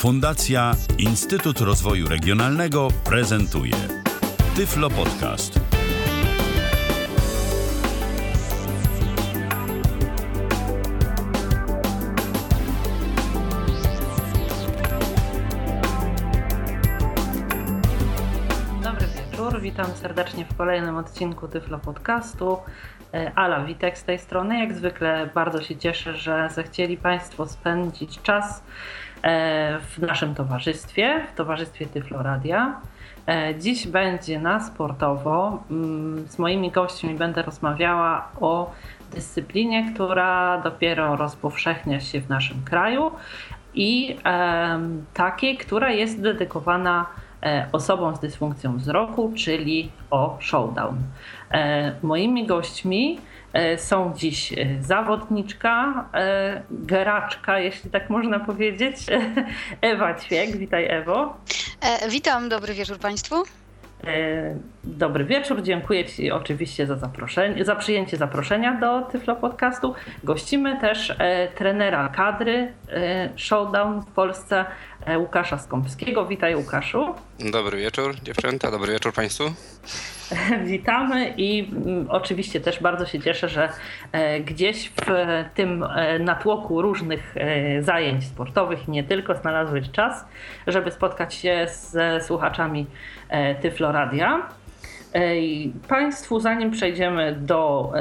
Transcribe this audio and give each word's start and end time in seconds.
Fundacja 0.00 0.74
Instytut 0.98 1.60
Rozwoju 1.60 2.08
Regionalnego 2.08 2.88
prezentuje 3.04 3.74
Tyflo 4.56 4.90
Podcast. 4.90 5.60
Dobry 18.82 19.06
wieczór, 19.06 19.60
witam 19.60 19.86
serdecznie 19.86 20.44
w 20.44 20.56
kolejnym 20.56 20.96
odcinku 20.96 21.48
Tyflo 21.48 21.78
Podcastu. 21.78 22.58
E, 23.14 23.32
Ala 23.34 23.64
Witek 23.64 23.98
z 23.98 24.04
tej 24.04 24.18
strony. 24.18 24.58
Jak 24.58 24.74
zwykle 24.74 25.30
bardzo 25.34 25.62
się 25.62 25.76
cieszę, 25.76 26.16
że 26.16 26.48
zechcieli 26.54 26.96
Państwo 26.96 27.46
spędzić 27.46 28.22
czas 28.22 28.62
w 29.80 29.98
naszym 29.98 30.34
towarzystwie, 30.34 31.20
w 31.32 31.36
towarzystwie 31.36 31.86
Tyflo 31.86 32.22
Radia. 32.22 32.80
E, 33.26 33.54
Dziś 33.58 33.86
będzie 33.86 34.40
na 34.40 34.60
sportowo. 34.60 35.62
Mm, 35.70 36.28
Z 36.28 36.38
moimi 36.38 36.70
gośćmi 36.70 37.14
będę 37.14 37.42
rozmawiała 37.42 38.28
o 38.40 38.70
dyscyplinie, 39.14 39.92
która 39.94 40.60
dopiero 40.64 41.16
rozpowszechnia 41.16 42.00
się 42.00 42.20
w 42.20 42.28
naszym 42.28 42.62
kraju 42.64 43.10
i 43.74 44.16
takiej, 45.14 45.56
która 45.56 45.90
jest 45.90 46.22
dedykowana 46.22 47.06
e, 47.42 47.66
osobom 47.72 48.16
z 48.16 48.20
dysfunkcją 48.20 48.76
wzroku, 48.76 49.32
czyli 49.36 49.90
o 50.10 50.36
showdown. 50.40 50.96
E, 51.50 51.92
Moimi 52.02 52.46
gośćmi 52.46 53.18
e, 53.18 53.29
są 53.76 54.12
dziś 54.16 54.52
e, 54.52 54.56
zawodniczka, 54.80 56.04
e, 56.14 56.62
geraczka, 56.70 57.58
jeśli 57.58 57.90
tak 57.90 58.10
można 58.10 58.40
powiedzieć, 58.40 58.96
Ewa 59.80 60.14
Ćwiek. 60.14 60.56
Witaj 60.56 60.86
Ewo. 60.90 61.36
E, 61.80 62.08
witam, 62.08 62.48
dobry 62.48 62.74
wieczór 62.74 62.98
Państwu. 62.98 63.44
E, 64.04 64.56
Dobry 64.84 65.24
wieczór, 65.24 65.62
dziękuję 65.62 66.04
Ci 66.04 66.30
oczywiście 66.30 66.86
za 66.86 66.96
zaproszenie, 66.96 67.64
za 67.64 67.76
przyjęcie 67.76 68.16
zaproszenia 68.16 68.74
do 68.80 69.02
Tyflo 69.02 69.36
Podcastu. 69.36 69.94
Gościmy 70.24 70.80
też 70.80 71.14
e, 71.18 71.48
trenera 71.48 72.08
kadry 72.08 72.72
e, 72.88 73.28
Showdown 73.36 74.00
w 74.00 74.06
Polsce 74.06 74.64
e, 75.06 75.18
Łukasza 75.18 75.58
Skąpskiego. 75.58 76.26
Witaj 76.26 76.56
Łukaszu. 76.56 77.14
Dobry 77.52 77.78
wieczór 77.78 78.14
dziewczęta, 78.22 78.70
dobry 78.70 78.92
wieczór 78.92 79.12
Państwu. 79.12 79.44
Witamy 80.64 81.34
i 81.36 81.68
mm, 81.72 82.06
oczywiście 82.10 82.60
też 82.60 82.82
bardzo 82.82 83.06
się 83.06 83.20
cieszę, 83.20 83.48
że 83.48 83.68
e, 84.12 84.40
gdzieś 84.40 84.88
w 84.90 85.10
e, 85.10 85.44
tym 85.54 85.82
e, 85.82 86.18
natłoku 86.18 86.82
różnych 86.82 87.34
zajęć 87.80 88.24
sportowych 88.26 88.88
nie 88.88 89.04
tylko 89.04 89.34
znalazłeś 89.34 89.90
czas, 89.90 90.26
żeby 90.66 90.90
spotkać 90.90 91.34
się 91.34 91.66
z 91.68 92.24
słuchaczami 92.24 92.86
Tyflo 93.60 93.92
Radia. 93.92 94.42
I 95.34 95.72
Państwu, 95.88 96.40
zanim 96.40 96.70
przejdziemy 96.70 97.32
do 97.32 97.92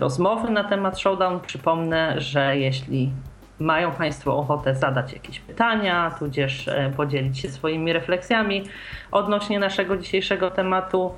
rozmowy 0.00 0.50
na 0.50 0.64
temat 0.64 1.00
Showdown, 1.00 1.40
przypomnę, 1.40 2.20
że 2.20 2.58
jeśli 2.58 3.10
mają 3.58 3.92
Państwo 3.92 4.36
ochotę 4.36 4.74
zadać 4.74 5.12
jakieś 5.12 5.40
pytania, 5.40 6.14
tudzież 6.18 6.70
podzielić 6.96 7.38
się 7.38 7.48
swoimi 7.48 7.92
refleksjami 7.92 8.64
odnośnie 9.10 9.58
naszego 9.58 9.96
dzisiejszego 9.96 10.50
tematu, 10.50 11.14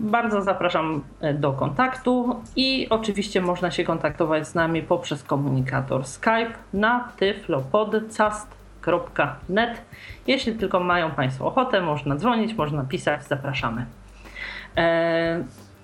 bardzo 0.00 0.42
zapraszam 0.42 1.02
e, 1.20 1.34
do 1.34 1.52
kontaktu 1.52 2.42
i 2.56 2.86
oczywiście 2.90 3.40
można 3.40 3.70
się 3.70 3.84
kontaktować 3.84 4.48
z 4.48 4.54
nami 4.54 4.82
poprzez 4.82 5.22
komunikator 5.22 6.06
Skype 6.06 6.52
na 6.72 7.08
tyflopodcast.net. 7.16 9.82
Jeśli 10.26 10.52
tylko 10.52 10.80
mają 10.80 11.10
Państwo 11.10 11.46
ochotę, 11.46 11.80
można 11.80 12.16
dzwonić, 12.16 12.54
można 12.54 12.84
pisać, 12.84 13.24
zapraszamy. 13.24 13.86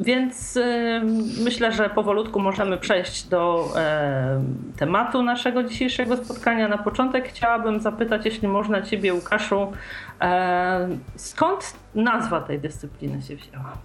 Więc 0.01 0.59
myślę, 1.41 1.73
że 1.73 1.91
powolutku 1.91 2.41
możemy 2.41 2.79
przejść 2.79 3.23
do 3.23 3.73
tematu 4.77 5.23
naszego 5.23 5.63
dzisiejszego 5.63 6.17
spotkania. 6.17 6.69
Na 6.69 6.79
początek 6.79 7.29
chciałabym 7.29 7.81
zapytać, 7.81 8.25
jeśli 8.25 8.49
można 8.49 8.83
Ciebie, 8.83 9.15
Łukaszu, 9.15 9.73
skąd 11.17 11.73
nazwa 11.95 12.41
tej 12.41 12.59
dyscypliny 12.59 13.23
się 13.23 13.37
wzięła? 13.37 13.79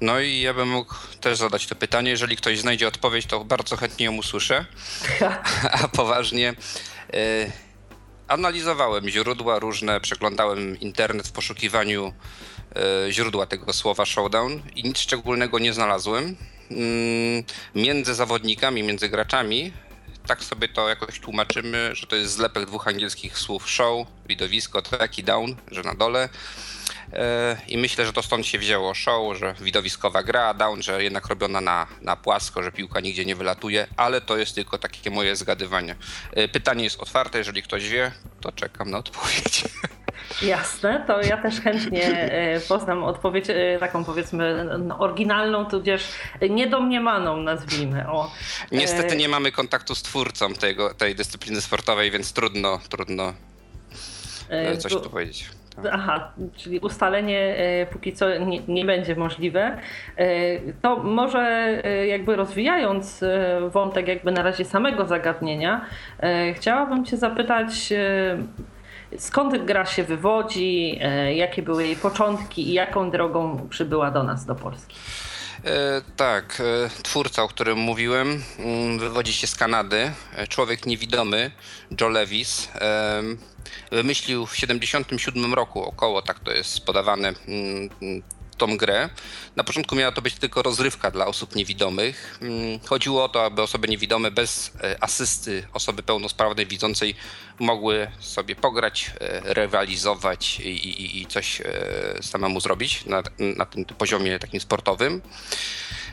No 0.00 0.20
i 0.20 0.40
ja 0.40 0.54
bym 0.54 0.68
mógł 0.68 0.94
też 1.20 1.38
zadać 1.38 1.66
to 1.66 1.74
pytanie. 1.74 2.10
Jeżeli 2.10 2.36
ktoś 2.36 2.58
znajdzie 2.58 2.88
odpowiedź, 2.88 3.26
to 3.26 3.44
bardzo 3.44 3.76
chętnie 3.76 4.06
ją 4.06 4.16
usłyszę. 4.16 4.64
A 5.82 5.88
poważnie, 5.88 6.54
y, 7.14 7.52
analizowałem 8.28 9.08
źródła 9.08 9.58
różne, 9.58 10.00
przeglądałem 10.00 10.80
internet 10.80 11.28
w 11.28 11.32
poszukiwaniu 11.32 12.12
źródła 13.10 13.46
tego 13.46 13.72
słowa 13.72 14.04
showdown 14.06 14.62
i 14.76 14.82
nic 14.84 14.98
szczególnego 14.98 15.58
nie 15.58 15.72
znalazłem. 15.72 16.36
Mm, 16.70 17.44
Między 17.74 18.14
zawodnikami, 18.14 18.82
między 18.82 19.08
graczami, 19.08 19.72
tak 20.26 20.44
sobie 20.44 20.68
to 20.68 20.88
jakoś 20.88 21.20
tłumaczymy, 21.20 21.90
że 21.94 22.06
to 22.06 22.16
jest 22.16 22.32
zlepek 22.32 22.66
dwóch 22.66 22.88
angielskich 22.88 23.38
słów 23.38 23.70
show, 23.70 24.06
widowisko, 24.26 24.82
tak 24.82 25.18
i 25.18 25.24
down, 25.24 25.56
że 25.70 25.82
na 25.82 25.94
dole. 25.94 26.28
E, 27.12 27.56
I 27.68 27.78
myślę, 27.78 28.06
że 28.06 28.12
to 28.12 28.22
stąd 28.22 28.46
się 28.46 28.58
wzięło 28.58 28.94
show, 28.94 29.38
że 29.38 29.54
widowiskowa 29.60 30.22
gra, 30.22 30.54
down, 30.54 30.82
że 30.82 31.02
jednak 31.04 31.26
robiona 31.26 31.60
na, 31.60 31.86
na 32.02 32.16
płasko, 32.16 32.62
że 32.62 32.72
piłka 32.72 33.00
nigdzie 33.00 33.24
nie 33.24 33.36
wylatuje, 33.36 33.86
ale 33.96 34.20
to 34.20 34.36
jest 34.36 34.54
tylko 34.54 34.78
takie 34.78 35.10
moje 35.10 35.36
zgadywanie. 35.36 35.96
E, 36.32 36.48
Pytanie 36.48 36.84
jest 36.84 37.00
otwarte, 37.00 37.38
jeżeli 37.38 37.62
ktoś 37.62 37.88
wie, 37.88 38.12
to 38.40 38.52
czekam 38.52 38.90
na 38.90 38.98
odpowiedź. 38.98 39.64
Jasne, 40.42 41.04
to 41.06 41.22
ja 41.22 41.36
też 41.36 41.60
chętnie 41.60 42.30
e, 42.32 42.60
poznam 42.60 43.04
odpowiedź 43.04 43.50
e, 43.50 43.78
taką 43.80 44.04
powiedzmy 44.04 44.66
oryginalną, 44.98 45.64
tudzież 45.64 46.08
niedomniemaną 46.50 47.36
nazwijmy. 47.36 48.08
O, 48.10 48.30
Niestety 48.72 49.14
e, 49.14 49.16
nie 49.16 49.28
mamy 49.28 49.52
kontaktu 49.52 49.94
z 49.94 50.02
twórcą 50.02 50.54
tego, 50.54 50.94
tej 50.94 51.14
dyscypliny 51.14 51.60
sportowej, 51.60 52.10
więc 52.10 52.32
trudno, 52.32 52.80
trudno 52.88 53.34
coś 54.78 54.92
tu- 54.92 55.10
powiedzieć. 55.10 55.50
Tak. 55.76 55.86
Aha, 55.92 56.32
czyli 56.56 56.78
ustalenie 56.78 57.56
póki 57.92 58.12
co 58.12 58.38
nie, 58.38 58.60
nie 58.68 58.84
będzie 58.84 59.16
możliwe. 59.16 59.78
To 60.82 60.96
może 60.96 61.72
jakby 62.06 62.36
rozwijając 62.36 63.24
wątek 63.70 64.08
jakby 64.08 64.32
na 64.32 64.42
razie 64.42 64.64
samego 64.64 65.06
zagadnienia, 65.06 65.86
chciałabym 66.54 67.04
Cię 67.04 67.16
zapytać, 67.16 67.92
skąd 69.18 69.64
gra 69.64 69.86
się 69.86 70.04
wywodzi, 70.04 70.98
e, 71.00 71.34
jakie 71.34 71.62
były 71.62 71.86
jej 71.86 71.96
początki 71.96 72.68
i 72.68 72.72
jaką 72.72 73.10
drogą 73.10 73.68
przybyła 73.70 74.10
do 74.10 74.22
nas, 74.22 74.44
do 74.44 74.54
Polski? 74.54 74.96
E, 75.64 76.02
tak, 76.16 76.60
e, 76.60 77.02
twórca, 77.02 77.42
o 77.42 77.48
którym 77.48 77.78
mówiłem, 77.78 78.42
mm, 78.58 78.98
wywodzi 78.98 79.32
się 79.32 79.46
z 79.46 79.56
Kanady. 79.56 80.12
E, 80.36 80.46
Człowiek 80.46 80.86
niewidomy, 80.86 81.50
Joe 82.00 82.08
Levis, 82.08 82.68
em, 82.74 83.38
wymyślił 83.92 84.46
w 84.46 84.56
77 84.56 85.54
roku, 85.54 85.82
około 85.82 86.22
tak 86.22 86.38
to 86.38 86.52
jest 86.52 86.86
podawane, 86.86 87.28
mm, 87.28 87.90
mm, 88.02 88.22
tą 88.54 88.76
grę. 88.76 89.08
Na 89.56 89.64
początku 89.64 89.96
miała 89.96 90.12
to 90.12 90.22
być 90.22 90.34
tylko 90.34 90.62
rozrywka 90.62 91.10
dla 91.10 91.26
osób 91.26 91.54
niewidomych. 91.54 92.38
Mm, 92.42 92.80
Chodziło 92.86 93.24
o 93.24 93.28
to, 93.28 93.44
aby 93.44 93.62
osoby 93.62 93.88
niewidome 93.88 94.30
bez 94.30 94.72
e, 94.82 95.02
asysty 95.02 95.66
osoby 95.72 96.02
pełnosprawnej 96.02 96.66
widzącej 96.66 97.14
mogły 97.58 98.10
sobie 98.20 98.56
pograć, 98.56 99.10
e, 99.20 99.54
rywalizować 99.54 100.60
i, 100.60 100.68
i, 100.68 101.22
i 101.22 101.26
coś 101.26 101.60
e, 101.60 101.64
samemu 102.22 102.60
zrobić 102.60 103.04
na, 103.04 103.22
na 103.56 103.66
tym 103.66 103.84
poziomie 103.84 104.38
takim 104.38 104.60
sportowym. 104.60 105.22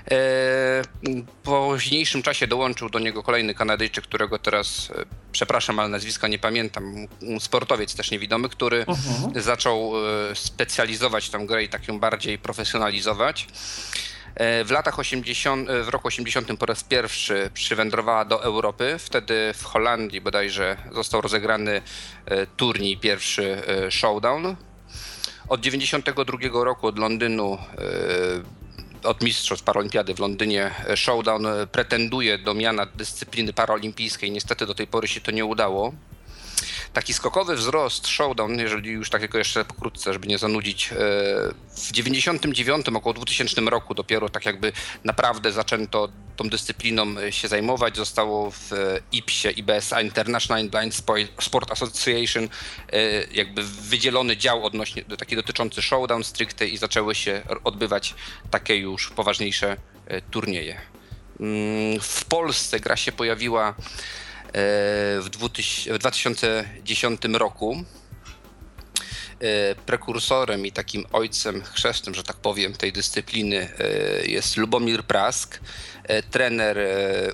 E, 0.06 0.12
W 0.12 1.25
późniejszym 1.44 2.23
czasie 2.23 2.47
dołączył 2.47 2.89
do 2.89 3.00
niego 3.00 3.23
kolejny 3.23 3.53
Kanadyjczyk, 3.53 4.03
którego 4.03 4.39
teraz, 4.39 4.91
e, 4.95 5.06
przepraszam, 5.31 5.79
ale 5.79 5.89
nazwiska 5.89 6.28
nie 6.28 6.39
pamiętam, 6.39 7.08
sportowiec 7.40 7.96
też 7.96 8.11
niewidomy, 8.11 8.49
który 8.49 8.85
Mhm. 8.87 9.41
zaczął 9.41 9.93
e, 10.31 10.35
specjalizować 10.35 11.29
tę 11.29 11.46
grę 11.46 11.64
i 11.64 11.70
tak 11.70 11.87
ją 11.87 11.99
bardziej 11.99 12.37
profesjonalizować. 12.40 13.47
W 14.66 14.72
latach 14.72 14.99
80, 14.99 15.70
e, 15.70 15.84
w 15.84 15.90
roku 15.90 16.08
80 16.08 16.58
po 16.59 16.66
raz 16.66 16.84
pierwszy 16.84 17.49
przywędrowała 17.53 18.26
do 18.26 18.43
Europy. 18.43 18.96
Wtedy 18.99 19.53
w 19.58 19.64
Holandii 19.64 20.22
bodajże 20.22 20.78
został 20.91 21.22
rozegrany 21.22 21.81
turniej 22.58 22.97
pierwszy 22.97 23.61
Showdown. 23.90 24.55
Od 25.49 25.61
92 25.61 26.64
roku 26.64 26.87
od 26.87 26.99
Londynu 26.99 27.58
od 29.03 29.24
mistrzostw 29.24 29.66
paralimpiady 29.66 30.14
w 30.14 30.20
Londynie 30.20 30.72
e, 30.88 30.98
Showdown 30.98 31.46
e, 31.46 31.68
pretenduje 31.68 32.38
do 32.38 32.53
miana 32.53 32.86
dyscypliny 32.86 33.53
paraolimpijskiej. 33.53 34.32
Niestety 34.32 34.66
do 34.66 34.76
tej 34.76 34.88
pory 34.88 35.08
się 35.08 35.22
to 35.22 35.32
nie 35.32 35.46
udało. 35.46 35.94
Taki 36.93 37.14
skokowy 37.14 37.55
wzrost 37.55 38.08
showdown, 38.08 38.59
jeżeli 38.59 38.90
już 38.90 39.09
tak 39.09 39.22
tylko 39.22 39.38
jeszcze 39.38 39.66
pokrótce, 39.66 40.14
żeby 40.14 40.28
nie 40.28 40.38
zanudzić, 40.38 40.90
w 41.76 41.91
99 41.91 42.90
około 42.90 43.14
2000 43.14 43.61
roku 43.61 43.93
dopiero 43.93 44.29
tak 44.29 44.46
jakby 44.46 44.72
naprawdę 45.03 45.52
zaczęto 45.52 46.09
tą 46.35 46.49
dyscypliną 46.49 47.05
się 47.29 47.47
zajmować. 47.47 47.97
Zostało 47.97 48.52
w 48.52 48.72
IPSie, 49.11 49.52
IBSA, 49.52 50.02
International 50.02 50.70
Blind 50.70 50.96
Sport 51.40 51.72
Association, 51.72 52.49
jakby 53.32 53.64
wydzielony 53.64 54.38
dział 54.38 54.66
odnośnie, 54.66 55.03
taki 55.03 55.35
dotyczący 55.35 55.82
showdown 55.82 56.23
stricte 56.23 56.67
i 56.67 56.78
zaczęły 56.78 57.16
się 57.16 57.41
odbywać 57.64 58.16
takie 58.52 58.76
już 58.76 59.09
poważniejsze 59.09 59.78
turnieje. 60.32 60.82
Mm, 61.40 61.99
w 62.02 62.26
Polsce 62.26 62.79
gra 62.79 62.96
się 62.96 63.11
pojawiła 63.11 63.70
e, 63.70 63.73
w 64.53 65.28
2010 66.00 67.22
roku. 67.34 67.86
E, 69.40 69.76
prekursorem 69.76 70.66
i 70.66 70.72
takim 70.72 71.06
ojcem 71.12 71.62
chrzestnym, 71.64 72.16
że 72.16 72.24
tak 72.24 72.36
powiem, 72.36 72.74
tej 72.74 72.94
dyscypliny 72.94 73.70
e, 73.80 74.26
jest 74.26 74.58
Lubomir 74.58 75.03
Prask, 75.03 75.59
trener 76.32 76.78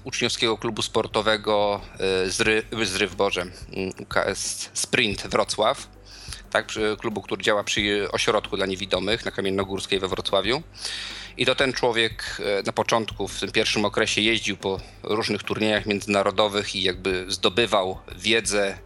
uczniowskiego 0.03 0.57
klubu 0.57 0.81
sportowego 0.81 1.81
Zry, 2.27 2.63
Zryw 2.83 3.15
Boże, 3.15 3.41
mm, 3.41 3.93
UKS 3.99 4.69
Sprint 4.73 5.27
Wrocław, 5.27 5.87
tak, 6.49 6.67
klubu, 6.99 7.21
który 7.21 7.43
działa 7.43 7.63
przy 7.63 8.11
ośrodku 8.11 8.57
dla 8.57 8.65
niewidomych 8.65 9.25
na 9.25 9.31
Kamiennogórskiej 9.31 9.99
we 9.99 10.07
Wrocławiu. 10.07 10.63
I 11.37 11.45
to 11.45 11.55
ten 11.55 11.73
człowiek 11.73 12.41
e, 12.59 12.63
na 12.63 12.71
początku, 12.73 13.27
w 13.27 13.39
tym 13.39 13.51
pierwszym 13.51 13.85
okresie 13.85 14.21
jeździł 14.21 14.57
po 14.57 14.79
różnych 15.03 15.43
turniejach 15.43 15.85
międzynarodowych 15.85 16.75
i 16.75 16.83
jakby 16.83 17.25
zdobywał 17.27 17.97
wiedzę 18.15 18.77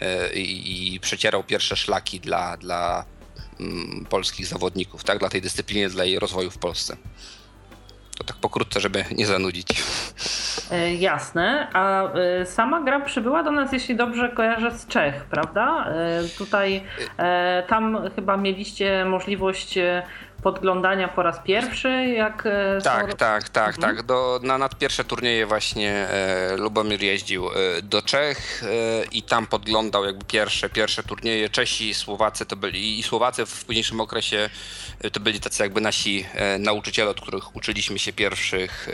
e, 0.00 0.34
i, 0.34 1.00
przecierał 1.00 1.44
pierwsze 1.44 1.76
szlaki 1.76 2.20
dla, 2.20 2.56
dla 2.56 3.04
mm, 3.60 4.06
polskich 4.10 4.46
zawodników, 4.46 5.04
tak? 5.04 5.18
dla 5.18 5.28
tej 5.28 5.40
dyscypliny, 5.42 5.88
dla 5.88 6.04
jej 6.04 6.18
rozwoju 6.18 6.50
w 6.50 6.58
Polsce. 6.58 6.96
To 8.18 8.24
tak 8.24 8.36
pokrótce, 8.36 8.80
żeby 8.80 9.04
nie 9.10 9.26
zanudzić. 9.26 9.68
E, 10.70 10.94
jasne. 10.94 11.70
A 11.72 12.12
sama 12.44 12.80
gra 12.80 13.00
przybyła 13.00 13.42
do 13.42 13.50
nas, 13.50 13.72
jeśli 13.72 13.96
dobrze 13.96 14.28
kojarzę, 14.28 14.78
z 14.78 14.86
Czech, 14.86 15.24
prawda? 15.24 15.94
Tutaj, 16.38 16.82
tam 17.68 18.10
chyba 18.16 18.36
mieliście 18.36 19.04
możliwość 19.04 19.78
podglądania 20.42 21.08
po 21.08 21.22
raz 21.22 21.38
pierwszy? 21.44 21.88
Jak 22.06 22.46
e, 22.46 22.80
tak, 22.84 23.14
tak, 23.14 23.48
tak, 23.48 23.74
mhm. 23.76 23.96
tak. 23.96 24.06
Do, 24.06 24.40
na, 24.42 24.68
pierwsze 24.68 25.04
turnieje 25.04 25.46
właśnie 25.46 25.92
e, 25.92 26.56
Lubomir 26.56 27.02
jeździł 27.02 27.48
e, 27.48 27.82
do 27.82 28.02
Czech 28.02 28.62
e, 28.62 29.04
i 29.04 29.22
tam 29.22 29.46
podglądał 29.46 30.04
jakby 30.04 30.24
pierwsze, 30.24 30.70
pierwsze 30.70 31.02
turnieje. 31.02 31.48
Czesi, 31.48 31.94
Słowacy 31.94 32.46
to 32.46 32.56
byli 32.56 32.98
i 32.98 33.02
Słowacy 33.02 33.46
w 33.46 33.64
późniejszym 33.64 34.00
okresie 34.00 34.50
e, 35.00 35.10
to 35.10 35.20
byli 35.20 35.40
tacy 35.40 35.62
jakby 35.62 35.80
nasi 35.80 36.24
e, 36.34 36.58
nauczyciele, 36.58 37.10
od 37.10 37.20
których 37.20 37.56
uczyliśmy 37.56 37.98
się 37.98 38.12
pierwszych 38.12 38.88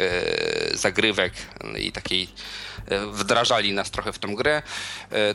zagrywek 0.73 1.33
i 1.79 1.93
takiej 1.93 2.29
wdrażali 3.13 3.73
nas 3.73 3.91
trochę 3.91 4.13
w 4.13 4.19
tą 4.19 4.35
grę. 4.35 4.63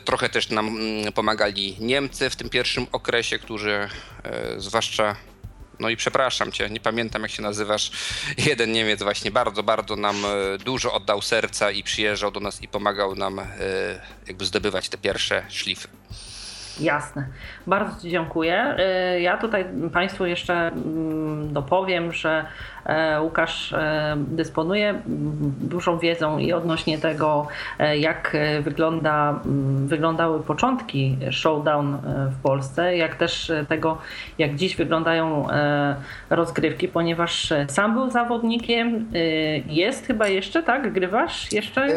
Trochę 0.04 0.28
też 0.28 0.50
nam 0.50 0.68
mm, 0.68 1.12
pomagali 1.12 1.76
Niemcy 1.80 2.30
w 2.30 2.36
tym 2.36 2.50
pierwszym 2.50 2.86
okresie, 2.92 3.38
którzy 3.38 3.88
zwłaszcza 4.56 5.16
no 5.80 5.88
i 5.88 5.96
przepraszam 5.96 6.52
cię, 6.52 6.70
nie 6.70 6.80
pamiętam 6.80 7.22
jak 7.22 7.30
się 7.30 7.42
nazywasz. 7.42 7.90
Jeden 8.46 8.72
Niemiec 8.72 9.02
właśnie 9.02 9.30
bardzo, 9.30 9.62
bardzo 9.62 9.96
nam 9.96 10.24
e, 10.24 10.58
dużo 10.58 10.94
oddał 10.94 11.22
serca 11.22 11.70
i 11.70 11.82
przyjeżdżał 11.82 12.30
do 12.30 12.40
nas 12.40 12.62
i 12.62 12.68
pomagał 12.68 13.14
nam 13.14 13.38
e, 13.38 13.46
jakby 14.26 14.46
zdobywać 14.46 14.88
te 14.88 14.98
pierwsze 14.98 15.46
szlify. 15.48 15.88
Jasne. 16.80 17.26
Bardzo 17.66 18.00
Ci 18.02 18.10
dziękuję. 18.10 18.76
Y, 19.16 19.20
ja 19.20 19.38
tutaj 19.38 19.64
Państwu 19.92 20.26
jeszcze 20.26 20.54
mm, 20.54 21.52
dopowiem, 21.52 22.12
że 22.12 22.44
e, 22.84 23.22
Łukasz 23.22 23.72
e, 23.72 24.16
dysponuje 24.18 25.02
dużą 25.60 25.98
wiedzą 25.98 26.38
i 26.38 26.52
odnośnie 26.52 26.98
tego, 26.98 27.48
e, 27.78 27.98
jak 27.98 28.36
wygląda, 28.62 29.40
mm, 29.44 29.88
wyglądały 29.88 30.42
początki 30.42 31.16
showdown 31.30 31.98
w 32.30 32.42
Polsce, 32.42 32.96
jak 32.96 33.16
też 33.16 33.52
tego, 33.68 33.98
jak 34.38 34.54
dziś 34.54 34.76
wyglądają 34.76 35.46
rozgrywki, 36.30 36.88
ponieważ 36.88 37.52
sam 37.68 37.94
był 37.94 38.10
zawodnikiem, 38.10 39.10
jest 39.66 40.06
chyba 40.06 40.28
jeszcze, 40.28 40.62
tak? 40.62 40.92
Grywasz 40.92 41.52
jeszcze? 41.52 41.88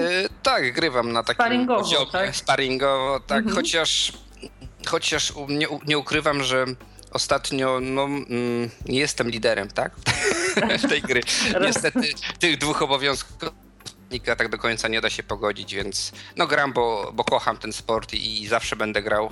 tak, 0.44 0.74
grywam 0.74 1.12
na 1.12 1.24
takim 1.24 1.46
sparingowo, 1.46 2.06
tak? 2.12 2.36
sparingowo, 2.36 3.20
tak, 3.28 3.38
mhm. 3.38 3.56
chociaż 3.56 4.14
chociaż 4.88 5.34
nie, 5.48 5.68
nie 5.88 5.98
ukrywam, 5.98 6.44
że 6.44 6.66
ostatnio 7.12 7.80
no, 7.82 8.04
mm, 8.04 8.70
nie 8.86 9.00
jestem 9.00 9.30
liderem, 9.30 9.70
tak? 9.70 9.92
tej 10.90 11.02
gry. 11.02 11.22
Niestety 11.62 12.14
tych 12.40 12.58
dwóch 12.58 12.82
obowiązków 12.82 13.52
tak 14.38 14.50
do 14.50 14.58
końca 14.58 14.88
nie 14.88 15.02
da 15.02 15.10
się 15.10 15.24
pogodzić, 15.24 15.76
więc 15.76 16.12
no 16.38 16.48
gram, 16.48 16.74
bo, 16.74 17.12
bo 17.14 17.24
kocham 17.24 17.58
ten 17.58 17.74
sport 17.74 18.14
i, 18.14 18.42
i 18.42 18.48
zawsze 18.48 18.76
będę 18.76 19.02
grał 19.02 19.32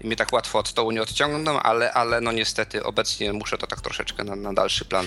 i 0.00 0.06
mnie 0.06 0.16
tak 0.16 0.32
łatwo 0.32 0.58
od 0.58 0.68
stołu 0.68 0.90
nie 0.90 1.02
odciągną, 1.02 1.60
ale, 1.60 1.92
ale 1.92 2.20
no 2.20 2.32
niestety 2.32 2.84
obecnie 2.84 3.32
muszę 3.32 3.58
to 3.58 3.66
tak 3.66 3.80
troszeczkę 3.80 4.24
na, 4.24 4.36
na 4.36 4.52
dalszy 4.52 4.84
plan 4.84 5.06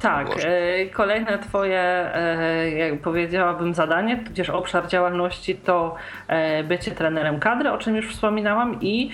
tak, 0.00 0.28
e, 0.44 0.86
kolejne 0.86 1.38
Twoje, 1.38 1.80
e, 2.14 2.70
jak 2.70 3.00
powiedziałabym, 3.00 3.74
zadanie, 3.74 4.24
tudzież 4.26 4.50
obszar 4.50 4.88
działalności 4.88 5.54
to 5.56 5.94
e, 6.28 6.64
bycie 6.64 6.90
trenerem 6.90 7.40
kadry, 7.40 7.70
o 7.70 7.78
czym 7.78 7.96
już 7.96 8.14
wspominałam, 8.14 8.78
i 8.80 9.10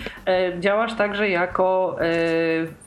działasz 0.61 0.95
także 0.95 1.29
jako 1.29 1.97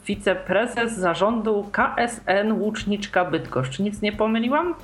wiceprezes 0.07 0.93
zarządu 0.97 1.69
KSN 1.71 2.51
Łuczniczka 2.51 3.25
Bydgoszcz. 3.25 3.79
Nic 3.79 4.01
nie 4.01 4.11
pomyliłam? 4.11 4.75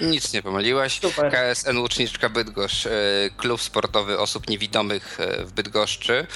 Nic 0.00 0.32
nie 0.32 0.42
pomyliłaś. 0.42 1.00
Super. 1.00 1.32
KSN 1.32 1.78
Łuczniczka 1.78 2.28
Bydgoszcz, 2.28 2.88
klub 3.36 3.60
sportowy 3.60 4.18
osób 4.18 4.48
niewidomych 4.48 5.18
w 5.38 5.52
Bydgoszczy. 5.52 6.26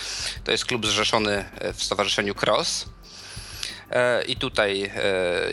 To 0.44 0.52
jest 0.52 0.64
klub 0.64 0.86
zrzeszony 0.86 1.44
w 1.74 1.82
Stowarzyszeniu 1.82 2.34
Cross. 2.42 2.95
E, 3.90 4.22
I 4.22 4.36
tutaj, 4.36 4.82
e, 4.82 4.90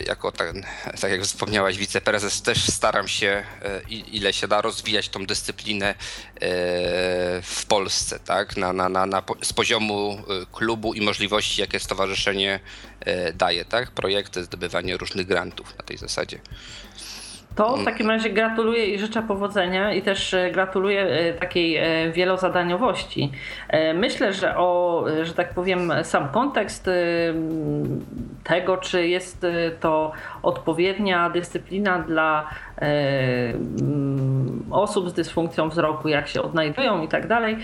jako 0.06 0.32
ten, 0.32 0.64
tak 1.00 1.10
jak 1.10 1.22
wspomniałaś, 1.22 1.78
wiceprezes, 1.78 2.42
też 2.42 2.64
staram 2.64 3.08
się, 3.08 3.44
e, 3.62 3.80
ile 3.90 4.32
się 4.32 4.48
da, 4.48 4.60
rozwijać 4.60 5.08
tą 5.08 5.26
dyscyplinę 5.26 5.94
w 7.42 7.64
Polsce, 7.68 8.20
tak? 8.20 8.56
Na, 8.56 8.72
na, 8.72 8.88
na, 8.88 9.06
na, 9.06 9.22
z 9.42 9.52
poziomu 9.52 10.22
klubu 10.52 10.94
i 10.94 11.00
możliwości, 11.00 11.60
jakie 11.60 11.80
stowarzyszenie 11.80 12.60
daje, 13.34 13.64
tak? 13.64 13.90
Projekty, 13.90 14.44
zdobywanie 14.44 14.96
różnych 14.96 15.26
grantów 15.26 15.78
na 15.78 15.84
tej 15.84 15.96
zasadzie. 15.96 16.38
To 17.54 17.70
w 17.70 17.72
mm. 17.74 17.84
takim 17.84 18.10
razie 18.10 18.30
gratuluję 18.30 18.86
i 18.86 18.98
życzę 18.98 19.22
powodzenia 19.22 19.92
i 19.92 20.02
też 20.02 20.34
e, 20.34 20.50
gratuluję 20.50 21.02
e, 21.02 21.32
takiej 21.32 21.76
e, 21.76 22.12
wielozadaniowości. 22.12 23.32
Myślę, 23.94 24.32
że 24.32 24.56
o, 24.56 25.04
że 25.22 25.34
tak 25.34 25.54
powiem, 25.54 25.92
sam 26.02 26.28
kontekst 26.28 26.90
tego, 28.44 28.76
czy 28.76 29.08
jest 29.08 29.46
to 29.80 30.12
odpowiednia 30.44 31.30
dyscyplina 31.30 31.98
dla 31.98 32.50
osób 34.70 35.10
z 35.10 35.12
dysfunkcją 35.12 35.68
wzroku, 35.68 36.08
jak 36.08 36.28
się 36.28 36.42
odnajdują 36.42 37.02
i 37.02 37.08
tak 37.08 37.26
dalej, 37.26 37.58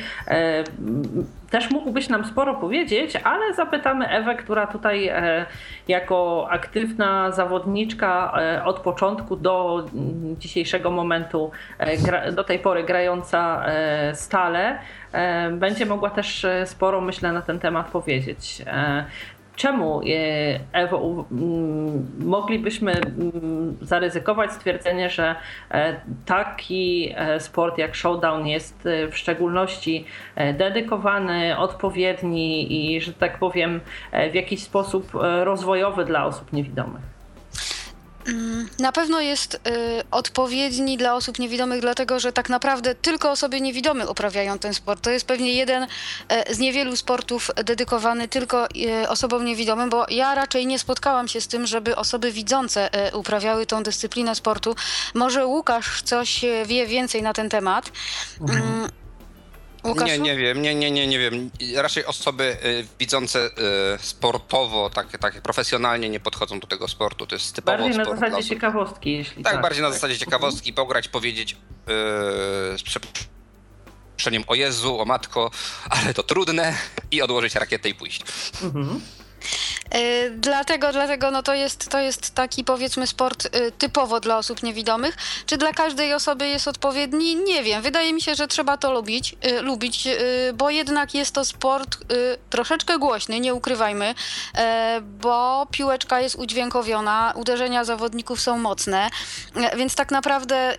też 1.50 1.70
mógłbyś 1.70 2.08
nam 2.08 2.24
sporo 2.24 2.54
powiedzieć, 2.54 3.16
ale 3.24 3.54
zapytamy 3.54 4.08
Ewę, 4.08 4.34
która 4.34 4.66
tutaj 4.66 5.08
e, 5.08 5.46
jako 5.88 6.48
aktywna 6.50 7.30
zawodniczka 7.30 8.32
e, 8.38 8.64
od 8.64 8.80
początku 8.80 9.36
do 9.36 9.86
dzisiejszego 10.38 10.90
momentu, 10.90 11.50
e, 11.78 12.32
do 12.32 12.44
tej 12.44 12.58
pory 12.58 12.84
grająca 12.84 13.64
stale, 14.14 14.78
będzie 15.52 15.86
mogła 15.86 16.10
też 16.10 16.46
sporo, 16.64 17.00
myślę, 17.00 17.32
na 17.32 17.42
ten 17.42 17.58
temat 17.58 17.90
powiedzieć 17.90 18.62
czemu, 19.60 20.00
e, 20.00 20.04
Ewo, 20.72 21.24
moglibyśmy 22.18 23.00
zaryzykować 23.82 24.52
stwierdzenie, 24.52 25.10
że 25.10 25.34
e, 25.70 26.00
taki 26.26 27.12
e, 27.16 27.40
sport 27.40 27.78
jak 27.78 27.94
showdown 27.94 28.46
jest 28.46 28.88
w 29.10 29.16
szczególności 29.16 30.04
dedykowany, 30.54 31.58
odpowiedni 31.58 32.72
i, 32.94 33.00
że 33.00 33.12
tak 33.12 33.38
powiem, 33.38 33.80
w 34.30 34.34
jakiś 34.34 34.62
sposób 34.62 35.12
rozwojowy 35.44 36.04
dla 36.04 36.26
osób 36.26 36.52
niewidomych? 36.52 37.19
Mm, 38.26 38.68
na 38.78 38.92
pewno 38.92 39.20
jest 39.20 39.54
y, 39.54 39.58
odpowiedni 40.10 40.96
dla 40.96 41.14
osób 41.14 41.38
niewidomych, 41.38 41.80
dlatego 41.80 42.20
że 42.20 42.32
tak 42.32 42.48
naprawdę 42.48 42.94
tylko 42.94 43.30
osoby 43.30 43.60
niewidome 43.60 44.08
uprawiają 44.08 44.58
ten 44.58 44.74
sport. 44.74 45.02
To 45.04 45.10
jest 45.10 45.26
pewnie 45.26 45.52
jeden 45.52 45.82
y, 45.82 46.54
z 46.54 46.58
niewielu 46.58 46.96
sportów 46.96 47.50
dedykowany 47.64 48.28
tylko 48.28 48.66
y, 48.66 49.08
osobom 49.08 49.44
niewidomym, 49.44 49.90
bo 49.90 50.06
ja 50.08 50.34
raczej 50.34 50.66
nie 50.66 50.78
spotkałam 50.78 51.28
się 51.28 51.40
z 51.40 51.48
tym, 51.48 51.66
żeby 51.66 51.96
osoby 51.96 52.32
widzące 52.32 53.08
y, 53.08 53.16
uprawiały 53.16 53.66
tą 53.66 53.82
dyscyplinę 53.82 54.34
sportu. 54.34 54.76
Może 55.14 55.46
Łukasz 55.46 56.02
coś 56.02 56.44
wie 56.66 56.86
więcej 56.86 57.22
na 57.22 57.32
ten 57.32 57.48
temat. 57.48 57.92
Mhm. 58.40 58.99
Łukaszu? 59.84 60.06
Nie, 60.06 60.18
nie 60.18 60.36
wiem, 60.36 60.62
nie, 60.62 60.74
nie, 60.74 60.90
nie, 60.90 61.06
nie 61.06 61.18
wiem. 61.18 61.50
Raczej 61.76 62.04
osoby 62.06 62.56
y, 62.64 62.86
widzące 62.98 63.46
y, 63.46 63.50
sportowo, 64.00 64.90
takie, 64.90 65.18
takie 65.18 65.40
profesjonalnie 65.40 66.08
nie 66.08 66.20
podchodzą 66.20 66.60
do 66.60 66.66
tego 66.66 66.88
sportu. 66.88 67.26
To 67.26 67.34
jest 67.34 67.54
typowo 67.54 67.78
Bardziej 67.78 67.98
na 67.98 68.04
sport 68.04 68.18
dla 68.18 68.28
zasadzie 68.28 68.40
osób- 68.46 68.48
ciekawostki, 68.54 69.12
jeśli 69.12 69.42
Tak, 69.44 69.52
tak. 69.52 69.62
bardziej 69.62 69.82
na 69.82 69.88
tak. 69.88 69.94
zasadzie 69.94 70.18
ciekawostki, 70.18 70.72
pograć, 70.72 71.08
powiedzieć 71.08 71.52
yy, 71.52 71.58
z 72.78 72.82
przeproszeniem 72.82 74.44
o 74.46 74.54
Jezu, 74.54 75.00
o 75.00 75.04
Matko, 75.04 75.50
ale 75.90 76.14
to 76.14 76.22
trudne 76.22 76.74
i 77.10 77.22
odłożyć 77.22 77.54
rakietę 77.54 77.88
i 77.88 77.94
pójść. 77.94 78.22
Mhm. 78.62 79.00
Y, 79.94 80.30
Dlatego, 80.36 80.92
dlatego 80.92 81.30
no 81.30 81.42
to, 81.42 81.54
jest, 81.54 81.88
to 81.88 81.98
jest 81.98 82.34
taki 82.34 82.64
powiedzmy 82.64 83.06
sport 83.06 83.56
y, 83.56 83.72
typowo 83.72 84.20
dla 84.20 84.38
osób 84.38 84.62
niewidomych. 84.62 85.16
Czy 85.46 85.56
dla 85.56 85.72
każdej 85.72 86.14
osoby 86.14 86.48
jest 86.48 86.68
odpowiedni? 86.68 87.36
Nie 87.36 87.62
wiem. 87.62 87.82
Wydaje 87.82 88.12
mi 88.12 88.22
się, 88.22 88.34
że 88.34 88.48
trzeba 88.48 88.76
to 88.76 88.92
lubić, 88.92 89.36
y, 89.46 89.62
lubić 89.62 90.08
bo 90.54 90.70
jednak 90.70 91.14
jest 91.14 91.34
to 91.34 91.44
sport 91.44 91.98
troszeczkę 92.50 92.98
głośny, 92.98 93.40
nie 93.40 93.54
ukrywajmy, 93.54 94.14
e, 94.54 95.00
bo 95.02 95.66
piłeczka 95.70 96.20
jest 96.20 96.36
udźwiękowiona, 96.36 97.32
uderzenia 97.36 97.84
zawodników 97.84 98.40
są 98.40 98.58
mocne, 98.58 99.10
e, 99.54 99.76
więc 99.76 99.94
tak 99.94 100.10
naprawdę 100.10 100.76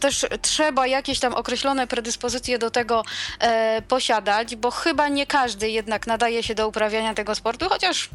też 0.00 0.26
trzeba 0.42 0.86
jakieś 0.86 1.20
tam 1.20 1.34
określone 1.34 1.86
predyspozycje 1.86 2.58
do 2.58 2.70
tego 2.70 3.04
e, 3.38 3.82
posiadać, 3.82 4.56
bo 4.56 4.70
chyba 4.70 5.08
nie 5.08 5.26
każdy 5.26 5.70
jednak 5.70 6.06
nadaje 6.06 6.42
się 6.42 6.54
do 6.54 6.68
uprawiania 6.68 7.14
tego 7.14 7.34
sportu, 7.34 7.68
chociaż 7.68 8.08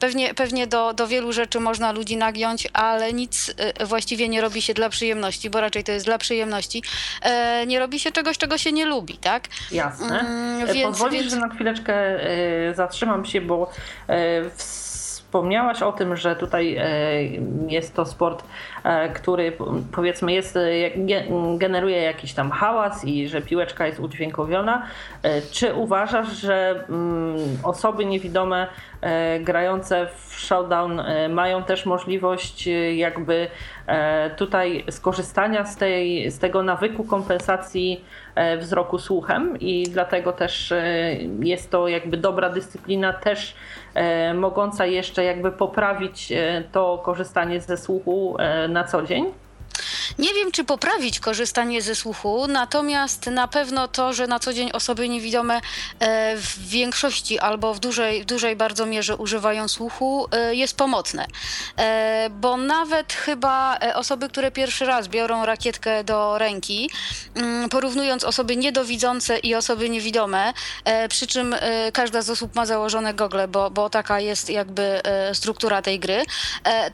pewnie, 0.00 0.34
pewnie 0.34 0.66
do, 0.66 0.92
do 0.94 1.06
wielu 1.08 1.32
rzeczy 1.32 1.60
można 1.60 1.92
ludzi 1.92 2.16
nagiąć, 2.16 2.68
ale 2.72 3.12
nic 3.12 3.48
y, 3.82 3.86
właściwie 3.86 4.28
nie 4.28 4.40
robi 4.40 4.62
się 4.62 4.74
dla 4.74 4.88
przyjemności, 4.88 5.50
bo 5.50 5.60
raczej 5.60 5.84
to 5.84 5.92
jest 5.92 6.06
dla 6.06 6.18
przyjemności. 6.18 6.82
E, 7.22 7.66
Nie 7.66 7.78
robi 7.78 8.00
się 8.00 8.12
czegoś, 8.12 8.38
czego 8.38 8.58
się 8.58 8.72
nie 8.72 8.86
lubi, 8.86 9.18
tak? 9.18 9.44
Jasne. 9.72 10.20
Mm, 10.20 10.68
E, 10.68 10.72
więc- 10.74 10.86
Pozwolisz, 10.88 11.20
więc- 11.20 11.34
że 11.34 11.40
na 11.40 11.48
chwileczkę 11.48 11.94
e, 11.94 12.74
zatrzymam 12.74 13.24
się, 13.24 13.40
bo 13.40 13.70
wspomniałaś 14.56 15.82
o 15.82 15.92
tym, 15.92 16.16
że 16.16 16.36
tutaj 16.36 16.80
jest 17.68 17.94
to 17.94 18.06
sport, 18.06 18.44
który 19.14 19.52
powiedzmy 19.92 20.32
jest, 20.32 20.58
generuje 21.58 22.02
jakiś 22.02 22.32
tam 22.32 22.50
hałas 22.50 23.04
i 23.04 23.28
że 23.28 23.42
piłeczka 23.42 23.86
jest 23.86 24.00
udźwiękowiona. 24.00 24.86
Czy 25.50 25.74
uważasz, 25.74 26.28
że 26.36 26.84
mm, 26.88 27.36
osoby 27.62 28.04
niewidome 28.04 28.66
grające 29.40 30.06
w 30.16 30.40
showdown 30.40 31.00
e, 31.00 31.28
mają 31.28 31.62
też 31.62 31.86
możliwość 31.86 32.68
e, 32.68 32.94
jakby 32.94 33.48
e, 33.86 34.30
tutaj 34.30 34.84
skorzystania 34.90 35.64
z, 35.64 35.76
tej, 35.76 36.30
z 36.30 36.38
tego 36.38 36.62
nawyku 36.62 37.04
kompensacji 37.04 38.04
e, 38.34 38.56
wzroku 38.56 38.98
słuchem 38.98 39.58
i 39.60 39.82
dlatego 39.82 40.32
też 40.32 40.72
e, 40.72 41.16
jest 41.40 41.70
to 41.70 41.88
jakby 41.88 42.16
dobra 42.16 42.50
dyscyplina 42.50 43.12
też 43.12 43.54
e, 43.94 44.34
mogąca 44.34 44.86
jeszcze 44.86 45.24
jakby 45.24 45.52
poprawić 45.52 46.32
e, 46.32 46.64
to 46.72 46.98
korzystanie 47.04 47.60
ze 47.60 47.76
słuchu 47.76 48.36
e, 48.38 48.68
na 48.68 48.84
co 48.84 49.02
dzień? 49.02 49.32
Nie 50.18 50.34
wiem, 50.34 50.52
czy 50.52 50.64
poprawić 50.64 51.20
korzystanie 51.20 51.82
ze 51.82 51.94
słuchu, 51.94 52.46
natomiast 52.48 53.26
na 53.26 53.48
pewno 53.48 53.88
to, 53.88 54.12
że 54.12 54.26
na 54.26 54.38
co 54.38 54.52
dzień 54.52 54.70
osoby 54.72 55.08
niewidome 55.08 55.60
e, 56.00 56.36
w 56.36 56.68
większości 56.68 57.38
albo 57.38 57.74
w 57.74 57.80
dużej, 57.80 58.22
w 58.22 58.24
dużej 58.24 58.56
bardzo 58.56 58.86
mierze 58.86 59.16
używają 59.16 59.68
słuchu, 59.68 60.28
e, 60.32 60.54
jest 60.54 60.76
pomocne. 60.76 61.26
E, 61.78 62.30
Bo 62.30 62.56
nawet 62.56 63.12
chyba 63.12 63.78
osoby, 63.94 64.28
które 64.28 64.50
pierwszy 64.50 64.86
raz 64.86 65.08
biorą 65.08 65.46
rakietkę 65.46 66.04
do 66.04 66.38
ręki, 66.38 66.90
mm, 67.34 67.68
porównując 67.68 68.24
osoby 68.24 68.56
niedowidzące 68.56 69.38
i 69.38 69.54
osoby 69.54 69.90
niewidome, 69.90 70.52
przy 71.08 71.26
czym 71.26 71.56
każda 71.92 72.22
z 72.22 72.30
osób 72.30 72.54
ma 72.54 72.66
założone 72.66 73.14
gogle, 73.14 73.48
bo, 73.48 73.70
bo 73.70 73.90
taka 73.90 74.20
jest 74.20 74.50
jakby 74.50 75.00
struktura 75.32 75.82
tej 75.82 75.98
gry, 75.98 76.24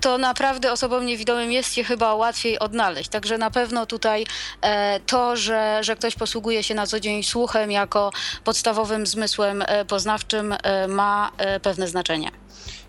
to 0.01 0.19
naprawdę 0.19 0.73
osobom 0.73 1.07
niewidomym 1.07 1.53
jest 1.53 1.75
się 1.75 1.85
chyba 1.85 2.15
łatwiej 2.15 2.59
odnaleźć. 2.59 2.86
Także 3.09 3.39
na 3.39 3.51
pewno 3.51 3.87
tutaj 3.87 4.27
e, 4.61 5.01
to, 5.01 5.37
że, 5.37 5.79
że 5.83 5.97
ktoś 5.97 6.15
posługuje 6.15 6.63
się 6.63 6.75
na 6.75 6.87
co 6.87 7.01
dzień 7.01 7.23
słuchem 7.23 7.71
jako 7.71 8.13
podstawowym 8.45 9.07
zmysłem 9.07 9.63
e, 9.67 9.85
poznawczym 9.85 10.55
e, 10.63 10.89
ma 10.89 11.31
e, 11.39 11.61
pewne 11.61 11.89
znaczenie. 11.89 12.31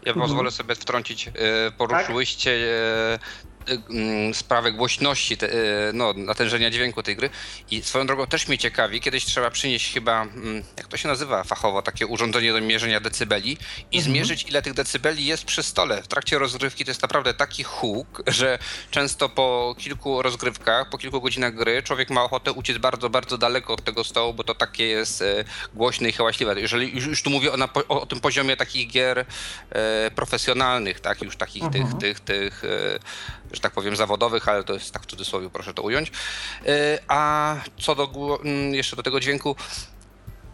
Ja 0.05 0.13
pozwolę 0.13 0.51
sobie 0.51 0.75
wtrącić, 0.75 1.29
poruszyłyście 1.77 2.57
sprawę 4.33 4.71
głośności, 4.71 5.37
te, 5.37 5.51
e, 5.53 5.55
no, 5.93 6.13
natężenia 6.13 6.69
dźwięku 6.69 7.03
tej 7.03 7.15
gry 7.15 7.29
i 7.71 7.81
swoją 7.81 8.07
drogą 8.07 8.27
też 8.27 8.47
mnie 8.47 8.57
ciekawi, 8.57 9.01
kiedyś 9.01 9.25
trzeba 9.25 9.51
przynieść 9.51 9.93
chyba, 9.93 10.21
mm, 10.21 10.63
jak 10.77 10.87
to 10.87 10.97
się 10.97 11.07
nazywa 11.07 11.43
fachowo, 11.43 11.81
takie 11.81 12.07
urządzenie 12.07 12.53
do 12.53 12.61
mierzenia 12.61 12.99
decybeli 12.99 13.57
i 13.91 14.01
zmierzyć 14.01 14.43
ile 14.49 14.61
tych 14.61 14.73
decybeli 14.73 15.25
jest 15.25 15.45
przy 15.45 15.63
stole. 15.63 16.03
W 16.03 16.07
trakcie 16.07 16.39
rozgrywki 16.39 16.85
to 16.85 16.91
jest 16.91 17.01
naprawdę 17.01 17.33
taki 17.33 17.63
huk, 17.63 18.23
że 18.27 18.59
często 18.91 19.29
po 19.29 19.75
kilku 19.77 20.21
rozgrywkach, 20.21 20.89
po 20.89 20.97
kilku 20.97 21.21
godzinach 21.21 21.55
gry 21.55 21.83
człowiek 21.83 22.09
ma 22.09 22.23
ochotę 22.23 22.51
uciec 22.51 22.77
bardzo, 22.77 23.09
bardzo 23.09 23.37
daleko 23.37 23.73
od 23.73 23.83
tego 23.83 24.03
stołu, 24.03 24.33
bo 24.33 24.43
to 24.43 24.55
takie 24.55 24.87
jest 24.87 25.21
e, 25.21 25.45
głośne 25.73 26.09
i 26.09 26.11
hałaśliwe. 26.11 26.61
Jeżeli 26.61 26.95
już, 26.95 27.05
już 27.05 27.23
tu 27.23 27.29
mówię 27.29 27.53
o, 27.53 27.57
na, 27.57 27.69
o 27.87 28.05
tym 28.05 28.19
poziomie 28.19 28.57
takich 28.57 28.87
gier 28.87 29.25
e, 29.69 30.11
profesjonalnych, 30.11 30.99
tak, 30.99 31.21
już 31.21 31.37
takich 31.37 31.67
Mhm. 31.67 31.97
tych, 31.97 31.99
tych, 31.99 32.19
tych 32.19 32.63
e, 32.63 32.99
że 33.53 33.61
tak 33.61 33.73
powiem, 33.73 33.95
zawodowych, 33.95 34.47
ale 34.47 34.63
to 34.63 34.73
jest 34.73 34.91
tak 34.91 35.03
w 35.03 35.05
cudzysłowie, 35.05 35.49
proszę 35.49 35.73
to 35.73 35.81
ująć. 35.81 36.11
E, 36.65 36.99
a 37.07 37.55
co 37.79 37.95
do 37.95 38.39
mm, 38.43 38.73
jeszcze 38.73 38.95
do 38.95 39.03
tego 39.03 39.19
dźwięku, 39.19 39.55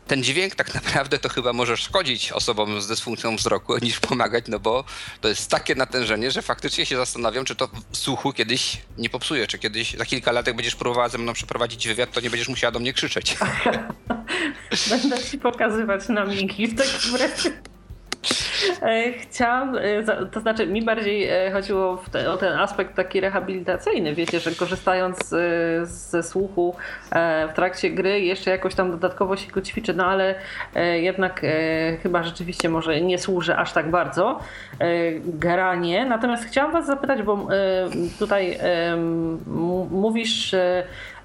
ten 0.08 0.24
dźwięk 0.24 0.56
tak 0.56 0.74
naprawdę 0.84 1.20
to 1.20 1.30
chyba 1.30 1.54
może 1.54 1.78
szkodzić 1.78 2.32
osobom 2.32 2.82
z 2.82 2.88
dysfunkcją 2.88 3.36
wzroku 3.36 3.78
niż 3.82 4.00
pomagać, 4.00 4.46
no 4.48 4.60
bo 4.60 4.84
to 5.22 5.28
jest 5.28 5.50
takie 5.50 5.76
natężenie, 5.76 6.32
że 6.32 6.42
faktycznie 6.42 6.86
się 6.86 6.98
zastanawiam, 6.98 7.46
czy 7.46 7.56
to 7.56 7.70
słuchu 7.92 8.34
kiedyś 8.34 8.82
nie 8.98 9.10
popsuje, 9.10 9.48
czy 9.48 9.60
kiedyś 9.60 9.94
za 9.94 10.06
kilka 10.06 10.32
lat 10.32 10.48
jak 10.48 10.56
będziesz 10.56 10.76
próbowała 10.76 11.10
ze 11.10 11.18
mną 11.18 11.34
przeprowadzić 11.34 11.88
wywiad, 11.88 12.12
to 12.12 12.22
nie 12.22 12.30
będziesz 12.30 12.50
musiała 12.50 12.72
do 12.72 12.80
mnie 12.80 12.94
krzyczeć. 12.94 13.38
Będę 14.90 15.24
ci 15.24 15.38
pokazywać 15.38 16.10
na 16.10 16.26
migi 16.26 16.68
w 16.68 16.78
takim 16.78 17.16
razie. 17.16 17.73
E, 18.82 19.12
Chciałam, 19.12 19.78
e, 19.78 19.82
to 20.32 20.40
znaczy 20.40 20.68
mi 20.68 20.82
bardziej 20.82 21.30
e, 21.30 21.52
chodziło 21.52 22.04
te, 22.12 22.32
o 22.32 22.38
ten 22.38 22.60
aspekt 22.60 22.96
taki 22.96 23.22
rehabilitacyjny, 23.22 24.16
wiecie, 24.16 24.40
że 24.40 24.52
korzystając 24.52 25.30
ze 25.84 26.24
słuchu 26.24 26.76
w 27.50 27.54
trakcie 27.56 27.90
gry 27.90 28.22
jeszcze 28.22 28.52
jakoś 28.52 28.76
tam 28.76 28.92
dodatkowo 28.92 29.38
się 29.38 29.52
go 29.52 29.62
ćwiczy, 29.62 29.94
no 29.94 30.06
ale 30.06 30.36
jednak 30.94 31.42
chyba 32.04 32.24
rzeczywiście 32.24 32.70
może 32.70 33.02
nie 33.02 33.20
służy 33.20 33.56
aż 33.56 33.74
tak 33.74 33.90
bardzo 33.90 34.40
granie. 35.24 36.06
Natomiast 36.06 36.46
chciałam 36.46 36.72
was 36.72 36.86
zapytać, 36.86 37.22
bo 37.22 37.48
tutaj 38.20 38.60
mówisz 39.92 40.56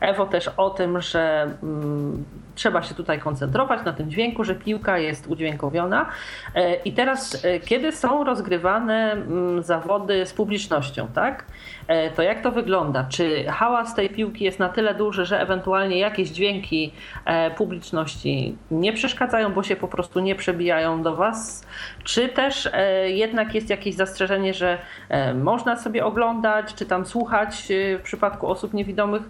Ewo 0.01 0.27
też 0.27 0.51
o 0.57 0.71
tym, 0.71 1.01
że 1.01 1.51
mm, 1.63 2.25
trzeba 2.59 2.83
się 2.83 2.95
tutaj 2.95 3.21
koncentrować 3.21 3.85
na 3.85 3.93
tym 3.93 4.11
dźwięku, 4.11 4.45
że 4.45 4.55
piłka 4.55 4.99
jest 4.99 5.27
udźwiękowiona. 5.27 6.07
E, 6.55 6.75
I 6.75 6.93
teraz, 6.93 7.45
e, 7.45 7.61
kiedy 7.61 7.93
są 7.93 8.25
rozgrywane 8.25 9.13
mm, 9.13 9.63
zawody 9.63 10.27
z 10.27 10.33
publicznością, 10.33 11.09
tak? 11.15 11.45
E, 11.89 12.11
To 12.11 12.23
jak 12.23 12.43
to 12.43 12.51
wygląda? 12.51 13.05
Czy 13.09 13.45
hałas 13.45 13.95
tej 13.95 14.11
piłki 14.11 14.45
jest 14.45 14.59
na 14.59 14.69
tyle 14.69 14.95
duży, 14.95 15.25
że 15.25 15.41
ewentualnie 15.41 15.99
jakieś 15.99 16.29
dźwięki 16.29 16.93
e, 17.25 17.51
publiczności 17.51 18.57
nie 18.71 18.93
przeszkadzają, 18.93 19.53
bo 19.53 19.63
się 19.63 19.77
po 19.77 19.89
prostu 19.89 20.21
nie 20.21 20.35
przebijają 20.35 21.03
do 21.03 21.17
Was? 21.17 21.65
Czy 22.05 22.29
też 22.29 22.69
e, 22.73 23.11
jednak 23.11 23.55
jest 23.55 23.71
jakieś 23.71 23.95
zastrzeżenie, 23.95 24.55
że 24.55 24.79
można 25.35 25.77
sobie 25.77 26.05
oglądać, 26.05 26.75
czy 26.75 26.87
tam 26.87 27.07
słuchać 27.07 27.63
w 27.99 28.01
przypadku 28.03 28.47
osób 28.47 28.75
niewidomych 28.75 29.23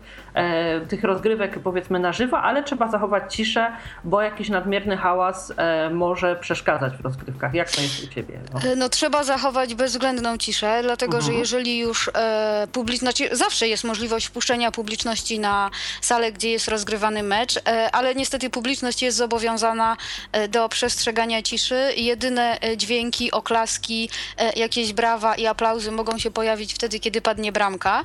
tych 0.88 1.04
rozgrywek 1.04 1.58
powiedzmy 1.58 1.98
na 1.98 2.12
żywo, 2.12 2.40
ale 2.40 2.62
trzeba 2.62 2.88
zachować 2.88 3.34
ciszę, 3.34 3.66
bo 4.04 4.22
jakiś 4.22 4.48
nadmierny 4.48 4.96
hałas 4.96 5.52
może 5.90 6.36
przeszkadzać 6.36 6.96
w 6.96 7.00
rozgrywkach. 7.00 7.54
Jak 7.54 7.70
to 7.70 7.80
jest 7.80 8.04
u 8.04 8.14
Ciebie? 8.14 8.38
No. 8.54 8.60
No 8.76 8.88
trzeba 8.88 9.24
zachować 9.24 9.74
bezwzględną 9.74 10.36
ciszę, 10.38 10.80
dlatego 10.82 11.20
że 11.20 11.32
jeżeli 11.32 11.78
już 11.78 12.10
e, 12.48 12.66
publiczność, 12.66 13.16
znaczy 13.18 13.36
zawsze 13.36 13.68
jest 13.68 13.84
możliwość 13.84 14.26
wpuszczenia 14.26 14.70
publiczności 14.70 15.38
na 15.38 15.70
salę, 16.00 16.32
gdzie 16.32 16.50
jest 16.50 16.68
rozgrywany 16.68 17.22
mecz, 17.22 17.56
e, 17.56 17.90
ale 17.92 18.14
niestety 18.14 18.50
publiczność 18.50 19.02
jest 19.02 19.16
zobowiązana 19.16 19.96
e, 20.32 20.48
do 20.48 20.68
przestrzegania 20.68 21.42
ciszy. 21.42 21.92
Jedyne 21.96 22.58
dźwięki, 22.76 23.30
oklaski, 23.30 24.10
jakieś 24.56 24.92
brawa 24.92 25.34
i 25.34 25.46
aplauzy 25.46 25.90
mogą 25.90 26.18
się 26.18 26.30
pojawić 26.30 26.74
wtedy, 26.74 27.00
kiedy 27.00 27.20
padnie 27.20 27.52
bramka. 27.52 28.02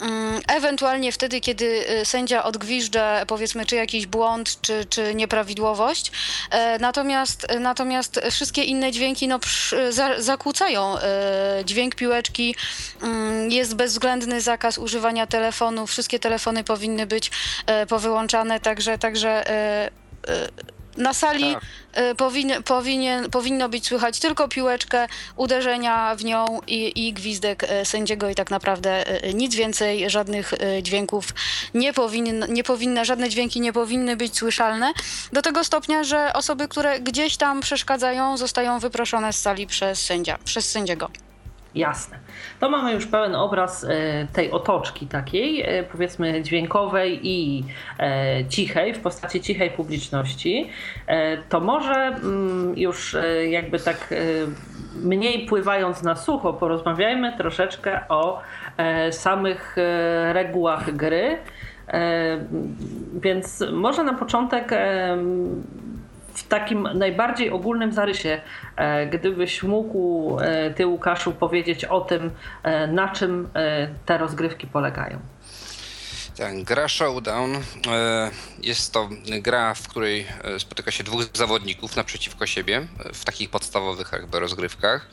Mm, 0.00 0.40
Ewentualnie 0.48 1.12
wtedy, 1.12 1.40
kiedy 1.40 1.84
sędzia 2.04 2.44
odgwiżdża 2.44 3.26
powiedzmy 3.26 3.66
czy 3.66 3.76
jakiś 3.76 4.06
błąd, 4.06 4.60
czy, 4.60 4.84
czy 4.84 5.14
nieprawidłowość. 5.14 6.12
Natomiast, 6.80 7.46
natomiast 7.60 8.20
wszystkie 8.30 8.62
inne 8.62 8.92
dźwięki 8.92 9.28
no, 9.28 9.40
zakłócają 10.18 10.94
dźwięk 11.64 11.94
piłeczki. 11.94 12.54
Mm, 13.02 13.50
Jest 13.50 13.74
bezwzględny 13.82 14.40
zakaz 14.40 14.78
używania 14.78 15.26
telefonu. 15.26 15.86
Wszystkie 15.86 16.18
telefony 16.18 16.64
powinny 16.64 17.06
być 17.06 17.30
e, 17.66 17.86
powyłączane, 17.86 18.60
także, 18.60 18.98
także 18.98 19.50
e, 19.50 19.90
na 20.96 21.14
sali 21.14 21.54
tak. 21.54 22.16
powin, 22.16 22.52
powinien, 22.64 23.30
powinno 23.30 23.68
być 23.68 23.86
słychać 23.86 24.18
tylko 24.18 24.48
piłeczkę, 24.48 25.06
uderzenia 25.36 26.14
w 26.16 26.24
nią 26.24 26.60
i, 26.66 27.08
i 27.08 27.12
gwizdek 27.12 27.66
sędziego 27.84 28.28
i 28.28 28.34
tak 28.34 28.50
naprawdę 28.50 29.04
nic 29.34 29.54
więcej, 29.54 30.10
żadnych 30.10 30.54
dźwięków 30.82 31.24
nie, 31.74 31.92
powinno, 31.92 32.46
nie 32.46 32.64
powinny, 32.64 33.04
żadne 33.04 33.28
dźwięki 33.28 33.60
nie 33.60 33.72
powinny 33.72 34.16
być 34.16 34.38
słyszalne. 34.38 34.92
Do 35.32 35.42
tego 35.42 35.64
stopnia, 35.64 36.04
że 36.04 36.32
osoby, 36.32 36.68
które 36.68 37.00
gdzieś 37.00 37.36
tam 37.36 37.60
przeszkadzają, 37.60 38.36
zostają 38.36 38.78
wyproszone 38.78 39.32
z 39.32 39.40
sali 39.40 39.66
przez 39.66 40.02
sędzia, 40.02 40.38
przez 40.44 40.70
sędziego. 40.70 41.10
Jasne. 41.74 42.18
To 42.60 42.70
mamy 42.70 42.92
już 42.92 43.06
pełen 43.06 43.34
obraz 43.34 43.84
e, 43.84 43.88
tej 44.32 44.50
otoczki 44.50 45.06
takiej, 45.06 45.62
e, 45.62 45.82
powiedzmy 45.82 46.42
dźwiękowej 46.42 47.20
i 47.22 47.64
e, 47.98 48.44
cichej, 48.48 48.94
w 48.94 49.00
postaci 49.00 49.40
cichej 49.40 49.70
publiczności. 49.70 50.70
To 51.48 51.60
może 51.60 51.94
mm, 51.94 52.78
już 52.78 53.16
jakby 53.48 53.78
tak 53.78 54.14
mniej 54.94 55.46
pływając 55.46 56.02
na 56.02 56.16
sucho, 56.16 56.52
porozmawiajmy 56.52 57.36
troszeczkę 57.36 58.00
o 58.08 58.40
samych 59.10 59.76
regułach 60.32 60.96
gry. 60.96 61.38
Więc 63.14 63.64
może 63.72 64.04
na 64.04 64.14
początek 64.14 64.72
w 66.34 66.48
takim 66.48 66.88
najbardziej 66.94 67.50
ogólnym 67.50 67.92
zarysie, 67.92 68.40
e, 68.76 69.06
gdybyś 69.06 69.62
mógł 69.62 70.38
e, 70.40 70.70
ty, 70.70 70.86
Łukaszu, 70.86 71.32
powiedzieć 71.32 71.84
o 71.84 72.00
tym, 72.00 72.30
e, 72.62 72.86
na 72.86 73.08
czym 73.08 73.48
te 74.06 74.18
rozgrywki 74.18 74.66
polegają. 74.66 75.18
Tak, 76.36 76.62
gra 76.62 76.88
Showdown 76.88 77.50
jest 78.62 78.92
to 78.92 79.08
gra, 79.42 79.74
w 79.74 79.88
której 79.88 80.26
spotyka 80.58 80.90
się 80.90 81.04
dwóch 81.04 81.24
zawodników 81.34 81.96
naprzeciwko 81.96 82.46
siebie 82.46 82.86
w 83.14 83.24
takich 83.24 83.50
podstawowych 83.50 84.10
jakby 84.12 84.40
rozgrywkach. 84.40 85.10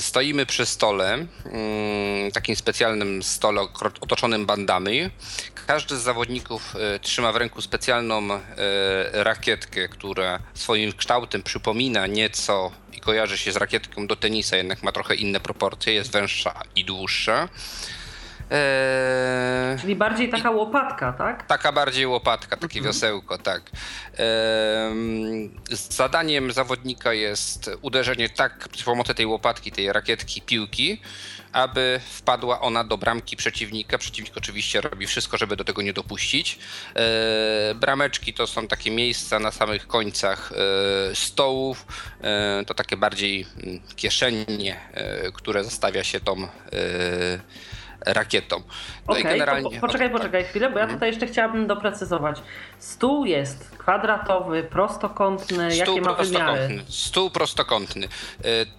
Stoimy 0.00 0.46
przy 0.46 0.66
stole, 0.66 1.14
mm, 1.14 2.32
takim 2.32 2.56
specjalnym 2.56 3.22
stole 3.22 3.60
otoczonym 4.00 4.46
bandami. 4.46 5.10
Każdy 5.66 5.96
z 5.96 6.02
zawodników 6.02 6.76
e, 6.76 6.98
trzyma 6.98 7.32
w 7.32 7.36
ręku 7.36 7.62
specjalną 7.62 8.32
e, 8.32 8.40
rakietkę, 9.24 9.88
która 9.88 10.38
swoim 10.54 10.92
kształtem 10.92 11.42
przypomina 11.42 12.06
nieco 12.06 12.72
i 12.92 13.00
kojarzy 13.00 13.38
się 13.38 13.52
z 13.52 13.56
rakietką 13.56 14.06
do 14.06 14.16
tenisa, 14.16 14.56
jednak 14.56 14.82
ma 14.82 14.92
trochę 14.92 15.14
inne 15.14 15.40
proporcje, 15.40 15.92
jest 15.92 16.12
węższa 16.12 16.54
i 16.76 16.84
dłuższa. 16.84 17.48
Eee, 18.50 19.78
Czyli 19.80 19.96
bardziej 19.96 20.28
taka 20.28 20.50
łopatka, 20.50 21.12
tak? 21.12 21.46
Taka 21.46 21.72
bardziej 21.72 22.06
łopatka, 22.06 22.56
takie 22.56 22.78
mhm. 22.78 22.84
wiosełko, 22.84 23.38
tak. 23.38 23.62
Eee, 24.18 25.50
zadaniem 25.70 26.52
zawodnika 26.52 27.12
jest 27.12 27.70
uderzenie 27.82 28.28
tak 28.28 28.68
przy 28.68 28.84
pomocy 28.84 29.14
tej 29.14 29.26
łopatki, 29.26 29.72
tej 29.72 29.92
rakietki, 29.92 30.42
piłki, 30.42 31.00
aby 31.52 32.00
wpadła 32.10 32.60
ona 32.60 32.84
do 32.84 32.98
bramki 32.98 33.36
przeciwnika. 33.36 33.98
Przeciwnik 33.98 34.36
oczywiście 34.36 34.80
robi 34.80 35.06
wszystko, 35.06 35.38
żeby 35.38 35.56
do 35.56 35.64
tego 35.64 35.82
nie 35.82 35.92
dopuścić. 35.92 36.58
E, 36.94 37.74
brameczki 37.74 38.34
to 38.34 38.46
są 38.46 38.68
takie 38.68 38.90
miejsca 38.90 39.38
na 39.38 39.50
samych 39.50 39.86
końcach 39.86 40.52
e, 40.52 41.14
stołów, 41.14 41.86
e, 42.20 42.64
to 42.66 42.74
takie 42.74 42.96
bardziej 42.96 43.46
mm, 43.62 43.80
kieszenie, 43.96 44.80
które 45.34 45.64
zostawia 45.64 46.04
się 46.04 46.20
tą 46.20 46.48
rakietą. 48.06 48.62
No 49.08 49.12
okay, 49.12 49.22
generalnie... 49.22 49.80
Po, 49.80 49.86
poczekaj, 49.86 50.10
poczekaj 50.10 50.44
chwilę, 50.44 50.70
bo 50.70 50.78
ja 50.78 50.84
mhm. 50.84 50.98
tutaj 50.98 51.08
jeszcze 51.08 51.26
chciałabym 51.26 51.66
doprecyzować. 51.66 52.42
Stół 52.78 53.24
jest 53.24 53.70
kwadratowy, 53.78 54.62
prostokątny, 54.62 55.72
Stół 55.72 55.96
jakie 55.96 56.00
ma 56.00 56.14
wymiary? 56.14 56.82
Stół 56.88 57.30
prostokątny. 57.30 58.08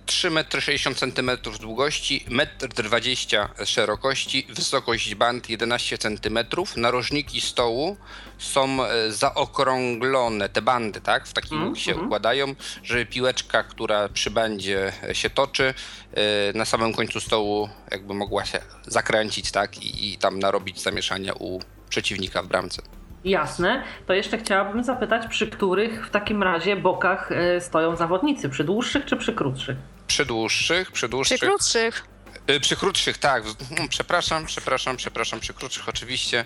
3,60 0.06 1.20
m 1.20 1.38
długości, 1.60 2.26
1,20 2.30 3.48
m 3.60 3.66
szerokości, 3.66 4.48
wysokość 4.50 5.16
band 5.16 5.50
11 5.50 5.98
cm. 5.98 6.40
Narożniki 6.78 7.42
stołu 7.42 7.98
są 8.44 8.84
e, 8.84 9.12
zaokrąglone, 9.12 10.50
te 10.50 10.62
bandy, 10.62 11.02
tak? 11.02 11.28
W 11.28 11.34
takim 11.34 11.62
mm, 11.62 11.76
się 11.76 11.92
mm. 11.92 12.06
układają, 12.06 12.56
żeby 12.84 13.06
piłeczka, 13.06 13.64
która 13.64 14.10
przy 14.10 14.32
bandzie 14.32 14.94
się 15.14 15.30
toczy, 15.30 15.74
e, 16.14 16.58
na 16.58 16.66
samym 16.66 16.94
końcu 16.94 17.20
stołu 17.20 17.70
jakby 17.92 18.14
mogła 18.14 18.46
się 18.46 18.60
zakręcić, 18.88 19.52
tak? 19.52 19.78
I, 19.78 20.14
i 20.14 20.18
tam 20.18 20.40
narobić 20.40 20.82
zamieszania 20.82 21.34
u 21.34 21.60
przeciwnika 21.90 22.44
w 22.44 22.48
bramce. 22.48 22.82
Jasne. 23.26 23.84
To 24.08 24.14
jeszcze 24.14 24.38
chciałabym 24.38 24.84
zapytać, 24.84 25.28
przy 25.28 25.48
których 25.48 26.08
w 26.08 26.10
takim 26.10 26.44
razie 26.44 26.76
bokach 26.76 27.32
e, 27.32 27.62
stoją 27.62 27.96
zawodnicy? 27.96 28.50
Przy 28.50 28.64
dłuższych 28.64 29.06
czy 29.06 29.18
przy 29.18 29.34
krótszych? 29.34 29.78
Przy 30.08 30.26
dłuższych, 30.26 30.92
przy 30.92 31.10
dłuższych. 31.10 31.38
Przy 31.38 31.48
krótszych. 31.48 32.08
E, 32.48 32.60
przy 32.60 32.76
krótszych, 32.76 33.18
tak. 33.18 33.44
No, 33.80 33.84
przepraszam, 33.90 34.46
przepraszam, 34.46 34.98
przepraszam. 34.98 35.40
Przy 35.40 35.54
krótszych 35.54 35.90
oczywiście. 35.90 36.46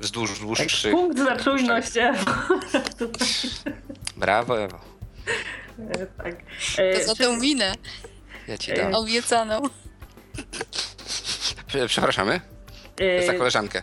Wzdłuż 0.00 0.40
dłuższych. 0.40 0.82
Tak, 0.82 0.90
punkt 0.90 1.18
za 1.18 1.36
czujność, 1.36 1.96
Ewo. 1.96 2.30
Brawo, 4.16 4.62
Ewo. 4.62 4.80
E, 5.90 6.06
tak. 6.06 6.36
To 6.98 7.04
za 7.06 7.14
tę 7.14 7.36
minę. 7.36 7.74
Ja 8.48 8.58
ci 8.58 8.74
dam. 8.74 8.94
Obiecaną. 8.94 9.62
Przepraszamy. 11.86 12.40
Za 13.26 13.34
koleżankę. 13.34 13.82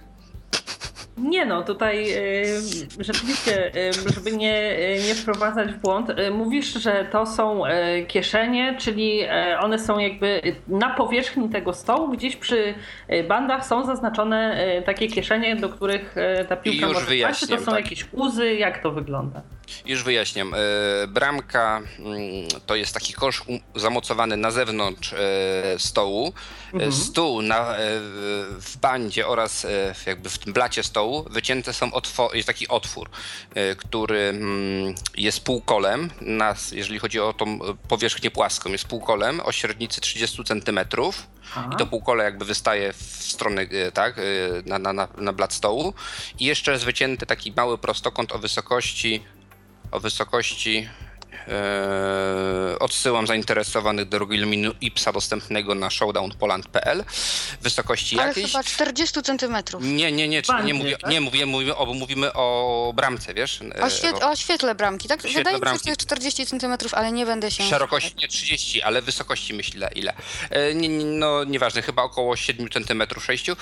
Nie 1.17 1.45
no, 1.45 1.63
tutaj 1.63 2.05
y, 2.17 2.61
rzeczywiście, 2.99 3.71
y, 3.75 4.13
żeby 4.13 4.31
nie, 4.31 4.79
y, 4.79 5.03
nie 5.07 5.15
wprowadzać 5.15 5.71
w 5.71 5.77
błąd, 5.77 6.11
mówisz, 6.31 6.73
że 6.73 7.07
to 7.11 7.25
są 7.25 7.61
kieszenie, 8.07 8.75
czyli 8.79 9.19
one 9.59 9.79
są 9.79 9.99
jakby 9.99 10.41
na 10.67 10.89
powierzchni 10.89 11.49
tego 11.49 11.73
stołu, 11.73 12.09
gdzieś 12.09 12.35
przy 12.35 12.73
bandach 13.27 13.65
są 13.65 13.85
zaznaczone 13.85 14.63
takie 14.85 15.07
kieszenie, 15.07 15.55
do 15.55 15.69
których 15.69 16.15
ta 16.49 16.55
piłka 16.55 16.87
może 16.87 17.05
wpaść. 17.05 17.47
To 17.47 17.57
są 17.57 17.65
tak. 17.65 17.75
jakieś 17.75 18.05
uzy, 18.11 18.55
jak 18.55 18.83
to 18.83 18.91
wygląda? 18.91 19.41
Już 19.85 20.03
wyjaśniam. 20.03 20.55
Bramka 21.07 21.81
mm, 21.99 22.47
to 22.65 22.75
jest 22.75 22.93
taki 22.93 23.13
kosz 23.13 23.43
zamocowany 23.75 24.37
na 24.37 24.51
zewnątrz 24.51 25.15
stołu. 25.77 26.33
Mhm. 26.73 26.93
Stół 26.93 27.41
na, 27.41 27.75
w 28.59 28.77
bandzie 28.81 29.27
oraz 29.27 29.67
jakby 30.05 30.29
w 30.29 30.37
tym 30.37 30.53
blacie 30.53 30.83
stołu 30.83 31.25
wycięte 31.29 31.73
są 31.73 31.89
otwor- 31.89 32.35
jest 32.35 32.47
taki 32.47 32.67
otwór, 32.67 33.09
który 33.77 34.19
mm, 34.19 34.95
jest 35.17 35.43
półkolem, 35.43 36.09
nas, 36.21 36.71
jeżeli 36.71 36.99
chodzi 36.99 37.19
o 37.19 37.33
tą 37.33 37.59
powierzchnię 37.87 38.31
płaską, 38.31 38.69
jest 38.69 38.85
półkolem 38.85 39.39
o 39.39 39.51
średnicy 39.51 40.01
30 40.01 40.43
cm 40.43 40.79
i 41.73 41.75
to 41.75 41.85
półkole 41.85 42.23
jakby 42.23 42.45
wystaje 42.45 42.93
w 42.93 43.01
stronę, 43.19 43.67
tak, 43.93 44.15
na, 44.65 44.79
na, 44.79 44.93
na, 44.93 45.07
na 45.17 45.33
blat 45.33 45.53
stołu 45.53 45.93
i 46.39 46.45
jeszcze 46.45 46.71
jest 46.71 46.85
wycięty 46.85 47.25
taki 47.25 47.53
mały 47.55 47.77
prostokąt 47.77 48.31
o 48.31 48.39
wysokości 48.39 49.23
o 49.91 49.99
wysokości 49.99 50.89
odsyłam 52.79 53.27
zainteresowanych 53.27 54.09
do 54.09 54.19
regulaminu 54.19 54.71
IPSA 54.81 55.11
dostępnego 55.11 55.75
na 55.75 55.89
showdownpoland.pl 55.89 57.03
wysokości 57.61 58.19
Ale 58.19 58.27
jakiejś. 58.27 58.51
chyba 58.51 58.63
40 58.63 59.21
centymetrów. 59.21 59.83
Nie, 59.83 60.11
nie, 60.11 60.27
nie, 60.27 60.41
nie, 60.63 60.73
mówię, 60.73 60.97
tak? 60.97 61.11
nie 61.11 61.21
mówię, 61.21 61.45
mówimy 61.45 61.75
o, 61.75 61.85
mówimy 61.85 62.33
o 62.33 62.93
bramce, 62.95 63.33
wiesz? 63.33 63.59
O, 63.81 63.89
świet, 63.89 64.23
o 64.23 64.35
świetle 64.35 64.75
bramki, 64.75 65.07
tak? 65.07 65.19
Świetle 65.19 65.37
Wydaje 65.37 65.57
mi 65.57 65.65
się, 65.65 65.73
że 65.73 65.79
to 65.83 65.89
jest 65.89 66.01
40 66.01 66.45
centymetrów, 66.45 66.93
ale 66.93 67.11
nie 67.11 67.25
będę 67.25 67.51
się... 67.51 67.63
Szerokości 67.63 68.15
nie 68.17 68.27
30, 68.27 68.81
ale 68.81 69.01
wysokości 69.01 69.53
myślę 69.53 69.89
ile. 69.95 70.13
E, 70.49 70.73
nie, 70.75 70.87
nie, 70.87 71.05
no 71.05 71.43
nieważne, 71.43 71.81
chyba 71.81 72.03
około 72.03 72.35
7 72.35 72.69
centymetrów 72.69 73.25
6. 73.25 73.49
E, 73.49 73.55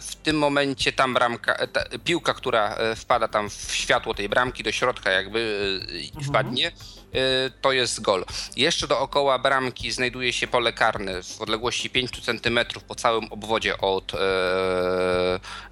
w 0.00 0.16
tym 0.22 0.38
momencie 0.38 0.92
tam 0.92 1.14
bramka, 1.14 1.66
ta, 1.66 1.84
piłka, 2.04 2.34
która 2.34 2.74
e, 2.74 2.96
wpada 2.96 3.28
tam 3.28 3.50
w 3.50 3.74
światło 3.74 4.14
tej 4.14 4.28
bramki 4.28 4.62
do 4.62 4.72
środka 4.72 5.10
jakby 5.10 5.70
mhm. 6.06 6.24
wpadnie, 6.24 6.63
Y, 6.64 6.72
to 7.60 7.72
jest 7.72 8.00
gol. 8.00 8.24
Jeszcze 8.56 8.88
dookoła 8.88 9.38
bramki 9.38 9.92
znajduje 9.92 10.32
się 10.32 10.46
pole 10.46 10.72
karne 10.72 11.22
w 11.22 11.40
odległości 11.40 11.90
5 11.90 12.10
cm 12.10 12.58
po 12.88 12.94
całym 12.94 13.24
obwodzie 13.32 13.78
od 13.78 14.14
e, 14.14 14.18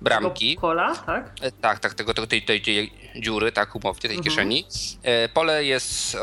bramki. 0.00 0.50
Tego 0.50 0.60
pola, 0.60 0.96
tak? 0.96 1.30
E, 1.40 1.52
tak, 1.52 1.78
tak, 1.78 1.94
tego, 1.94 2.14
tego 2.14 2.26
tej, 2.26 2.42
tej, 2.42 2.62
tej 2.62 2.92
dziury, 3.16 3.52
tak, 3.52 3.76
umownie, 3.76 4.00
tej 4.00 4.16
mhm. 4.16 4.24
kieszeni. 4.24 4.66
E, 5.02 5.28
pole 5.28 5.64
jest, 5.64 6.16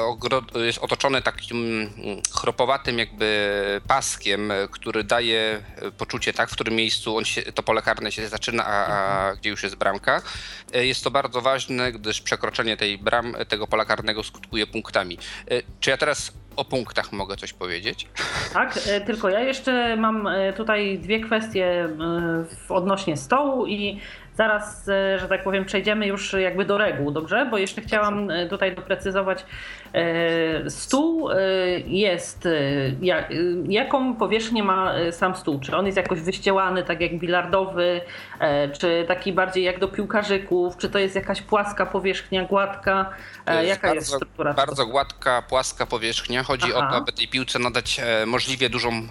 jest 0.55 0.79
otoczone 0.79 1.21
takim 1.21 1.57
mm, 1.57 2.21
chropowatym 2.31 2.99
jakby 2.99 3.81
paskiem, 3.87 4.51
który 4.71 5.03
daje 5.03 5.63
poczucie, 5.97 6.33
tak, 6.33 6.49
w 6.49 6.53
którym 6.53 6.75
miejscu 6.75 7.17
on 7.17 7.25
się, 7.25 7.41
to 7.41 7.63
pole 7.63 7.81
karne 7.81 8.11
się 8.11 8.27
zaczyna, 8.27 8.65
a, 8.65 8.85
a 8.85 9.17
mhm. 9.17 9.37
gdzie 9.37 9.49
już 9.49 9.63
jest 9.63 9.75
bramka. 9.75 10.21
E, 10.73 10.85
jest 10.85 11.03
to 11.03 11.11
bardzo 11.11 11.41
ważne, 11.41 11.91
gdyż 11.91 12.21
przekroczenie 12.21 12.77
tej 12.77 12.97
bram, 12.97 13.35
tego 13.47 13.67
pola 13.67 13.85
karnego 13.85 14.23
skutkuje 14.23 14.67
punktami. 14.67 15.08
E, 15.17 15.61
czy 15.79 15.89
ja 15.89 15.97
teraz 15.97 16.33
o 16.55 16.65
punktach 16.65 17.11
mogę 17.11 17.35
coś 17.35 17.53
powiedzieć? 17.53 18.07
Tak, 18.53 18.79
tylko 19.05 19.29
ja 19.29 19.39
jeszcze 19.39 19.95
mam 19.95 20.27
tutaj 20.57 20.99
dwie 20.99 21.19
kwestie 21.19 21.89
odnośnie 22.69 23.17
stołu 23.17 23.67
i 23.67 23.99
zaraz, 24.39 24.85
że 25.17 25.27
tak 25.29 25.43
powiem, 25.43 25.65
przejdziemy 25.65 26.07
już 26.07 26.33
jakby 26.33 26.65
do 26.65 26.77
reguł, 26.77 27.11
dobrze? 27.11 27.47
Bo 27.51 27.57
jeszcze 27.57 27.81
chciałam 27.81 28.29
tutaj 28.49 28.75
doprecyzować. 28.75 29.45
Stół 30.67 31.29
jest, 31.85 32.47
jaką 33.69 34.15
powierzchnię 34.15 34.63
ma 34.63 34.93
sam 35.11 35.35
stół? 35.35 35.59
Czy 35.59 35.77
on 35.77 35.85
jest 35.85 35.97
jakoś 35.97 36.21
wyścielany, 36.21 36.83
tak 36.83 37.01
jak 37.01 37.19
bilardowy, 37.19 38.01
czy 38.79 39.05
taki 39.07 39.33
bardziej 39.33 39.63
jak 39.63 39.79
do 39.79 39.87
piłkarzyków, 39.87 40.77
czy 40.77 40.89
to 40.89 40.99
jest 40.99 41.15
jakaś 41.15 41.41
płaska 41.41 41.85
powierzchnia, 41.85 42.45
gładka? 42.45 43.09
Jaka 43.63 43.87
bardzo, 43.87 43.95
jest 43.95 44.07
struktura? 44.07 44.53
Bardzo 44.53 44.85
gładka, 44.85 45.41
płaska 45.49 45.85
powierzchnia. 45.85 46.43
Chodzi 46.43 46.67
Aha. 46.75 46.87
o 46.87 46.91
to, 46.91 46.97
aby 46.97 47.11
tej 47.11 47.27
piłce 47.27 47.59
nadać 47.59 48.01
możliwie 48.25 48.69
dużą 48.69 49.07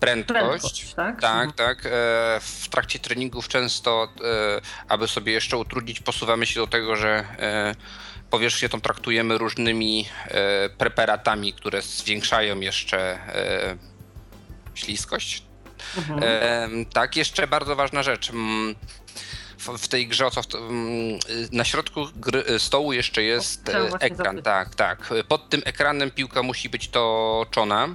prędkość. 0.00 0.40
prędkość 0.40 0.94
tak, 0.94 1.20
tak. 1.20 1.48
Mhm. 1.48 1.52
tak. 1.52 1.86
E, 1.86 1.90
w 2.40 2.68
trakcie 2.70 2.98
treningów 2.98 3.48
często, 3.48 4.08
e, 4.24 4.60
aby 4.88 5.08
sobie 5.08 5.32
jeszcze 5.32 5.56
utrudnić, 5.56 6.00
posuwamy 6.00 6.46
się 6.46 6.60
do 6.60 6.66
tego, 6.66 6.96
że 6.96 7.24
e, 7.38 7.74
powierzchnię 8.30 8.68
tą 8.68 8.80
traktujemy 8.80 9.38
różnymi 9.38 10.08
preparatami, 10.78 11.52
które 11.52 11.82
zwiększają 11.82 12.60
jeszcze 12.60 13.18
śliskość. 14.74 15.42
Mhm. 15.96 16.86
Tak, 16.86 17.16
jeszcze 17.16 17.46
bardzo 17.46 17.76
ważna 17.76 18.02
rzecz 18.02 18.32
w, 19.58 19.78
w 19.78 19.88
tej 19.88 20.08
grze, 20.08 20.26
o 20.26 20.30
co 20.30 20.42
w, 20.42 20.48
na 21.52 21.64
środku 21.64 22.06
gry, 22.16 22.44
stołu 22.58 22.92
jeszcze 22.92 23.22
jest 23.22 23.70
ekran. 24.00 24.42
Tak, 24.42 24.74
tak. 24.74 25.10
Pod 25.28 25.48
tym 25.48 25.62
ekranem 25.64 26.10
piłka 26.10 26.42
musi 26.42 26.68
być 26.68 26.88
toczona. 26.88 27.88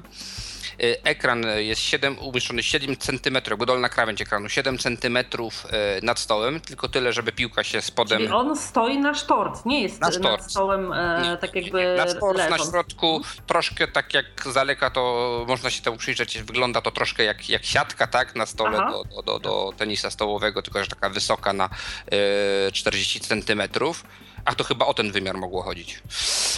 Y, 0.84 1.04
ekran 1.04 1.46
jest 1.58 1.82
7, 1.82 2.20
umieszczony 2.20 2.64
7 2.64 2.98
cm, 2.98 3.38
dolna 3.66 3.90
krawędź 3.90 4.22
ekranu 4.22 4.50
7 4.50 4.78
cm 4.78 5.18
y, 5.18 5.26
nad 6.02 6.20
stołem, 6.20 6.60
tylko 6.60 6.90
tyle, 6.90 7.14
żeby 7.14 7.32
piłka 7.32 7.64
się 7.64 7.82
spodem... 7.82 8.20
Czyli 8.20 8.34
on 8.34 8.58
stoi 8.58 8.98
na 8.98 9.14
sztort, 9.14 9.66
nie 9.66 9.82
jest 9.82 10.02
na 10.02 10.10
nad 10.10 10.52
stołem 10.52 10.94
e, 10.94 11.22
nie, 11.24 11.38
tak 11.38 11.56
jakby 11.56 11.80
nie, 11.80 11.96
Na 11.96 12.08
sztort, 12.08 12.50
na 12.50 12.58
środku, 12.58 13.22
troszkę 13.48 13.88
tak 13.88 14.14
jak 14.14 14.26
z 14.46 14.54
daleka 14.54 14.90
to 14.90 15.46
można 15.48 15.70
się 15.70 15.82
temu 15.82 15.98
przyjrzeć, 15.98 16.42
wygląda 16.42 16.82
to 16.82 16.92
troszkę 16.92 17.24
jak, 17.24 17.50
jak 17.50 17.66
siatka, 17.66 18.08
tak, 18.08 18.36
na 18.36 18.46
stole 18.46 18.78
do, 18.78 19.04
do, 19.04 19.22
do, 19.22 19.40
do, 19.40 19.74
tenisa 19.78 20.10
stołowego, 20.10 20.62
tylko 20.62 20.84
że 20.84 20.90
taka 20.90 21.10
wysoka 21.10 21.54
na 21.54 21.70
y, 22.68 22.72
40 22.72 23.20
centymetrów. 23.20 24.04
Ach, 24.46 24.56
to 24.56 24.64
chyba 24.64 24.86
o 24.86 24.94
ten 24.94 25.12
wymiar 25.12 25.38
mogło 25.38 25.62
chodzić. 25.62 26.02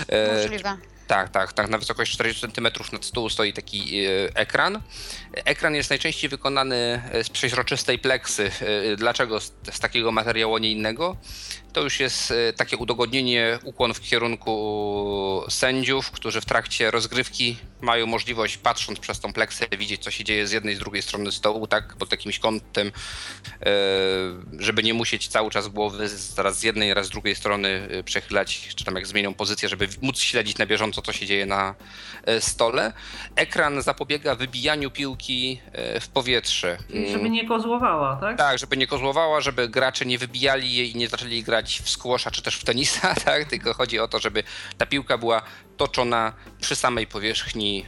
E, 0.07 0.43
Możliwe. 0.43 0.77
Tak, 1.07 1.29
tak, 1.29 1.53
tak. 1.53 1.69
Na 1.69 1.77
wysokość 1.77 2.11
40 2.11 2.47
cm 2.47 2.67
nad 2.91 3.05
stół 3.05 3.29
stoi 3.29 3.53
taki 3.53 4.05
e, 4.05 4.09
ekran. 4.35 4.81
Ekran 5.33 5.75
jest 5.75 5.89
najczęściej 5.89 6.29
wykonany 6.29 7.01
e, 7.11 7.23
z 7.23 7.29
przeźroczystej 7.29 7.99
pleksy. 7.99 8.51
Dlaczego 8.97 9.39
z, 9.39 9.53
z 9.71 9.79
takiego 9.79 10.11
materiału, 10.11 10.55
a 10.55 10.59
nie 10.59 10.71
innego? 10.71 11.17
To 11.73 11.81
już 11.81 11.99
jest 11.99 12.33
takie 12.55 12.77
udogodnienie, 12.77 13.59
ukłon 13.63 13.93
w 13.93 14.01
kierunku 14.01 15.43
sędziów, 15.49 16.11
którzy 16.11 16.41
w 16.41 16.45
trakcie 16.45 16.91
rozgrywki 16.91 17.57
mają 17.81 18.05
możliwość, 18.05 18.57
patrząc 18.57 18.99
przez 18.99 19.19
tą 19.19 19.33
pleksę, 19.33 19.65
widzieć, 19.77 20.03
co 20.03 20.11
się 20.11 20.23
dzieje 20.23 20.47
z 20.47 20.51
jednej 20.51 20.73
i 20.73 20.77
z 20.77 20.79
drugiej 20.79 21.01
strony 21.01 21.31
stołu, 21.31 21.67
tak, 21.67 21.95
pod 21.95 22.11
jakimś 22.11 22.39
kątem, 22.39 22.91
żeby 24.59 24.83
nie 24.83 24.93
musieć 24.93 25.27
cały 25.27 25.51
czas 25.51 25.67
głowy 25.67 26.09
raz 26.37 26.59
z 26.59 26.63
jednej, 26.63 26.93
raz 26.93 27.05
z 27.05 27.09
drugiej 27.09 27.35
strony 27.35 27.87
przechylać, 28.05 28.69
czy 28.75 28.85
tam 28.85 28.95
jak 28.95 29.07
zmienią 29.07 29.33
pozycję, 29.33 29.69
żeby 29.69 29.87
móc 30.01 30.19
śledzić 30.19 30.57
na 30.57 30.65
bieżąco, 30.65 30.96
co 31.01 31.13
się 31.13 31.25
dzieje 31.25 31.45
na 31.45 31.75
e, 32.25 32.41
stole. 32.41 32.93
Ekran 33.35 33.81
zapobiega 33.81 34.35
wybijaniu 34.35 34.91
piłki 34.91 35.61
e, 35.71 35.99
w 35.99 36.09
powietrze. 36.09 36.77
Czyli 36.87 37.11
żeby 37.11 37.29
nie 37.29 37.47
kozłowała, 37.47 38.15
tak? 38.15 38.37
Tak, 38.37 38.59
żeby 38.59 38.77
nie 38.77 38.87
kozłowała, 38.87 39.41
żeby 39.41 39.69
gracze 39.69 40.05
nie 40.05 40.17
wybijali 40.17 40.73
jej 40.73 40.91
i 40.91 40.95
nie 40.95 41.07
zaczęli 41.07 41.43
grać 41.43 41.81
w 41.83 41.89
squasha 41.89 42.31
czy 42.31 42.41
też 42.41 42.55
w 42.55 42.63
tenisa, 42.63 43.15
tak? 43.25 43.45
Tylko 43.45 43.73
chodzi 43.73 43.99
o 43.99 44.07
to, 44.07 44.19
żeby 44.19 44.43
ta 44.77 44.85
piłka 44.85 45.17
była 45.17 45.41
toczona 45.77 46.33
przy 46.61 46.75
samej 46.75 47.07
powierzchni 47.07 47.85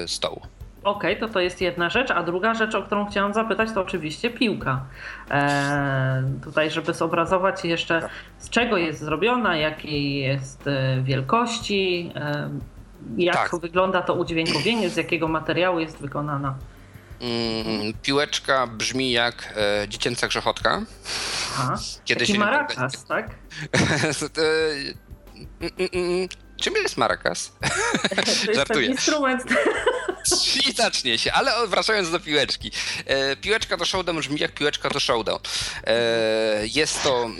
yy, 0.00 0.08
stołu. 0.08 0.57
Okej, 0.84 1.16
okay, 1.16 1.28
to 1.28 1.34
to 1.34 1.40
jest 1.40 1.60
jedna 1.60 1.90
rzecz, 1.90 2.10
a 2.10 2.22
druga 2.22 2.54
rzecz, 2.54 2.74
o 2.74 2.82
którą 2.82 3.10
chciałam 3.10 3.34
zapytać, 3.34 3.68
to 3.74 3.80
oczywiście 3.80 4.30
piłka. 4.30 4.84
E, 5.30 6.22
tutaj, 6.44 6.70
żeby 6.70 6.94
zobrazować 6.94 7.64
jeszcze, 7.64 8.08
z 8.38 8.50
czego 8.50 8.76
jest 8.76 9.00
zrobiona, 9.00 9.56
jakiej 9.56 10.20
jest 10.20 10.66
e, 10.66 11.02
wielkości, 11.02 12.12
e, 12.14 12.50
jak 13.16 13.50
tak. 13.50 13.60
wygląda 13.60 14.02
to 14.02 14.14
udźwiękowienie, 14.14 14.90
z 14.90 14.96
jakiego 14.96 15.28
materiału 15.28 15.80
jest 15.80 16.00
wykonana. 16.00 16.54
Mm, 17.20 17.92
piłeczka 18.02 18.66
brzmi 18.66 19.10
jak 19.10 19.54
e, 19.56 19.88
dziecięca 19.88 20.28
grzechotka. 20.28 20.82
Aha, 21.58 21.76
Kiedy 22.04 22.20
taki 22.20 22.38
marakas, 22.38 23.04
tak? 23.04 23.30
Czym 26.60 26.74
jest 26.74 26.96
maracas? 26.96 27.52
To 28.68 28.80
jest 28.80 28.90
instrument. 28.90 29.42
I 30.68 30.72
zacznie 30.72 31.18
się, 31.18 31.32
ale 31.32 31.66
wracając 31.66 32.10
do 32.10 32.20
piłeczki. 32.20 32.72
E, 33.06 33.36
piłeczka 33.36 33.76
do 33.76 33.84
showdown 33.84 34.18
brzmi 34.18 34.40
jak 34.40 34.52
piłeczka 34.52 34.88
do 34.90 35.00
showdown. 35.00 35.38
E, 35.84 36.66
jest 36.74 37.02
to... 37.02 37.30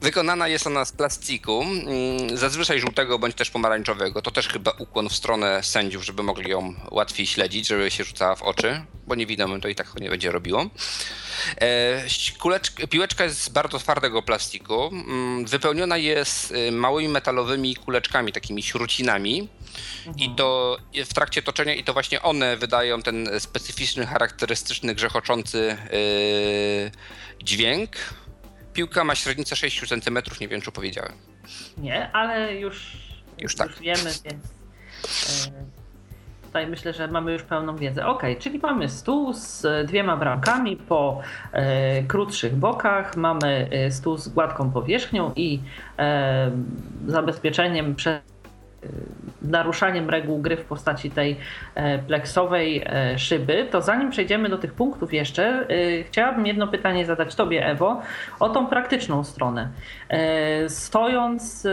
Wykonana 0.00 0.48
jest 0.48 0.66
ona 0.66 0.84
z 0.84 0.92
plastiku, 0.92 1.62
mm, 1.62 2.36
zazwyczaj 2.36 2.80
żółtego 2.80 3.18
bądź 3.18 3.34
też 3.34 3.50
pomarańczowego. 3.50 4.22
To 4.22 4.30
też 4.30 4.48
chyba 4.48 4.70
ukłon 4.70 5.08
w 5.08 5.14
stronę 5.14 5.62
sędziów, 5.62 6.04
żeby 6.04 6.22
mogli 6.22 6.50
ją 6.50 6.74
łatwiej 6.90 7.26
śledzić, 7.26 7.68
żeby 7.68 7.90
się 7.90 8.04
rzucała 8.04 8.36
w 8.36 8.42
oczy, 8.42 8.82
bo 9.06 9.14
niewidomym 9.14 9.60
to 9.60 9.68
i 9.68 9.74
tak 9.74 10.00
nie 10.00 10.10
będzie 10.10 10.30
robiło. 10.32 10.66
E, 11.60 12.04
kuleczka, 12.38 12.86
piłeczka 12.86 13.24
jest 13.24 13.42
z 13.42 13.48
bardzo 13.48 13.78
twardego 13.78 14.22
plastiku. 14.22 14.86
Mm, 14.86 15.44
wypełniona 15.44 15.96
jest 15.96 16.52
y, 16.52 16.72
małymi 16.72 17.08
metalowymi 17.08 17.76
kuleczkami, 17.76 18.32
takimi 18.32 18.62
śrucinami. 18.62 19.48
I 20.06 20.08
mhm. 20.08 20.34
to 20.36 20.78
w 21.06 21.14
trakcie 21.14 21.42
toczenia, 21.42 21.74
i 21.74 21.84
to 21.84 21.92
właśnie 21.92 22.22
one 22.22 22.56
wydają 22.56 23.02
ten 23.02 23.28
specyficzny, 23.38 24.06
charakterystyczny, 24.06 24.94
grzechoczący 24.94 25.76
yy, 25.92 26.90
dźwięk 27.42 27.90
piłka 28.78 29.04
ma 29.04 29.14
średnicę 29.14 29.56
6 29.56 29.88
cm, 29.88 30.18
nie 30.40 30.48
wiem 30.48 30.60
czy 30.60 30.72
powiedziałem. 30.72 31.12
Nie, 31.78 32.12
ale 32.12 32.54
już, 32.54 32.96
już, 33.38 33.54
tak. 33.54 33.68
już 33.68 33.80
wiemy, 33.80 34.12
więc 34.24 34.44
e, 35.46 35.77
tutaj 36.48 36.66
myślę, 36.66 36.92
że 36.92 37.08
mamy 37.08 37.32
już 37.32 37.42
pełną 37.42 37.76
wiedzę. 37.76 38.06
Ok, 38.06 38.22
czyli 38.38 38.58
mamy 38.58 38.88
stół 38.88 39.32
z 39.32 39.66
dwiema 39.86 40.16
bramkami 40.16 40.76
po 40.76 41.20
e, 41.52 42.02
krótszych 42.02 42.56
bokach, 42.56 43.16
mamy 43.16 43.68
e, 43.70 43.90
stół 43.90 44.16
z 44.16 44.28
gładką 44.28 44.70
powierzchnią 44.70 45.32
i 45.36 45.60
e, 45.98 46.50
zabezpieczeniem 47.06 47.94
przed 47.94 48.37
naruszaniem 49.42 50.10
reguł 50.10 50.38
gry 50.38 50.56
w 50.56 50.64
postaci 50.64 51.10
tej 51.10 51.36
e, 51.74 51.98
pleksowej 51.98 52.84
e, 52.86 53.18
szyby, 53.18 53.68
to 53.70 53.82
zanim 53.82 54.10
przejdziemy 54.10 54.48
do 54.48 54.58
tych 54.58 54.72
punktów 54.72 55.12
jeszcze, 55.12 55.44
e, 55.44 56.02
chciałabym 56.02 56.46
jedno 56.46 56.66
pytanie 56.66 57.06
zadać 57.06 57.34
Tobie, 57.34 57.66
Ewo, 57.66 58.02
o 58.40 58.48
tą 58.48 58.66
praktyczną 58.66 59.24
stronę. 59.24 59.68
Stojąc 60.68 61.66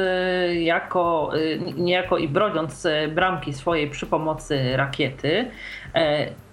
jako, 0.53 1.31
niejako 1.77 2.17
i 2.17 2.27
broniąc 2.27 2.87
bramki 3.15 3.53
swojej 3.53 3.89
przy 3.89 4.05
pomocy 4.05 4.77
rakiety, 4.77 5.51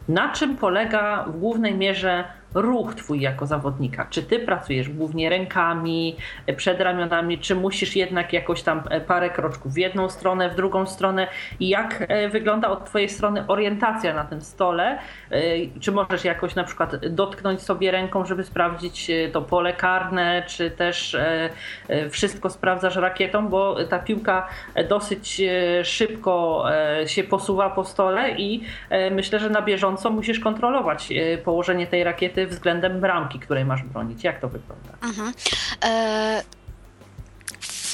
na 0.08 0.32
czym 0.32 0.56
polega 0.56 1.24
w 1.28 1.38
głównej 1.38 1.74
mierze 1.74 2.24
ruch 2.54 2.94
twój 2.94 3.20
jako 3.20 3.46
zawodnika? 3.46 4.06
Czy 4.10 4.22
ty 4.22 4.38
pracujesz 4.38 4.88
głównie 4.88 5.30
rękami, 5.30 6.16
przed 6.56 6.80
ramionami, 6.80 7.38
czy 7.38 7.54
musisz 7.54 7.96
jednak 7.96 8.32
jakoś 8.32 8.62
tam 8.62 8.82
e, 8.90 9.00
parę 9.00 9.30
kroczków 9.30 9.72
w 9.72 9.76
jedną 9.76 10.08
stronę, 10.08 10.50
w 10.50 10.54
drugą 10.54 10.86
stronę? 10.86 11.26
I 11.60 11.68
jak 11.68 12.04
e, 12.08 12.28
wygląda 12.28 12.68
od 12.68 12.84
twojej 12.84 13.08
strony 13.08 13.44
orientacja 13.46 14.14
na 14.14 14.24
tym 14.24 14.40
stole? 14.40 14.98
E, 15.30 15.40
czy 15.80 15.92
możesz 15.92 16.24
jakoś 16.24 16.54
na 16.54 16.64
przykład 16.64 17.06
dotknąć 17.06 17.62
sobie 17.62 17.90
ręką, 17.90 18.24
żeby 18.24 18.44
sprawdzić 18.44 19.10
to 19.32 19.42
pole 19.42 19.72
karne, 19.72 20.42
czy 20.46 20.70
też 20.70 21.16
wszystko 22.10 22.50
sprawdzasz 22.50 22.96
rakietą, 22.96 23.48
bo 23.48 23.84
ta 23.84 23.98
piłka 23.98 24.48
dosyć 24.88 25.42
szybko 25.84 26.64
się 27.06 27.24
posuwa 27.24 27.70
po 27.70 27.84
stole 27.84 28.30
i 28.30 28.64
myślę, 29.10 29.38
że 29.38 29.50
na 29.50 29.62
bieżąco 29.62 30.10
musisz 30.10 30.40
kontrolować 30.40 31.08
położenie 31.44 31.86
tej 31.86 32.04
rakiety 32.04 32.41
względem 32.46 33.00
bramki, 33.00 33.38
której 33.38 33.64
masz 33.64 33.82
bronić? 33.82 34.24
Jak 34.24 34.40
to 34.40 34.48
wygląda? 34.48 34.90
Mhm. 35.02 35.32
E 35.84 36.42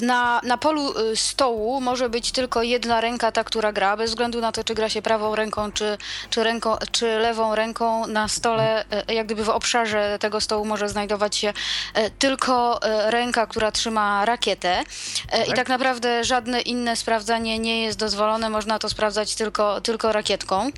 na, 0.02 0.40
na 0.44 0.58
polu 0.58 0.98
y, 0.98 1.16
stołu 1.16 1.80
może 1.80 2.08
być 2.08 2.32
tylko 2.32 2.62
jedna 2.62 3.00
ręka, 3.00 3.32
ta, 3.32 3.44
która 3.44 3.72
gra, 3.72 3.96
bez 3.96 4.10
względu 4.10 4.40
na 4.40 4.52
to, 4.52 4.64
czy 4.64 4.74
gra 4.74 4.88
się 4.88 5.02
prawą 5.02 5.34
ręką, 5.34 5.72
czy, 5.72 5.98
czy, 6.30 6.44
ręką, 6.44 6.76
czy 6.92 7.06
lewą 7.06 7.54
ręką. 7.54 8.06
Na 8.06 8.28
stole, 8.28 8.84
y, 9.08 9.14
jak 9.14 9.26
gdyby 9.26 9.44
w 9.44 9.48
obszarze 9.48 10.18
tego 10.20 10.40
stołu 10.40 10.64
może 10.64 10.88
znajdować 10.88 11.36
się 11.36 11.48
y, 11.48 12.10
tylko 12.18 12.80
ręka, 13.06 13.46
która 13.46 13.72
trzyma 13.72 14.24
rakietę. 14.24 14.82
Tak. 15.30 15.48
I 15.48 15.52
tak 15.52 15.68
naprawdę 15.68 16.24
żadne 16.24 16.60
inne 16.60 16.96
sprawdzanie 16.96 17.58
nie 17.58 17.82
jest 17.82 17.98
dozwolone, 17.98 18.50
można 18.50 18.78
to 18.78 18.88
sprawdzać 18.88 19.34
tylko, 19.34 19.80
tylko 19.80 20.12
rakietką. 20.12 20.70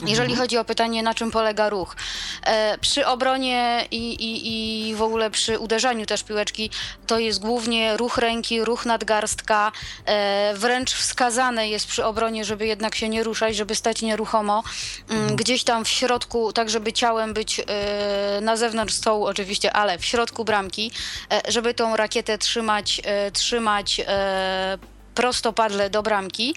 Jeżeli 0.00 0.30
mhm. 0.30 0.38
chodzi 0.38 0.58
o 0.58 0.64
pytanie, 0.64 1.02
na 1.02 1.14
czym 1.14 1.30
polega 1.30 1.68
ruch. 1.68 1.96
E, 2.42 2.78
przy 2.78 3.06
obronie 3.06 3.86
i, 3.90 4.12
i, 4.12 4.90
i 4.90 4.94
w 4.94 5.02
ogóle 5.02 5.30
przy 5.30 5.58
uderzaniu 5.58 6.06
też 6.06 6.22
piłeczki 6.22 6.70
to 7.06 7.18
jest 7.18 7.40
głównie 7.40 7.96
ruch 7.96 8.18
ręki, 8.18 8.64
ruch 8.64 8.86
nadgarstka. 8.86 9.72
E, 10.04 10.54
wręcz 10.56 10.94
wskazane 10.94 11.68
jest 11.68 11.86
przy 11.86 12.04
obronie, 12.04 12.44
żeby 12.44 12.66
jednak 12.66 12.94
się 12.94 13.08
nie 13.08 13.22
ruszać, 13.22 13.56
żeby 13.56 13.74
stać 13.74 14.02
nieruchomo. 14.02 14.62
Mm, 15.08 15.20
mhm. 15.20 15.36
Gdzieś 15.36 15.64
tam 15.64 15.84
w 15.84 15.88
środku, 15.88 16.52
tak 16.52 16.70
żeby 16.70 16.92
ciałem 16.92 17.34
być 17.34 17.60
e, 17.60 18.40
na 18.40 18.56
zewnątrz 18.56 18.94
stołu 18.94 19.26
oczywiście, 19.26 19.72
ale 19.72 19.98
w 19.98 20.04
środku 20.04 20.44
bramki, 20.44 20.90
e, 21.32 21.42
żeby 21.48 21.74
tą 21.74 21.96
rakietę 21.96 22.38
trzymać, 22.38 23.00
e, 23.04 23.30
trzymać 23.30 24.00
e, 24.06 24.78
prostopadle 25.16 25.90
do 25.90 26.02
bramki 26.02 26.54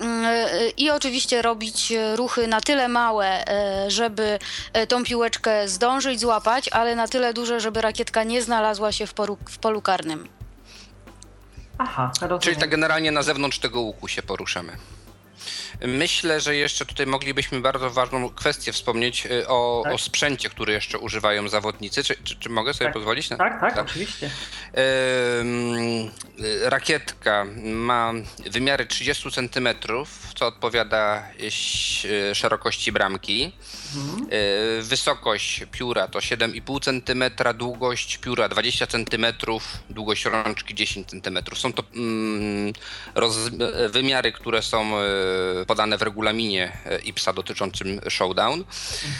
mm, 0.00 0.26
i 0.76 0.90
oczywiście 0.90 1.42
robić 1.42 1.92
ruchy 2.16 2.46
na 2.46 2.60
tyle 2.60 2.88
małe, 2.88 3.48
e, 3.48 3.90
żeby 3.90 4.38
e, 4.72 4.86
tą 4.86 5.04
piłeczkę 5.04 5.68
zdążyć 5.68 6.20
złapać, 6.20 6.68
ale 6.68 6.94
na 6.94 7.08
tyle 7.08 7.34
duże, 7.34 7.60
żeby 7.60 7.80
rakietka 7.80 8.24
nie 8.24 8.42
znalazła 8.42 8.92
się 8.92 9.06
w, 9.06 9.14
poru, 9.14 9.38
w 9.48 9.58
polu 9.58 9.82
karnym. 9.82 10.28
Aha, 11.78 12.10
rozumiem. 12.20 12.40
Czyli 12.40 12.56
tak 12.56 12.70
generalnie 12.70 13.12
na 13.12 13.22
zewnątrz 13.22 13.58
tego 13.58 13.80
łuku 13.80 14.08
się 14.08 14.22
poruszamy. 14.22 14.72
Myślę, 15.80 16.40
że 16.40 16.56
jeszcze 16.56 16.86
tutaj 16.86 17.06
moglibyśmy 17.06 17.60
bardzo 17.60 17.90
ważną 17.90 18.28
kwestię 18.28 18.72
wspomnieć 18.72 19.26
y, 19.26 19.48
o, 19.48 19.80
tak. 19.84 19.92
o 19.94 19.98
sprzęcie, 19.98 20.50
który 20.50 20.72
jeszcze 20.72 20.98
używają 20.98 21.48
zawodnicy. 21.48 22.04
Czy, 22.04 22.16
czy, 22.24 22.36
czy 22.36 22.48
mogę 22.48 22.74
sobie 22.74 22.86
tak. 22.86 22.94
pozwolić? 22.94 23.30
Na... 23.30 23.36
Tak, 23.36 23.60
tak, 23.60 23.74
tak, 23.74 23.86
oczywiście. 23.86 24.30
rakietka 26.62 27.46
ma 27.64 28.12
wymiary 28.50 28.86
30 28.86 29.30
cm, 29.30 29.68
co 30.34 30.46
odpowiada 30.46 31.28
szerokości 32.34 32.92
bramki. 32.92 33.52
Mhm. 33.96 34.26
E, 34.30 34.82
wysokość 34.82 35.64
pióra 35.72 36.08
to 36.08 36.18
7,5 36.18 36.80
cm, 36.84 37.54
długość 37.58 38.18
pióra 38.18 38.48
20 38.48 38.86
cm, 38.86 39.26
długość 39.90 40.24
rączki 40.24 40.74
10 40.74 41.08
cm. 41.08 41.38
Są 41.54 41.72
to 41.72 41.82
mm, 41.94 42.72
wymiary, 43.90 44.32
które 44.32 44.62
są 44.62 44.92
podane 45.68 45.98
w 45.98 46.02
regulaminie 46.02 46.72
e, 46.86 46.98
IPSA 46.98 47.32
dotyczącym 47.32 48.00
showdown. 48.08 48.64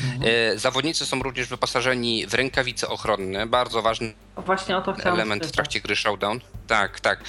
Mhm. 0.05 0.59
Zawodnicy 0.59 1.07
są 1.07 1.23
również 1.23 1.49
wyposażeni 1.49 2.27
w 2.27 2.35
rękawice 2.35 2.89
ochronne, 2.89 3.47
bardzo 3.47 3.83
ważny 3.83 4.13
Właśnie 4.37 4.77
o 4.77 4.81
to 4.81 4.97
element 4.97 5.47
w 5.47 5.53
trakcie 5.53 5.81
gry 5.81 5.97
showdown. 5.97 6.41
Tak, 6.67 7.01
tak. 7.01 7.21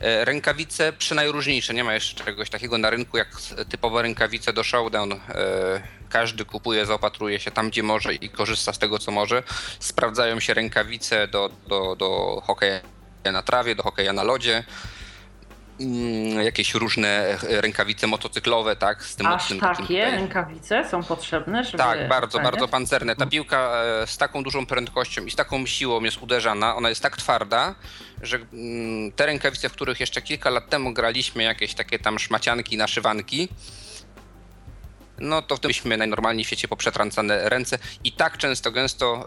Rękawice 0.00 0.92
przynajróżniejsze, 0.92 1.74
nie 1.74 1.84
ma 1.84 1.94
jeszcze 1.94 2.24
czegoś 2.24 2.50
takiego 2.50 2.78
na 2.78 2.90
rynku 2.90 3.18
jak 3.18 3.28
typowe 3.68 4.02
rękawice 4.02 4.52
do 4.52 4.64
showdown 4.64 5.20
każdy 6.08 6.44
kupuje, 6.44 6.86
zaopatruje 6.86 7.40
się 7.40 7.50
tam, 7.50 7.70
gdzie 7.70 7.82
może 7.82 8.14
i 8.14 8.28
korzysta 8.28 8.72
z 8.72 8.78
tego, 8.78 8.98
co 8.98 9.10
może. 9.10 9.42
Sprawdzają 9.80 10.40
się 10.40 10.54
rękawice 10.54 11.28
do, 11.28 11.50
do, 11.68 11.96
do 11.96 12.42
hokeja 12.46 12.80
na 13.24 13.42
trawie, 13.42 13.74
do 13.74 13.82
hokeja 13.82 14.12
na 14.12 14.22
lodzie 14.22 14.64
jakieś 16.42 16.74
różne 16.74 17.38
rękawice 17.42 18.06
motocyklowe, 18.06 18.76
tak? 18.76 19.04
Z 19.04 19.16
tym 19.16 19.26
Aż 19.26 19.32
mocnym 19.32 19.60
takie 19.60 20.04
rękawice 20.04 20.88
są 20.88 21.02
potrzebne, 21.02 21.64
żeby... 21.64 21.78
Tak, 21.78 22.08
bardzo, 22.08 22.38
bardzo 22.38 22.68
pancerne. 22.68 23.16
Ta 23.16 23.26
piłka 23.26 23.82
e, 24.02 24.06
z 24.06 24.18
taką 24.18 24.42
dużą 24.42 24.66
prędkością 24.66 25.24
i 25.24 25.30
z 25.30 25.36
taką 25.36 25.66
siłą 25.66 26.02
jest 26.02 26.22
uderzana, 26.22 26.76
ona 26.76 26.88
jest 26.88 27.02
tak 27.02 27.16
twarda, 27.16 27.74
że 28.22 28.36
mm, 28.36 29.12
te 29.12 29.26
rękawice, 29.26 29.68
w 29.68 29.72
których 29.72 30.00
jeszcze 30.00 30.22
kilka 30.22 30.50
lat 30.50 30.68
temu 30.68 30.92
graliśmy 30.92 31.42
jakieś 31.42 31.74
takie 31.74 31.98
tam 31.98 32.18
szmacianki, 32.18 32.76
naszywanki, 32.76 33.48
no 35.20 35.42
to 35.42 35.56
wtedy 35.56 35.68
byśmy 35.68 35.96
najnormalniej 35.96 36.44
w 36.44 36.46
świecie 36.46 36.68
poprzetrącane 36.68 37.48
ręce 37.48 37.78
i 38.04 38.12
tak 38.12 38.38
często, 38.38 38.70
gęsto 38.70 39.24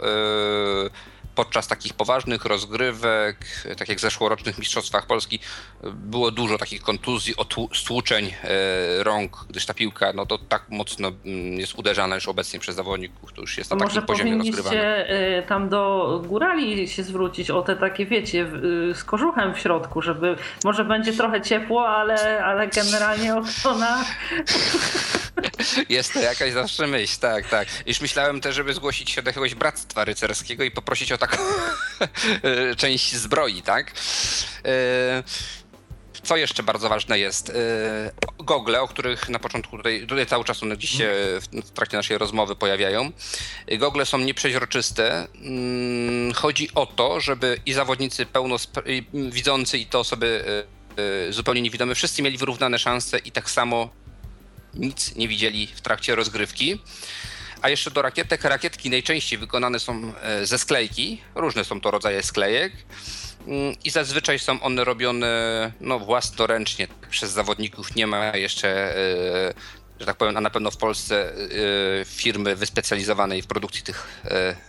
yy, 0.83 0.89
podczas 1.35 1.67
takich 1.67 1.93
poważnych 1.93 2.45
rozgrywek, 2.45 3.37
tak 3.77 3.89
jak 3.89 3.97
w 3.97 4.01
zeszłorocznych 4.01 4.57
Mistrzostwach 4.57 5.07
Polski, 5.07 5.39
było 5.83 6.31
dużo 6.31 6.57
takich 6.57 6.81
kontuzji, 6.81 7.33
stłuczeń 7.73 8.33
e, 8.43 9.03
rąk, 9.03 9.45
gdyż 9.49 9.65
ta 9.65 9.73
piłka 9.73 10.11
no 10.13 10.25
to 10.25 10.37
tak 10.37 10.69
mocno 10.69 11.11
mm, 11.25 11.59
jest 11.59 11.75
uderzana 11.75 12.15
już 12.15 12.27
obecnie 12.27 12.59
przez 12.59 12.75
zawodników, 12.75 13.33
to 13.33 13.41
już 13.41 13.57
jest 13.57 13.71
na 13.71 13.77
takim 13.77 13.87
Może 13.89 14.01
poziomie 14.01 14.37
rozgrywane. 14.37 14.75
Może 14.75 15.43
tam 15.47 15.69
do 15.69 16.21
górali 16.27 16.87
się 16.87 17.03
zwrócić 17.03 17.49
o 17.49 17.61
te 17.61 17.75
takie, 17.75 18.05
wiecie, 18.05 18.47
z 18.93 19.03
kożuchem 19.03 19.55
w 19.55 19.59
środku, 19.59 20.01
żeby 20.01 20.35
może 20.63 20.85
będzie 20.85 21.13
trochę 21.13 21.41
ciepło, 21.41 21.87
ale, 21.87 22.43
ale 22.43 22.67
generalnie 22.67 23.35
ochrona... 23.35 24.05
Jest 25.89 26.13
to 26.13 26.19
jakaś 26.19 26.53
zawsze 26.53 26.87
myśl, 26.87 27.19
tak, 27.19 27.49
tak. 27.49 27.67
Już 27.85 28.01
myślałem 28.01 28.41
też, 28.41 28.55
żeby 28.55 28.73
zgłosić 28.73 29.09
się 29.09 29.21
do 29.21 29.29
jakiegoś 29.29 29.55
bractwa 29.55 30.05
rycerskiego 30.05 30.63
i 30.63 30.71
poprosić 30.71 31.11
o 31.11 31.17
taką 31.21 31.37
część 32.81 33.15
zbroi, 33.15 33.61
tak? 33.61 33.91
E, 34.65 35.23
co 36.23 36.37
jeszcze 36.37 36.63
bardzo 36.63 36.89
ważne 36.89 37.19
jest? 37.19 37.49
E, 37.49 37.53
gogle, 38.39 38.81
o 38.81 38.87
których 38.87 39.29
na 39.29 39.39
początku 39.39 39.77
tutaj, 39.77 40.07
tutaj 40.07 40.25
cały 40.25 40.43
czas 40.43 40.63
one 40.63 40.77
dziś 40.77 40.97
się 40.97 41.13
w 41.51 41.71
trakcie 41.71 41.97
naszej 41.97 42.17
rozmowy 42.17 42.55
pojawiają. 42.55 43.11
Gogle 43.79 44.05
są 44.05 44.17
nieprzeźroczyste. 44.17 45.27
Mm, 45.35 46.33
chodzi 46.33 46.69
o 46.75 46.85
to, 46.85 47.19
żeby 47.19 47.57
i 47.65 47.73
zawodnicy 47.73 48.25
widzący 49.13 49.77
i 49.77 49.85
te 49.85 49.99
osoby 49.99 50.43
zupełnie 51.29 51.61
niewidome, 51.61 51.95
wszyscy 51.95 52.21
mieli 52.21 52.37
wyrównane 52.37 52.79
szanse 52.79 53.17
i 53.19 53.31
tak 53.31 53.49
samo 53.49 53.89
nic 54.73 55.15
nie 55.15 55.27
widzieli 55.27 55.67
w 55.67 55.81
trakcie 55.81 56.15
rozgrywki. 56.15 56.79
A 57.61 57.69
jeszcze 57.69 57.91
do 57.91 58.01
rakietek. 58.01 58.43
Rakietki 58.43 58.89
najczęściej 58.89 59.39
wykonane 59.39 59.79
są 59.79 60.13
e, 60.21 60.45
ze 60.45 60.57
sklejki. 60.57 61.21
Różne 61.35 61.63
są 61.63 61.81
to 61.81 61.91
rodzaje 61.91 62.23
sklejek. 62.23 62.73
Mm, 63.47 63.75
I 63.83 63.89
zazwyczaj 63.89 64.39
są 64.39 64.61
one 64.61 64.83
robione 64.83 65.71
no, 65.81 65.99
własnoręcznie 65.99 66.87
przez 67.09 67.31
zawodników. 67.31 67.95
Nie 67.95 68.07
ma 68.07 68.37
jeszcze, 68.37 68.97
e, 68.97 69.53
że 69.99 70.05
tak 70.05 70.17
powiem, 70.17 70.37
a 70.37 70.41
na 70.41 70.49
pewno 70.49 70.71
w 70.71 70.77
Polsce 70.77 71.33
e, 71.33 71.35
firmy 72.05 72.55
wyspecjalizowanej 72.55 73.41
w 73.41 73.47
produkcji 73.47 73.83
tych 73.83 74.21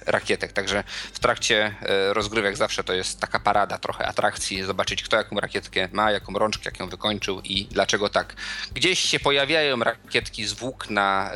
rakietek. 0.07 0.53
Także 0.53 0.85
w 1.13 1.19
trakcie 1.19 1.75
rozgrywek 2.13 2.57
zawsze 2.57 2.85
to 2.85 2.93
jest 2.93 3.21
taka 3.21 3.41
parada, 3.41 3.79
trochę 3.79 4.07
atrakcji, 4.07 4.63
zobaczyć 4.63 5.03
kto 5.03 5.17
jaką 5.17 5.41
rakietkę 5.41 5.89
ma, 5.93 6.11
jaką 6.11 6.33
rączkę, 6.33 6.63
jak 6.65 6.81
ją 6.81 6.89
wykończył 6.89 7.41
i 7.45 7.65
dlaczego 7.65 8.09
tak. 8.09 8.35
Gdzieś 8.75 8.99
się 8.99 9.21
pojawiają 9.21 9.81
rakietki 9.81 10.47
z 10.47 10.53
włókna 10.53 11.31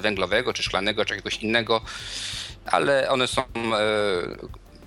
węglowego, 0.00 0.52
czy 0.52 0.62
szklanego, 0.62 1.04
czy 1.04 1.14
jakiegoś 1.14 1.36
innego, 1.36 1.80
ale 2.64 3.08
one 3.08 3.26
są 3.26 3.42
e, 3.42 3.46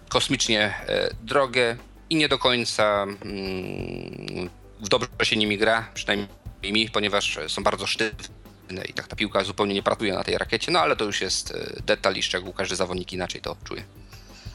kosmicznie 0.10 0.74
e, 0.88 1.10
drogie 1.22 1.78
i 2.10 2.16
nie 2.16 2.30
do 2.30 2.38
końca 2.38 3.04
mm, 3.04 4.50
dobrze 4.80 5.08
się 5.24 5.36
nimi 5.36 5.58
gra, 5.58 5.88
przynajmniej 5.94 6.28
mi, 6.64 6.90
ponieważ 6.90 7.40
są 7.48 7.64
bardzo 7.64 7.88
sztywne 7.88 8.86
i 8.90 8.94
tak 8.94 9.08
ta 9.08 9.16
piłka 9.16 9.44
zupełnie 9.44 9.74
nie 9.74 9.84
pracuje 9.84 10.14
na 10.14 10.24
tej 10.24 10.38
rakiecie, 10.38 10.72
no 10.72 10.80
ale 10.80 10.96
to 10.96 11.06
już 11.06 11.22
jest 11.22 11.54
detal 11.86 12.16
i 12.16 12.24
szczegół, 12.24 12.54
każdy 12.54 12.76
zawodnik 12.76 13.14
inaczej 13.14 13.42
to 13.42 13.56
czuje. 13.64 13.84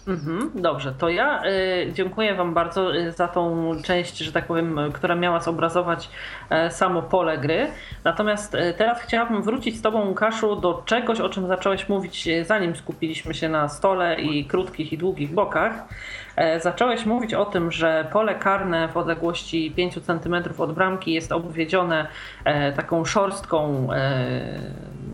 Mhm, 0.08 0.50
dobrze, 0.54 0.92
to 0.98 1.08
ja 1.08 1.42
y, 1.44 1.92
dziękuję 1.92 2.34
Wam 2.34 2.54
bardzo 2.54 2.96
y, 2.96 3.12
za 3.12 3.28
tą 3.28 3.72
część, 3.82 4.18
że 4.18 4.32
tak 4.32 4.46
powiem, 4.46 4.80
która 4.92 5.14
miała 5.14 5.40
zobrazować 5.40 6.10
y, 6.68 6.70
samo 6.70 7.02
pole 7.02 7.38
gry. 7.38 7.66
Natomiast 8.04 8.54
y, 8.54 8.74
teraz 8.78 9.00
chciałabym 9.00 9.42
wrócić 9.42 9.78
z 9.78 9.82
Tobą, 9.82 10.08
Łukaszu, 10.08 10.56
do 10.56 10.82
czegoś, 10.86 11.20
o 11.20 11.28
czym 11.28 11.46
zacząłeś 11.46 11.88
mówić, 11.88 12.28
y, 12.28 12.44
zanim 12.44 12.76
skupiliśmy 12.76 13.34
się 13.34 13.48
na 13.48 13.68
stole 13.68 14.20
i 14.20 14.44
krótkich 14.44 14.92
i 14.92 14.98
długich 14.98 15.34
bokach. 15.34 15.88
E, 16.38 16.60
zacząłeś 16.60 17.06
mówić 17.06 17.34
o 17.34 17.44
tym, 17.44 17.72
że 17.72 18.08
pole 18.12 18.34
karne 18.34 18.88
w 18.88 18.96
odległości 18.96 19.72
5 19.76 19.94
cm 19.94 20.34
od 20.58 20.72
bramki 20.72 21.12
jest 21.12 21.32
obwiedzione 21.32 22.06
e, 22.44 22.72
taką 22.72 23.04
szorstką, 23.04 23.88
e, 23.92 24.60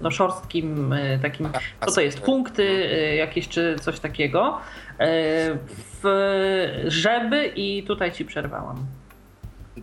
no 0.01 0.11
szorstkim 0.11 0.95
takim, 1.23 1.49
co 1.87 1.95
to 1.95 2.01
jest, 2.01 2.21
punkty 2.21 2.89
jakieś 3.17 3.49
czy 3.49 3.77
coś 3.81 4.01
takiego, 4.01 4.61
w 4.99 6.85
żeby 6.87 7.53
i 7.57 7.83
tutaj 7.83 8.13
ci 8.13 8.25
przerwałam. 8.25 8.87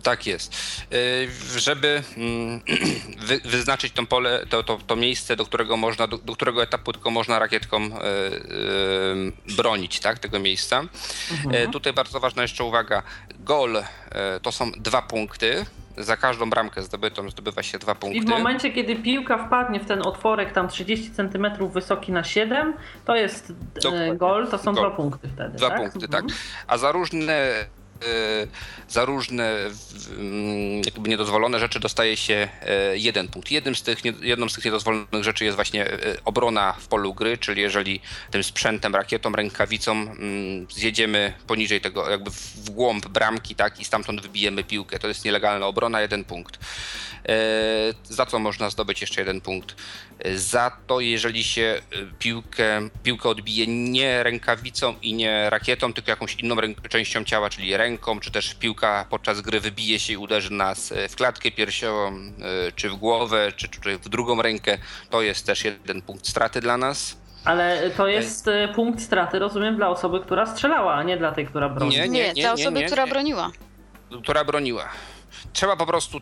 Tak 0.02 0.26
jest. 0.26 0.54
Żeby 1.56 2.02
mm, 2.16 2.60
wyznaczyć 3.44 3.92
to 3.92 4.06
pole, 4.06 4.46
to, 4.48 4.62
to, 4.62 4.78
to 4.86 4.96
miejsce, 4.96 5.36
do 5.36 5.44
którego 5.44 5.76
można, 5.76 6.06
do, 6.06 6.18
do, 6.18 6.32
którego 6.32 6.62
etapu 6.62 6.92
tylko 6.92 7.10
można 7.10 7.38
rakietką 7.38 7.90
bronić, 9.56 10.00
tak, 10.00 10.18
tego 10.18 10.38
miejsca. 10.38 10.84
Mhm. 11.44 11.70
Tutaj 11.70 11.92
bardzo 11.92 12.20
ważna 12.20 12.42
jeszcze 12.42 12.64
uwaga. 12.64 13.02
Gol 13.40 13.82
to 14.42 14.52
są 14.52 14.72
dwa 14.72 15.02
punkty. 15.02 15.66
Za 15.96 16.16
każdą 16.16 16.50
bramkę 16.50 16.82
zdobytą 16.82 17.30
zdobywa 17.30 17.62
się 17.62 17.78
dwa 17.78 17.94
punkty. 17.94 18.18
I 18.18 18.20
w 18.20 18.28
momencie, 18.28 18.72
kiedy 18.72 18.96
piłka 18.96 19.46
wpadnie 19.46 19.80
w 19.80 19.86
ten 19.86 20.06
otworek 20.06 20.52
tam 20.52 20.68
30 20.68 21.10
cm 21.10 21.46
wysoki 21.72 22.12
na 22.12 22.24
7, 22.24 22.74
to 23.04 23.16
jest 23.16 23.52
gol, 24.16 24.48
to 24.48 24.58
są 24.58 24.74
dwa 24.74 24.90
punkty 24.90 25.28
wtedy. 25.28 25.58
Dwa 25.58 25.68
tak? 25.68 25.78
punkty, 25.78 26.08
tak. 26.08 26.22
mhm. 26.22 26.26
tak. 26.28 26.64
A 26.66 26.78
za 26.78 26.92
różne 26.92 27.52
za 28.88 29.04
różne 29.04 29.56
jakby 30.84 31.08
niedozwolone 31.08 31.58
rzeczy 31.58 31.80
dostaje 31.80 32.16
się 32.16 32.48
jeden 32.92 33.28
punkt. 33.28 33.50
Jednym 33.50 33.74
z 33.74 33.82
tych, 33.82 33.98
jedną 34.22 34.48
z 34.48 34.54
tych 34.54 34.64
niedozwolonych 34.64 35.24
rzeczy 35.24 35.44
jest 35.44 35.56
właśnie 35.56 35.86
obrona 36.24 36.72
w 36.72 36.88
polu 36.88 37.14
gry, 37.14 37.38
czyli 37.38 37.62
jeżeli 37.62 38.00
tym 38.30 38.44
sprzętem, 38.44 38.94
rakietą, 38.94 39.32
rękawicą 39.32 39.92
mm, 39.92 40.66
zjedziemy 40.70 41.32
poniżej 41.46 41.80
tego, 41.80 42.10
jakby 42.10 42.30
w 42.30 42.70
głąb 42.70 43.08
bramki, 43.08 43.54
tak, 43.54 43.80
i 43.80 43.84
stamtąd 43.84 44.20
wybijemy 44.20 44.64
piłkę. 44.64 44.98
To 44.98 45.08
jest 45.08 45.24
nielegalna 45.24 45.66
obrona, 45.66 46.00
jeden 46.00 46.24
punkt. 46.24 46.58
Za 48.04 48.26
co 48.26 48.38
można 48.38 48.70
zdobyć 48.70 49.00
jeszcze 49.00 49.20
jeden 49.20 49.40
punkt? 49.40 49.76
Za 50.34 50.70
to, 50.86 51.00
jeżeli 51.00 51.44
się 51.44 51.82
piłkę, 52.18 52.88
piłkę 53.02 53.28
odbije 53.28 53.66
nie 53.66 54.22
rękawicą 54.22 54.94
i 55.02 55.14
nie 55.14 55.50
rakietą, 55.50 55.92
tylko 55.92 56.10
jakąś 56.10 56.34
inną 56.34 56.56
częścią 56.88 57.24
ciała, 57.24 57.50
czyli 57.50 57.76
ręką, 57.76 58.20
czy 58.20 58.30
też 58.30 58.54
piłka 58.54 59.06
podczas 59.10 59.40
gry 59.40 59.60
wybije 59.60 59.98
się 59.98 60.12
i 60.12 60.16
uderzy 60.16 60.52
nas 60.52 60.92
w 61.08 61.16
klatkę 61.16 61.50
piersiową, 61.50 62.08
e, 62.08 62.72
czy 62.76 62.90
w 62.90 62.94
głowę, 62.94 63.52
czy, 63.56 63.68
czy 63.68 63.98
w 63.98 64.08
drugą 64.08 64.42
rękę, 64.42 64.78
to 65.10 65.22
jest 65.22 65.46
też 65.46 65.64
jeden 65.64 66.02
punkt 66.02 66.28
straty 66.28 66.60
dla 66.60 66.76
nas. 66.76 67.16
Ale 67.44 67.90
to 67.90 68.08
jest 68.08 68.48
e, 68.48 68.68
punkt 68.68 69.02
straty, 69.02 69.38
rozumiem, 69.38 69.76
dla 69.76 69.88
osoby, 69.88 70.20
która 70.20 70.46
strzelała, 70.46 70.94
a 70.94 71.02
nie 71.02 71.16
dla 71.16 71.32
tej, 71.32 71.46
która 71.46 71.68
broni. 71.68 71.96
Nie, 71.96 72.08
nie, 72.08 72.32
nie 72.32 72.42
dla 72.42 72.52
osoby, 72.52 72.78
nie, 72.78 72.86
która 72.86 73.06
broniła. 73.06 73.50
Która 74.22 74.44
broniła. 74.44 74.88
Trzeba 75.52 75.76
po 75.76 75.86
prostu 75.86 76.20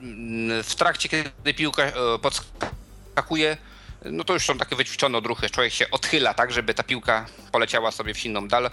mm, 0.00 0.62
w 0.62 0.74
trakcie, 0.74 1.08
kiedy 1.08 1.54
piłka 1.54 1.82
e, 1.82 2.18
podskakuje, 3.14 3.56
no 4.04 4.24
to 4.24 4.32
już 4.32 4.44
są 4.44 4.58
takie 4.58 4.76
wyćwiczone 4.76 5.18
odruchy. 5.18 5.50
Człowiek 5.50 5.72
się 5.72 5.90
odchyla 5.90 6.34
tak, 6.34 6.52
żeby 6.52 6.74
ta 6.74 6.82
piłka 6.82 7.26
poleciała 7.52 7.90
sobie 7.90 8.14
w 8.14 8.24
inną 8.24 8.48
dal, 8.48 8.70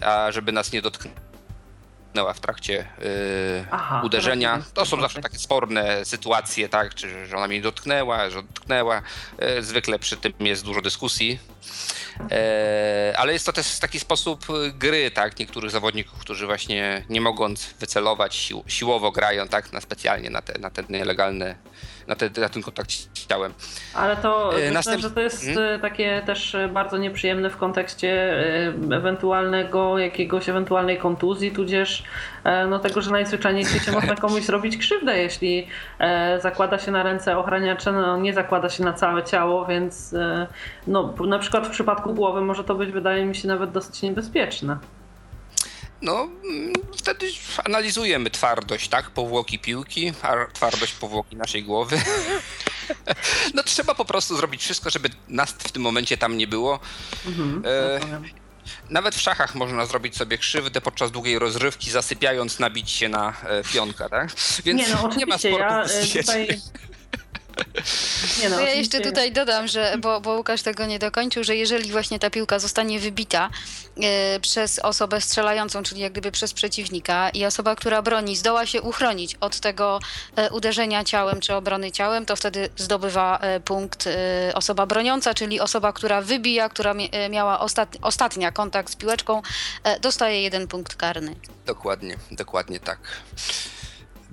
a 0.00 0.32
żeby 0.32 0.52
nas 0.52 0.72
nie 0.72 0.82
dotknęła 0.82 2.34
w 2.34 2.40
trakcie 2.40 2.72
yy, 2.72 3.66
Aha, 3.70 4.02
uderzenia. 4.04 4.62
To 4.74 4.86
są 4.86 5.00
zawsze 5.00 5.20
takie 5.20 5.38
sporne 5.38 6.04
sytuacje, 6.04 6.68
tak, 6.68 6.94
czy 6.94 7.26
że 7.26 7.36
ona 7.36 7.48
mnie 7.48 7.62
dotknęła, 7.62 8.30
że 8.30 8.42
dotknęła. 8.42 9.02
Yy, 9.40 9.62
zwykle 9.62 9.98
przy 9.98 10.16
tym 10.16 10.32
jest 10.40 10.64
dużo 10.64 10.82
dyskusji. 10.82 11.38
E, 12.30 13.14
ale 13.16 13.32
jest 13.32 13.46
to 13.46 13.52
też 13.52 13.78
taki 13.78 14.00
sposób 14.00 14.46
gry, 14.74 15.10
tak? 15.10 15.38
Niektórych 15.38 15.70
zawodników, 15.70 16.18
którzy 16.18 16.46
właśnie 16.46 17.04
nie 17.08 17.20
mogąc 17.20 17.74
wycelować, 17.80 18.34
sił, 18.34 18.64
siłowo 18.66 19.12
grają, 19.12 19.48
tak? 19.48 19.72
Na 19.72 19.80
specjalnie 19.80 20.30
na 20.30 20.42
te, 20.42 20.58
na 20.58 20.70
te 20.70 20.84
nielegalne 20.88 21.54
na, 22.10 22.16
te, 22.16 22.40
na 22.40 22.48
ten 22.48 22.62
kontakt 22.62 22.90
z 22.90 23.26
ciałem. 23.26 23.52
Ale 23.94 24.16
to 24.16 24.60
e, 24.60 24.72
myślę, 24.72 24.98
że 24.98 25.10
to 25.10 25.20
jest 25.20 25.44
hmm? 25.44 25.80
takie 25.80 26.22
też 26.26 26.56
bardzo 26.72 26.98
nieprzyjemne 26.98 27.50
w 27.50 27.56
kontekście 27.56 28.34
ewentualnego 28.92 29.98
jakiegoś 29.98 30.48
ewentualnej 30.48 30.98
kontuzji, 30.98 31.50
tudzież 31.50 32.04
no 32.68 32.78
tego, 32.78 33.00
że 33.00 33.10
najzwyczajniej 33.10 33.64
w 33.64 33.68
świecie 33.68 33.92
można 33.92 34.16
komuś 34.26 34.42
zrobić 34.42 34.76
krzywdę, 34.76 35.18
jeśli 35.18 35.66
zakłada 36.38 36.78
się 36.78 36.90
na 36.90 37.02
ręce 37.02 37.38
ochraniacze, 37.38 37.92
no 37.92 38.16
nie 38.16 38.34
zakłada 38.34 38.68
się 38.68 38.84
na 38.84 38.92
całe 38.92 39.22
ciało, 39.22 39.66
więc 39.66 40.14
no 40.86 41.14
na 41.26 41.38
przykład 41.38 41.66
w 41.66 41.70
przypadku 41.70 42.14
głowy 42.14 42.40
może 42.40 42.64
to 42.64 42.74
być, 42.74 42.92
wydaje 42.92 43.24
mi 43.24 43.34
się, 43.34 43.48
nawet 43.48 43.70
dosyć 43.70 44.02
niebezpieczne. 44.02 44.76
No, 46.02 46.28
mm, 46.44 46.72
wtedy 46.96 47.30
analizujemy 47.64 48.30
twardość, 48.30 48.88
tak? 48.88 49.10
Powłoki 49.10 49.58
piłki, 49.58 50.12
twardość 50.52 50.92
powłoki 50.92 51.36
naszej 51.36 51.62
głowy. 51.62 52.00
No 53.54 53.62
trzeba 53.62 53.94
po 53.94 54.04
prostu 54.04 54.36
zrobić 54.36 54.62
wszystko, 54.62 54.90
żeby 54.90 55.08
nas 55.28 55.50
w 55.50 55.72
tym 55.72 55.82
momencie 55.82 56.16
tam 56.16 56.36
nie 56.36 56.46
było. 56.46 56.80
Mhm, 57.26 57.62
e, 57.66 58.00
nawet 58.90 59.14
w 59.14 59.20
szachach 59.20 59.54
można 59.54 59.86
zrobić 59.86 60.16
sobie 60.16 60.38
krzywdę 60.38 60.80
podczas 60.80 61.10
długiej 61.10 61.38
rozrywki, 61.38 61.90
zasypiając, 61.90 62.58
nabić 62.58 62.90
się 62.90 63.08
na 63.08 63.34
e, 63.44 63.62
pionka, 63.72 64.08
tak? 64.08 64.30
Więc 64.64 64.80
nie, 64.80 64.88
no, 64.88 65.00
oczywiście, 65.00 65.18
nie 65.18 65.26
ma 65.26 65.38
sportu 65.38 65.58
ja 65.58 65.82
e, 65.84 66.06
tutaj 66.06 66.48
nie 68.42 68.48
no, 68.48 68.60
ja 68.60 68.74
jeszcze 68.74 69.00
tutaj 69.00 69.32
dodam, 69.32 69.68
że, 69.68 69.94
bo, 69.98 70.20
bo 70.20 70.36
Łukasz 70.36 70.62
tego 70.62 70.86
nie 70.86 70.98
dokończył, 70.98 71.44
że 71.44 71.56
jeżeli 71.56 71.92
właśnie 71.92 72.18
ta 72.18 72.30
piłka 72.30 72.58
zostanie 72.58 73.00
wybita 73.00 73.50
e, 74.02 74.40
przez 74.40 74.78
osobę 74.78 75.20
strzelającą, 75.20 75.82
czyli 75.82 76.00
jak 76.00 76.12
gdyby 76.12 76.32
przez 76.32 76.52
przeciwnika 76.52 77.30
i 77.30 77.44
osoba, 77.44 77.76
która 77.76 78.02
broni, 78.02 78.36
zdoła 78.36 78.66
się 78.66 78.82
uchronić 78.82 79.36
od 79.40 79.60
tego 79.60 80.00
e, 80.36 80.50
uderzenia 80.50 81.04
ciałem 81.04 81.40
czy 81.40 81.54
obrony 81.54 81.92
ciałem, 81.92 82.26
to 82.26 82.36
wtedy 82.36 82.68
zdobywa 82.76 83.38
e, 83.38 83.60
punkt 83.60 84.08
osoba 84.54 84.86
broniąca, 84.86 85.34
czyli 85.34 85.60
osoba, 85.60 85.92
która 85.92 86.22
wybija, 86.22 86.68
która 86.68 86.94
miała 87.30 87.60
ostat, 87.60 87.96
ostatnia 88.02 88.52
kontakt 88.52 88.92
z 88.92 88.96
piłeczką, 88.96 89.42
dostaje 90.00 90.42
jeden 90.42 90.68
punkt 90.68 90.94
karny. 90.94 91.36
Dokładnie, 91.66 92.16
dokładnie 92.30 92.80
tak. 92.80 92.98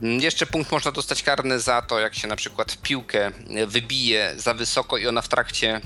Mm, 0.03 0.21
jeszcze 0.21 0.45
punkt 0.45 0.71
można 0.71 0.91
dostać 0.91 1.23
karny 1.23 1.59
za 1.59 1.81
to, 1.81 1.99
jak 1.99 2.15
się 2.15 2.27
na 2.27 2.35
przykład 2.35 2.77
piłkę 2.81 3.31
wybije 3.67 4.33
za 4.37 4.53
wysoko 4.53 4.97
i 4.97 5.07
ona 5.07 5.21
w 5.21 5.27
trakcie 5.27 5.81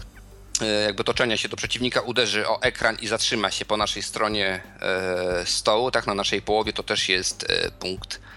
e, 0.61 0.65
jakby 0.65 1.03
toczenia 1.03 1.37
się 1.37 1.49
do 1.49 1.57
przeciwnika 1.57 2.01
uderzy 2.01 2.47
o 2.47 2.61
ekran 2.61 2.97
i 3.01 3.07
zatrzyma 3.07 3.51
się 3.51 3.65
po 3.65 3.77
naszej 3.77 4.03
stronie 4.03 4.61
e, 4.81 5.45
stołu, 5.45 5.91
tak 5.91 6.07
na 6.07 6.13
naszej 6.13 6.41
połowie, 6.41 6.73
to 6.73 6.83
też 6.83 7.09
jest 7.09 7.45
e, 7.49 7.71
punkt 7.71 8.19
E, 8.19 8.30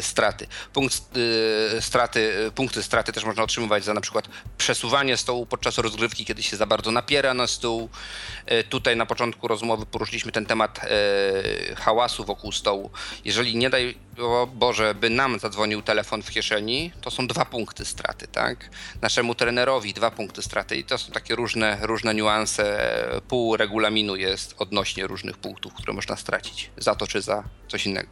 straty. 0.00 0.46
Punkt 0.72 1.02
e, 1.76 1.82
straty, 1.82 2.46
e, 2.46 2.50
punkty 2.50 2.82
straty 2.82 3.12
też 3.12 3.24
można 3.24 3.42
otrzymywać 3.42 3.84
za 3.84 3.94
na 3.94 4.00
przykład 4.00 4.28
przesuwanie 4.58 5.16
stołu 5.16 5.46
podczas 5.46 5.78
rozgrywki, 5.78 6.24
kiedy 6.24 6.42
się 6.42 6.56
za 6.56 6.66
bardzo 6.66 6.90
napiera 6.90 7.34
na 7.34 7.46
stół. 7.46 7.88
Tutaj 8.68 8.96
na 8.96 9.06
początku 9.06 9.48
rozmowy 9.48 9.86
poruszyliśmy 9.86 10.32
ten 10.32 10.46
temat 10.46 10.80
hałasu 11.76 12.24
wokół 12.24 12.52
stołu. 12.52 12.90
Jeżeli 13.24 13.56
nie 13.56 13.70
daj 13.70 13.98
Boże, 14.54 14.94
by 14.94 15.10
nam 15.10 15.38
zadzwonił 15.38 15.82
telefon 15.82 16.22
w 16.22 16.30
kieszeni, 16.30 16.92
to 17.00 17.10
są 17.10 17.26
dwa 17.26 17.44
punkty 17.44 17.84
straty, 17.84 18.28
tak? 18.28 18.70
Naszemu 19.02 19.34
trenerowi 19.34 19.94
dwa 19.94 20.10
punkty 20.10 20.42
straty 20.42 20.76
i 20.76 20.84
to 20.84 20.98
są 20.98 21.12
takie 21.12 21.34
różne, 21.34 21.78
różne 21.82 22.14
niuanse. 22.14 22.90
Pół 23.28 23.56
regulaminu 23.56 24.16
jest 24.16 24.54
odnośnie 24.58 25.06
różnych 25.06 25.38
punktów, 25.38 25.74
które 25.74 25.92
można 25.92 26.16
stracić 26.16 26.70
za 26.76 26.94
to 26.94 27.06
czy 27.06 27.22
za 27.22 27.44
coś 27.68 27.86
innego. 27.86 28.08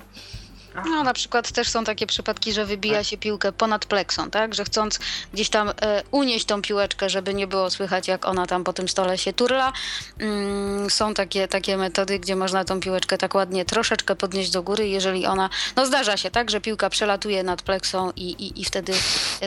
No 0.75 1.03
na 1.03 1.13
przykład 1.13 1.53
też 1.53 1.69
są 1.69 1.85
takie 1.85 2.07
przypadki, 2.07 2.53
że 2.53 2.65
wybija 2.65 2.99
tak. 2.99 3.07
się 3.07 3.19
piłkę 3.19 3.53
ponad 3.53 3.87
pleksą, 3.87 4.31
tak? 4.31 4.55
Że 4.55 4.65
chcąc 4.65 4.99
gdzieś 5.33 5.49
tam 5.49 5.69
e, 5.69 6.03
unieść 6.11 6.45
tą 6.45 6.63
piłeczkę, 6.63 7.11
żeby 7.11 7.35
nie 7.35 7.47
było 7.47 7.71
słychać 7.71 8.09
jak 8.09 8.27
ona 8.27 8.47
tam 8.47 8.65
po 8.65 8.73
tym 8.73 8.89
stole 8.89 9.19
się 9.19 9.33
turla. 9.33 9.73
Mm, 10.19 10.91
są 10.91 11.15
takie, 11.15 11.49
takie 11.49 11.77
metody, 11.77 12.19
gdzie 12.19 12.37
można 12.37 12.65
tą 12.65 12.81
piłeczkę 12.81 13.19
tak 13.19 13.35
ładnie 13.35 13.65
troszeczkę 13.65 14.17
podnieść 14.17 14.51
do 14.51 14.63
góry, 14.63 14.89
jeżeli 14.89 15.27
ona, 15.27 15.51
no 15.77 15.87
zdarza 15.87 16.17
się, 16.17 16.31
tak? 16.31 16.51
Że 16.51 16.61
piłka 16.61 16.91
przelatuje 16.91 17.43
nad 17.43 17.63
pleksą 17.63 18.13
i, 18.17 18.31
i, 18.31 18.61
i 18.61 18.65
wtedy, 18.65 18.93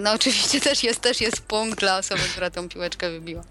no 0.01 0.11
oczywiście 0.11 0.61
też 0.61 0.83
jest, 0.83 0.99
też 1.01 1.21
jest 1.21 1.41
punkt 1.41 1.79
dla 1.79 1.97
osoby, 1.97 2.21
która 2.31 2.49
tą 2.49 2.69
piłeczkę 2.69 3.09
wybiła. 3.09 3.43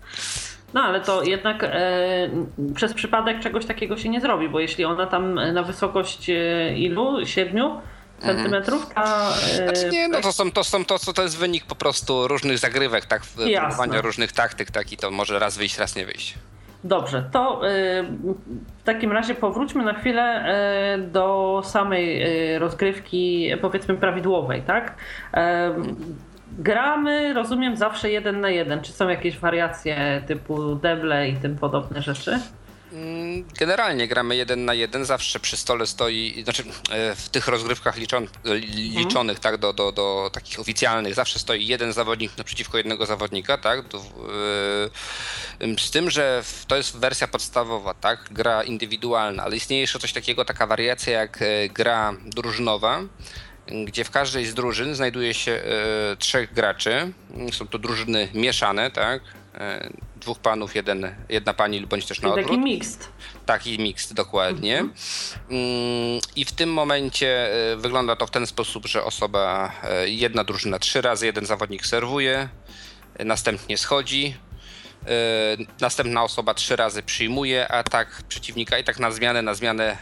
No 0.74 0.82
ale 0.82 1.00
to 1.00 1.22
jednak 1.22 1.64
e, 1.64 2.30
przez 2.74 2.94
przypadek 2.94 3.40
czegoś 3.40 3.66
takiego 3.66 3.96
się 3.96 4.08
nie 4.08 4.20
zrobi, 4.20 4.48
bo 4.48 4.60
jeśli 4.60 4.84
ona 4.84 5.06
tam 5.06 5.34
na 5.34 5.62
wysokość 5.62 6.30
e, 6.30 6.74
ilu? 6.76 7.26
Siedmiu? 7.26 7.80
centymetrów, 8.18 8.86
a... 8.94 9.30
E, 9.30 9.36
znaczy 9.36 9.90
nie, 9.92 10.08
no 10.08 10.20
to, 10.20 10.32
są, 10.32 10.50
to, 10.50 10.64
są, 10.64 10.84
to, 10.84 10.98
to 10.98 11.22
jest 11.22 11.38
wynik 11.38 11.64
po 11.64 11.74
prostu 11.74 12.28
różnych 12.28 12.58
zagrywek, 12.58 13.06
tak, 13.06 13.22
próbowania 13.36 14.00
różnych 14.00 14.32
taktyk, 14.32 14.70
tak, 14.70 14.92
i 14.92 14.96
to 14.96 15.10
może 15.10 15.38
raz 15.38 15.58
wyjść, 15.58 15.78
raz 15.78 15.96
nie 15.96 16.06
wyjść. 16.06 16.34
Dobrze, 16.84 17.28
to 17.32 17.68
e, 17.68 18.02
w 18.78 18.82
takim 18.84 19.12
razie 19.12 19.34
powróćmy 19.34 19.84
na 19.84 19.94
chwilę 19.94 20.44
do 21.12 21.62
samej 21.64 22.24
rozgrywki, 22.58 23.50
powiedzmy 23.60 23.94
prawidłowej, 23.94 24.62
tak? 24.62 24.94
Gramy, 26.58 27.34
rozumiem, 27.34 27.76
zawsze 27.76 28.10
jeden 28.10 28.40
na 28.40 28.50
jeden. 28.50 28.82
Czy 28.82 28.92
są 28.92 29.08
jakieś 29.08 29.38
wariacje 29.38 30.22
typu 30.26 30.74
deble 30.74 31.28
i 31.28 31.36
tym 31.36 31.56
podobne 31.56 32.02
rzeczy? 32.02 32.40
Mm, 32.92 33.44
generalnie 33.58 34.08
gramy 34.08 34.36
jeden 34.36 34.64
na 34.64 34.74
jeden, 34.74 35.04
zawsze 35.04 35.40
przy 35.40 35.56
stole 35.56 35.86
stoi, 35.86 36.42
znaczy 36.44 36.64
e, 36.90 37.14
w 37.14 37.28
tych 37.28 37.48
rozgrywkach 37.48 37.96
liczon, 37.96 38.26
liczonych, 38.74 39.38
tak, 39.38 39.56
do, 39.56 39.72
do, 39.72 39.92
do 39.92 40.30
takich 40.32 40.60
oficjalnych, 40.60 41.14
zawsze 41.14 41.38
stoi 41.38 41.66
jeden 41.66 41.92
zawodnik 41.92 42.38
naprzeciwko 42.38 42.78
jednego 42.78 43.06
zawodnika, 43.06 43.58
tak, 43.58 43.78
e, 43.78 43.84
z 45.78 45.90
tym, 45.90 46.10
że 46.10 46.42
to 46.68 46.76
jest 46.76 46.98
wersja 46.98 47.28
podstawowa, 47.28 47.94
tak, 47.94 48.28
gra 48.30 48.62
indywidualna, 48.62 49.42
ale 49.42 49.56
istnieje 49.56 49.80
jeszcze 49.80 49.98
coś 49.98 50.12
takiego, 50.12 50.44
taka 50.44 50.66
wariacja 50.66 51.20
jak 51.20 51.42
e, 51.42 51.68
gra 51.68 52.12
drużynowa, 52.26 53.00
gdzie 53.84 54.04
w 54.04 54.10
każdej 54.10 54.46
z 54.46 54.54
drużyn 54.54 54.94
znajduje 54.94 55.34
się 55.34 55.52
e, 55.52 56.16
trzech 56.16 56.52
graczy. 56.52 57.12
Są 57.52 57.68
to 57.68 57.78
drużyny 57.78 58.28
mieszane, 58.34 58.90
tak? 58.90 59.22
E, 59.54 59.90
dwóch 60.16 60.38
panów, 60.38 60.74
jeden, 60.74 61.14
jedna 61.28 61.54
pani 61.54 61.86
bądź 61.86 62.06
też 62.06 62.20
na 62.20 62.28
odwrót. 62.28 62.46
Taki 62.46 62.58
mixed. 62.58 63.08
Taki 63.46 63.78
mixed, 63.78 64.12
dokładnie. 64.12 64.78
Mhm. 64.78 64.94
Mm, 65.50 66.20
I 66.36 66.44
w 66.44 66.52
tym 66.52 66.72
momencie 66.72 67.52
e, 67.72 67.76
wygląda 67.76 68.16
to 68.16 68.26
w 68.26 68.30
ten 68.30 68.46
sposób, 68.46 68.86
że 68.86 69.04
osoba, 69.04 69.72
jedna 70.06 70.44
drużyna 70.44 70.78
trzy 70.78 71.00
razy, 71.00 71.26
jeden 71.26 71.46
zawodnik 71.46 71.86
serwuje, 71.86 72.48
następnie 73.24 73.78
schodzi, 73.78 74.36
następna 75.80 76.22
osoba 76.22 76.54
trzy 76.54 76.76
razy 76.76 77.02
przyjmuje 77.02 77.68
atak 77.68 78.22
przeciwnika 78.28 78.78
i 78.78 78.84
tak 78.84 78.98
na 78.98 79.10
zmianę, 79.10 79.42
na 79.42 79.54
zmianę 79.54 79.96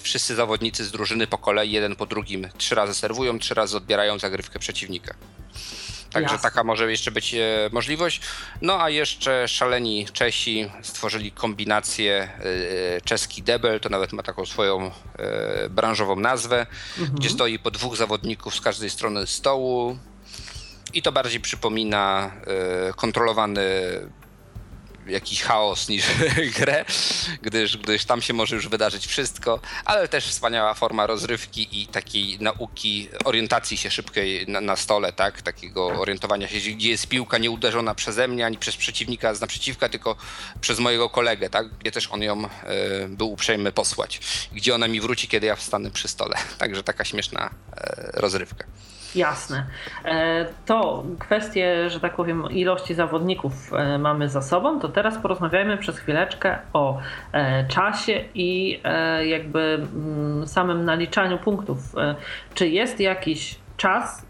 wszyscy 0.00 0.34
zawodnicy 0.34 0.84
z 0.84 0.90
drużyny 0.90 1.26
po 1.26 1.38
kolei, 1.38 1.72
jeden 1.72 1.96
po 1.96 2.06
drugim, 2.06 2.48
trzy 2.58 2.74
razy 2.74 2.94
serwują, 2.94 3.38
trzy 3.38 3.54
razy 3.54 3.76
odbierają 3.76 4.18
zagrywkę 4.18 4.58
przeciwnika. 4.58 5.14
Także 6.16 6.34
Jasne. 6.34 6.50
taka 6.50 6.64
może 6.64 6.90
jeszcze 6.90 7.10
być 7.10 7.34
e, 7.34 7.38
możliwość. 7.72 8.20
No 8.62 8.82
a 8.82 8.90
jeszcze 8.90 9.48
szaleni 9.48 10.06
Czesi 10.12 10.70
stworzyli 10.82 11.32
kombinację 11.32 12.28
e, 12.96 13.00
czeski 13.00 13.42
debel, 13.42 13.80
to 13.80 13.88
nawet 13.88 14.12
ma 14.12 14.22
taką 14.22 14.46
swoją 14.46 14.90
e, 15.18 15.68
branżową 15.68 16.16
nazwę, 16.16 16.66
mhm. 16.98 17.18
gdzie 17.18 17.30
stoi 17.30 17.58
po 17.58 17.70
dwóch 17.70 17.96
zawodników 17.96 18.54
z 18.54 18.60
każdej 18.60 18.90
strony 18.90 19.26
stołu. 19.26 19.98
I 20.94 21.02
to 21.02 21.12
bardziej 21.12 21.40
przypomina 21.40 22.32
kontrolowany 22.96 23.62
jakiś 25.06 25.42
chaos 25.42 25.88
niż 25.88 26.04
grę, 26.58 26.84
gdyż, 27.42 27.76
gdyż 27.76 28.04
tam 28.04 28.22
się 28.22 28.32
może 28.32 28.56
już 28.56 28.68
wydarzyć 28.68 29.06
wszystko, 29.06 29.60
ale 29.84 30.08
też 30.08 30.26
wspaniała 30.26 30.74
forma 30.74 31.06
rozrywki 31.06 31.82
i 31.82 31.86
takiej 31.86 32.38
nauki, 32.40 33.08
orientacji 33.24 33.76
się 33.76 33.90
szybkiej 33.90 34.46
na, 34.48 34.60
na 34.60 34.76
stole, 34.76 35.12
tak? 35.12 35.42
Takiego 35.42 35.86
orientowania 35.86 36.48
się, 36.48 36.70
gdzie 36.70 36.90
jest 36.90 37.08
piłka 37.08 37.38
nie 37.38 37.50
uderzona 37.50 37.94
przeze 37.94 38.28
mnie, 38.28 38.46
ani 38.46 38.58
przez 38.58 38.76
przeciwnika 38.76 39.34
z 39.34 39.40
naprzeciwka, 39.40 39.88
tylko 39.88 40.16
przez 40.60 40.78
mojego 40.78 41.10
kolegę, 41.10 41.50
tak? 41.50 41.68
Gdzie 41.68 41.92
też 41.92 42.08
on 42.12 42.22
ją 42.22 42.44
y, 42.44 42.48
był 43.08 43.32
uprzejmy 43.32 43.72
posłać. 43.72 44.20
Gdzie 44.52 44.74
ona 44.74 44.88
mi 44.88 45.00
wróci, 45.00 45.28
kiedy 45.28 45.46
ja 45.46 45.56
wstanę 45.56 45.90
przy 45.90 46.08
stole. 46.08 46.36
Także 46.58 46.82
taka 46.82 47.04
śmieszna 47.04 47.46
y, 47.46 47.80
rozrywka. 48.14 48.64
Jasne. 49.14 49.66
E, 50.04 50.46
to 50.66 51.04
kwestie, 51.18 51.90
że 51.90 52.00
tak 52.00 52.16
powiem, 52.16 52.50
ilości 52.50 52.94
zawodników 52.94 53.52
mamy 53.98 54.28
za 54.28 54.42
sobą, 54.42 54.80
to 54.80 54.88
teraz 54.88 55.18
porozmawiajmy 55.18 55.78
przez 55.78 55.98
chwileczkę 55.98 56.58
o 56.72 56.98
czasie 57.68 58.24
i 58.34 58.80
jakby 59.24 59.60
mm, 59.60 60.46
samym 60.46 60.84
naliczaniu 60.84 61.38
punktów. 61.38 61.78
Czy 62.54 62.68
jest 62.68 63.00
jakiś 63.00 63.58
czas, 63.76 64.26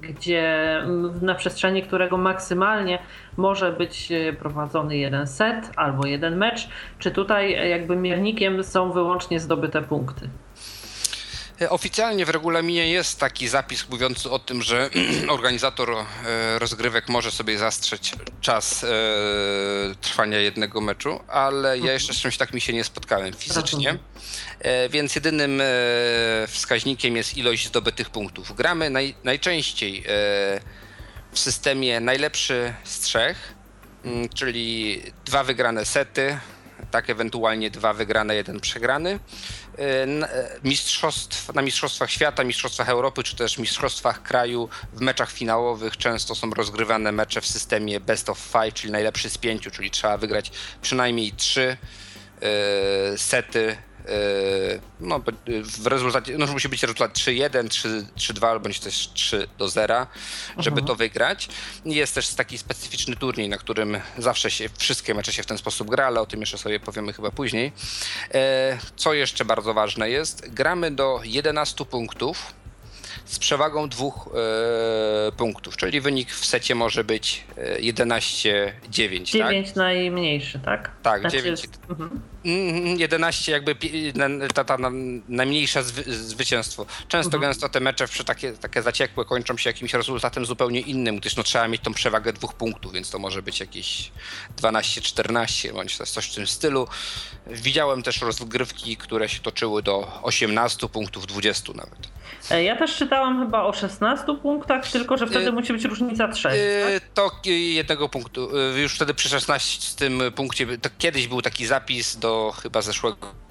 gdzie 0.00 0.78
na 1.22 1.34
przestrzeni 1.34 1.82
którego 1.82 2.16
maksymalnie 2.16 2.98
może 3.36 3.72
być 3.72 4.12
prowadzony 4.38 4.96
jeden 4.96 5.26
set 5.26 5.70
albo 5.76 6.06
jeden 6.06 6.36
mecz, 6.36 6.68
czy 6.98 7.10
tutaj 7.10 7.70
jakby 7.70 7.96
miernikiem 7.96 8.64
są 8.64 8.92
wyłącznie 8.92 9.40
zdobyte 9.40 9.82
punkty? 9.82 10.28
E, 11.60 11.70
oficjalnie 11.70 12.26
w 12.26 12.28
regulaminie 12.28 12.88
jest 12.88 13.20
taki 13.20 13.48
zapis 13.48 13.88
mówiący 13.88 14.30
o 14.30 14.38
tym, 14.38 14.62
że 14.62 14.90
organizator 15.28 15.90
e, 15.90 16.58
rozgrywek 16.58 17.08
może 17.08 17.30
sobie 17.30 17.58
zastrzeć 17.58 18.12
czas 18.40 18.84
e, 18.84 18.88
trwania 20.00 20.38
jednego 20.38 20.80
meczu, 20.80 21.20
ale 21.28 21.78
ja 21.78 21.92
jeszcze 21.92 22.14
z 22.14 22.16
czymś 22.16 22.36
takim 22.36 22.60
się 22.60 22.72
nie 22.72 22.84
spotkałem 22.84 23.32
fizycznie. 23.32 23.98
Więc 24.90 25.14
jedynym 25.14 25.62
wskaźnikiem 26.48 27.16
jest 27.16 27.36
ilość 27.36 27.66
zdobytych 27.66 28.10
punktów. 28.10 28.56
Gramy 28.56 28.90
naj, 28.90 29.14
najczęściej 29.24 30.04
w 31.32 31.38
systemie 31.38 32.00
najlepszy 32.00 32.74
z 32.84 33.00
trzech, 33.00 33.54
mm, 34.04 34.28
czyli 34.28 35.02
dwa 35.24 35.44
wygrane 35.44 35.84
sety, 35.84 36.38
tak 36.94 37.10
ewentualnie 37.10 37.70
dwa 37.70 37.92
wygrane, 37.92 38.34
jeden 38.34 38.60
przegrany. 38.60 39.18
E, 39.78 39.80
e, 39.82 40.60
mistrzostw, 40.64 41.54
na 41.54 41.62
Mistrzostwach 41.62 42.10
Świata, 42.10 42.44
Mistrzostwach 42.44 42.88
Europy 42.88 43.22
czy 43.22 43.36
też 43.36 43.58
Mistrzostwach 43.58 44.22
kraju 44.22 44.68
w 44.92 45.00
meczach 45.00 45.30
finałowych 45.32 45.96
często 45.96 46.34
są 46.34 46.50
rozgrywane 46.50 47.12
mecze 47.12 47.40
w 47.40 47.46
systemie 47.46 48.00
best 48.00 48.28
of 48.28 48.38
five, 48.38 48.74
czyli 48.74 48.92
najlepszy 48.92 49.30
z 49.30 49.38
pięciu, 49.38 49.70
czyli 49.70 49.90
trzeba 49.90 50.18
wygrać 50.18 50.50
przynajmniej 50.82 51.32
trzy 51.32 51.76
e, 52.42 53.18
sety 53.18 53.76
no, 55.00 55.20
w 55.62 55.86
rezultacie, 55.86 56.38
no 56.38 56.46
musi 56.46 56.68
być 56.68 56.82
rezultat 56.82 57.18
3-1, 57.18 57.68
3-2 58.16 58.46
albo 58.46 58.68
też 58.68 59.08
3 59.14 59.48
do 59.58 59.68
0, 59.68 60.06
żeby 60.58 60.80
mhm. 60.80 60.86
to 60.86 60.94
wygrać. 60.94 61.48
Jest 61.84 62.14
też 62.14 62.28
taki 62.28 62.58
specyficzny 62.58 63.16
turniej, 63.16 63.48
na 63.48 63.56
którym 63.56 64.00
zawsze 64.18 64.50
się 64.50 64.68
wszystkie 64.78 65.14
mecze 65.14 65.32
się 65.32 65.42
w 65.42 65.46
ten 65.46 65.58
sposób 65.58 65.90
gra, 65.90 66.06
ale 66.06 66.20
o 66.20 66.26
tym 66.26 66.40
jeszcze 66.40 66.58
sobie 66.58 66.80
powiemy 66.80 67.12
chyba 67.12 67.30
później. 67.30 67.72
Yy, 68.34 68.40
co 68.96 69.14
jeszcze 69.14 69.44
bardzo 69.44 69.74
ważne 69.74 70.10
jest, 70.10 70.54
gramy 70.54 70.90
do 70.90 71.20
11 71.24 71.84
punktów 71.84 72.54
z 73.24 73.38
przewagą 73.38 73.88
dwóch 73.88 74.28
e, 75.28 75.32
punktów, 75.32 75.76
czyli 75.76 76.00
wynik 76.00 76.30
w 76.30 76.46
secie 76.46 76.74
może 76.74 77.04
być 77.04 77.44
11-9. 77.80 78.70
9 78.88 79.32
tak? 79.32 79.76
najmniejszy, 79.76 80.58
tak? 80.58 80.90
Tak, 81.02 81.20
znaczy 81.20 81.36
9. 81.36 81.62
Jest... 81.62 81.78
Mhm. 81.90 82.20
11 82.96 83.52
jakby 83.52 83.76
ta, 84.54 84.64
ta, 84.64 84.76
najmniejsze 85.28 85.84
zwycięstwo. 86.06 86.86
Często 87.08 87.36
mhm. 87.36 87.42
gęsto 87.42 87.68
te 87.68 87.80
mecze 87.80 88.08
przy 88.08 88.24
takie, 88.24 88.52
takie 88.52 88.82
zaciekłe 88.82 89.24
kończą 89.24 89.56
się 89.56 89.70
jakimś 89.70 89.94
rezultatem 89.94 90.46
zupełnie 90.46 90.80
innym, 90.80 91.16
gdyż 91.16 91.36
no, 91.36 91.42
trzeba 91.42 91.68
mieć 91.68 91.82
tą 91.82 91.94
przewagę 91.94 92.32
dwóch 92.32 92.54
punktów, 92.54 92.92
więc 92.92 93.10
to 93.10 93.18
może 93.18 93.42
być 93.42 93.60
jakieś 93.60 94.10
12-14 94.56 95.72
bądź 95.72 95.96
coś 95.96 96.30
w 96.30 96.34
tym 96.34 96.46
stylu. 96.46 96.88
Widziałem 97.46 98.02
też 98.02 98.20
rozgrywki, 98.20 98.96
które 98.96 99.28
się 99.28 99.40
toczyły 99.40 99.82
do 99.82 100.22
18 100.22 100.88
punktów, 100.88 101.26
20 101.26 101.72
nawet. 101.72 102.08
E, 102.50 102.64
ja 102.64 102.76
też 102.76 102.96
czytałam 102.96 103.40
chyba 103.40 103.62
o 103.62 103.72
16 103.72 104.24
punktach, 104.42 104.90
tylko 104.90 105.16
że 105.16 105.26
wtedy 105.26 105.46
y 105.46 105.52
musi 105.52 105.72
być 105.72 105.84
różnica 105.84 106.28
3. 106.28 106.48
Y 106.48 107.00
tak? 107.00 107.10
To 107.14 107.50
jednego 107.50 108.08
punktu. 108.08 108.50
Już 108.76 108.94
wtedy 108.94 109.14
przy 109.14 109.28
16 109.28 110.10
punkcie, 110.34 110.78
to 110.78 110.90
kiedyś 110.98 111.28
był 111.28 111.42
taki 111.42 111.66
zapis 111.66 112.16
do 112.16 112.33
chyba 112.62 112.82
zeszłego 112.82 113.44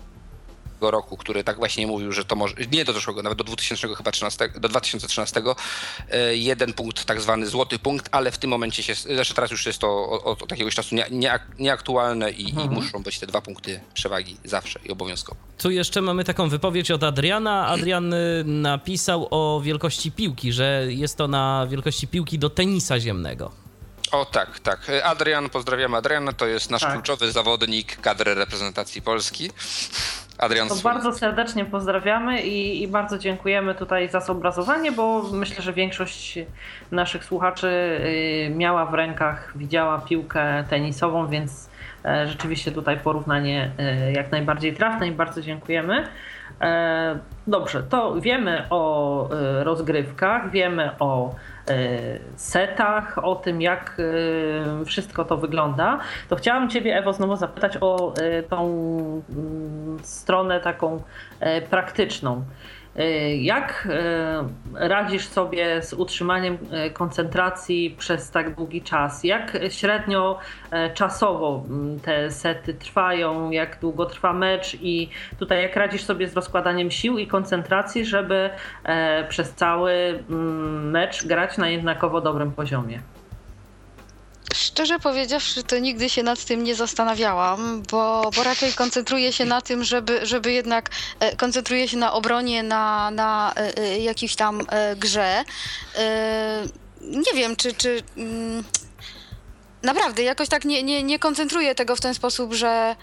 roku, 0.92 1.18
który 1.18 1.44
tak 1.44 1.58
właśnie 1.58 1.88
mówił, 1.88 2.12
że 2.12 2.26
to 2.26 2.36
może, 2.36 2.56
nie 2.72 2.86
do 2.86 2.94
zeszłego, 2.94 3.24
nawet 3.24 3.38
do 3.38 3.44
2000 3.44 3.96
chyba 3.96 4.12
13, 4.12 4.50
do 4.50 4.70
2013, 4.70 5.44
e, 6.12 6.36
jeden 6.36 6.74
punkt, 6.74 7.06
tak 7.06 7.22
zwany 7.22 7.46
złoty 7.46 7.80
punkt, 7.80 8.10
ale 8.12 8.32
w 8.32 8.38
tym 8.38 8.50
momencie 8.50 8.84
się, 8.84 8.96
zresztą 8.96 9.36
teraz 9.36 9.52
już 9.52 9.66
jest 9.66 9.80
to 9.80 10.10
od, 10.10 10.44
od 10.44 10.52
jakiegoś 10.52 10.76
czasu 10.76 10.96
nie, 10.96 11.06
nie, 11.12 11.40
nieaktualne 11.60 12.32
i, 12.32 12.50
mhm. 12.50 12.72
i, 12.72 12.76
muszą 12.76 13.04
być 13.04 13.20
te 13.20 13.28
dwa 13.28 13.42
punkty 13.42 13.80
przewagi 13.94 14.38
zawsze 14.44 14.80
i 14.86 14.92
obowiązkowo. 14.92 15.42
Tu 15.58 15.72
jeszcze 15.72 16.02
mamy 16.02 16.24
taką 16.24 16.50
wypowiedź 16.50 16.92
od 16.92 17.04
Adriana. 17.04 17.68
Adrian 17.68 18.14
y, 18.14 18.44
napisał 18.46 19.28
o 19.32 19.62
wielkości 19.62 20.12
piłki, 20.12 20.54
że 20.54 20.86
jest 20.90 21.18
to 21.18 21.28
na 21.28 21.68
wielkości 21.70 22.08
piłki 22.08 22.40
do 22.40 22.50
tenisa 22.50 23.00
ziemnego. 23.00 23.63
O 24.14 24.26
tak, 24.26 24.60
tak. 24.60 24.80
Adrian, 25.04 25.50
pozdrawiam 25.50 25.94
Adriana, 25.96 26.34
to 26.34 26.46
jest 26.46 26.72
nasz 26.72 26.82
tak. 26.82 26.94
kluczowy 26.94 27.32
zawodnik 27.32 28.02
kadry 28.02 28.36
reprezentacji 28.36 29.02
Polski. 29.02 29.50
Adrian 30.38 30.70
to 30.70 30.76
bardzo 30.76 31.14
serdecznie 31.14 31.66
pozdrawiamy 31.66 32.42
i, 32.42 32.84
i, 32.84 32.88
bardzo 32.88 33.18
dziękujemy 33.18 33.76
tutaj 33.76 34.10
za 34.10 34.20
zobrazowanie, 34.20 34.92
bo 34.92 35.24
myślę, 35.32 35.64
że 35.64 35.74
większość 35.74 36.40
naszych 36.92 37.26
słuchaczy 37.26 37.68
y, 37.68 38.54
miała 38.56 38.86
w 38.86 38.94
rękach, 38.94 39.58
widziała 39.58 39.98
piłkę 39.98 40.64
tenisową, 40.70 41.28
więc 41.28 41.70
e, 42.06 42.28
rzeczywiście 42.28 42.72
tutaj 42.72 43.00
porównanie 43.00 43.72
e, 43.78 44.12
jak 44.12 44.32
najbardziej 44.32 44.74
trafne 44.74 45.08
i 45.08 45.12
bardzo 45.12 45.42
dziękujemy. 45.42 46.08
E, 46.64 47.20
dobrze, 47.48 47.84
to 47.84 48.22
wiemy 48.22 48.66
o 48.70 49.30
rozgrywkach, 49.64 50.52
wiemy 50.52 50.90
o 51.00 51.36
E, 51.70 52.20
setach, 52.36 53.26
o 53.26 53.36
tym 53.36 53.62
jak 53.62 53.98
e, 54.82 54.86
wszystko 54.86 55.26
to 55.26 55.38
wygląda, 55.38 56.00
to 56.30 56.36
chciałam 56.36 56.70
Ciebie, 56.70 56.98
Ewo, 56.98 57.14
znowu 57.14 57.36
zapytać 57.36 57.78
o 57.82 58.14
e, 58.16 58.44
tą 58.44 58.68
mm, 59.30 60.00
stronę 60.02 60.60
taką 60.60 61.04
praktyczną. 61.70 62.44
Y, 63.00 63.38
jak 63.38 63.88
y, 64.76 64.88
radzisz 64.88 65.28
sobie 65.28 65.82
z 65.82 65.94
utrzymaniem 65.94 66.58
y, 66.88 66.92
koncentracji 66.92 67.96
przez 68.00 68.32
tak 68.32 68.56
długi 68.56 68.82
czas? 68.82 69.24
Jak 69.24 69.58
średnio 69.70 70.40
czasowo 70.94 71.64
mm, 71.70 72.00
te 72.00 72.32
sety 72.32 72.74
trwają? 72.74 73.52
Jak 73.52 73.80
długo 73.80 74.06
trwa 74.06 74.34
mecz? 74.34 74.78
I 74.82 75.10
tutaj 75.40 75.62
jak 75.62 75.76
radzisz 75.76 76.04
sobie 76.04 76.28
z 76.28 76.36
rozkładaniem 76.36 76.92
sił 76.92 77.18
i 77.18 77.28
koncentracji, 77.28 78.06
żeby 78.06 78.50
przez 79.30 79.54
cały 79.54 79.94
mm, 80.30 80.90
mecz 80.92 81.26
grać 81.26 81.58
na 81.58 81.70
jednakowo 81.70 82.22
dobrym 82.22 82.52
poziomie? 82.52 83.00
Szczerze 84.54 85.00
powiedziawszy, 85.00 85.64
to 85.64 85.80
nigdy 85.80 86.10
się 86.10 86.24
nad 86.24 86.46
tym 86.46 86.64
nie 86.64 86.76
zastanawiałam, 86.76 87.84
bo, 87.92 88.32
bo 88.36 88.44
raczej 88.44 88.74
koncentruję 88.74 89.34
się 89.34 89.46
na 89.46 89.62
tym, 89.62 89.84
żeby, 89.84 90.26
żeby 90.26 90.52
jednak 90.52 90.90
e, 91.20 91.36
koncentruję 91.36 91.88
się 91.88 91.98
na 91.98 92.14
obronie, 92.14 92.64
na, 92.64 93.12
na 93.12 93.54
e, 93.56 93.78
e, 93.78 94.00
jakiejś 94.00 94.36
tam 94.36 94.62
grze. 94.98 95.44
Nie 97.02 97.34
wiem, 97.34 97.56
czy. 97.56 97.74
czy 97.74 98.04
mm, 98.18 98.64
naprawdę, 99.84 100.24
jakoś 100.24 100.50
tak 100.50 100.66
nie, 100.66 100.84
nie, 100.84 101.04
nie 101.04 101.20
koncentruję 101.20 101.76
tego 101.76 101.96
w 101.96 102.02
ten 102.02 102.14
sposób, 102.14 102.54
że 102.54 102.68
e, 102.68 102.96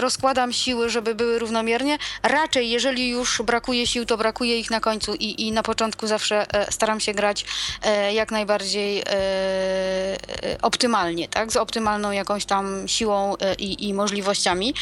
rozkładam 0.00 0.52
siły, 0.52 0.90
żeby 0.90 1.14
były 1.14 1.38
równomiernie. 1.38 1.98
Raczej, 2.22 2.70
jeżeli 2.70 3.08
już 3.08 3.42
brakuje 3.42 3.86
sił, 3.86 4.06
to 4.06 4.16
brakuje 4.16 4.58
ich 4.58 4.70
na 4.70 4.80
końcu 4.80 5.14
i, 5.14 5.46
i 5.46 5.52
na 5.52 5.62
początku 5.62 6.06
zawsze 6.06 6.54
e, 6.54 6.72
staram 6.72 7.00
się 7.00 7.14
grać 7.14 7.44
e, 7.82 8.14
jak 8.14 8.30
najbardziej 8.30 8.98
e, 9.00 9.04
e, 9.06 10.16
optymalnie, 10.62 11.28
tak? 11.28 11.52
Z 11.52 11.56
optymalną 11.56 12.10
jakąś 12.10 12.44
tam 12.44 12.88
siłą 12.88 13.36
e, 13.36 13.54
i, 13.54 13.88
i 13.88 13.94
możliwościami. 13.94 14.74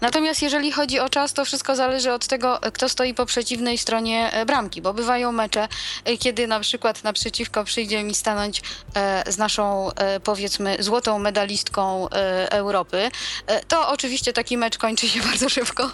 Natomiast 0.00 0.42
jeżeli 0.42 0.72
chodzi 0.72 1.00
o 1.00 1.08
czas, 1.08 1.32
to 1.32 1.44
wszystko 1.44 1.76
zależy 1.76 2.12
od 2.12 2.26
tego, 2.26 2.62
e, 2.62 2.72
kto 2.72 2.88
stoi 2.88 3.14
po 3.14 3.26
przeciwnej 3.26 3.78
stronie 3.78 4.32
e, 4.32 4.46
bramki, 4.46 4.82
bo 4.82 4.94
bywają 4.94 5.32
mecze, 5.32 5.68
e, 6.04 6.16
kiedy 6.16 6.46
na 6.46 6.60
przykład 6.60 7.04
naprzeciwko 7.04 7.64
przyjdzie 7.64 8.04
mi 8.04 8.14
stanąć 8.14 8.62
e, 8.94 9.32
z 9.32 9.38
naszą, 9.38 9.90
e, 9.92 10.20
powiedzmy, 10.20 10.76
złotą 10.80 11.18
medalistką 11.18 12.08
e, 12.08 12.52
Europy, 12.52 13.10
e, 13.46 13.64
to 13.64 13.88
oczywiście 13.88 14.32
taki 14.36 14.56
mecz 14.56 14.78
kończy 14.78 15.08
się 15.08 15.20
bardzo 15.30 15.48
szybko. 15.48 15.90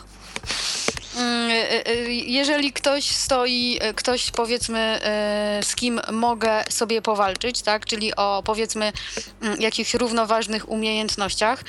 Mm, 1.16 1.50
e, 1.50 1.86
e, 1.86 2.04
Jeżeli 2.12 2.72
ktoś 2.72 3.04
stoi, 3.04 3.78
ktoś 3.96 4.30
powiedzmy, 4.30 5.00
z 5.62 5.74
kim 5.74 6.00
mogę 6.12 6.64
sobie 6.68 7.02
powalczyć, 7.02 7.62
tak, 7.62 7.86
czyli 7.86 8.16
o 8.16 8.42
powiedzmy 8.44 8.92
mm, 9.42 9.60
jakichś 9.60 9.94
równoważnych 9.94 10.68
umiejętnościach, 10.68 11.64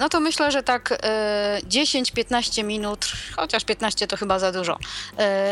no 0.00 0.08
to 0.08 0.20
myślę, 0.20 0.52
że 0.52 0.62
tak 0.62 0.98
e, 1.02 1.60
10-15 1.68 2.64
minut, 2.64 3.12
chociaż 3.36 3.64
15 3.64 4.06
to 4.06 4.16
chyba 4.16 4.38
za 4.38 4.52
dużo, 4.52 4.78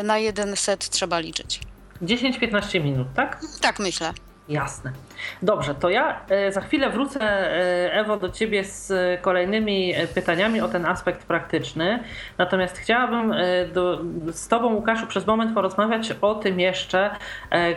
na 0.05 0.18
jeden 0.18 0.57
set 0.57 0.89
trzeba 0.89 1.18
liczyć. 1.18 1.61
10-15 2.03 2.85
minut, 2.85 3.07
tak? 3.14 3.41
Tak 3.61 3.79
myślę. 3.79 4.12
Jasne. 4.49 4.93
Dobrze, 5.42 5.74
to 5.74 5.90
ja 5.90 6.20
e, 6.28 6.52
za 6.52 6.60
chwilę 6.60 6.90
wrócę, 6.90 7.20
e, 7.20 7.92
Ewo, 7.92 8.16
do 8.16 8.28
Ciebie 8.28 8.64
z 8.64 8.92
kolejnymi 9.20 9.94
e, 9.94 10.06
pytaniami 10.06 10.60
o 10.60 10.68
ten 10.68 10.86
aspekt 10.86 11.26
praktyczny. 11.26 11.98
Natomiast 12.38 12.78
chciałabym 12.78 13.34
do, 13.72 14.00
z 14.32 14.48
Tobą, 14.48 14.74
Łukaszu, 14.74 15.06
przez 15.06 15.26
moment 15.26 15.54
porozmawiać 15.54 16.12
o 16.20 16.34
tym 16.34 16.60
jeszcze, 16.60 17.10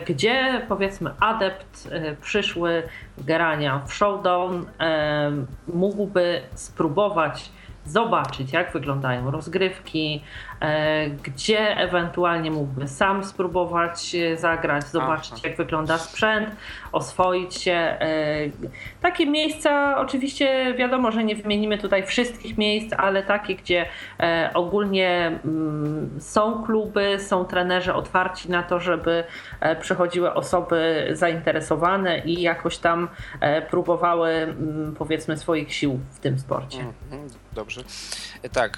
gdzie 0.06 0.62
powiedzmy 0.68 1.10
adept 1.20 1.88
przyszły 2.22 2.82
grania 3.18 3.82
w 3.86 3.94
Showdown 3.94 4.66
mógłby 5.66 6.42
spróbować 6.54 7.50
zobaczyć, 7.84 8.52
jak 8.52 8.72
wyglądają 8.72 9.30
rozgrywki, 9.30 10.22
gdzie 11.22 11.76
ewentualnie 11.76 12.50
mógłby 12.50 12.88
sam 12.88 13.24
spróbować 13.24 14.14
e, 14.14 14.36
zagrać, 14.36 14.84
zobaczyć, 14.84 15.32
Aha. 15.32 15.40
jak 15.44 15.56
wygląda 15.56 15.98
sprzęt, 15.98 16.50
oswoić 16.92 17.54
się. 17.54 17.72
E, 17.72 18.50
takie 19.02 19.26
miejsca, 19.26 19.98
oczywiście 19.98 20.74
wiadomo, 20.74 21.12
że 21.12 21.24
nie 21.24 21.36
wymienimy 21.36 21.78
tutaj 21.78 22.06
wszystkich 22.06 22.58
miejsc, 22.58 22.94
ale 22.98 23.22
takie, 23.22 23.54
gdzie 23.54 23.86
e, 24.20 24.50
ogólnie 24.54 25.38
mm, 25.44 26.10
są 26.20 26.62
kluby, 26.62 27.16
są 27.18 27.44
trenerzy 27.44 27.94
otwarci 27.94 28.50
na 28.50 28.62
to, 28.62 28.80
żeby 28.80 29.24
e, 29.60 29.76
przychodziły 29.76 30.34
osoby 30.34 31.08
zainteresowane 31.12 32.18
i 32.18 32.42
jakoś 32.42 32.78
tam 32.78 33.08
e, 33.40 33.62
próbowały, 33.62 34.30
mm, 34.30 34.94
powiedzmy, 34.98 35.36
swoich 35.36 35.74
sił 35.74 36.00
w 36.10 36.18
tym 36.18 36.38
sporcie. 36.38 36.80
Mhm, 36.80 37.28
Dobrze. 37.52 37.84
Tak, 38.52 38.76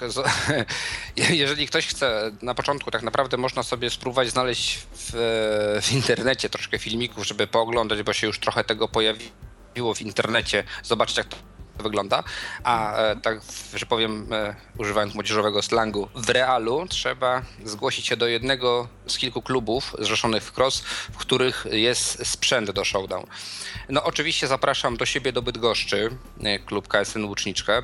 jeżeli 1.15 1.67
ktoś 1.67 1.87
chce, 1.87 2.31
na 2.41 2.55
początku 2.55 2.91
tak 2.91 3.03
naprawdę 3.03 3.37
można 3.37 3.63
sobie 3.63 3.89
spróbować 3.89 4.29
znaleźć 4.29 4.79
w, 4.91 5.11
w 5.81 5.91
internecie 5.91 6.49
troszkę 6.49 6.79
filmików, 6.79 7.27
żeby 7.27 7.47
pooglądać, 7.47 8.03
bo 8.03 8.13
się 8.13 8.27
już 8.27 8.39
trochę 8.39 8.63
tego 8.63 8.87
pojawiło 8.87 9.93
w 9.95 10.01
internecie, 10.01 10.63
zobaczyć 10.83 11.17
jak 11.17 11.27
to 11.27 11.37
wygląda, 11.79 12.23
a 12.63 12.97
e, 12.97 13.15
tak, 13.15 13.41
że 13.75 13.85
powiem, 13.85 14.27
e, 14.33 14.55
używając 14.77 15.13
młodzieżowego 15.13 15.61
slangu, 15.61 16.09
w 16.15 16.29
realu 16.29 16.85
trzeba 16.89 17.41
zgłosić 17.65 18.05
się 18.07 18.17
do 18.17 18.27
jednego 18.27 18.87
z 19.07 19.17
kilku 19.17 19.41
klubów 19.41 19.95
zrzeszonych 19.99 20.43
w 20.43 20.51
CROSS, 20.51 20.81
w 21.11 21.17
których 21.17 21.65
jest 21.71 22.27
sprzęt 22.27 22.71
do 22.71 22.85
showdown. 22.85 23.25
No 23.89 24.03
oczywiście 24.03 24.47
zapraszam 24.47 24.97
do 24.97 25.05
siebie 25.05 25.31
do 25.31 25.41
Bydgoszczy, 25.41 26.17
e, 26.43 26.59
klub 26.59 26.87
KSN 26.87 27.25
Łuczniczka, 27.25 27.81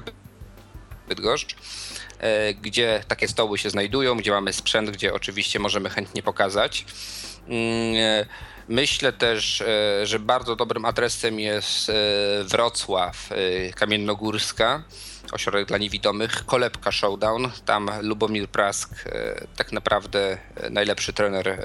Bydgoszcz, 1.09 1.55
e, 2.19 2.53
gdzie 2.53 3.03
takie 3.07 3.27
stoły 3.27 3.57
się 3.57 3.69
znajdują, 3.69 4.17
gdzie 4.17 4.31
mamy 4.31 4.53
sprzęt, 4.53 4.89
gdzie 4.89 5.13
oczywiście 5.13 5.59
możemy 5.59 5.89
chętnie 5.89 6.23
pokazać. 6.23 6.85
Mm, 7.47 7.95
e, 7.95 8.25
Myślę 8.71 9.13
też, 9.13 9.61
e, 9.61 10.05
że 10.07 10.19
bardzo 10.19 10.55
dobrym 10.55 10.85
adresem 10.85 11.39
jest 11.39 11.91
Wrocław, 12.43 13.29
Kamiennogórska, 13.75 14.83
ośrodek 15.31 15.67
dla 15.67 15.77
niewidomych, 15.77 16.45
Kolebka 16.45 16.91
Showdown. 16.91 17.51
Tam 17.65 17.91
Lubomir 18.01 18.47
Prask, 18.47 18.89
tak 19.55 19.71
naprawdę 19.71 20.37
najlepszy 20.69 21.13
trener, 21.13 21.61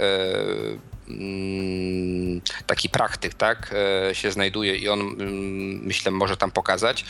taki 2.66 2.88
praktyk, 2.88 3.34
tak, 3.34 3.74
e, 4.10 4.14
się 4.14 4.32
znajduje 4.32 4.76
i 4.76 4.88
on, 4.88 5.00
mm, 5.00 5.84
myślę, 5.84 6.10
może 6.10 6.36
tam 6.36 6.50
pokazać. 6.50 7.04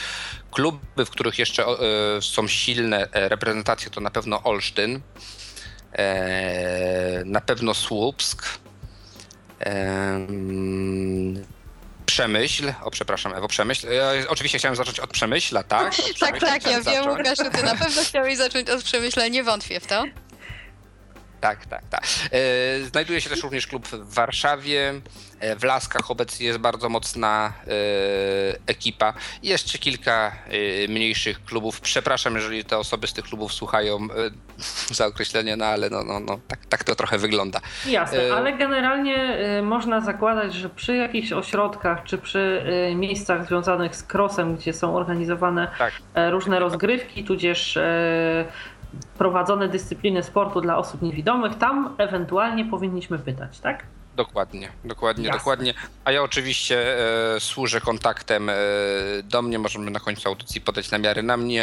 Kluby, 0.50 1.04
w 1.06 1.10
których 1.10 1.38
jeszcze 1.38 1.64
e, 1.64 1.76
są 2.22 2.48
silne 2.48 3.08
e, 3.12 3.28
reprezentacje, 3.28 3.90
to 3.90 4.00
na 4.00 4.10
pewno 4.10 4.42
Olsztyn, 4.42 5.00
na 7.24 7.40
pewno 7.40 7.74
Słupsk, 7.74 8.58
em, 9.58 11.44
Przemyśl, 12.06 12.72
o 12.82 12.90
przepraszam, 12.90 13.34
Ewo, 13.34 13.48
Przemyśl. 13.48 13.92
Ja 13.92 14.12
oczywiście 14.28 14.58
chciałem 14.58 14.76
zacząć 14.76 15.00
od 15.00 15.10
Przemyśla, 15.10 15.62
tak? 15.62 15.88
Od 15.88 15.96
Tak, 16.04 16.14
Przemyśla 16.14 16.48
tak, 16.48 16.64
ja 16.64 16.70
wiem, 16.70 16.82
zacząć. 16.82 17.18
Łukaszu, 17.18 17.50
ty 17.50 17.62
na 17.62 17.76
pewno 17.76 18.02
chciałeś 18.02 18.36
zacząć 18.36 18.70
od 18.70 18.82
przemyślenia, 18.82 19.28
nie 19.28 19.44
wątpię 19.44 19.80
w 19.80 19.86
to. 19.86 20.04
Tak, 21.44 21.66
tak, 21.66 21.82
tak. 21.90 22.02
E, 22.32 22.84
Znajduje 22.84 23.20
się 23.20 23.30
też 23.30 23.42
również 23.42 23.66
klub 23.66 23.88
w 23.88 24.14
Warszawie. 24.14 24.94
E, 25.40 25.56
W 25.56 25.64
Laskach 25.64 26.10
obecnie 26.10 26.46
jest 26.46 26.58
bardzo 26.58 26.88
mocna 26.88 27.52
e, 27.66 27.70
ekipa. 28.66 29.14
Jeszcze 29.42 29.78
kilka 29.78 30.32
mniejszych 30.88 31.44
klubów. 31.44 31.80
Przepraszam, 31.80 32.34
jeżeli 32.34 32.64
te 32.64 32.78
osoby 32.78 33.06
z 33.06 33.12
tych 33.12 33.24
klubów 33.24 33.52
słuchają 33.54 33.98
za 34.98 35.06
określenie, 35.06 35.56
no 35.56 35.64
ale 35.64 35.90
no, 35.90 36.04
no, 36.04 36.20
no, 36.20 36.40
tak, 36.48 36.66
tak 36.66 36.84
to 36.84 36.94
trochę 36.94 37.18
wygląda. 37.18 37.60
Jasne, 37.86 38.18
ale 38.36 38.52
generalnie 38.52 39.38
można 39.62 40.00
zakładać, 40.00 40.54
że 40.54 40.68
przy 40.68 40.96
jakichś 40.96 41.32
ośrodkach 41.32 42.04
czy 42.04 42.18
przy 42.18 42.62
miejscach 42.94 43.46
związanych 43.46 43.96
z 43.96 44.14
crossem, 44.14 44.56
gdzie 44.56 44.72
są 44.72 44.96
organizowane 44.96 45.70
Tak. 45.78 45.92
różne 46.30 46.58
rozgrywki, 46.58 47.24
tudzież 47.24 47.78
prowadzone 49.18 49.68
dyscypliny 49.68 50.22
sportu 50.22 50.60
dla 50.60 50.78
osób 50.78 51.02
niewidomych, 51.02 51.54
tam 51.58 51.94
ewentualnie 51.98 52.64
powinniśmy 52.64 53.18
pytać, 53.18 53.58
tak? 53.60 53.84
Dokładnie, 54.16 54.68
dokładnie, 54.84 55.24
Jasne. 55.24 55.38
dokładnie. 55.38 55.74
A 56.04 56.12
ja 56.12 56.22
oczywiście 56.22 56.98
e, 57.36 57.40
służę 57.40 57.80
kontaktem 57.80 58.48
e, 58.48 58.54
do 59.22 59.42
mnie, 59.42 59.58
możemy 59.58 59.90
na 59.90 60.00
końcu 60.00 60.28
audycji 60.28 60.60
podać 60.60 60.90
namiary 60.90 61.22
na 61.22 61.36
mnie. 61.36 61.62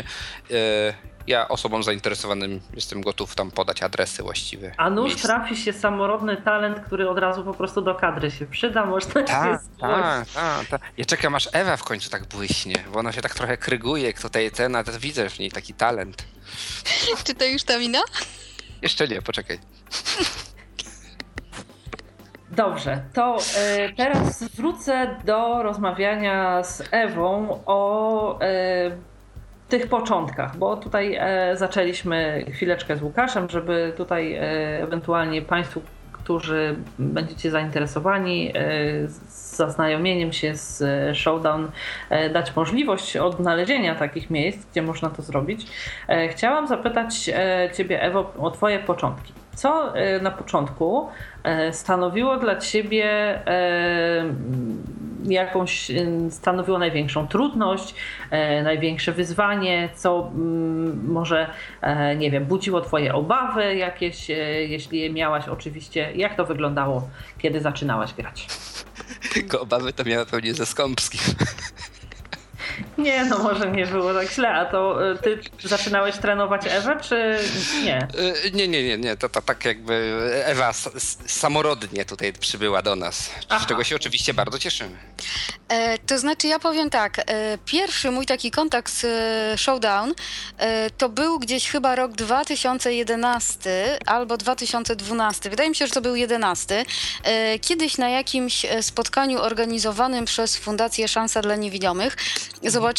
E, 0.51 0.93
ja 1.28 1.47
osobom 1.47 1.84
zainteresowanym 1.84 2.61
jestem 2.74 3.01
gotów 3.01 3.36
tam 3.36 3.51
podać 3.51 3.84
adresy 3.84 4.24
właściwe. 4.24 4.72
A 4.78 4.89
nuż 4.89 5.07
miejsc. 5.09 5.22
trafi 5.22 5.55
się 5.55 5.74
samorodny 5.74 6.38
talent, 6.38 6.80
który 6.80 7.09
od 7.09 7.17
razu 7.17 7.43
po 7.43 7.53
prostu 7.53 7.82
do 7.82 7.95
kadry 7.95 8.32
się 8.32 8.45
przyda, 8.45 8.86
można 8.86 9.22
się 9.22 9.28
Tak, 9.28 9.61
zgłosić. 9.61 9.80
tak, 9.80 10.28
tak. 10.34 10.67
Ta. 10.67 10.80
Ja 10.97 11.05
czekam 11.05 11.36
aż 11.36 11.49
Ewa 11.53 11.78
w 11.78 11.84
końcu 11.84 12.09
tak 12.09 12.26
błyśnie, 12.26 12.76
bo 12.93 12.99
ona 12.99 13.11
się 13.11 13.22
tak 13.22 13.34
trochę 13.36 13.57
kryguje, 13.57 14.03
jak 14.07 14.22
tutaj 14.22 14.51
ten, 14.51 14.76
a 14.76 14.84
to 14.84 14.91
widzę 14.99 15.30
w 15.30 15.39
niej 15.39 15.51
taki 15.51 15.74
talent. 15.74 16.26
Czy 17.26 17.36
to 17.36 17.45
już 17.45 17.63
ta 17.63 17.78
mina? 17.80 17.99
Jeszcze 18.82 19.07
nie, 19.07 19.22
poczekaj. 19.22 19.59
Dobrze, 22.51 23.03
to 23.13 23.38
e, 23.57 23.93
teraz 23.93 24.43
wrócę 24.43 25.15
do 25.26 25.63
rozmawiania 25.63 26.63
z 26.63 26.84
Ewą 26.91 27.63
o 27.65 28.39
e, 28.41 28.91
tych 29.72 29.88
początkach, 29.88 30.57
bo 30.57 30.78
tutaj 30.78 31.17
e, 31.19 31.57
zaczęliśmy 31.57 32.45
chwileczkę 32.51 32.97
z 32.97 33.01
Łukaszem, 33.01 33.49
żeby 33.49 33.93
tutaj 33.97 34.34
e, 34.34 34.41
ewentualnie 34.84 35.41
Państwu, 35.41 35.82
którzy 36.11 36.76
będziecie 36.99 37.51
zainteresowani 37.51 38.51
e, 38.55 39.07
zaznajomieniem 39.30 40.34
się 40.34 40.55
z 40.55 40.84
Showdown, 41.17 41.72
dać 42.34 42.55
możliwość 42.55 43.17
odnalezienia 43.17 43.95
takich 43.95 44.30
miejsc, 44.30 44.65
gdzie 44.72 44.82
można 44.82 45.09
to 45.09 45.22
zrobić. 45.22 45.67
Chciałam 46.30 46.67
zapytać 46.67 47.32
Ciebie, 47.74 48.01
Ewo, 48.01 48.34
o 48.39 48.51
Twoje 48.51 48.80
początki. 48.80 49.34
Co 49.55 49.93
na 50.22 50.32
początku 50.32 51.09
stanowiło 51.71 52.37
dla 52.37 52.55
Ciebie 52.55 53.05
e, 53.47 54.33
jakąś, 55.25 55.91
e, 55.91 56.31
stanowiło 56.31 56.79
największą 56.79 57.27
trudność, 57.27 57.95
e, 58.29 58.63
największe 58.63 59.11
wyzwanie, 59.11 59.89
co 59.95 60.31
mm, 60.35 61.05
może, 61.07 61.53
e, 61.81 62.15
nie 62.15 62.31
wiem, 62.31 62.45
budziło 62.45 62.81
Twoje 62.81 63.13
obawy 63.13 63.75
jakieś, 63.75 64.29
e, 64.29 64.35
jeśli 64.63 64.99
je 64.99 65.09
miałaś 65.09 65.47
oczywiście. 65.47 66.11
Jak 66.15 66.35
to 66.35 66.45
wyglądało, 66.45 67.09
kiedy 67.37 67.61
zaczynałaś 67.61 68.13
grać? 68.13 68.47
Tylko 69.33 69.61
obawy 69.61 69.93
to 69.93 70.03
miała 70.03 70.25
pewnie 70.25 70.53
ze 70.53 70.65
Skąpskim. 70.65 71.21
Nie, 73.02 73.26
no 73.26 73.38
może 73.39 73.72
nie 73.72 73.86
było 73.86 74.14
tak 74.14 74.30
źle, 74.32 74.49
a 74.49 74.66
to 74.66 75.12
y, 75.12 75.18
ty 75.18 75.39
zaczynałeś 75.64 76.18
trenować 76.18 76.62
Ewę, 76.70 76.97
czy 77.02 77.39
nie? 77.84 78.08
Y, 78.45 78.52
nie, 78.52 78.68
nie, 78.68 78.84
nie, 78.84 78.97
nie. 78.97 79.18
To, 79.18 79.30
to 79.30 79.41
tak 79.41 79.66
jakby 79.66 80.20
Ewa 80.45 80.74
samorodnie 81.28 82.06
tutaj 82.06 82.34
przybyła 82.34 82.82
do 82.82 82.95
nas, 82.95 83.30
Aha. 83.49 83.66
z 83.66 83.68
czego 83.68 83.84
się 83.84 83.95
oczywiście 83.95 84.34
bardzo 84.34 84.60
cieszymy. 84.60 84.97
E, 85.70 85.97
to 85.97 86.20
znaczy 86.20 86.47
ja 86.47 86.60
powiem 86.60 86.89
tak, 86.89 87.20
e, 87.20 87.58
pierwszy 87.66 88.12
mój 88.12 88.26
taki 88.26 88.52
kontakt 88.52 88.91
z 88.91 89.04
e, 89.04 89.58
Showdown 89.58 90.14
e, 90.58 90.89
to 90.89 91.10
był 91.10 91.39
gdzieś 91.39 91.70
chyba 91.70 91.95
rok 91.95 92.12
2011 92.12 93.99
albo 94.06 94.38
2012. 94.38 95.49
Wydaje 95.49 95.70
mi 95.70 95.76
się, 95.76 95.88
że 95.88 95.93
to 95.93 96.02
był 96.02 96.16
11. 96.16 96.86
E, 97.24 97.60
kiedyś 97.60 97.97
na 97.97 98.10
jakimś 98.10 98.66
e, 98.66 98.84
spotkaniu 98.84 99.41
organizowanym 99.41 100.26
przez 100.26 100.58
Fundację 100.58 101.08
Szansa 101.08 101.41
dla 101.41 101.56
Niewidomych 101.56 102.18
zobaczyłam 102.64 102.90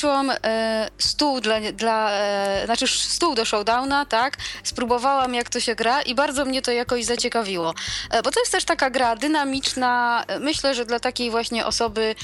e, 0.44 0.90
stół 0.98 1.40
dla, 1.40 1.60
dla 1.72 2.10
e, 2.10 2.62
znaczy 2.64 2.88
stół 2.88 3.34
do 3.34 3.44
showdowna, 3.44 4.06
tak? 4.06 4.36
Spróbowałam 4.62 5.34
jak 5.34 5.48
to 5.48 5.60
się 5.60 5.74
gra 5.74 6.02
i 6.02 6.14
bardzo 6.14 6.44
mnie 6.44 6.62
to 6.62 6.72
jakoś 6.72 7.04
zaciekawiło. 7.04 7.74
E, 8.10 8.22
bo 8.22 8.30
to 8.30 8.40
jest 8.40 8.52
też 8.52 8.64
taka 8.64 8.90
gra 8.90 9.16
dynamiczna, 9.16 10.24
myślę, 10.40 10.74
że 10.74 10.86
dla 10.86 11.00
takiej 11.00 11.30
właśnie 11.30 11.66
osoby 11.66 12.14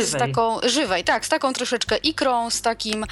z 0.00 0.18
taką 0.18 0.60
żywej, 0.62 1.04
tak, 1.04 1.26
z 1.26 1.28
taką 1.28 1.52
troszeczkę 1.52 1.96
ikrą, 1.96 2.50
z 2.50 2.62
takim, 2.62 3.06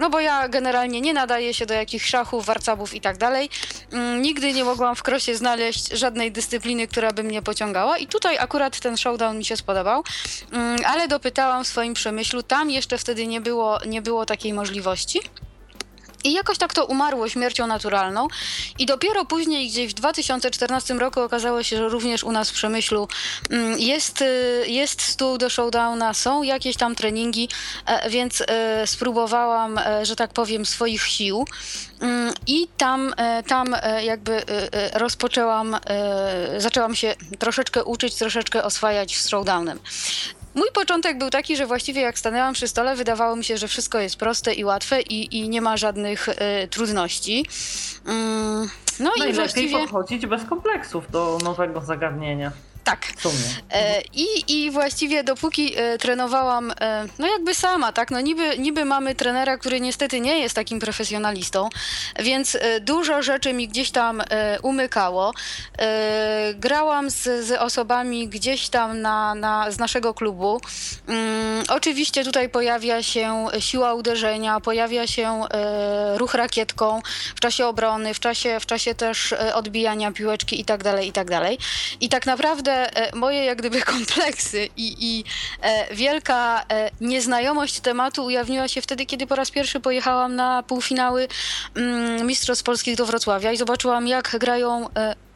no 0.00 0.10
bo 0.10 0.20
ja 0.20 0.48
generalnie 0.48 1.00
nie 1.00 1.14
nadaję 1.14 1.54
się 1.54 1.66
do 1.66 1.74
jakichś 1.74 2.06
szachów, 2.06 2.46
warcabów 2.46 2.94
i 2.94 3.00
tak 3.00 3.18
dalej. 3.18 3.50
Mm, 3.92 4.22
nigdy 4.22 4.52
nie 4.52 4.64
mogłam 4.64 4.96
w 4.96 5.02
krosie 5.02 5.36
znaleźć 5.36 5.88
żadnej 5.88 6.32
dyscypliny, 6.32 6.88
która 6.88 7.12
by 7.12 7.22
mnie 7.22 7.42
pociągała 7.42 7.98
i 7.98 8.06
tutaj 8.06 8.38
akurat 8.38 8.80
ten 8.80 8.96
showdown 8.96 9.38
mi 9.38 9.44
się 9.44 9.56
spodobał, 9.56 10.04
mm, 10.52 10.80
ale 10.86 11.08
dopytałam 11.08 11.59
w 11.64 11.66
swoim 11.66 11.94
przemyślu, 11.94 12.42
tam 12.42 12.70
jeszcze 12.70 12.98
wtedy 12.98 13.26
nie 13.26 13.40
było, 13.40 13.78
nie 13.86 14.02
było 14.02 14.26
takiej 14.26 14.52
możliwości. 14.52 15.20
I 16.24 16.32
jakoś 16.32 16.58
tak 16.58 16.74
to 16.74 16.84
umarło 16.84 17.28
śmiercią 17.28 17.66
naturalną. 17.66 18.28
I 18.78 18.86
dopiero 18.86 19.24
później, 19.24 19.68
gdzieś 19.68 19.90
w 19.90 19.94
2014 19.94 20.94
roku, 20.94 21.20
okazało 21.20 21.62
się, 21.62 21.76
że 21.76 21.88
również 21.88 22.24
u 22.24 22.32
nas 22.32 22.50
w 22.50 22.52
przemyślu 22.52 23.08
mm, 23.50 23.78
jest, 23.78 24.22
y, 24.22 24.64
jest 24.66 25.02
stół 25.02 25.38
do 25.38 25.50
showdowna, 25.50 26.14
są 26.14 26.42
jakieś 26.42 26.76
tam 26.76 26.94
treningi, 26.94 27.48
e, 27.86 28.10
więc 28.10 28.42
e, 28.46 28.86
spróbowałam, 28.86 29.78
e, 29.78 30.06
że 30.06 30.16
tak 30.16 30.32
powiem, 30.32 30.66
swoich 30.66 31.02
sił. 31.02 31.44
Mm, 32.00 32.34
I 32.46 32.68
tam, 32.76 33.14
tam 33.46 33.76
jakby 34.02 34.42
rozpoczęłam, 34.92 35.76
zaczęłam 36.58 36.94
się 36.94 37.14
troszeczkę 37.38 37.84
uczyć, 37.84 38.14
troszeczkę 38.14 38.64
oswajać 38.64 39.16
z 39.16 39.28
showdownem. 39.28 39.80
Mój 40.54 40.68
początek 40.74 41.18
był 41.18 41.30
taki, 41.30 41.56
że 41.56 41.66
właściwie 41.66 42.00
jak 42.00 42.18
stanęłam 42.18 42.54
przy 42.54 42.68
stole, 42.68 42.96
wydawało 42.96 43.36
mi 43.36 43.44
się, 43.44 43.56
że 43.56 43.68
wszystko 43.68 43.98
jest 43.98 44.16
proste 44.16 44.54
i 44.54 44.64
łatwe 44.64 45.00
i, 45.00 45.38
i 45.38 45.48
nie 45.48 45.60
ma 45.60 45.76
żadnych 45.76 46.28
y, 46.28 46.34
trudności. 46.68 47.46
Mm, 48.06 48.68
no 49.00 49.10
Najlepiej 49.18 49.30
i 49.30 49.34
właściwie... 49.34 49.78
podchodzić 49.78 50.26
bez 50.26 50.44
kompleksów 50.44 51.10
do 51.10 51.38
nowego 51.44 51.80
zagadnienia. 51.80 52.52
Tak. 52.84 53.06
E, 53.70 54.02
I, 54.14 54.26
I 54.48 54.70
właściwie 54.70 55.24
dopóki 55.24 55.72
e, 55.76 55.98
trenowałam, 55.98 56.72
e, 56.80 57.06
no 57.18 57.26
jakby 57.26 57.54
sama, 57.54 57.92
tak, 57.92 58.10
no 58.10 58.20
niby, 58.20 58.58
niby 58.58 58.84
mamy 58.84 59.14
trenera, 59.14 59.58
który 59.58 59.80
niestety 59.80 60.20
nie 60.20 60.38
jest 60.38 60.54
takim 60.54 60.80
profesjonalistą, 60.80 61.68
więc 62.18 62.58
dużo 62.80 63.22
rzeczy 63.22 63.52
mi 63.52 63.68
gdzieś 63.68 63.90
tam 63.90 64.22
umykało. 64.62 65.32
Grałam 66.54 67.10
z, 67.10 67.46
z 67.46 67.50
osobami 67.50 68.28
gdzieś 68.28 68.68
tam 68.68 69.00
na, 69.00 69.34
na, 69.34 69.70
z 69.70 69.78
naszego 69.78 70.14
klubu. 70.14 70.60
Mm, 71.08 71.64
oczywiście 71.68 72.24
tutaj 72.24 72.48
pojawia 72.48 73.02
się 73.02 73.46
siła 73.58 73.94
uderzenia, 73.94 74.60
pojawia 74.60 75.06
się 75.06 75.42
ruch 76.16 76.34
rakietką 76.34 77.02
w 77.34 77.40
czasie 77.40 77.66
obrony, 77.66 78.14
w 78.14 78.20
czasie, 78.20 78.60
w 78.60 78.66
czasie 78.66 78.94
też 78.94 79.34
odbijania 79.54 80.12
piłeczki 80.12 80.60
i 80.60 80.64
tak 80.64 80.82
dalej, 80.82 81.08
i 81.08 81.12
tak 81.12 81.30
dalej. 81.30 81.58
I 82.00 82.08
tak 82.08 82.26
naprawdę 82.26 82.79
E, 82.86 83.16
moje 83.16 83.44
jak 83.44 83.58
gdyby 83.58 83.82
kompleksy 83.82 84.68
i, 84.76 84.96
i 85.00 85.24
e, 85.62 85.94
wielka 85.94 86.64
e, 86.72 86.90
nieznajomość 87.00 87.80
tematu 87.80 88.24
ujawniła 88.24 88.68
się 88.68 88.82
wtedy, 88.82 89.06
kiedy 89.06 89.26
po 89.26 89.36
raz 89.36 89.50
pierwszy 89.50 89.80
pojechałam 89.80 90.36
na 90.36 90.62
półfinały 90.62 91.28
mm, 91.74 92.26
Mistrzostw 92.26 92.64
Polskich 92.64 92.96
do 92.96 93.06
Wrocławia 93.06 93.52
i 93.52 93.56
zobaczyłam, 93.56 94.08
jak 94.08 94.36
grają 94.38 94.88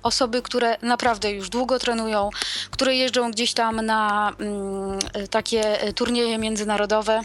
osoby, 0.03 0.43
które 0.43 0.77
naprawdę 0.83 1.33
już 1.33 1.49
długo 1.49 1.79
trenują, 1.79 2.31
które 2.71 2.95
jeżdżą 2.95 3.31
gdzieś 3.31 3.53
tam 3.53 3.87
na 3.87 4.33
mm, 4.41 4.99
takie 5.31 5.79
turnieje 5.95 6.39
międzynarodowe. 6.39 7.21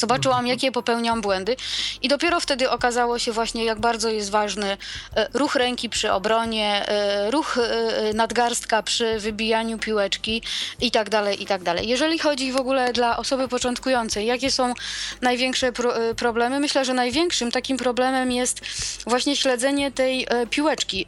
Zobaczyłam, 0.00 0.46
jakie 0.46 0.72
popełniam 0.72 1.20
błędy, 1.20 1.56
i 2.02 2.08
dopiero 2.08 2.40
wtedy 2.40 2.70
okazało 2.70 3.18
się 3.18 3.32
właśnie, 3.32 3.64
jak 3.64 3.80
bardzo 3.80 4.08
jest 4.08 4.30
ważny 4.30 4.76
e, 5.16 5.28
ruch 5.34 5.54
ręki 5.54 5.88
przy 5.88 6.12
obronie, 6.12 6.88
e, 6.88 7.30
ruch 7.30 7.58
e, 7.58 8.12
nadgarstka 8.14 8.82
przy 8.82 9.18
wybijaniu 9.18 9.78
piłeczki 9.78 10.42
i 10.80 10.90
tak 10.90 11.10
dalej, 11.10 11.42
i 11.42 11.46
tak 11.46 11.62
dalej. 11.62 11.88
Jeżeli 11.88 12.18
chodzi 12.18 12.52
w 12.52 12.56
ogóle 12.56 12.92
dla 12.92 13.16
osoby 13.16 13.48
początkującej, 13.48 14.26
jakie 14.26 14.50
są 14.50 14.74
największe 15.20 15.72
pro 15.72 15.92
problemy? 16.16 16.60
Myślę, 16.60 16.84
że 16.84 16.94
największym 16.94 17.50
takim 17.50 17.76
problemem 17.76 18.32
jest 18.32 18.60
właśnie 19.06 19.36
śledzenie 19.36 19.90
tej 19.90 20.26
piłeczki, 20.50 21.06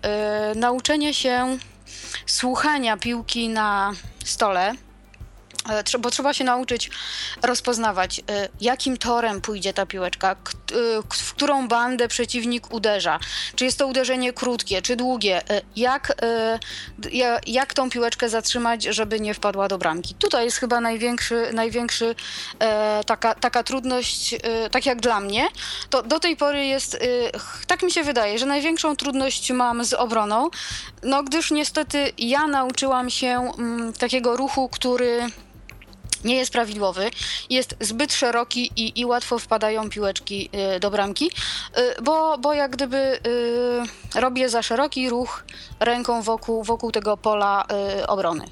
nauczenie 0.55 1.15
się 1.15 1.59
słuchania 2.27 2.97
piłki 2.97 3.49
na 3.49 3.93
stole 4.25 4.75
bo 5.99 6.11
trzeba 6.11 6.35
się 6.35 6.45
nauczyć 6.45 6.91
rozpoznawać, 7.43 8.21
e, 8.31 8.49
jakim 8.61 8.97
torem 8.97 9.41
pójdzie 9.41 9.73
ta 9.73 9.87
piłeczka, 9.87 10.33
e, 10.33 10.37
w 11.13 11.35
którą 11.35 11.69
bandę 11.69 12.09
przeciwnik 12.09 12.75
uderza. 12.75 13.19
Czy 13.57 13.65
jest 13.65 13.79
to 13.79 13.87
uderzenie 13.87 14.33
krótkie, 14.33 14.83
czy 14.83 14.97
długie. 14.97 15.43
Jak, 15.77 16.13
jak 17.47 17.75
tą 17.75 17.91
piłeczkę 17.91 18.29
zatrzymać, 18.29 18.85
żeby 18.85 19.21
nie 19.21 19.35
wpadła 19.35 19.69
do 19.69 19.79
bramki. 19.79 20.15
Tutaj 20.15 20.45
jest 20.45 20.57
chyba 20.57 20.81
największy, 20.81 21.51
największy 21.53 22.15
taka, 23.07 23.35
taka 23.35 23.63
trudność, 23.63 24.35
tak 24.71 24.87
jak 24.87 25.01
dla 25.01 25.21
mnie. 25.21 25.49
To 25.91 26.03
do 26.03 26.21
tej 26.21 26.37
pory 26.37 26.67
jest, 26.67 26.99
tak 27.67 27.83
mi 27.83 27.91
się 27.91 28.03
wydaje, 28.03 28.39
że 28.39 28.47
największą 28.47 28.97
trudność 28.97 29.53
mam 29.53 29.85
z 29.85 29.95
obroną, 29.95 30.51
no 31.03 31.23
gdyż 31.23 31.51
niestety 31.51 32.13
ja 32.19 32.47
nauczyłam 32.47 33.11
się 33.11 33.53
mm, 33.59 33.93
takiego 33.93 34.37
ruchu, 34.37 34.69
który 34.69 35.31
nie 36.25 36.37
jest 36.37 36.53
prawidłowy, 36.53 37.11
jest 37.51 37.77
zbyt 37.81 38.15
szeroki 38.15 38.71
i, 38.77 39.01
i 39.01 39.05
łatwo 39.05 39.39
wpadają 39.39 39.91
piłeczki 39.91 40.51
y, 40.77 40.81
do 40.81 40.91
bramki, 40.91 41.31
y, 41.79 42.03
bo, 42.03 42.39
bo 42.39 42.55
jak 42.55 42.71
gdyby 42.71 43.19
y, 44.17 44.21
robię 44.21 44.49
za 44.49 44.63
szeroki 44.63 45.11
ruch 45.11 45.45
ręką 45.81 46.23
wokół, 46.23 46.65
wokół 46.65 46.93
tego 46.93 47.17
pola 47.17 47.65
obrony. 48.09 48.45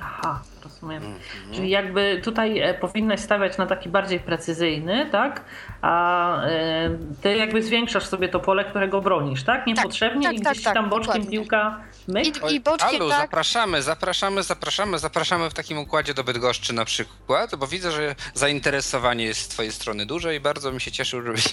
Aha, 0.00 0.42
rozumiem. 0.64 1.02
Mhm. 1.04 1.54
Czyli 1.54 1.70
jakby 1.70 2.20
tutaj 2.24 2.58
e, 2.58 2.74
powinnaś 2.74 3.20
stawiać 3.20 3.58
na 3.58 3.66
taki 3.66 3.88
bardziej 3.88 4.20
precyzyjny, 4.20 5.08
tak? 5.12 5.44
A 5.82 6.42
e, 6.42 6.90
ty 7.22 7.36
jakby 7.36 7.62
zwiększasz 7.62 8.06
sobie 8.06 8.28
to 8.28 8.40
pole, 8.40 8.64
którego 8.64 9.00
bronisz, 9.00 9.44
tak? 9.44 9.66
Niepotrzebnie 9.66 10.26
tak, 10.26 10.36
tak, 10.36 10.46
i 10.46 10.50
gdzieś 10.50 10.64
tak, 10.64 10.74
tam 10.74 10.88
boczkiem 10.88 11.12
dokładnie. 11.12 11.30
piłka 11.30 11.80
myk. 12.08 12.50
I, 12.50 12.54
i 12.54 12.60
boczkiem, 12.60 12.88
Alu, 12.88 13.08
tak. 13.08 13.20
zapraszamy, 13.20 13.82
zapraszamy, 13.82 14.42
zapraszamy, 14.42 14.98
zapraszamy 14.98 15.50
w 15.50 15.54
takim 15.54 15.78
układzie 15.78 16.14
do 16.14 16.24
Bydgoszczy 16.24 16.72
na 16.72 16.84
przykład, 16.84 17.56
bo 17.56 17.66
widzę, 17.66 17.92
że 17.92 18.14
zainteresowanie 18.34 19.24
jest 19.24 19.40
z 19.40 19.48
twojej 19.48 19.72
strony 19.72 20.06
duże 20.06 20.36
i 20.36 20.40
bardzo 20.40 20.72
mi 20.72 20.80
się 20.80 20.92
cieszył, 20.92 21.22
żebyś 21.22 21.44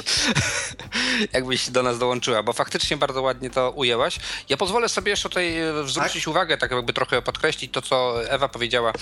jakbyś 1.34 1.70
do 1.70 1.84
nas 1.84 2.00
dołączyła, 2.00 2.44
bo 2.44 2.54
faktycznie 2.54 2.98
bardzo 2.98 3.22
ładnie 3.22 3.50
to 3.50 3.72
ujęłaś. 3.72 4.20
Ja 4.50 4.58
pozwolę 4.58 4.90
sobie 4.90 5.10
jeszcze 5.10 5.30
tutaj 5.30 5.60
e, 5.60 5.88
zwrócić 5.88 6.24
tak? 6.24 6.32
uwagę, 6.32 6.58
tak 6.58 6.72
jakby 6.72 6.94
trochę 6.94 7.22
podkreślić 7.22 7.72
to, 7.72 7.82
co 7.82 8.24
Ewa 8.30 8.48
powiedziała. 8.48 8.94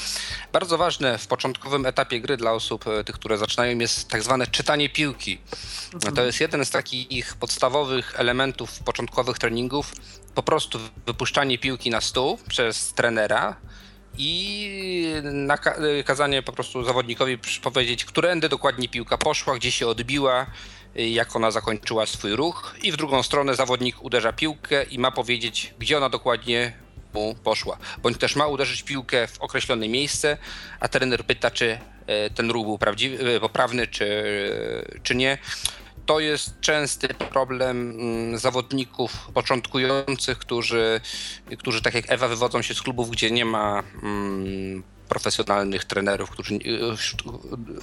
Bardzo 0.53 0.78
ważne 0.78 1.17
w 1.17 1.28
początkowym 1.28 1.86
etapie 1.86 2.19
gry 2.21 2.38
dla 2.38 2.51
osób, 2.51 2.88
e, 2.88 3.03
tych, 3.03 3.15
które 3.15 3.38
zaczynają, 3.38 3.78
jest 3.80 4.09
tak 4.09 4.23
zwane 4.23 4.47
czytanie 4.47 4.89
piłki. 4.89 5.14
To 6.16 6.26
jest 6.26 6.41
jeden 6.41 6.66
z 6.66 6.70
takich 6.70 7.36
podstawowych 7.36 8.13
elementów 8.20 8.80
początkowych 8.80 9.39
treningów. 9.39 9.93
Po 10.36 10.43
prostu 10.43 10.80
wypuszczanie 11.05 11.57
piłki 11.57 11.89
na 11.89 12.01
stół 12.01 12.38
przez 12.47 12.93
trenera, 12.93 13.55
i 14.18 14.70
nakazanie 15.24 16.43
po 16.43 16.53
prostu 16.53 16.84
zawodnikowi 16.84 17.38
powiedzieć, 17.61 18.05
którędy 18.05 18.49
dokładnie 18.49 18.89
piłka 18.89 19.18
poszła, 19.18 19.55
gdzie 19.55 19.72
się 19.72 19.88
odbiła, 19.88 20.45
jak 20.95 21.36
ona 21.36 21.51
zakończyła 21.51 22.05
swój 22.05 22.36
ruch 22.36 22.76
i 22.84 22.91
w 22.91 22.97
drugą 22.97 23.24
stronę 23.24 23.55
zawodnik 23.55 24.03
uderza 24.03 24.34
piłkę 24.34 24.84
i 24.84 24.99
ma 24.99 25.11
powiedzieć, 25.11 25.74
gdzie 25.80 25.97
ona 25.97 26.09
dokładnie 26.09 26.84
mu 27.16 27.36
poszła. 27.43 27.78
Bądź 28.03 28.18
też 28.18 28.36
ma 28.36 28.47
uderzyć 28.47 28.84
piłkę 28.84 29.28
w 29.28 29.41
określone 29.41 29.88
miejsce, 29.88 30.38
a 30.80 30.88
trener 30.88 31.26
pyta, 31.26 31.51
czy 31.51 31.78
e, 32.07 32.30
ten 32.30 32.51
ruch 32.51 32.66
był 32.66 32.78
prawdziwy, 32.78 33.36
e, 33.36 33.39
poprawny, 33.39 33.88
czy, 33.88 34.24
czy 35.03 35.16
nie. 35.16 35.38
To 36.05 36.20
jest 36.20 36.59
częsty 36.61 37.07
problem 37.07 37.89
mm, 37.89 38.38
zawodników 38.38 39.28
początkujących, 39.34 40.38
którzy, 40.38 41.01
którzy 41.57 41.82
tak 41.82 41.93
jak 41.93 42.11
Ewa 42.11 42.28
wywodzą 42.28 42.61
się 42.61 42.74
z 42.74 42.82
klubów, 42.82 43.09
gdzie 43.09 43.32
nie 43.32 43.45
ma 43.45 43.84
mm, 44.03 44.84
profesjonalnych 45.10 45.86
trenerów, 45.86 46.30
którzy, 46.30 46.60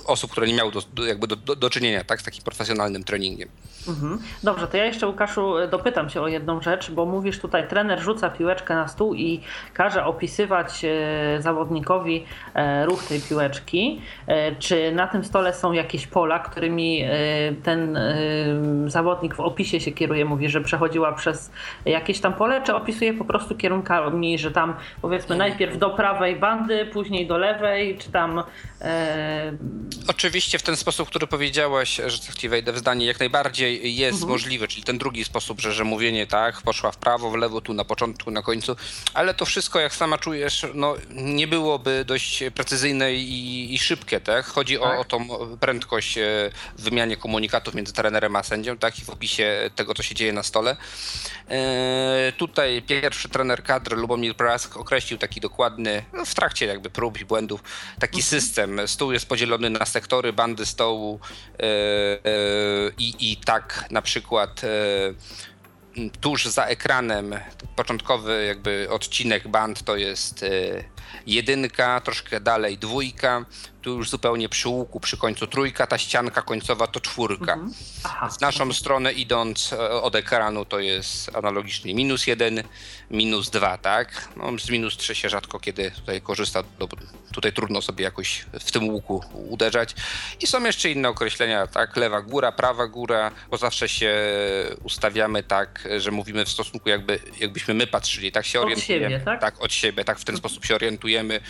osób, 0.07 0.31
które 0.31 0.47
nie 0.47 0.55
miały 0.55 0.73
do, 0.73 0.83
do, 0.95 1.07
jakby 1.07 1.27
do, 1.27 1.37
do, 1.37 1.57
do 1.57 1.71
czynienia 1.71 2.05
tak, 2.05 2.21
z 2.21 2.25
takim 2.25 2.45
profesjonalnym 2.45 3.05
treningiem. 3.05 3.49
Mhm. 3.89 4.19
Dobrze, 4.43 4.69
to 4.69 4.77
ja 4.77 4.85
jeszcze 4.85 5.07
Łukaszu 5.07 5.55
dopytam 5.71 6.11
się 6.11 6.21
o 6.21 6.29
jedną 6.29 6.63
rzecz, 6.63 6.91
bo 6.91 7.07
mówisz 7.07 7.39
tutaj, 7.39 7.69
trener 7.69 8.01
rzuca 8.01 8.31
piłeczkę 8.31 8.75
na 8.75 8.89
stół 8.89 9.15
i 9.15 9.41
każe 9.75 10.05
opisywać 10.05 10.85
e, 10.85 11.43
zawodnikowi 11.43 12.25
e, 12.55 12.87
ruch 12.87 13.05
tej 13.05 13.21
piłeczki. 13.21 14.01
E, 14.27 14.57
czy 14.57 14.93
na 14.93 15.07
tym 15.07 15.25
stole 15.25 15.55
są 15.55 15.73
jakieś 15.73 16.07
pola, 16.07 16.39
którymi 16.39 17.05
ten 17.63 17.99
zawodnik 18.87 19.35
w 19.35 19.41
opisie 19.41 19.81
się 19.81 19.93
kieruje, 19.93 20.25
mówi, 20.25 20.49
że 20.49 20.61
przechodziła 20.61 21.13
przez 21.13 21.51
jakieś 21.85 22.21
tam 22.21 22.35
pole, 22.35 22.63
czy 22.63 22.75
opisuje 22.75 23.15
po 23.15 23.25
prostu 23.25 23.57
kierunkami, 23.57 24.39
że 24.39 24.51
tam 24.51 24.75
powiedzmy 25.03 25.37
najpierw 25.37 25.79
do 25.79 25.91
prawej 25.91 26.37
bandy, 26.37 26.87
później 26.87 27.12
do 27.27 27.39
lewej, 27.39 27.99
czy 27.99 28.11
tam... 28.11 28.43
Oczywiście 30.09 30.59
w 30.59 30.63
ten 30.63 30.77
sposób, 30.77 31.09
który 31.09 31.27
powiedziałaś, 31.27 32.01
że 32.07 32.19
ci 32.19 32.49
wejdę 32.49 32.73
w 32.73 32.79
zdanie, 32.79 33.07
jak 33.07 33.21
najbardziej 33.21 33.97
jest 33.97 34.15
mhm. 34.15 34.31
możliwe, 34.31 34.69
czyli 34.69 34.83
ten 34.83 34.99
drugi 34.99 35.25
sposób, 35.25 35.61
że, 35.61 35.73
że 35.73 35.85
mówienie 35.85 36.27
tak, 36.27 36.63
poszła 36.63 36.93
w 36.93 36.97
prawo, 36.97 37.31
w 37.31 37.35
lewo, 37.35 37.61
tu 37.61 37.75
na 37.75 37.85
początku, 37.85 38.31
na 38.31 38.43
końcu, 38.43 38.77
ale 39.15 39.35
to 39.35 39.45
wszystko, 39.45 39.81
jak 39.81 39.95
sama 39.95 40.19
czujesz, 40.19 40.67
no, 40.75 40.95
nie 41.11 41.47
byłoby 41.47 42.05
dość 42.05 42.45
precyzyjne 42.55 43.15
i, 43.15 43.75
i 43.75 43.79
szybkie, 43.79 44.21
tak? 44.21 44.47
Chodzi 44.47 44.79
tak. 44.79 44.83
O, 44.83 45.01
o 45.01 45.05
tą 45.05 45.29
prędkość 45.61 46.19
e, 46.19 46.23
w 46.77 46.83
wymianie 46.83 47.17
komunikatów 47.17 47.75
między 47.75 47.93
trenerem 47.93 48.37
a 48.37 48.43
sędzią, 48.43 48.79
tak? 48.79 48.99
I 48.99 49.05
w 49.05 49.11
opisie 49.11 49.71
tego, 49.75 49.95
co 49.95 50.03
się 50.03 50.15
dzieje 50.15 50.33
na 50.33 50.43
stole. 50.43 50.77
E, 51.49 52.33
tutaj 52.37 52.83
pierwszy 52.87 53.29
trener 53.29 53.63
kadr 53.63 53.97
Lubomir 53.97 54.37
Prask 54.37 54.77
określił 54.77 55.19
taki 55.19 55.41
dokładny, 55.41 56.05
no, 56.13 56.25
w 56.25 56.35
trakcie 56.35 56.67
jakby 56.67 56.91
prób 57.03 57.21
i 57.21 57.25
błędów, 57.25 57.63
taki 57.99 58.19
mhm. 58.19 58.23
system. 58.23 58.81
Stół 58.89 59.13
jest 59.13 59.27
podzielony 59.27 59.71
na 59.71 59.87
sektory, 59.87 60.33
bandy 60.33 60.67
stołu 60.67 61.21
e, 61.59 61.67
i, 62.99 63.33
i 63.33 63.37
tak 63.37 63.63
tak 63.63 63.91
na 63.91 64.03
przykład 64.03 64.65
e, 64.65 64.69
tuż 66.21 66.47
za 66.47 66.65
ekranem 66.65 67.35
początkowy 67.77 68.45
jakby 68.47 68.87
odcinek 68.91 69.49
band 69.49 69.83
to 69.83 69.97
jest 69.97 70.43
e, 70.43 70.49
jedynka, 71.27 72.01
troszkę 72.01 72.41
dalej 72.41 72.79
dwójka, 72.79 73.45
tu 73.83 73.91
już 73.91 74.11
zupełnie 74.11 74.49
przy 74.49 74.69
łuku, 74.69 75.01
przy 75.01 75.17
końcu 75.17 75.47
trójka, 75.47 75.87
ta 75.87 75.99
ścianka 75.99 76.43
końcowa 76.43 76.87
to 76.87 77.01
czwórka. 77.01 77.53
Mhm. 77.53 77.73
Aha. 78.05 78.29
W 78.29 78.41
naszą 78.41 78.73
stronę 78.73 79.13
idąc 79.13 79.73
e, 79.73 79.91
od 79.91 80.15
ekranu 80.15 80.65
to 80.65 80.81
jest 80.81 81.37
analogicznie 81.37 81.95
minus 81.95 82.27
jeden, 82.27 82.63
minus 83.11 83.51
dwa, 83.51 83.79
tak? 83.79 84.29
No, 84.37 84.59
z 84.59 84.71
minus 84.71 84.97
trzy 84.97 85.15
się 85.15 85.29
rzadko 85.29 85.61
kiedy 85.61 85.91
tutaj 85.91 86.21
korzysta, 86.21 86.63
bo 86.79 86.89
tutaj 87.33 87.53
trudno 87.53 87.83
sobie 87.83 88.05
jakoś 88.05 88.45
w 88.61 88.73
tym 88.73 88.89
łuku 88.89 89.25
uderzać. 89.35 89.95
I 90.41 90.47
są 90.47 90.65
jeszcze 90.65 90.91
inne 90.91 91.09
określenia, 91.09 91.67
tak? 91.67 91.97
Lewa 91.97 92.23
góra, 92.23 92.53
prawa 92.53 92.87
góra, 92.87 93.31
bo 93.51 93.57
zawsze 93.57 93.89
się 93.89 94.15
ustawiamy 94.85 95.43
tak, 95.43 95.89
że 95.99 96.11
mówimy 96.11 96.45
w 96.45 96.49
stosunku 96.49 96.89
jakby, 96.89 97.19
jakbyśmy 97.41 97.75
my 97.75 97.87
patrzyli, 97.87 98.33
tak 98.33 98.47
się 98.47 98.61
orientujemy. 98.61 99.07
Od 99.07 99.13
siebie, 99.13 99.25
tak? 99.25 99.41
Tak, 99.41 99.63
od 99.63 99.73
siebie, 99.73 100.05
tak 100.05 100.19
w 100.19 100.25
ten 100.25 100.37
sposób 100.37 100.65
się 100.65 100.75
orientujemy, 100.75 101.41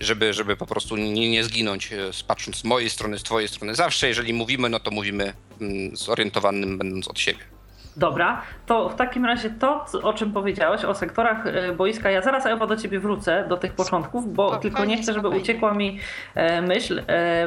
żeby, 0.00 0.32
żeby 0.34 0.56
po 0.56 0.66
prostu 0.66 0.96
nie, 0.96 1.30
nie 1.30 1.44
zginąć 1.44 1.86
E, 1.92 2.10
patrząc 2.26 2.56
z 2.56 2.64
mojej 2.64 2.90
strony, 2.90 3.18
z 3.18 3.22
twojej 3.22 3.48
strony. 3.48 3.74
Zawsze, 3.74 4.08
jeżeli 4.08 4.32
mówimy, 4.32 4.68
no 4.68 4.80
to 4.80 4.90
mówimy 4.90 5.32
mm, 5.60 5.96
zorientowanym, 5.96 6.78
będąc 6.78 7.08
od 7.08 7.18
siebie. 7.18 7.55
Dobra, 7.96 8.42
to 8.66 8.88
w 8.88 8.94
takim 8.94 9.24
razie 9.24 9.50
to, 9.50 9.84
o 10.02 10.12
czym 10.12 10.32
powiedziałeś, 10.32 10.84
o 10.84 10.94
sektorach 10.94 11.46
e, 11.46 11.72
boiska, 11.72 12.10
ja 12.10 12.22
zaraz 12.22 12.46
Ewa 12.46 12.66
do 12.66 12.76
ciebie 12.76 13.00
wrócę, 13.00 13.44
do 13.48 13.56
tych 13.56 13.72
początków, 13.72 14.34
bo 14.34 14.56
tylko 14.56 14.84
nie 14.84 15.02
chcę, 15.02 15.12
żeby 15.12 15.28
uciekła 15.28 15.74
mi 15.74 15.98
e, 16.34 16.62
myśl. 16.62 17.02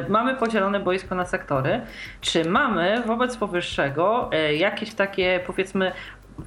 Mamy 0.08 0.36
podzielone 0.36 0.80
boisko 0.80 1.14
na 1.14 1.26
sektory. 1.26 1.80
Czy 2.20 2.44
mamy 2.44 3.02
wobec 3.06 3.36
powyższego 3.36 4.30
jakieś 4.58 4.94
takie, 4.94 5.40
powiedzmy, 5.46 5.92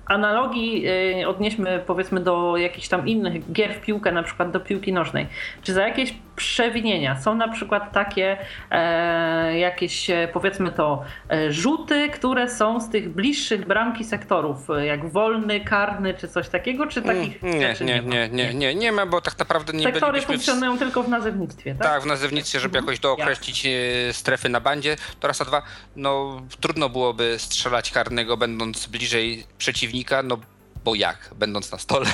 analogii 0.06 0.86
odnieśmy 1.26 1.84
powiedzmy 1.88 2.20
do 2.20 2.58
jakichś 2.58 2.88
tam 2.88 3.08
innych 3.08 3.52
gier 3.52 3.74
w 3.74 3.82
piłkę, 3.82 4.12
na 4.12 4.24
przykład 4.24 4.52
do 4.52 4.60
piłki 4.60 4.94
nożnej. 4.94 5.28
Czy 5.64 5.74
za 5.74 5.88
jakieś 5.88 6.14
przewinienia 6.36 7.22
są 7.22 7.36
na 7.36 7.48
przykład 7.48 7.92
takie 7.92 8.38
e, 8.72 9.60
jakieś 9.60 10.10
e, 10.10 10.28
powiedzmy 10.34 10.72
to 10.72 11.04
e, 11.30 11.54
rzuty, 11.54 12.10
które 12.10 12.50
są 12.50 12.80
z 12.80 12.90
tych 12.90 13.10
bliższych 13.10 13.68
bramki 13.68 14.04
sektorów, 14.04 14.70
e, 14.70 14.86
jak 14.86 15.10
wolny, 15.10 15.60
karny 15.60 16.14
czy 16.14 16.28
coś 16.28 16.50
takiego, 16.50 16.88
czy 16.88 17.02
takich 17.02 17.44
mm, 17.44 17.60
nie, 17.60 17.76
nie, 17.82 18.02
nie, 18.02 18.30
nie, 18.30 18.54
nie, 18.54 18.76
nie 18.76 18.92
ma, 18.92 19.06
bo 19.06 19.22
tak 19.22 19.40
naprawdę 19.40 19.74
nie 19.74 19.84
Sektory 19.84 20.22
funkcjonują 20.22 20.76
w... 20.76 20.80
tylko 20.80 21.04
w 21.04 21.10
nazewnictwie, 21.10 21.76
tak? 21.76 21.88
Tak, 21.88 22.04
w 22.04 22.06
nazewnictwie, 22.06 22.60
żeby 22.60 22.78
mhm. 22.78 22.86
jakoś 22.86 23.00
dookreślić 23.00 23.68
strefy 24.12 24.50
na 24.50 24.60
bandzie. 24.60 24.96
To 25.20 25.28
raz 25.28 25.42
a 25.42 25.46
dwa, 25.46 25.62
no 25.96 26.42
trudno 26.62 26.90
byłoby 26.90 27.36
strzelać 27.40 27.92
karnego 27.92 28.38
będąc 28.38 28.88
bliżej 28.88 29.44
przeciwnika, 29.58 30.24
no 30.24 30.38
bo 30.84 30.96
jak, 30.96 31.30
będąc 31.36 31.72
na 31.72 31.78
stole? 31.78 32.06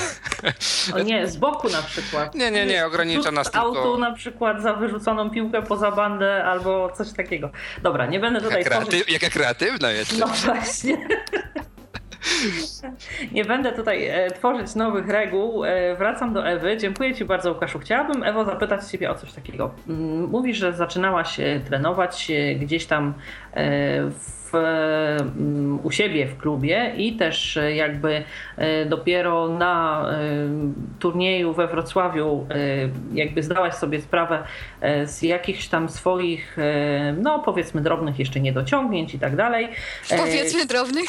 O 0.96 1.00
nie, 1.00 1.28
z 1.28 1.38
boku 1.38 1.70
na 1.70 1.82
przykład. 1.82 2.36
Nie, 2.36 2.52
nie, 2.52 2.66
nie, 2.66 2.86
ogranicza 2.86 3.32
nas 3.32 3.52
tylko... 3.52 3.68
autu 3.68 3.98
na 3.98 4.14
przykład 4.14 4.62
za 4.62 4.74
wyrzuconą 4.74 5.30
piłkę 5.30 5.62
poza 5.62 5.92
bandę 5.92 6.44
albo 6.44 6.92
coś 6.92 7.14
takiego. 7.14 7.50
Dobra, 7.84 8.06
nie 8.06 8.20
będę 8.20 8.42
tutaj 8.42 8.58
jaka, 8.58 8.70
kreatyw... 8.70 8.90
tworzyć... 8.90 9.12
jaka 9.12 9.30
kreatywna 9.30 9.92
jest. 10.00 10.20
No 10.20 10.28
właśnie. 10.28 10.98
Nie 13.32 13.46
będę 13.46 13.72
tutaj 13.72 14.08
e, 14.08 14.32
tworzyć 14.32 14.76
nowych 14.76 15.08
reguł. 15.08 15.66
E, 15.66 15.96
wracam 15.96 16.34
do 16.34 16.48
Ewy. 16.48 16.78
Dziękuję 16.78 17.16
Ci 17.16 17.26
bardzo, 17.26 17.52
Łukaszu. 17.52 17.80
Chciałabym, 17.80 18.24
Ewo, 18.24 18.46
zapytać 18.46 18.92
Ciebie 18.92 19.12
o 19.12 19.16
coś 19.16 19.34
takiego. 19.34 19.74
Mówisz, 20.28 20.58
że 20.58 20.74
zaczynałaś 20.74 21.40
e, 21.40 21.60
trenować 21.60 22.32
gdzieś 22.60 22.86
tam 22.86 23.14
w 24.10 24.39
w, 24.52 24.56
mm, 24.56 25.80
u 25.84 25.92
siebie 25.92 26.28
w 26.28 26.38
klubie 26.38 26.94
i 26.98 27.14
też 27.14 27.58
e, 27.58 27.76
jakby 27.76 28.24
e, 28.58 28.86
dopiero 28.86 29.48
na 29.48 30.06
e, 30.12 30.18
turnieju 31.00 31.54
we 31.54 31.68
Wrocławiu 31.68 32.48
jakby 33.14 33.44
zdałaś 33.44 33.74
sobie 33.74 34.02
sprawę 34.02 34.44
z 35.06 35.22
jakichś 35.22 35.68
tam 35.68 35.90
swoich, 35.90 36.58
no 37.22 37.40
powiedzmy 37.40 37.82
drobnych 37.82 38.20
jeszcze 38.20 38.40
niedociągnięć 38.40 39.14
i 39.14 39.20
tak 39.20 39.36
dalej. 39.36 39.70
Powiedzmy 40.18 40.66
drobnych. 40.66 41.08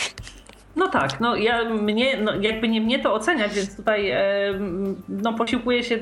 No 0.77 0.89
tak, 0.89 1.21
no 1.21 1.37
ja 1.37 1.65
mnie, 1.65 2.17
no 2.17 2.35
jakby 2.41 2.69
nie 2.69 2.81
mnie 2.81 2.99
to 2.99 3.15
oceniać, 3.15 3.55
więc 3.55 3.77
tutaj 3.77 4.13
no 5.09 5.33
posiłkuję 5.33 5.85
się 5.85 5.99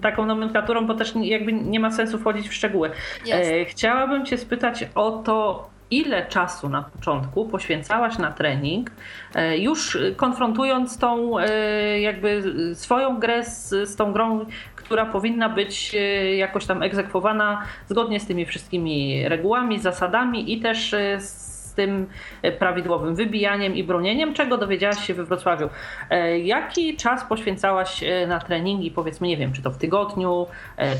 taką 0.00 0.26
nomenklaturą, 0.26 0.86
bo 0.86 0.94
też 0.94 1.14
jakby 1.22 1.52
nie 1.52 1.80
ma 1.80 1.90
sensu 1.90 2.18
wchodzić 2.18 2.48
w 2.48 2.54
szczegóły. 2.54 2.90
Yes. 3.26 3.68
Chciałabym 3.68 4.26
cię 4.26 4.38
spytać 4.38 4.88
o 4.94 5.10
to, 5.10 5.68
ile 5.90 6.26
czasu 6.26 6.68
na 6.68 6.82
początku 6.82 7.48
poświęcałaś 7.48 8.18
na 8.18 8.32
trening, 8.32 8.90
e, 9.34 9.58
już 9.58 9.98
konfrontując 10.16 10.98
tą 10.98 11.38
e, 11.38 12.00
jakby 12.00 12.42
swoją 12.74 13.20
grę 13.20 13.44
z, 13.44 13.68
z 13.68 13.96
tą 13.96 14.12
grą, 14.12 14.46
która 14.76 15.06
powinna 15.06 15.48
być 15.48 15.94
e, 15.94 16.36
jakoś 16.36 16.66
tam 16.66 16.82
egzekwowana 16.82 17.62
zgodnie 17.88 18.20
z 18.20 18.26
tymi 18.26 18.46
wszystkimi 18.46 19.28
regułami, 19.28 19.78
zasadami 19.78 20.52
i 20.52 20.60
też 20.60 20.94
z 21.18 21.55
tym 21.76 22.06
e, 22.42 22.52
prawidłowym 22.52 23.14
wybijaniem 23.14 23.74
i 23.74 23.84
bronieniem, 23.84 24.34
czego 24.34 24.58
dowiedziałaś 24.58 25.06
się 25.06 25.14
we 25.14 25.24
Wrocławiu. 25.24 25.68
E, 26.10 26.38
jaki 26.38 26.96
czas 26.96 27.24
poświęcałaś 27.24 28.02
e, 28.02 28.26
na 28.26 28.40
treningi, 28.40 28.90
powiedzmy, 28.90 29.28
nie 29.28 29.36
wiem, 29.36 29.52
czy 29.52 29.62
to 29.62 29.70
w 29.70 29.78
tygodniu, 29.78 30.46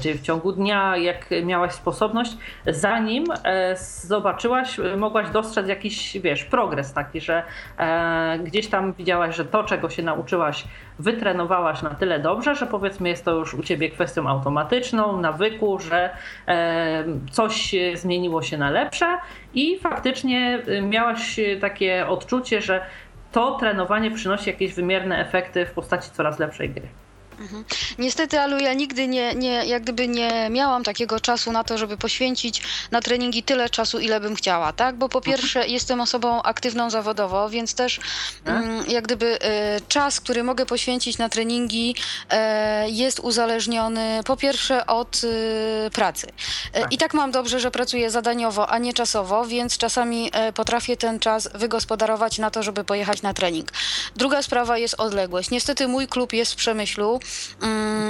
czy 0.02 0.14
w 0.14 0.22
ciągu 0.22 0.52
dnia, 0.52 0.96
jak 0.96 1.28
miałaś 1.44 1.72
sposobność, 1.72 2.36
zanim 2.66 3.24
zobaczyłaś, 4.02 4.80
mogłaś 4.96 5.30
dostrzec 5.30 5.68
jakiś, 5.68 6.18
wiesz, 6.18 6.44
progres 6.44 6.92
taki, 6.92 7.20
że 7.20 7.42
gdzieś 8.44 8.68
tam 8.68 8.92
widziałaś, 8.92 9.36
że 9.36 9.44
to, 9.44 9.64
czego 9.64 9.90
się 9.90 10.02
nauczyłaś, 10.02 10.64
wytrenowałaś 10.98 11.82
na 11.82 11.90
tyle 11.90 12.20
dobrze, 12.20 12.54
że 12.54 12.66
powiedzmy 12.66 13.08
jest 13.08 13.24
to 13.24 13.34
już 13.34 13.54
u 13.54 13.62
ciebie 13.62 13.90
kwestią 13.90 14.28
automatyczną, 14.28 15.20
nawyku, 15.20 15.78
że 15.78 16.10
coś 17.30 17.74
zmieniło 17.94 18.42
się 18.42 18.58
na 18.58 18.70
lepsze 18.70 19.18
i 19.54 19.78
faktycznie 19.78 20.62
y, 20.68 20.82
miałaś 20.82 21.38
y, 21.38 21.58
takie 21.60 22.06
odczucie, 22.06 22.60
że 22.60 22.80
to 23.32 23.58
trenowanie 23.58 24.10
przynosi 24.10 24.50
jakieś 24.50 24.74
wymierne 24.74 25.18
efekty 25.18 25.66
w 25.66 25.72
postaci 25.72 26.10
coraz 26.10 26.38
lepszej 26.38 26.70
gry. 26.70 26.88
Mhm. 27.40 27.64
Niestety, 27.98 28.40
Alu, 28.40 28.58
ja 28.58 28.74
nigdy 28.74 29.08
nie, 29.08 29.34
nie, 29.34 29.66
jak 29.66 29.82
gdyby 29.82 30.08
nie 30.08 30.50
miałam 30.50 30.84
takiego 30.84 31.20
czasu 31.20 31.52
na 31.52 31.64
to, 31.64 31.78
żeby 31.78 31.96
poświęcić 31.96 32.62
na 32.90 33.00
treningi 33.00 33.42
tyle 33.42 33.70
czasu, 33.70 33.98
ile 33.98 34.20
bym 34.20 34.34
chciała, 34.34 34.72
tak? 34.72 34.96
Bo 34.96 35.08
po 35.08 35.18
mhm. 35.18 35.36
pierwsze 35.36 35.68
jestem 35.68 36.00
osobą 36.00 36.42
aktywną 36.42 36.90
zawodowo, 36.90 37.50
więc 37.50 37.74
też 37.74 38.00
tak. 38.44 38.56
mm, 38.56 38.84
jak 38.88 39.04
gdyby 39.04 39.38
e, 39.42 39.80
czas, 39.88 40.20
który 40.20 40.44
mogę 40.44 40.66
poświęcić 40.66 41.18
na 41.18 41.28
treningi 41.28 41.94
e, 42.30 42.90
jest 42.90 43.20
uzależniony 43.20 44.20
po 44.26 44.36
pierwsze 44.36 44.86
od 44.86 45.20
e, 45.86 45.90
pracy. 45.90 46.26
Tak. 46.72 46.92
I 46.92 46.98
tak 46.98 47.14
mam 47.14 47.30
dobrze, 47.30 47.60
że 47.60 47.70
pracuję 47.70 48.10
zadaniowo, 48.10 48.70
a 48.70 48.78
nie 48.78 48.92
czasowo, 48.92 49.46
więc 49.46 49.78
czasami 49.78 50.30
potrafię 50.54 50.96
ten 50.96 51.18
czas 51.18 51.48
wygospodarować 51.54 52.38
na 52.38 52.50
to, 52.50 52.62
żeby 52.62 52.84
pojechać 52.84 53.22
na 53.22 53.34
trening. 53.34 53.72
Druga 54.16 54.42
sprawa 54.42 54.78
jest 54.78 54.94
odległość. 54.98 55.50
Niestety 55.50 55.88
mój 55.88 56.08
klub 56.08 56.32
jest 56.32 56.52
w 56.52 56.56
Przemyślu, 56.56 57.20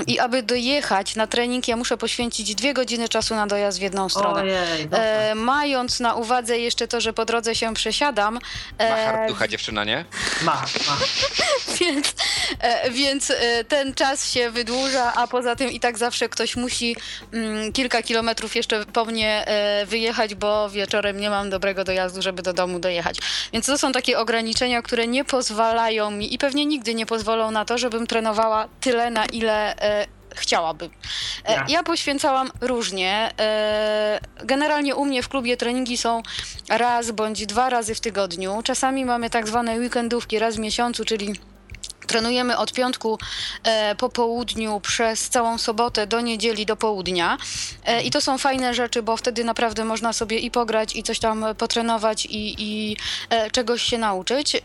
i 0.07 0.19
aby 0.19 0.43
dojechać 0.43 1.17
na 1.17 1.27
trening, 1.27 1.69
ja 1.69 1.77
muszę 1.77 1.97
poświęcić 1.97 2.55
dwie 2.55 2.75
godziny 2.75 3.09
czasu 3.09 3.35
na 3.35 3.47
dojazd 3.47 3.79
w 3.79 3.83
jedną 3.83 4.09
stronę. 4.09 4.43
Ojej, 4.43 4.89
E, 4.93 5.35
mając 5.35 6.01
na 6.01 6.15
uwadze 6.15 6.59
jeszcze 6.59 6.89
to, 6.89 7.01
że 7.01 7.13
po 7.13 7.25
drodze 7.25 7.55
się 7.55 7.75
przesiadam, 7.75 8.35
Ma 8.79 8.85
e, 8.85 9.07
hard 9.07 9.29
ducha 9.29 9.49
dziewczyna, 9.49 9.85
nie? 9.85 10.05
ma, 10.43 10.53
ma. 10.87 10.97
więc, 11.81 12.15
e, 12.61 12.91
więc 12.91 13.31
e, 13.31 13.65
ten 13.65 13.95
czas 13.95 14.33
się 14.33 14.51
wydłuża, 14.51 15.13
a 15.15 15.27
poza 15.27 15.57
tym 15.57 15.71
i 15.71 15.81
tak 15.81 15.99
zawsze 15.99 16.29
ktoś 16.29 16.57
musi 16.57 16.97
mm, 17.33 17.73
kilka 17.73 18.03
kilometrów 18.03 18.57
jeszcze 18.57 18.85
po 18.87 19.05
mnie 19.05 19.47
e, 19.47 19.87
wyjechać, 19.87 20.35
bo 20.35 20.71
wieczorem 20.71 21.21
nie 21.21 21.31
mam 21.31 21.51
dobrego 21.51 21.85
dojazdu, 21.85 22.23
żeby 22.23 22.43
do 22.43 22.53
domu 22.53 22.79
dojechać. 22.79 23.17
Więc 23.53 23.67
to 23.67 23.79
są 23.79 23.93
takie 23.93 24.19
ograniczenia, 24.19 24.83
które 24.83 25.07
nie 25.07 25.25
pozwalają 25.25 26.11
mi 26.11 26.35
i 26.35 26.39
pewnie 26.39 26.67
nigdy 26.67 26.95
nie 26.95 27.07
pozwolą 27.07 27.51
na 27.51 27.65
to, 27.65 27.79
żebym 27.79 28.07
trenowała 28.07 28.69
tyle, 28.81 29.06
na 29.11 29.27
ile 29.27 29.77
e, 29.79 30.07
chciałabym. 30.35 30.91
E, 31.45 31.53
Jasne. 31.53 31.73
Ja 31.73 31.83
poświęcałam 31.83 32.51
różnie. 32.61 33.31
E, 33.41 34.21
Generalnie 34.45 34.95
u 34.95 35.05
mnie 35.05 35.23
w 35.23 35.29
klubie 35.29 35.57
treningi 35.57 35.97
są 35.97 36.23
raz 36.69 37.11
bądź 37.11 37.47
dwa 37.47 37.71
razy 37.71 37.95
w 37.95 38.01
tygodniu. 38.01 38.61
Czasami 38.65 39.05
mamy 39.05 39.31
tak 39.31 39.49
zwane 39.49 39.79
weekendówki 39.79 40.39
raz 40.39 40.57
w 40.57 40.59
miesiącu, 40.59 41.05
czyli 41.05 41.35
Trenujemy 42.07 42.57
od 42.57 42.73
piątku 42.73 43.19
e, 43.65 43.95
po 43.95 44.09
południu 44.09 44.81
przez 44.81 45.29
całą 45.29 45.59
sobotę 45.59 46.07
do 46.07 46.21
niedzieli 46.21 46.67
do 46.67 46.77
południa. 46.77 47.39
E, 47.85 48.03
I 48.03 48.11
to 48.11 48.21
są 48.21 48.39
fajne 48.39 48.75
rzeczy, 48.75 49.03
bo 49.03 49.17
wtedy 49.17 49.45
naprawdę 49.45 49.85
można 49.85 50.13
sobie 50.13 50.39
i 50.39 50.51
pograć, 50.51 50.97
i 50.97 51.03
coś 51.03 51.19
tam 51.19 51.45
potrenować, 51.59 52.27
i, 52.27 52.55
i 52.59 52.97
e, 53.31 53.51
czegoś 53.51 53.83
się 53.83 53.99
nauczyć. 53.99 54.63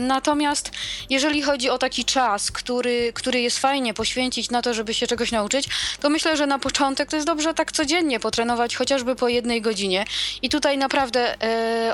Natomiast 0.00 0.70
jeżeli 1.10 1.42
chodzi 1.42 1.70
o 1.70 1.78
taki 1.78 2.04
czas, 2.04 2.50
który, 2.50 3.12
który 3.12 3.40
jest 3.40 3.58
fajnie 3.58 3.94
poświęcić 3.94 4.50
na 4.50 4.62
to, 4.62 4.74
żeby 4.74 4.94
się 4.94 5.06
czegoś 5.06 5.32
nauczyć, 5.32 5.68
to 6.00 6.10
myślę, 6.10 6.36
że 6.36 6.46
na 6.46 6.58
początek 6.58 7.10
to 7.10 7.16
jest 7.16 7.26
dobrze 7.26 7.54
tak 7.54 7.72
codziennie 7.72 8.20
potrenować, 8.20 8.76
chociażby 8.76 9.16
po 9.16 9.28
jednej 9.28 9.62
godzinie. 9.62 10.04
I 10.42 10.48
tutaj 10.48 10.78
naprawdę 10.78 11.36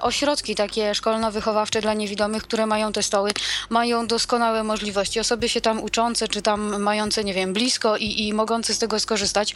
ośrodki 0.01 0.55
takie 0.55 0.95
szkolno-wychowawcze 0.95 1.80
dla 1.80 1.95
niewidomych, 1.95 2.43
które 2.43 2.66
mają 2.66 2.93
te 2.93 3.03
stoły, 3.03 3.30
mają 3.70 4.07
doskonałe 4.07 4.64
możliwości. 4.64 4.80
Osoby 5.20 5.49
się 5.49 5.61
tam 5.61 5.83
uczące, 5.83 6.28
czy 6.28 6.43
tam 6.43 6.83
mające, 6.83 7.24
nie 7.24 7.35
wiem, 7.35 7.53
blisko 7.53 7.97
i, 7.97 8.28
i 8.28 8.33
mogące 8.35 8.74
z 8.74 8.78
tego 8.78 9.01
skorzystać, 9.01 9.55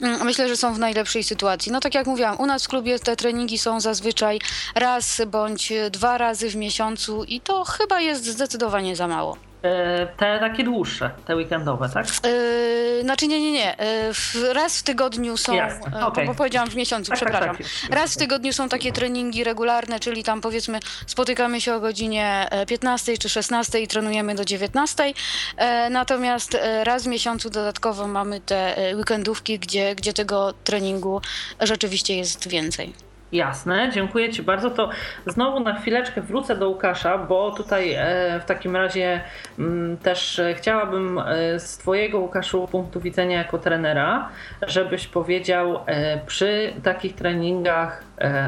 mm, 0.00 0.24
myślę, 0.24 0.48
że 0.48 0.56
są 0.56 0.74
w 0.74 0.78
najlepszej 0.78 1.24
sytuacji. 1.24 1.72
No 1.72 1.80
tak 1.80 1.94
jak 1.94 2.06
mówiłam, 2.06 2.40
u 2.40 2.46
nas 2.46 2.64
w 2.64 2.68
klubie 2.68 2.98
te 2.98 3.16
treningi 3.16 3.58
są 3.58 3.80
zazwyczaj 3.80 4.40
raz 4.74 5.22
bądź 5.26 5.72
dwa 5.90 6.18
razy 6.18 6.50
w 6.50 6.56
miesiącu 6.56 7.24
i 7.24 7.40
to 7.40 7.64
chyba 7.64 8.00
jest 8.00 8.24
zdecydowanie 8.24 8.96
za 8.96 9.08
mało. 9.08 9.45
E, 9.66 10.06
Te 10.16 10.38
takie 10.40 10.64
dłuższe, 10.64 11.10
te 11.26 11.36
weekendowe, 11.36 11.88
tak? 11.94 12.06
Yy, 12.24 13.02
znaczy 13.02 13.26
nie, 13.26 13.40
nie, 13.40 13.52
nie. 13.52 13.76
W, 14.14 14.34
raz 14.52 14.78
w 14.78 14.82
tygodniu 14.82 15.36
są, 15.36 15.54
Jasne, 15.54 16.00
yy, 16.16 16.26
bo- 16.26 16.34
powiedziałam 16.34 16.70
w 16.70 16.76
miesiącu, 16.76 17.10
Tak, 17.10 17.20
tak, 17.20 17.28
przepraszam. 17.28 17.56
tak. 17.56 17.66
Raz 17.96 18.14
w 18.14 18.16
tygodniu 18.16 18.52
są 18.52 18.68
takie 18.68 18.92
treningi 18.92 19.44
regularne, 19.44 20.00
czyli 20.00 20.24
tam 20.24 20.40
powiedzmy 20.40 20.80
spotykamy 21.06 21.60
się 21.60 21.74
o 21.74 21.80
godzinie 21.80 22.46
e, 22.50 22.66
15 22.66 23.18
czy 23.18 23.28
16 23.28 23.80
i 23.80 23.88
trenujemy 23.88 24.34
do 24.34 24.44
19. 24.44 25.12
E, 25.56 25.90
natomiast 25.90 26.54
e, 26.54 26.84
raz 26.84 27.04
w 27.04 27.06
miesiącu 27.06 27.50
dodatkowo 27.50 28.06
mamy 28.06 28.40
te 28.40 28.76
e, 28.76 28.96
weekendówki, 28.96 29.58
gdzie, 29.58 29.94
gdzie 29.94 30.12
tego 30.12 30.52
treningu 30.64 31.20
rzeczywiście 31.60 32.16
jest 32.16 32.48
więcej. 32.48 33.05
Jasne, 33.32 33.90
dziękuję 33.92 34.32
Ci 34.32 34.42
bardzo. 34.42 34.70
To 34.70 34.90
znowu 35.26 35.60
na 35.60 35.80
chwileczkę 35.80 36.20
wrócę 36.20 36.56
do 36.56 36.68
Łukasza, 36.68 37.18
bo 37.18 37.50
tutaj 37.50 37.92
e, 37.92 38.40
w 38.40 38.44
takim 38.44 38.76
razie 38.76 39.20
mm, 39.58 39.96
też 39.96 40.38
e, 40.38 40.54
chciałabym 40.54 41.18
e, 41.18 41.60
z 41.60 41.78
Twojego, 41.78 42.18
Łukaszu, 42.18 42.68
punktu 42.70 43.00
widzenia 43.00 43.38
jako 43.38 43.58
trenera, 43.58 44.28
żebyś 44.66 45.06
powiedział 45.06 45.80
przy 46.26 46.72
takich 46.82 47.14
treningach 47.14 48.04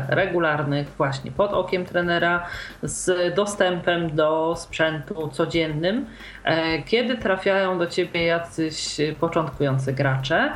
regularnych, 0.09 0.89
właśnie 0.89 1.31
pod 1.31 1.53
okiem 1.53 1.85
trenera, 1.85 2.47
z 2.83 3.35
dostępem 3.35 4.17
do 4.17 4.55
sprzętu 4.57 5.29
codziennym, 5.29 6.07
kiedy 6.87 7.17
trafiają 7.17 7.79
do 7.79 7.87
Ciebie 7.87 8.25
jacyś 8.27 8.97
początkujący 9.21 9.93
gracze. 9.93 10.53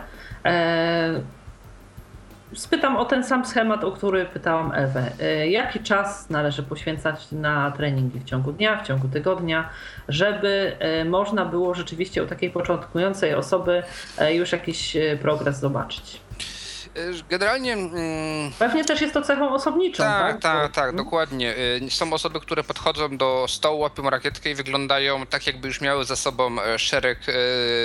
Spytam 2.54 2.96
o 2.96 3.04
ten 3.04 3.24
sam 3.24 3.46
schemat, 3.46 3.84
o 3.84 3.92
który 3.92 4.24
pytałam 4.24 4.72
Ewę. 4.74 5.12
E, 5.20 5.48
Jaki 5.50 5.80
czas 5.80 6.30
należy 6.30 6.62
poświęcać 6.62 7.26
na 7.32 7.70
treningi 7.70 8.20
w 8.20 8.24
ciągu 8.24 8.52
dnia, 8.52 8.82
w 8.82 8.86
ciągu 8.86 9.08
tygodnia, 9.08 9.70
żeby 10.08 10.76
e, 10.78 11.04
można 11.04 11.44
było 11.44 11.74
rzeczywiście 11.74 12.22
u 12.22 12.26
takiej 12.26 12.50
początkującej 12.50 13.34
osoby 13.34 13.82
e, 14.18 14.34
już 14.34 14.52
jakiś 14.52 14.96
progres 15.22 15.60
zobaczyć? 15.60 16.20
Generalnie. 17.30 17.72
Mm, 17.72 18.52
Pewnie 18.58 18.84
też 18.84 19.00
jest 19.00 19.14
to 19.14 19.22
cechą 19.22 19.54
osobniczą, 19.54 20.02
tak? 20.02 20.32
tak, 20.32 20.42
tak, 20.42 20.72
tak, 20.72 20.96
dokładnie. 20.96 21.54
Y, 21.56 21.90
Są 21.90 22.12
osoby, 22.12 22.40
które 22.40 22.64
podchodzą 22.64 23.16
do 23.16 23.46
stołu, 23.48 23.80
łapią 23.80 24.10
rakietkę 24.10 24.50
i 24.50 24.54
wyglądają 24.54 25.26
tak, 25.26 25.46
jakby 25.46 25.68
już 25.68 25.80
miały 25.80 26.04
za 26.04 26.16
sobą 26.16 26.56
szereg 26.76 27.18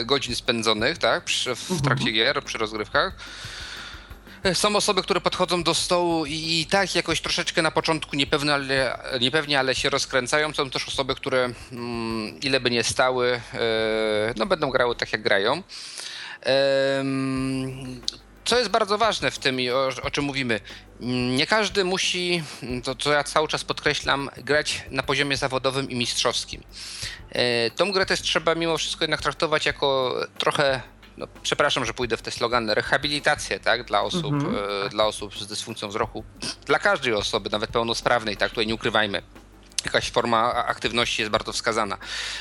godzin 0.05 0.35
spędzonych, 0.35 0.97
tak, 0.97 1.23
w 1.55 1.81
trakcie 1.81 2.11
gier, 2.11 2.43
przy 2.43 2.57
rozgrywkach. 2.57 3.13
E, 4.47 4.55
Są 4.55 4.75
osoby, 4.75 5.01
które 5.03 5.21
podchodzą 5.21 5.63
do 5.63 5.73
stołu 5.73 6.25
i, 6.25 6.61
i 6.61 6.65
tak 6.65 6.95
jakoś 6.95 7.21
troszeczkę 7.21 7.61
na 7.61 7.71
początku 7.71 8.15
niepewne, 8.15 8.53
ale, 8.53 8.99
niepewnie, 9.19 9.59
ale 9.59 9.75
się 9.75 9.89
rozkręcają. 9.89 10.53
Są 10.53 10.69
też 10.69 10.87
osoby, 10.87 11.15
które 11.15 11.49
mm, 11.71 12.39
ile 12.41 12.59
by 12.59 12.71
nie 12.71 12.83
stały, 12.83 13.41
e, 13.53 13.59
no 14.35 14.45
będą 14.45 14.69
grały 14.69 14.95
tak, 14.95 15.11
jak 15.11 15.21
grają. 15.21 15.63
Co 18.45 18.57
jest 18.57 18.69
bardzo 18.69 18.97
ważne 18.97 19.31
w 19.31 19.39
tym 19.39 19.57
o, 19.73 20.03
o 20.03 20.11
czym 20.11 20.23
mówimy, 20.23 20.59
nie 21.37 21.47
każdy 21.47 21.83
musi, 21.83 22.43
to 22.83 22.95
co 22.95 23.13
ja 23.13 23.23
cały 23.23 23.47
czas 23.47 23.63
podkreślam, 23.63 24.29
grać 24.37 24.83
na 24.91 25.03
poziomie 25.03 25.37
zawodowym 25.37 25.89
i 25.89 25.95
mistrzowskim. 25.95 26.63
E, 27.29 27.71
Tą 27.71 27.91
grę 27.91 28.05
też 28.05 28.21
trzeba 28.21 28.55
mimo 28.55 28.77
wszystko 28.77 29.03
jednak 29.03 29.21
traktować 29.21 29.65
jako 29.65 30.15
trochę, 30.37 30.81
no, 31.17 31.27
przepraszam, 31.41 31.85
że 31.85 31.93
pójdę 31.93 32.17
w 32.17 32.21
te 32.21 32.31
slogany, 32.31 32.75
rehabilitację 32.75 33.59
tak, 33.59 33.83
dla, 33.83 34.01
osób, 34.01 34.35
e, 34.85 34.89
dla 34.89 35.05
osób 35.05 35.37
z 35.37 35.47
dysfunkcją 35.47 35.87
wzroku, 35.89 36.23
dla 36.65 36.79
każdej 36.79 37.13
osoby, 37.13 37.49
nawet 37.49 37.69
pełnosprawnej, 37.69 38.37
tak, 38.37 38.49
tutaj 38.49 38.67
nie 38.67 38.75
ukrywajmy 38.75 39.21
jakaś 39.85 40.11
forma 40.11 40.53
aktywności 40.53 41.21
jest 41.21 41.31
bardzo 41.31 41.53
wskazana. 41.53 41.97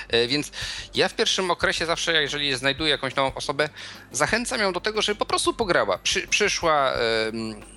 E, 0.09 0.27
Więc 0.27 0.51
ja 0.95 1.09
w 1.09 1.15
pierwszym 1.15 1.51
okresie 1.51 1.87
zawsze, 1.87 2.23
jeżeli 2.23 2.57
znajduję 2.57 2.91
jakąś 2.91 3.15
nową 3.15 3.35
osobę, 3.35 3.69
zachęcam 4.13 4.61
ją 4.61 4.73
do 4.73 4.81
tego, 4.81 5.03
żeby 5.03 5.19
po 5.19 5.27
prostu 5.27 5.55
pograła. 5.55 5.99
Przy, 5.99 6.29
przyszła. 6.29 6.93
em, 6.93 7.76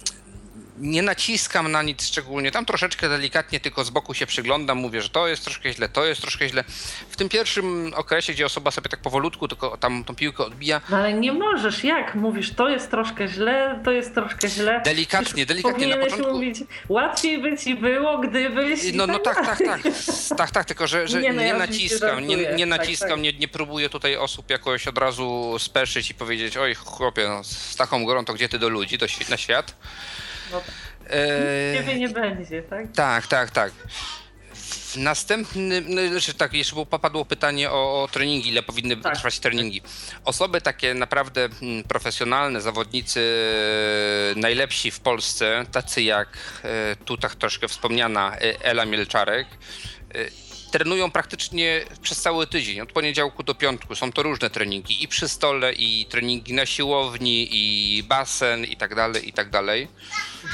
Nie 0.79 1.01
naciskam 1.01 1.71
na 1.71 1.83
nic 1.83 2.07
szczególnie, 2.07 2.51
tam 2.51 2.65
troszeczkę 2.65 3.09
delikatnie 3.09 3.59
tylko 3.59 3.83
z 3.83 3.89
boku 3.89 4.13
się 4.13 4.25
przyglądam, 4.25 4.77
mówię, 4.77 5.01
że 5.01 5.09
to 5.09 5.27
jest 5.27 5.43
troszkę 5.43 5.73
źle, 5.73 5.89
to 5.89 6.05
jest 6.05 6.21
troszkę 6.21 6.49
źle. 6.49 6.63
W 7.09 7.15
tym 7.15 7.29
pierwszym 7.29 7.93
okresie, 7.95 8.33
gdzie 8.33 8.45
osoba 8.45 8.71
sobie 8.71 8.89
tak 8.89 9.01
powolutku 9.01 9.47
tylko 9.47 9.77
tam 9.77 10.03
tą 10.03 10.15
piłkę 10.15 10.45
odbija, 10.45 10.81
No 10.89 10.97
ale 10.97 11.13
nie 11.13 11.31
możesz, 11.31 11.83
jak 11.83 12.15
mówisz, 12.15 12.51
to 12.53 12.69
jest 12.69 12.91
troszkę 12.91 13.27
źle, 13.27 13.81
to 13.85 13.91
jest 13.91 14.13
troszkę 14.13 14.49
źle. 14.49 14.81
Delikatnie, 14.85 15.45
delikatnie 15.45 15.87
na 15.87 15.97
początku. 15.97 16.31
mówić, 16.33 16.57
łatwiej 16.89 17.41
by 17.41 17.57
ci 17.57 17.75
było, 17.75 18.17
gdybyś... 18.17 18.79
No, 18.93 19.07
no 19.07 19.19
tak, 19.19 19.45
tak, 19.45 19.57
tak. 19.57 19.81
Tak, 20.37 20.51
tak, 20.51 20.65
tylko 20.65 20.87
że, 20.87 21.07
że 21.07 21.21
Nie, 21.21 21.29
nie, 21.29 21.33
no 21.33 21.41
ja 21.41 21.57
oczywiście 21.57 21.95
naciskam, 21.95 22.27
nie, 22.27 22.37
żartuję, 22.37 22.55
nie 22.57 22.67
tak, 22.67 22.79
naciskam, 22.79 23.09
tak. 23.09 23.21
Nie, 23.21 23.33
nie 23.33 23.47
próbuję 23.47 23.89
tutaj 23.89 24.15
osób 24.15 24.49
jakoś 24.49 24.87
od 24.87 24.97
razu 24.97 25.55
speszyć 25.59 26.09
i 26.09 26.13
powiedzieć, 26.13 26.57
oj 26.57 26.75
chłopie, 26.75 27.27
no, 27.27 27.43
z 27.43 27.75
taką 27.75 28.05
grą 28.05 28.25
to 28.25 28.33
gdzie 28.33 28.49
ty 28.49 28.59
do 28.59 28.69
ludzi, 28.69 28.97
do, 28.97 29.05
na 29.29 29.37
świat. 29.37 29.75
No 30.51 30.61
tak. 30.61 30.75
E, 31.09 31.77
Ciebie 31.77 31.95
nie 31.99 32.09
będzie, 32.09 32.61
tak? 32.63 32.85
tak, 32.95 33.27
tak, 33.27 33.51
tak. 33.51 33.71
W 34.53 34.95
następnym, 34.97 35.85
no, 35.87 36.07
znaczy 36.07 36.33
tak, 36.33 36.53
jeszcze 36.53 36.73
było- 36.73 36.85
padło 36.85 37.25
pytanie 37.25 37.71
o, 37.71 38.03
o 38.03 38.07
treningi, 38.07 38.49
ile 38.49 38.63
powinny 38.63 38.97
Tak. 38.97 39.13
trwać 39.15 39.39
treningi. 39.39 39.81
Osoby 40.25 40.61
takie 40.61 40.93
naprawdę 40.93 41.49
mm, 41.61 41.83
profesjonalne, 41.83 42.61
zawodnicy 42.61 43.21
e, 44.35 44.39
najlepsi 44.39 44.91
w 44.91 44.99
Polsce, 44.99 45.65
tacy 45.71 46.01
jak 46.01 46.37
e, 46.63 46.95
tu 47.05 47.17
tak 47.17 47.35
troszkę 47.35 47.67
wspomniana 47.67 48.35
e, 48.37 48.63
Ela 48.63 48.85
Mielczarek, 48.85 49.47
trenują 50.69 51.11
praktycznie 51.11 51.85
przez 52.01 52.21
cały 52.21 52.47
tydzień, 52.47 52.81
od 52.81 52.91
poniedziałku 52.91 53.43
do 53.43 53.55
piątku. 53.55 53.95
Są 53.95 54.11
to 54.11 54.23
różne 54.23 54.49
treningi 54.49 55.03
i 55.03 55.07
przy 55.07 55.29
stole, 55.29 55.73
i 55.73 56.05
treningi 56.05 56.53
na 56.53 56.65
siłowni, 56.65 57.47
i 57.51 58.03
basen, 58.03 58.65
i 58.65 58.77
tak 58.77 58.95
dalej, 58.95 59.29
i 59.29 59.33
tak 59.33 59.49
dalej. 59.49 59.87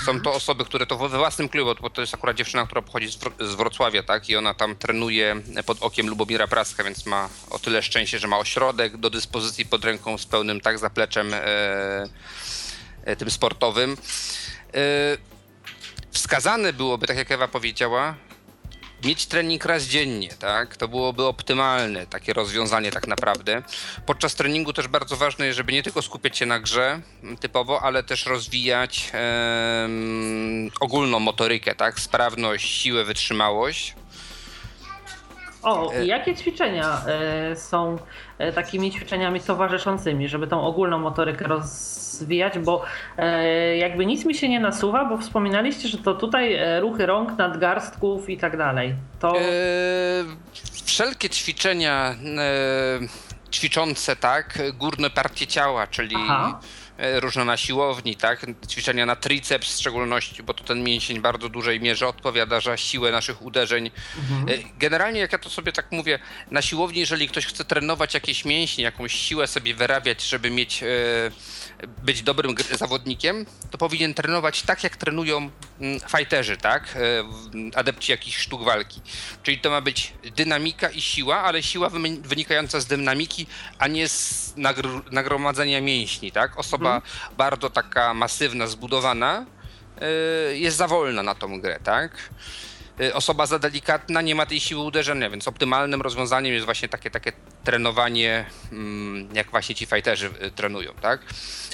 Są 0.06 0.22
to 0.22 0.34
osoby, 0.34 0.66
które 0.66 0.86
to 0.86 0.98
we 0.98 1.18
własnym 1.18 1.50
klubie, 1.50 1.82
bo 1.82 1.90
to 1.90 2.02
jest 2.02 2.14
akurat 2.14 2.38
dziewczyna, 2.38 2.66
która 2.66 2.82
pochodzi 2.82 3.12
z, 3.12 3.18
Wro- 3.18 3.48
z 3.48 3.56
Wrocławia, 3.56 4.04
tak? 4.04 4.30
I 4.30 4.36
ona 4.36 4.54
tam 4.54 4.76
trenuje 4.76 5.36
pod 5.66 5.78
okiem 5.82 6.10
Lubomira 6.10 6.48
Praska, 6.48 6.84
więc 6.84 7.06
ma 7.06 7.30
o 7.50 7.60
tyle 7.60 7.82
szczęście, 7.82 8.20
że 8.20 8.28
ma 8.28 8.38
ośrodek 8.38 8.98
do 8.98 9.10
dyspozycji 9.10 9.66
pod 9.66 9.86
ręką 9.86 10.18
z 10.18 10.26
pełnym 10.26 10.62
tak 10.62 10.80
zapleczem 10.80 11.34
e, 11.34 11.44
e, 13.06 13.16
tym 13.16 13.32
sportowym. 13.32 13.98
E, 14.74 14.78
wskazane 16.12 16.74
byłoby, 16.74 17.08
tak 17.08 17.18
jak 17.18 17.32
Ewa 17.32 17.48
powiedziała, 17.48 18.16
mieć 19.06 19.26
trening 19.26 19.66
raz 19.66 19.84
dziennie, 19.84 20.30
tak? 20.30 20.78
To 20.78 20.88
byłoby 20.88 21.26
optymalne 21.26 22.08
takie 22.08 22.34
rozwiązanie 22.34 22.92
tak 22.92 23.08
naprawdę. 23.08 23.64
Podczas 24.06 24.36
treningu 24.36 24.74
też 24.74 24.88
bardzo 24.88 25.16
ważne 25.18 25.46
jest, 25.46 25.58
żeby 25.58 25.74
nie 25.74 25.84
tylko 25.84 26.02
skupiać 26.02 26.38
się 26.38 26.46
na 26.46 26.60
grze 26.60 27.02
typowo, 27.40 27.82
ale 27.82 28.04
też 28.04 28.26
rozwijać 28.26 29.12
ogólną 30.80 31.20
motorykę, 31.20 31.76
tak? 31.76 32.00
Sprawność, 32.00 32.82
siłę, 32.82 33.04
wytrzymałość. 33.04 33.96
O, 35.66 35.92
i 36.04 36.08
jakie 36.08 36.36
ćwiczenia 36.36 37.02
y, 37.52 37.56
są 37.56 37.98
y, 38.42 38.54
takimi 38.54 38.92
ćwiczeniami 38.92 39.42
towarzyszącymi, 39.42 40.28
żeby 40.28 40.48
tą 40.48 40.62
ogólną 40.62 41.00
motorykę 41.00 41.48
rozwijać, 41.48 42.60
bo 42.60 42.84
jakby 43.78 44.06
nic 44.06 44.26
mi 44.26 44.36
się 44.36 44.50
nie 44.50 44.60
nasuwa, 44.60 45.06
bo 45.06 45.18
wspominaliście, 45.18 45.88
że 45.88 45.98
to 45.98 46.14
tutaj 46.14 46.58
ruchy 46.80 47.06
rąk, 47.06 47.38
nadgarstków 47.38 48.30
i 48.30 48.38
tak 48.38 48.58
dalej. 48.58 48.96
To... 49.20 49.34
wszelkie 50.86 51.30
ćwiczenia 51.30 52.16
ćwiczące, 53.52 54.16
tak, 54.16 54.60
górne 54.74 55.10
partie 55.10 55.48
ciała, 55.48 55.88
czyli 55.88 56.16
Aha. 56.20 56.60
E, 56.98 57.20
różne 57.20 57.46
na 57.46 57.58
siłowni, 57.58 58.16
tak? 58.16 58.46
Ćwiczenia 58.70 59.06
na 59.06 59.16
triceps 59.16 59.76
w 59.76 59.80
szczególności, 59.80 60.44
bo 60.44 60.54
to 60.54 60.64
ten 60.64 60.84
mięsień 60.84 61.22
bardzo 61.22 61.50
dużej 61.50 61.80
mierze 61.80 62.08
odpowiada 62.08 62.60
za 62.60 62.78
siłę 62.78 63.12
naszych 63.12 63.42
uderzeń. 63.42 63.92
Mhm. 64.18 64.60
E, 64.60 64.64
generalnie, 64.80 65.20
jak 65.20 65.32
ja 65.32 65.38
to 65.38 65.50
sobie 65.50 65.72
tak 65.72 65.92
mówię, 65.92 66.20
na 66.52 66.62
siłowni, 66.62 67.00
jeżeli 67.00 67.28
ktoś 67.28 67.46
chce 67.46 67.66
trenować 67.66 68.14
jakieś 68.14 68.46
mięśnie, 68.46 68.84
jakąś 68.84 69.14
siłę 69.14 69.48
sobie 69.48 69.74
wyrabiać, 69.74 70.24
żeby 70.24 70.50
mieć, 70.50 70.84
e, 70.84 70.88
być 72.04 72.24
dobrym 72.24 72.56
zawodnikiem, 72.72 73.46
to 73.72 73.78
powinien 73.78 74.14
trenować 74.14 74.62
tak, 74.62 74.84
jak 74.84 74.98
trenują 74.98 75.50
mm, 75.80 76.00
fighterzy, 76.00 76.58
tak? 76.58 76.98
Adepci 77.76 78.12
jakichś 78.12 78.38
sztuk 78.38 78.64
walki. 78.64 79.02
Czyli 79.44 79.60
to 79.60 79.70
ma 79.70 79.82
być 79.82 80.14
dynamika 80.36 80.90
i 80.90 81.02
siła, 81.02 81.38
ale 81.38 81.64
siła 81.64 81.90
wynikająca 82.22 82.80
z 82.80 82.86
dynamiki, 82.86 83.48
a 83.80 83.88
nie 83.88 84.10
z 84.10 84.54
nagromadzenia 85.12 85.82
mięśni, 85.82 86.32
tak? 86.32 86.60
Osoba 86.60 86.96
mhm. 86.96 87.36
bardzo 87.38 87.70
taka 87.70 88.14
masywna, 88.14 88.68
zbudowana, 88.68 89.46
y, 90.52 90.58
jest 90.58 90.78
za 90.78 90.88
wolna 90.88 91.24
na 91.24 91.36
tą 91.36 91.62
grę, 91.62 91.80
tak? 91.84 92.30
Y, 93.02 93.14
osoba 93.14 93.46
za 93.46 93.60
delikatna 93.60 94.22
nie 94.22 94.36
ma 94.36 94.46
tej 94.46 94.60
siły 94.60 94.84
uderzenia, 94.84 95.30
więc 95.30 95.48
optymalnym 95.48 96.02
rozwiązaniem 96.02 96.54
jest 96.54 96.66
właśnie 96.66 96.90
takie, 96.90 97.12
takie 97.12 97.34
trenowanie, 97.66 98.46
mm, 98.72 99.36
jak 99.36 99.52
właśnie 99.52 99.76
ci 99.76 99.86
fighterzy 99.86 100.30
y, 100.48 100.52
trenują, 100.52 100.92
tak? 101.02 101.22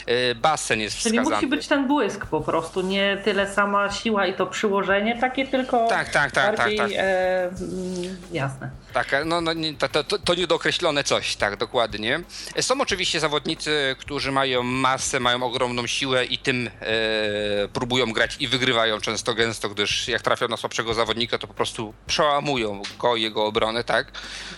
Y, 0.09 0.35
basen 0.35 0.79
jest 0.79 0.97
Czyli 0.97 1.17
wskazany. 1.17 1.35
musi 1.35 1.47
być 1.47 1.67
ten 1.67 1.87
błysk 1.87 2.25
po 2.25 2.41
prostu, 2.41 2.81
nie 2.81 3.17
tyle 3.23 3.53
sama 3.53 3.91
siła 3.91 4.27
i 4.27 4.33
to 4.33 4.47
przyłożenie 4.47 5.17
takie, 5.19 5.47
tylko 5.47 5.87
tak, 5.87 6.09
tak, 6.09 6.31
tak, 6.31 6.57
bardziej, 6.57 6.77
tak, 6.77 6.89
tak. 6.89 6.97
E, 6.97 7.43
mm, 7.43 8.17
jasne. 8.31 8.69
Tak, 8.93 9.15
no, 9.25 9.41
no 9.41 9.51
to, 9.91 10.03
to, 10.03 10.19
to 10.19 10.35
niedookreślone 10.35 11.03
coś, 11.03 11.35
tak, 11.35 11.57
dokładnie. 11.57 12.19
Są 12.61 12.81
oczywiście 12.81 13.19
zawodnicy, 13.19 13.95
którzy 13.99 14.31
mają 14.31 14.63
masę, 14.63 15.19
mają 15.19 15.43
ogromną 15.43 15.87
siłę 15.87 16.25
i 16.25 16.37
tym 16.37 16.67
e, 16.67 17.67
próbują 17.67 18.11
grać 18.11 18.37
i 18.39 18.47
wygrywają 18.47 19.01
często 19.01 19.33
gęsto, 19.33 19.69
gdyż 19.69 20.07
jak 20.07 20.21
trafią 20.21 20.47
na 20.47 20.57
słabszego 20.57 20.93
zawodnika, 20.93 21.37
to 21.37 21.47
po 21.47 21.53
prostu 21.53 21.93
przełamują 22.07 22.81
go 22.99 23.15
jego 23.15 23.45
obronę, 23.45 23.83
tak? 23.83 24.11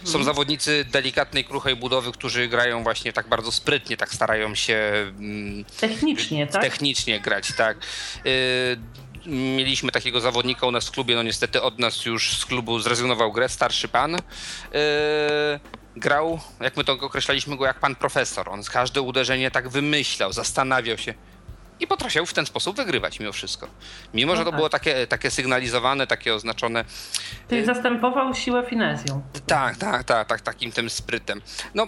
Są 0.04 0.20
mhm. 0.20 0.24
zawodnicy 0.24 0.86
delikatnej, 1.24 1.46
kruchej 1.46 1.76
budowy, 1.76 2.12
którzy 2.12 2.48
grają 2.48 2.84
właśnie 2.84 3.14
tak 3.14 3.28
bardzo 3.28 3.52
sprytnie, 3.52 3.98
tak 3.98 4.14
starają 4.14 4.56
się 4.56 4.76
mm, 5.20 5.66
technicznie, 5.80 6.48
tak? 6.48 6.62
Technicznie 6.62 7.20
grać, 7.20 7.54
tak. 7.58 7.78
Y, 8.26 8.78
mieliśmy 9.26 9.92
takiego 9.92 10.22
zawodnika 10.22 10.68
u 10.68 10.72
nas 10.72 10.88
w 10.88 10.92
klubie, 10.92 11.16
no 11.16 11.24
niestety 11.24 11.62
od 11.62 11.80
nas 11.80 12.06
już 12.06 12.38
z 12.38 12.46
klubu 12.46 12.80
zrezygnował 12.80 13.32
grę, 13.32 13.50
starszy 13.50 13.88
pan. 13.88 14.12
Yy, 14.12 14.20
grał, 15.96 16.40
jak 16.60 16.78
my 16.78 16.84
to 16.84 16.94
określaliśmy 16.94 17.58
go, 17.58 17.66
jak 17.66 17.80
pan 17.80 17.96
profesor. 17.96 18.50
On 18.50 18.64
z 18.64 18.70
każde 18.70 19.02
uderzenie 19.02 19.52
tak 19.52 19.70
wymyślał, 19.70 20.34
zastanawiał 20.34 20.98
się 20.98 21.14
i 21.84 21.88
potrafił 21.88 22.26
w 22.26 22.34
ten 22.34 22.46
sposób 22.46 22.76
wygrywać 22.76 23.20
mimo 23.20 23.32
wszystko. 23.32 23.68
Mimo, 24.14 24.32
no 24.32 24.38
że 24.38 24.44
to 24.44 24.52
tak. 24.52 24.58
było 24.58 24.70
takie, 24.70 25.08
takie 25.08 25.32
sygnalizowane, 25.32 26.08
takie 26.08 26.34
oznaczone. 26.34 26.86
Czyli 27.50 27.62
y, 27.62 27.66
zastępował 27.66 28.36
siłę 28.36 28.66
finezją. 28.70 29.22
Tak, 29.48 29.78
tak, 29.78 30.04
tak, 30.04 30.28
tak, 30.28 30.42
takim 30.42 30.72
tym 30.72 30.90
sprytem. 30.90 31.42
No, 31.76 31.88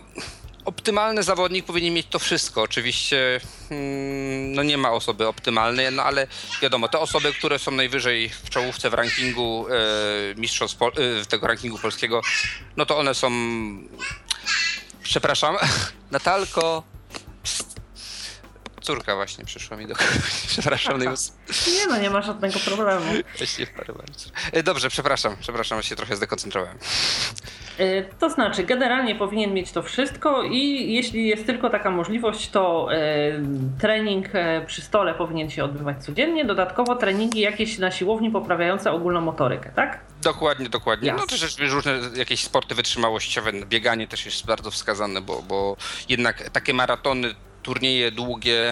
optymalny 0.66 1.24
zawodnik 1.24 1.66
powinien 1.66 1.94
mieć 1.94 2.08
to 2.08 2.20
wszystko. 2.20 2.62
Oczywiście 2.62 3.42
mm, 3.72 4.54
no 4.54 4.64
nie 4.64 4.78
ma 4.78 4.92
osoby 4.92 5.28
optymalnej, 5.28 5.92
no 5.92 6.04
ale 6.04 6.28
wiadomo, 6.62 6.88
te 6.88 7.00
osoby, 7.00 7.34
które 7.34 7.60
są 7.60 7.72
najwyżej 7.72 8.30
w 8.30 8.50
czołówce 8.50 8.90
w 8.90 8.94
rankingu 8.94 9.68
e, 9.70 10.36
mistrzostw 10.36 10.82
e, 10.82 11.26
tego 11.26 11.48
rankingu 11.48 11.78
polskiego, 11.78 12.22
no 12.78 12.86
to 12.86 12.98
one 12.98 13.14
są 13.14 13.32
przepraszam, 15.04 15.56
Natalko 16.12 16.84
córka 18.86 19.16
właśnie 19.16 19.46
przyszła 19.46 19.78
mi 19.78 19.88
do 19.88 19.96
Przepraszam. 20.48 21.00
Nie 21.00 21.88
no, 21.90 21.98
nie 21.98 22.10
ma 22.10 22.22
żadnego 22.22 22.60
problemu. 22.60 23.06
E, 24.52 24.64
dobrze, 24.64 24.90
przepraszam, 24.90 25.36
przepraszam, 25.40 25.84
się 25.84 25.96
trochę 25.96 26.16
zdekoncentrowałem. 26.16 26.78
E, 27.78 28.04
to 28.04 28.30
znaczy, 28.30 28.64
generalnie 28.64 29.16
powinien 29.16 29.54
mieć 29.54 29.72
to 29.72 29.84
wszystko 29.84 30.44
i 30.44 30.94
jeśli 30.94 31.28
jest 31.28 31.46
tylko 31.46 31.70
taka 31.70 31.92
możliwość, 31.92 32.50
to 32.50 32.88
e, 32.94 32.98
trening 33.82 34.28
przy 34.68 34.82
stole 34.82 35.14
powinien 35.14 35.50
się 35.50 35.64
odbywać 35.64 36.04
codziennie. 36.06 36.46
Dodatkowo 36.46 36.96
treningi 36.96 37.40
jakieś 37.40 37.78
na 37.78 37.92
siłowni 37.92 38.32
poprawiające 38.32 38.92
ogólną 38.92 39.22
motorykę, 39.22 39.72
tak? 39.76 40.00
Dokładnie, 40.22 40.70
dokładnie. 40.70 41.08
Jasne. 41.08 41.22
No 41.22 41.28
też 41.28 41.58
różne 41.74 42.00
jakieś 42.16 42.44
sporty 42.44 42.76
wytrzymałościowe, 42.76 43.52
bieganie 43.54 44.08
też 44.08 44.26
jest 44.26 44.46
bardzo 44.46 44.72
wskazane, 44.72 45.22
bo, 45.22 45.42
bo 45.42 45.78
jednak 46.10 46.50
takie 46.50 46.74
maratony 46.74 47.36
turnieje 47.66 48.12
długie 48.12 48.72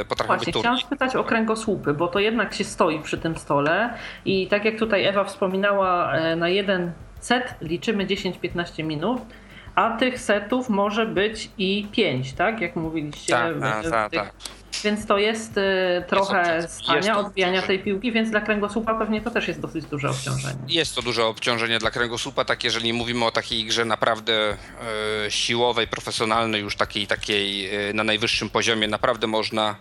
e, 0.00 0.04
potrafią 0.04 0.34
Właśnie, 0.34 0.52
być 0.52 0.62
chciałam 0.62 0.78
spytać 0.78 1.16
o 1.16 1.24
kręgosłupy, 1.24 1.94
bo 1.94 2.08
to 2.08 2.18
jednak 2.18 2.54
się 2.54 2.64
stoi 2.64 3.00
przy 3.00 3.18
tym 3.18 3.36
stole 3.36 3.94
i 4.24 4.46
tak 4.46 4.64
jak 4.64 4.78
tutaj 4.78 5.04
Ewa 5.04 5.24
wspominała, 5.24 6.12
e, 6.12 6.36
na 6.36 6.48
jeden 6.48 6.92
set 7.20 7.54
liczymy 7.60 8.06
10-15 8.06 8.84
minut, 8.84 9.20
a 9.74 9.96
tych 9.96 10.20
setów 10.20 10.68
może 10.68 11.06
być 11.06 11.50
i 11.58 11.86
5, 11.92 12.32
tak? 12.32 12.60
Jak 12.60 12.76
mówiliście. 12.76 13.32
Tak, 13.32 13.60
tak, 13.60 13.90
tak, 13.90 14.12
tak. 14.12 14.32
Więc 14.84 15.06
to 15.06 15.18
jest 15.18 15.56
y, 15.56 15.62
trochę 16.08 16.68
stania, 16.68 17.18
odbijania 17.18 17.62
tej 17.62 17.78
piłki, 17.78 18.12
więc 18.12 18.30
dla 18.30 18.40
kręgosłupa 18.40 18.94
pewnie 18.94 19.20
to 19.20 19.30
też 19.30 19.48
jest 19.48 19.60
dosyć 19.60 19.84
duże 19.84 20.10
obciążenie. 20.10 20.58
Jest 20.68 20.94
to 20.94 21.02
duże 21.02 21.24
obciążenie 21.24 21.78
dla 21.78 21.90
kręgosłupa, 21.90 22.44
tak 22.44 22.64
jeżeli 22.64 22.92
mówimy 22.92 23.24
o 23.24 23.30
takiej 23.30 23.64
grze 23.64 23.84
naprawdę 23.84 24.56
y, 25.26 25.30
siłowej, 25.30 25.86
profesjonalnej, 25.86 26.62
już 26.62 26.76
takiej, 26.76 27.06
takiej 27.06 27.74
y, 27.90 27.94
na 27.94 28.04
najwyższym 28.04 28.50
poziomie, 28.50 28.88
naprawdę 28.88 29.26
można 29.26 29.76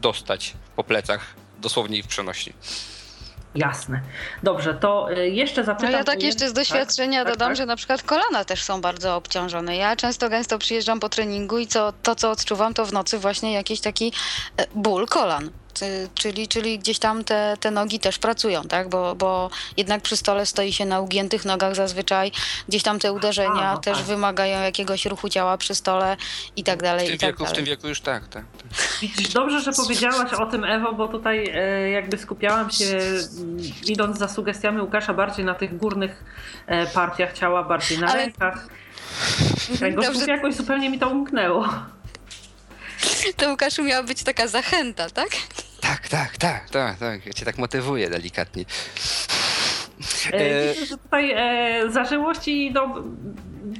dostać 0.00 0.54
po 0.76 0.84
plecach, 0.84 1.34
dosłownie 1.58 2.02
w 2.02 2.06
przenośni. 2.06 2.52
Jasne. 3.54 4.00
Dobrze, 4.42 4.74
to 4.74 5.12
y, 5.12 5.28
jeszcze 5.28 5.64
zapytam... 5.64 5.92
No 5.92 5.98
ja 5.98 6.04
tak 6.04 6.22
jeszcze 6.22 6.48
z 6.48 6.52
doświadczenia 6.52 7.24
tak? 7.24 7.32
dodam, 7.32 7.48
tak, 7.48 7.48
tak? 7.48 7.56
że 7.56 7.66
na 7.66 7.76
przykład 7.76 8.02
kolana 8.02 8.44
też 8.44 8.62
są 8.62 8.80
bardzo 8.80 9.16
obciążone. 9.16 9.76
Ja 9.76 9.96
często 9.96 10.28
gęsto 10.28 10.58
przyjeżdżam 10.58 11.00
po 11.00 11.08
treningu 11.08 11.58
i 11.58 11.66
co, 11.66 11.92
to, 12.02 12.14
co 12.14 12.30
odczuwam, 12.30 12.74
to 12.74 12.86
w 12.86 12.92
nocy 12.92 13.18
właśnie 13.18 13.52
jakiś 13.52 13.80
taki 13.80 14.12
e, 14.56 14.66
ból 14.74 15.06
kolan. 15.06 15.50
Czyli, 16.14 16.48
czyli 16.48 16.78
gdzieś 16.78 16.98
tam 16.98 17.24
te, 17.24 17.56
te 17.60 17.70
nogi 17.70 18.00
też 18.00 18.18
pracują, 18.18 18.62
tak? 18.62 18.88
Bo, 18.88 19.14
bo 19.14 19.50
jednak 19.76 20.02
przy 20.02 20.16
stole 20.16 20.46
stoi 20.46 20.72
się 20.72 20.84
na 20.84 21.00
ugiętych 21.00 21.44
nogach 21.44 21.74
zazwyczaj. 21.74 22.32
Gdzieś 22.68 22.82
tam 22.82 22.98
te 22.98 23.12
uderzenia 23.12 23.70
A, 23.70 23.74
no 23.74 23.80
też 23.80 23.98
tak. 23.98 24.06
wymagają 24.06 24.60
jakiegoś 24.60 25.06
ruchu 25.06 25.28
ciała 25.28 25.58
przy 25.58 25.74
stole 25.74 26.16
i 26.56 26.64
tak 26.64 26.82
dalej. 26.82 27.06
W 27.06 27.10
tym, 27.10 27.18
tak 27.18 27.28
wieku, 27.28 27.38
dalej. 27.38 27.54
w 27.54 27.56
tym 27.56 27.64
wieku 27.64 27.88
już 27.88 28.00
tak, 28.00 28.28
tak. 28.28 28.44
tak. 28.44 29.30
Dobrze, 29.34 29.60
że 29.60 29.72
powiedziałaś 29.72 30.32
o 30.32 30.46
tym, 30.46 30.64
Ewo, 30.64 30.92
bo 30.92 31.08
tutaj 31.08 31.50
e, 31.54 31.90
jakby 31.90 32.18
skupiałam 32.18 32.70
się, 32.70 32.98
idąc 33.86 34.18
za 34.18 34.28
sugestiami 34.28 34.80
Łukasza, 34.80 35.14
bardziej 35.14 35.44
na 35.44 35.54
tych 35.54 35.76
górnych 35.76 36.24
e, 36.66 36.86
partiach 36.86 37.32
ciała, 37.32 37.64
bardziej 37.64 37.98
na 37.98 38.06
Ale... 38.06 38.16
rękach. 38.16 38.68
Tego 39.80 40.02
Dobrze. 40.02 40.26
jakoś 40.26 40.54
zupełnie 40.54 40.90
mi 40.90 40.98
to 40.98 41.08
umknęło. 41.08 41.68
To 43.36 43.50
Łukaszu 43.50 43.82
miała 43.84 44.02
być 44.02 44.22
taka 44.22 44.48
zachęta, 44.48 45.10
tak? 45.10 45.28
Tak, 45.80 46.08
tak, 46.08 46.36
tak, 46.36 46.70
tak, 46.70 46.98
tak. 46.98 47.26
Ja 47.26 47.32
cię 47.32 47.44
tak 47.44 47.58
motywuję 47.58 48.10
delikatnie. 48.10 48.64
E, 50.32 50.34
e, 50.34 50.74
widzę, 50.74 50.86
że 50.86 50.98
tutaj 50.98 51.32
e, 51.36 51.90
zażyłość 51.90 52.48
i 52.48 52.72
do, 52.72 53.02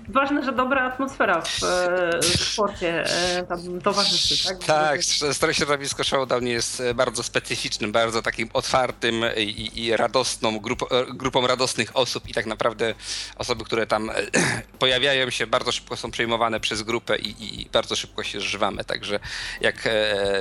ważne, 0.09 0.45
że 0.45 0.53
dobra 0.53 0.83
atmosfera 0.83 1.41
w, 1.41 1.63
e, 1.63 2.21
w 2.23 2.53
sporcie 2.53 3.05
e, 3.05 3.47
tam 3.47 3.81
towarzyszy, 3.81 4.49
tak? 4.49 4.65
Tak, 4.65 5.05
Stare 5.33 5.55
Środowisko 5.55 6.05
Showdown 6.05 6.47
jest 6.47 6.81
e, 6.81 6.95
bardzo 6.95 7.23
specyficznym, 7.23 7.93
bardzo 7.93 8.23
takim 8.23 8.49
otwartym 8.53 9.25
i, 9.37 9.71
i 9.75 9.97
radosną 9.97 10.59
grup, 10.59 10.85
grupą 11.15 11.47
radosnych 11.47 11.97
osób 11.97 12.29
i 12.29 12.35
tak 12.35 12.47
naprawdę 12.47 12.95
osoby, 13.37 13.65
które 13.65 13.87
tam 13.87 14.11
pojawiają 14.79 15.31
się, 15.31 15.47
bardzo 15.47 15.73
szybko 15.73 15.97
są 15.97 16.11
przejmowane 16.11 16.61
przez 16.61 16.83
grupę 16.83 17.19
i, 17.19 17.61
i 17.63 17.69
bardzo 17.73 17.97
szybko 17.97 18.23
się 18.23 18.41
zżywamy, 18.41 18.85
także 18.85 19.21
jak 19.61 19.89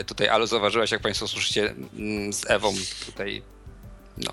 tutaj 0.07 0.27
Alu 0.27 0.47
zauważyłaś, 0.47 0.91
jak 0.91 1.01
Państwo 1.01 1.27
słyszycie 1.27 1.73
mm, 1.93 2.33
z 2.33 2.49
Ewą 2.49 2.73
tutaj 3.05 3.41
No. 4.25 4.31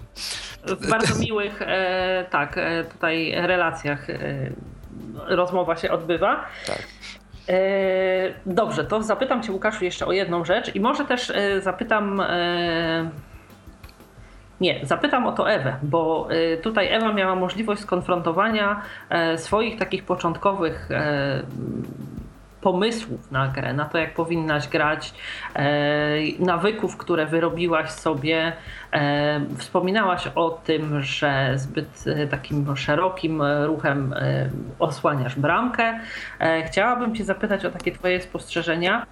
W 0.76 0.90
bardzo 0.90 1.18
miłych, 1.18 1.62
e, 1.62 2.24
tak, 2.30 2.58
e, 2.58 2.84
tutaj 2.84 3.32
relacjach 3.36 4.10
e, 4.10 4.16
rozmowa 5.26 5.76
się 5.76 5.90
odbywa. 5.90 6.44
Tak. 6.66 6.82
Dobrze, 8.46 8.84
to 8.84 9.02
zapytam 9.02 9.42
Cię, 9.42 9.52
Łukaszu, 9.52 9.84
jeszcze 9.84 10.06
o 10.06 10.12
jedną 10.12 10.44
rzecz 10.44 10.74
i 10.74 10.80
może 10.80 11.04
też 11.04 11.32
zapytam. 11.60 12.22
Nie, 14.60 14.80
zapytam 14.82 15.26
o 15.26 15.32
to 15.32 15.50
Ewę, 15.50 15.76
bo 15.82 16.28
tutaj 16.62 16.92
Ewa 16.92 17.12
miała 17.12 17.34
możliwość 17.34 17.80
skonfrontowania 17.80 18.82
swoich 19.36 19.78
takich 19.78 20.04
początkowych 20.04 20.88
pomysłów 22.60 23.30
na 23.30 23.48
grę, 23.48 23.72
na 23.72 23.84
to, 23.84 23.98
jak 23.98 24.14
powinnaś 24.14 24.68
grać, 24.68 25.14
nawyków, 26.38 26.96
które 26.96 27.26
wyrobiłaś 27.26 27.90
sobie. 27.90 28.52
Wspominałaś 29.56 30.28
o 30.34 30.50
tym, 30.50 31.02
że 31.02 31.52
zbyt 31.54 32.04
takim 32.30 32.76
szerokim 32.76 33.42
ruchem 33.64 34.14
osłaniasz 34.78 35.36
bramkę. 35.36 36.00
Chciałabym 36.66 37.14
Cię 37.14 37.24
zapytać 37.24 37.64
o 37.64 37.70
takie 37.70 37.92
Twoje 37.92 38.20
spostrzeżenia. 38.20 39.06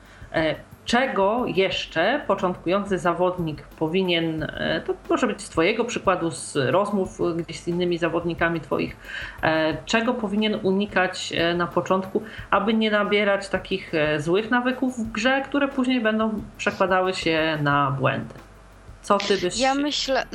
Czego 0.84 1.46
jeszcze 1.46 2.22
początkujący 2.26 2.98
zawodnik 2.98 3.62
powinien, 3.62 4.46
to 4.84 4.94
może 5.10 5.26
być 5.26 5.42
z 5.42 5.48
Twojego 5.48 5.84
przykładu, 5.84 6.30
z 6.30 6.56
rozmów 6.56 7.18
gdzieś 7.36 7.60
z 7.60 7.68
innymi 7.68 7.98
zawodnikami 7.98 8.60
Twoich, 8.60 8.96
czego 9.86 10.14
powinien 10.14 10.58
unikać 10.62 11.32
na 11.56 11.66
początku, 11.66 12.22
aby 12.50 12.74
nie 12.74 12.90
nabierać 12.90 13.48
takich 13.48 13.92
złych 14.18 14.50
nawyków 14.50 14.98
w 14.98 15.12
grze, 15.12 15.42
które 15.44 15.68
później 15.68 16.00
będą 16.00 16.42
przekładały 16.56 17.14
się 17.14 17.58
na 17.62 17.90
błędy? 17.90 18.34
Co 19.02 19.18
ty 19.18 19.38
byś 19.38 19.58
Ja 19.58 19.74
myślę. 19.74 20.26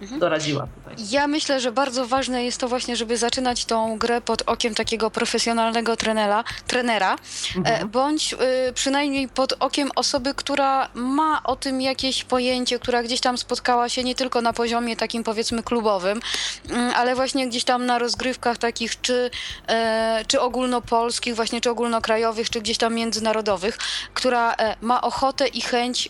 Mhm. 0.00 0.20
doradziła 0.20 0.66
tutaj? 0.66 0.94
Ja 1.10 1.26
myślę, 1.26 1.60
że 1.60 1.72
bardzo 1.72 2.06
ważne 2.06 2.44
jest 2.44 2.60
to 2.60 2.68
właśnie, 2.68 2.96
żeby 2.96 3.16
zaczynać 3.16 3.64
tą 3.64 3.98
grę 3.98 4.20
pod 4.20 4.42
okiem 4.46 4.74
takiego 4.74 5.10
profesjonalnego 5.10 5.96
trenera, 5.96 6.44
trenera 6.66 7.16
mhm. 7.56 7.88
bądź 7.88 8.32
y, 8.32 8.72
przynajmniej 8.72 9.28
pod 9.28 9.54
okiem 9.60 9.90
osoby, 9.94 10.34
która 10.34 10.88
ma 10.94 11.42
o 11.42 11.56
tym 11.56 11.80
jakieś 11.80 12.24
pojęcie, 12.24 12.78
która 12.78 13.02
gdzieś 13.02 13.20
tam 13.20 13.38
spotkała 13.38 13.88
się 13.88 14.04
nie 14.04 14.14
tylko 14.14 14.42
na 14.42 14.52
poziomie 14.52 14.96
takim 14.96 15.24
powiedzmy 15.24 15.62
klubowym, 15.62 16.18
y, 16.18 16.74
ale 16.94 17.14
właśnie 17.14 17.48
gdzieś 17.48 17.64
tam 17.64 17.86
na 17.86 17.98
rozgrywkach 17.98 18.58
takich 18.58 19.00
czy, 19.00 19.30
y, 20.22 20.24
czy 20.26 20.40
ogólnopolskich, 20.40 21.34
właśnie 21.36 21.60
czy 21.60 21.70
ogólnokrajowych, 21.70 22.50
czy 22.50 22.60
gdzieś 22.60 22.78
tam 22.78 22.94
międzynarodowych, 22.94 23.78
która 24.14 24.54
ma 24.80 25.02
ochotę 25.02 25.46
i 25.46 25.60
chęć 25.60 26.08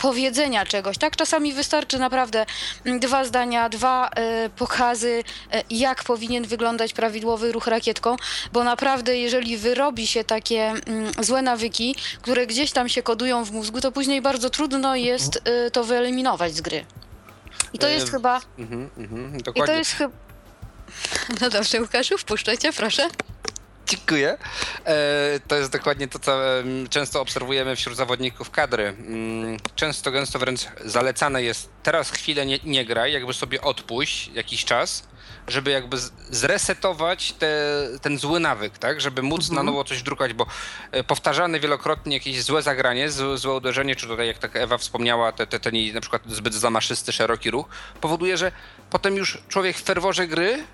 powiedzenia 0.00 0.66
czegoś, 0.66 0.98
tak? 0.98 1.16
Czasami 1.16 1.52
wystarczy 1.52 1.98
naprawdę 1.98 2.46
mm, 2.84 3.00
dwa 3.00 3.24
zdania, 3.24 3.68
dwa 3.68 4.10
y, 4.46 4.50
pokazy, 4.50 5.24
y, 5.54 5.62
jak 5.70 6.04
powinien 6.04 6.44
wyglądać 6.44 6.92
prawidłowy 6.92 7.52
ruch 7.52 7.66
rakietką, 7.66 8.16
bo 8.52 8.64
naprawdę 8.64 9.18
jeżeli 9.18 9.56
wyrobi 9.56 10.06
się 10.06 10.24
takie 10.24 10.74
y, 11.20 11.24
złe 11.24 11.42
nawyki, 11.42 11.96
które 12.22 12.46
gdzieś 12.46 12.72
tam 12.72 12.88
się 12.88 13.02
kodują 13.02 13.44
w 13.44 13.52
mózgu, 13.52 13.80
to 13.80 13.92
później 13.92 14.22
bardzo 14.22 14.50
trudno 14.50 14.96
jest 14.96 15.36
y, 15.66 15.70
to 15.70 15.84
wyeliminować 15.84 16.54
z 16.54 16.60
gry. 16.60 16.84
I 17.72 17.78
to 17.78 17.88
jest 17.88 18.10
chyba... 18.10 18.40
Mhm, 18.58 18.90
mhm, 18.98 19.38
I 19.54 19.62
to 19.62 19.72
jest 19.72 19.92
chyba... 19.92 20.14
No 21.40 21.50
dobrze, 21.50 21.80
Łukaszu, 21.80 22.18
wpuszczę 22.18 22.58
cię, 22.58 22.72
proszę. 22.72 23.08
Dziękuję. 23.90 24.38
E, 24.84 25.40
to 25.48 25.56
jest 25.56 25.72
dokładnie 25.72 26.08
to, 26.08 26.18
co 26.18 26.40
często 26.90 27.20
obserwujemy 27.20 27.76
wśród 27.76 27.96
zawodników 27.96 28.50
kadry. 28.50 28.84
Mm, 28.84 29.56
często, 29.76 30.10
gęsto 30.10 30.38
wręcz 30.38 30.60
zalecane 30.84 31.42
jest 31.42 31.70
teraz 31.82 32.10
chwilę 32.10 32.46
nie, 32.46 32.58
nie 32.64 32.84
graj, 32.84 33.12
jakby 33.12 33.34
sobie 33.34 33.60
odpuść 33.60 34.30
jakiś 34.34 34.64
czas, 34.64 35.08
żeby 35.48 35.70
jakby 35.70 35.96
zresetować 36.30 37.32
te, 37.32 37.48
ten 38.02 38.18
zły 38.18 38.40
nawyk, 38.40 38.78
tak? 38.78 39.00
Żeby 39.00 39.22
móc 39.22 39.40
mhm. 39.40 39.56
na 39.56 39.62
nowo 39.72 39.84
coś 39.84 40.02
drukać, 40.02 40.32
bo 40.32 40.46
e, 40.92 41.04
powtarzane 41.04 41.60
wielokrotnie 41.60 42.16
jakieś 42.16 42.42
złe 42.42 42.62
zagranie, 42.62 43.10
złe 43.10 43.54
uderzenie, 43.54 43.96
czy 43.96 44.06
tutaj 44.06 44.26
jak 44.26 44.38
tak 44.38 44.56
Ewa 44.56 44.78
wspomniała, 44.78 45.32
te, 45.32 45.46
te, 45.46 45.60
ten 45.60 45.74
na 45.94 46.00
przykład 46.00 46.22
zbyt 46.26 46.54
zamaszysty, 46.54 47.12
szeroki 47.12 47.50
ruch, 47.50 47.66
powoduje, 48.00 48.36
że 48.36 48.52
potem 48.90 49.16
już 49.16 49.38
człowiek 49.48 49.76
w 49.76 49.82
ferworze 49.82 50.26
gry 50.26 50.64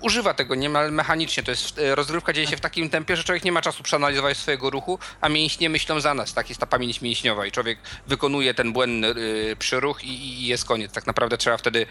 używa 0.00 0.34
tego 0.34 0.54
niemal 0.54 0.92
mechanicznie. 0.92 1.42
To 1.42 1.50
jest 1.50 1.78
e, 1.78 1.94
rozgrywka 1.94 2.32
dzieje 2.32 2.46
się 2.46 2.56
w 2.56 2.60
takim 2.60 2.90
tempie, 2.90 3.16
że 3.16 3.24
człowiek 3.24 3.44
nie 3.44 3.52
ma 3.52 3.60
czasu 3.60 3.82
przeanalizować 3.82 4.36
swojego 4.36 4.70
ruchu, 4.70 4.98
a 5.20 5.28
mięśnie 5.28 5.70
myślą 5.70 6.00
za 6.00 6.14
nas. 6.14 6.34
Tak 6.34 6.48
jest 6.48 6.60
ta 6.60 6.66
pamięć 6.66 7.00
mięśniowa 7.00 7.46
i 7.46 7.52
człowiek 7.52 7.78
wykonuje 8.06 8.54
ten 8.54 8.72
błędny 8.72 9.08
y, 9.08 9.56
przyruch 9.58 10.04
i, 10.04 10.42
i 10.42 10.46
jest 10.46 10.64
koniec. 10.64 10.92
Tak 10.92 11.06
naprawdę 11.06 11.38
trzeba 11.38 11.56
wtedy 11.56 11.86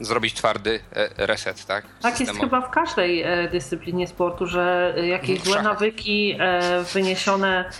zrobić 0.00 0.34
twardy 0.34 0.80
e, 0.92 1.26
reset, 1.26 1.66
tak? 1.66 1.84
Tak 2.02 2.20
jest 2.20 2.32
chyba 2.40 2.60
w 2.60 2.70
każdej 2.70 3.24
dyscyplinie 3.52 4.08
sportu, 4.08 4.46
że 4.46 4.94
jakieś 5.08 5.40
złe 5.40 5.62
nawyki 5.62 6.38
wyniesione 6.94 7.70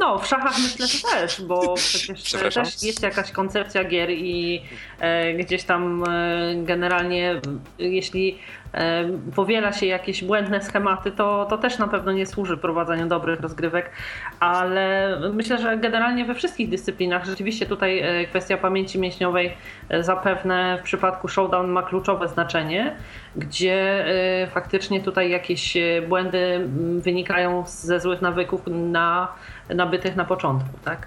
no, 0.00 0.18
w 0.18 0.26
szachach 0.26 0.54
myślę, 0.62 0.86
że 0.86 0.98
też, 1.08 1.42
bo 1.42 1.74
przecież 1.74 2.54
też 2.54 2.82
jest 2.82 3.02
jakaś 3.02 3.32
koncepcja 3.32 3.84
gier 3.84 4.10
i 4.10 4.62
e, 5.00 5.34
gdzieś 5.34 5.64
tam 5.64 6.04
e, 6.04 6.54
generalnie, 6.56 7.40
jeśli 7.78 8.38
e, 8.74 9.04
powiela 9.34 9.72
się 9.72 9.86
jakieś 9.86 10.24
błędne 10.24 10.62
schematy, 10.62 11.10
to, 11.10 11.46
to 11.50 11.58
też 11.58 11.78
na 11.78 11.88
pewno 11.88 12.12
nie 12.12 12.26
służy 12.26 12.56
prowadzeniu 12.56 13.06
dobrych 13.06 13.40
rozgrywek, 13.40 13.90
ale 14.40 15.16
myślę, 15.32 15.58
że 15.58 15.76
generalnie 15.78 16.24
we 16.24 16.34
wszystkich 16.34 16.68
dyscyplinach 16.68 17.24
rzeczywiście 17.24 17.66
tutaj 17.66 17.98
e, 17.98 18.24
kwestia 18.24 18.56
pamięci 18.56 18.98
mięśniowej 18.98 19.52
e, 19.88 20.02
zapewne 20.02 20.78
w 20.80 20.82
przypadku 20.82 21.28
showdown 21.28 21.70
ma 21.70 21.82
kluczowe 21.82 22.28
znaczenie, 22.28 22.96
gdzie 23.36 24.06
e, 24.42 24.46
faktycznie 24.46 25.00
tutaj 25.00 25.30
jakieś 25.30 25.76
błędy 26.08 26.68
wynikają 26.98 27.64
ze 27.66 28.00
złych 28.00 28.22
nawyków 28.22 28.60
na 28.66 29.28
nabytych 29.74 30.16
na 30.16 30.24
początku, 30.24 30.68
tak? 30.84 31.06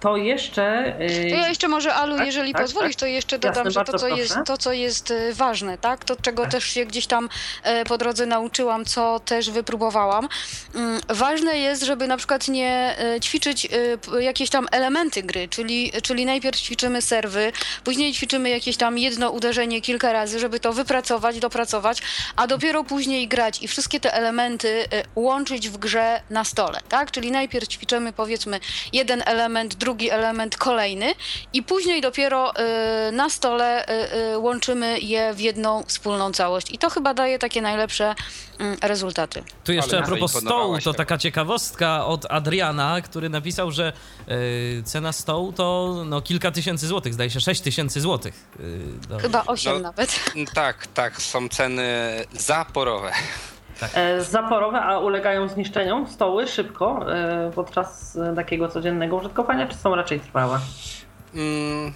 To 0.00 0.16
jeszcze. 0.16 0.94
Y, 1.00 1.30
to 1.30 1.36
ja 1.36 1.48
jeszcze 1.48 1.68
może, 1.68 1.94
Alu, 1.94 2.16
tak, 2.16 2.26
jeżeli 2.26 2.52
tak, 2.52 2.62
pozwolisz, 2.62 2.96
tak. 2.96 3.00
to 3.00 3.06
jeszcze 3.06 3.38
dodam, 3.38 3.64
Jasne, 3.64 3.70
że 3.70 3.84
to 3.84 3.98
co, 3.98 4.08
jest, 4.08 4.36
to, 4.46 4.58
co 4.58 4.72
jest 4.72 5.14
ważne, 5.32 5.78
tak? 5.78 6.04
To, 6.04 6.16
czego 6.16 6.42
tak. 6.42 6.52
też 6.52 6.64
się 6.64 6.84
gdzieś 6.84 7.06
tam 7.06 7.28
e, 7.62 7.84
po 7.84 7.98
drodze 7.98 8.26
nauczyłam, 8.26 8.84
co 8.84 9.20
też 9.20 9.50
wypróbowałam. 9.50 10.28
Mm, 10.74 11.00
ważne 11.08 11.58
jest, 11.58 11.82
żeby 11.82 12.06
na 12.06 12.16
przykład 12.16 12.48
nie 12.48 12.96
e, 12.98 13.20
ćwiczyć 13.20 13.68
e, 14.12 14.22
jakieś 14.22 14.50
tam 14.50 14.66
elementy 14.70 15.22
gry, 15.22 15.48
czyli, 15.48 15.92
czyli 16.02 16.26
najpierw 16.26 16.60
ćwiczymy 16.60 17.02
serwy, 17.02 17.52
później 17.84 18.12
ćwiczymy 18.12 18.50
jakieś 18.50 18.76
tam 18.76 18.98
jedno 18.98 19.30
uderzenie 19.30 19.80
kilka 19.80 20.12
razy, 20.12 20.38
żeby 20.38 20.60
to 20.60 20.72
wypracować, 20.72 21.38
dopracować, 21.38 22.02
a 22.36 22.46
dopiero 22.46 22.84
później 22.84 23.28
grać 23.28 23.62
i 23.62 23.68
wszystkie 23.68 24.00
te 24.00 24.14
elementy 24.14 24.84
łączyć 25.16 25.68
w 25.68 25.78
grze 25.78 26.20
na 26.30 26.44
stole, 26.44 26.80
tak? 26.88 27.10
Czyli 27.10 27.30
najpierw 27.30 27.68
ćwiczymy 27.68 28.12
powiedzmy 28.12 28.60
jeden 28.92 29.22
element, 29.26 29.74
drugi 29.74 29.89
drugi 29.90 30.10
element 30.10 30.56
kolejny 30.56 31.14
i 31.52 31.62
później 31.62 32.00
dopiero 32.00 32.52
y, 33.08 33.12
na 33.12 33.30
stole 33.30 33.86
y, 33.88 34.32
y, 34.34 34.38
łączymy 34.38 35.00
je 35.00 35.34
w 35.34 35.40
jedną 35.40 35.82
wspólną 35.82 36.32
całość. 36.32 36.70
I 36.70 36.78
to 36.78 36.90
chyba 36.90 37.14
daje 37.14 37.38
takie 37.38 37.62
najlepsze 37.62 38.14
mm, 38.58 38.76
rezultaty. 38.82 39.42
Tu 39.64 39.72
jeszcze 39.72 39.96
Ale 39.96 40.04
a 40.04 40.08
propos 40.08 40.40
stołu, 40.40 40.78
to 40.78 40.94
taka 40.94 41.18
ciekawostka 41.18 42.06
od 42.06 42.26
Adriana, 42.30 43.00
który 43.00 43.28
napisał, 43.28 43.70
że 43.70 43.92
cena 44.84 45.12
stołu 45.12 45.52
to 45.52 45.96
no, 46.06 46.22
kilka 46.22 46.50
tysięcy 46.50 46.86
złotych, 46.86 47.14
zdaje 47.14 47.30
się 47.30 47.40
6 47.40 47.60
tysięcy 47.60 48.00
złotych. 48.00 48.34
Chyba 49.22 49.44
8 49.46 49.72
no, 49.72 49.78
nawet. 49.78 50.20
Tak, 50.54 50.86
tak, 50.86 51.22
są 51.22 51.48
ceny 51.48 51.84
zaporowe. 52.32 53.12
Tak. 53.80 53.90
E, 53.94 54.20
zaporowe, 54.22 54.80
a 54.80 54.98
ulegają 54.98 55.48
zniszczeniom 55.48 56.06
stoły 56.06 56.46
szybko 56.46 57.14
e, 57.14 57.50
podczas 57.54 58.18
takiego 58.36 58.68
codziennego 58.68 59.16
użytkowania, 59.16 59.66
czy 59.66 59.76
są 59.76 59.94
raczej 59.94 60.20
trwałe? 60.20 60.58
Mm, 61.34 61.92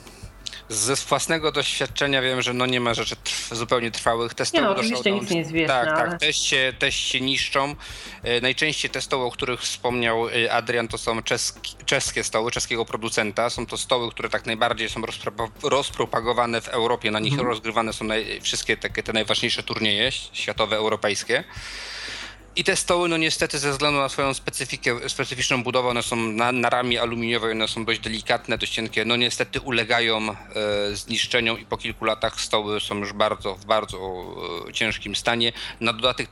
ze 0.69 0.95
własnego 0.95 1.53
doświadczenia 1.53 2.23
wiem, 2.23 2.43
że 2.43 2.55
no 2.55 2.67
nie 2.67 2.81
ma 2.81 2.95
rzeczy 2.95 3.17
trw 3.17 3.49
zupełnie 3.53 3.91
trwałych. 3.91 4.35
Te 4.35 4.47
stoły 4.47 4.63
nie 4.63 4.69
no, 4.69 4.77
oczywiście 4.77 5.13
nic 5.13 5.31
nie 5.31 5.39
jest 5.39 5.53
wieczne, 5.53 5.75
Tak, 5.75 5.89
ale... 5.89 6.11
tak, 6.11 6.21
też 6.21 6.37
się, 6.37 6.73
też 6.79 6.95
się 6.95 7.21
niszczą. 7.21 7.77
E, 8.23 8.41
najczęściej 8.41 8.91
te 8.91 9.01
stoły, 9.01 9.25
o 9.25 9.31
których 9.31 9.61
wspomniał 9.61 10.27
Adrian, 10.51 10.89
to 10.89 10.99
są 10.99 11.23
czeski, 11.23 11.77
czeskie 11.87 12.25
stoły, 12.25 12.51
czeskiego 12.51 12.85
producenta. 12.85 13.51
Są 13.51 13.67
to 13.67 13.77
stoły, 13.77 14.11
które 14.11 14.29
tak 14.29 14.47
najbardziej 14.47 14.89
są 14.89 15.03
rozpropagowane 15.63 16.61
w 16.61 16.69
Europie. 16.69 17.11
Na 17.11 17.21
nich 17.21 17.33
mhm. 17.33 17.49
rozgrywane 17.49 17.93
są 17.93 18.05
naj, 18.05 18.41
wszystkie 18.41 18.77
takie 18.77 19.03
te 19.03 19.13
najważniejsze 19.13 19.63
turnieje 19.63 20.13
światowe, 20.13 20.77
europejskie. 20.77 21.45
I 22.57 22.65
te 22.65 22.77
stoły, 22.77 23.09
no 23.09 23.17
niestety 23.17 23.59
ze 23.59 23.71
względu 23.71 24.01
na 24.01 24.09
swoją 24.09 24.35
specyfikę, 24.35 25.09
specyficzną 25.09 25.63
budowę, 25.63 25.89
one 25.89 26.03
są 26.03 26.17
na, 26.17 26.53
na 26.53 26.69
aluminiowej, 27.01 27.53
one 27.53 27.69
są 27.69 27.85
dość 27.85 28.01
delikatne, 28.01 28.59
dość 28.59 28.73
cienkie, 28.73 29.05
no 29.05 29.17
niestety 29.17 29.61
ulegają 29.61 30.31
e, 30.31 30.37
zniszczeniom 30.97 31.61
i 31.61 31.67
po 31.67 31.77
kilku 31.77 32.05
latach 32.05 32.41
stoły 32.41 32.81
są 32.81 32.99
już 32.99 33.13
bardzo, 33.13 33.55
w 33.55 33.65
bardzo 33.65 33.99
e, 34.69 34.73
ciężkim 34.73 35.17
stanie. 35.17 35.53
Na 35.81 35.93
dodatek 35.93 36.29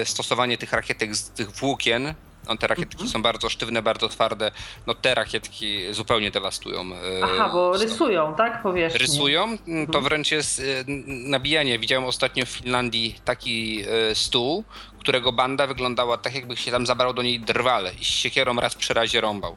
e, 0.00 0.04
stosowanie 0.04 0.58
tych 0.58 0.72
rakietek 0.72 1.16
z 1.16 1.30
tych 1.30 1.50
włókien 1.50 2.14
On 2.48 2.58
te 2.58 2.66
rakietki 2.66 2.94
mhm. 2.94 3.10
są 3.10 3.22
bardzo 3.22 3.48
sztywne, 3.48 3.82
bardzo 3.82 4.08
twarde. 4.08 4.50
No 4.86 4.94
te 4.94 5.14
rakietki 5.14 5.94
zupełnie 5.94 6.30
dewastują. 6.30 6.80
E, 6.80 7.24
Aha, 7.24 7.50
bo 7.52 7.72
rysują, 7.72 8.34
tak? 8.34 8.62
Powierzchnię. 8.62 8.98
Rysują, 8.98 9.44
mm, 9.44 9.86
to 9.86 9.98
mhm. 9.98 10.04
wręcz 10.04 10.30
jest 10.30 10.60
e, 10.60 10.62
nabijanie. 11.06 11.78
Widziałem 11.78 12.04
ostatnio 12.04 12.46
w 12.46 12.48
Finlandii 12.48 13.20
taki 13.24 13.84
e, 14.10 14.14
stół, 14.14 14.64
którego 14.98 15.32
banda 15.32 15.66
wyglądała 15.66 16.18
tak, 16.18 16.34
jakby 16.34 16.56
się 16.56 16.70
tam 16.70 16.86
zabrał 16.86 17.14
do 17.14 17.22
niej 17.22 17.40
drwale 17.40 17.92
i 18.00 18.04
z 18.04 18.08
siekierą 18.08 18.54
raz 18.54 18.74
przy 18.74 18.94
razie 18.94 19.20
rąbał. 19.20 19.56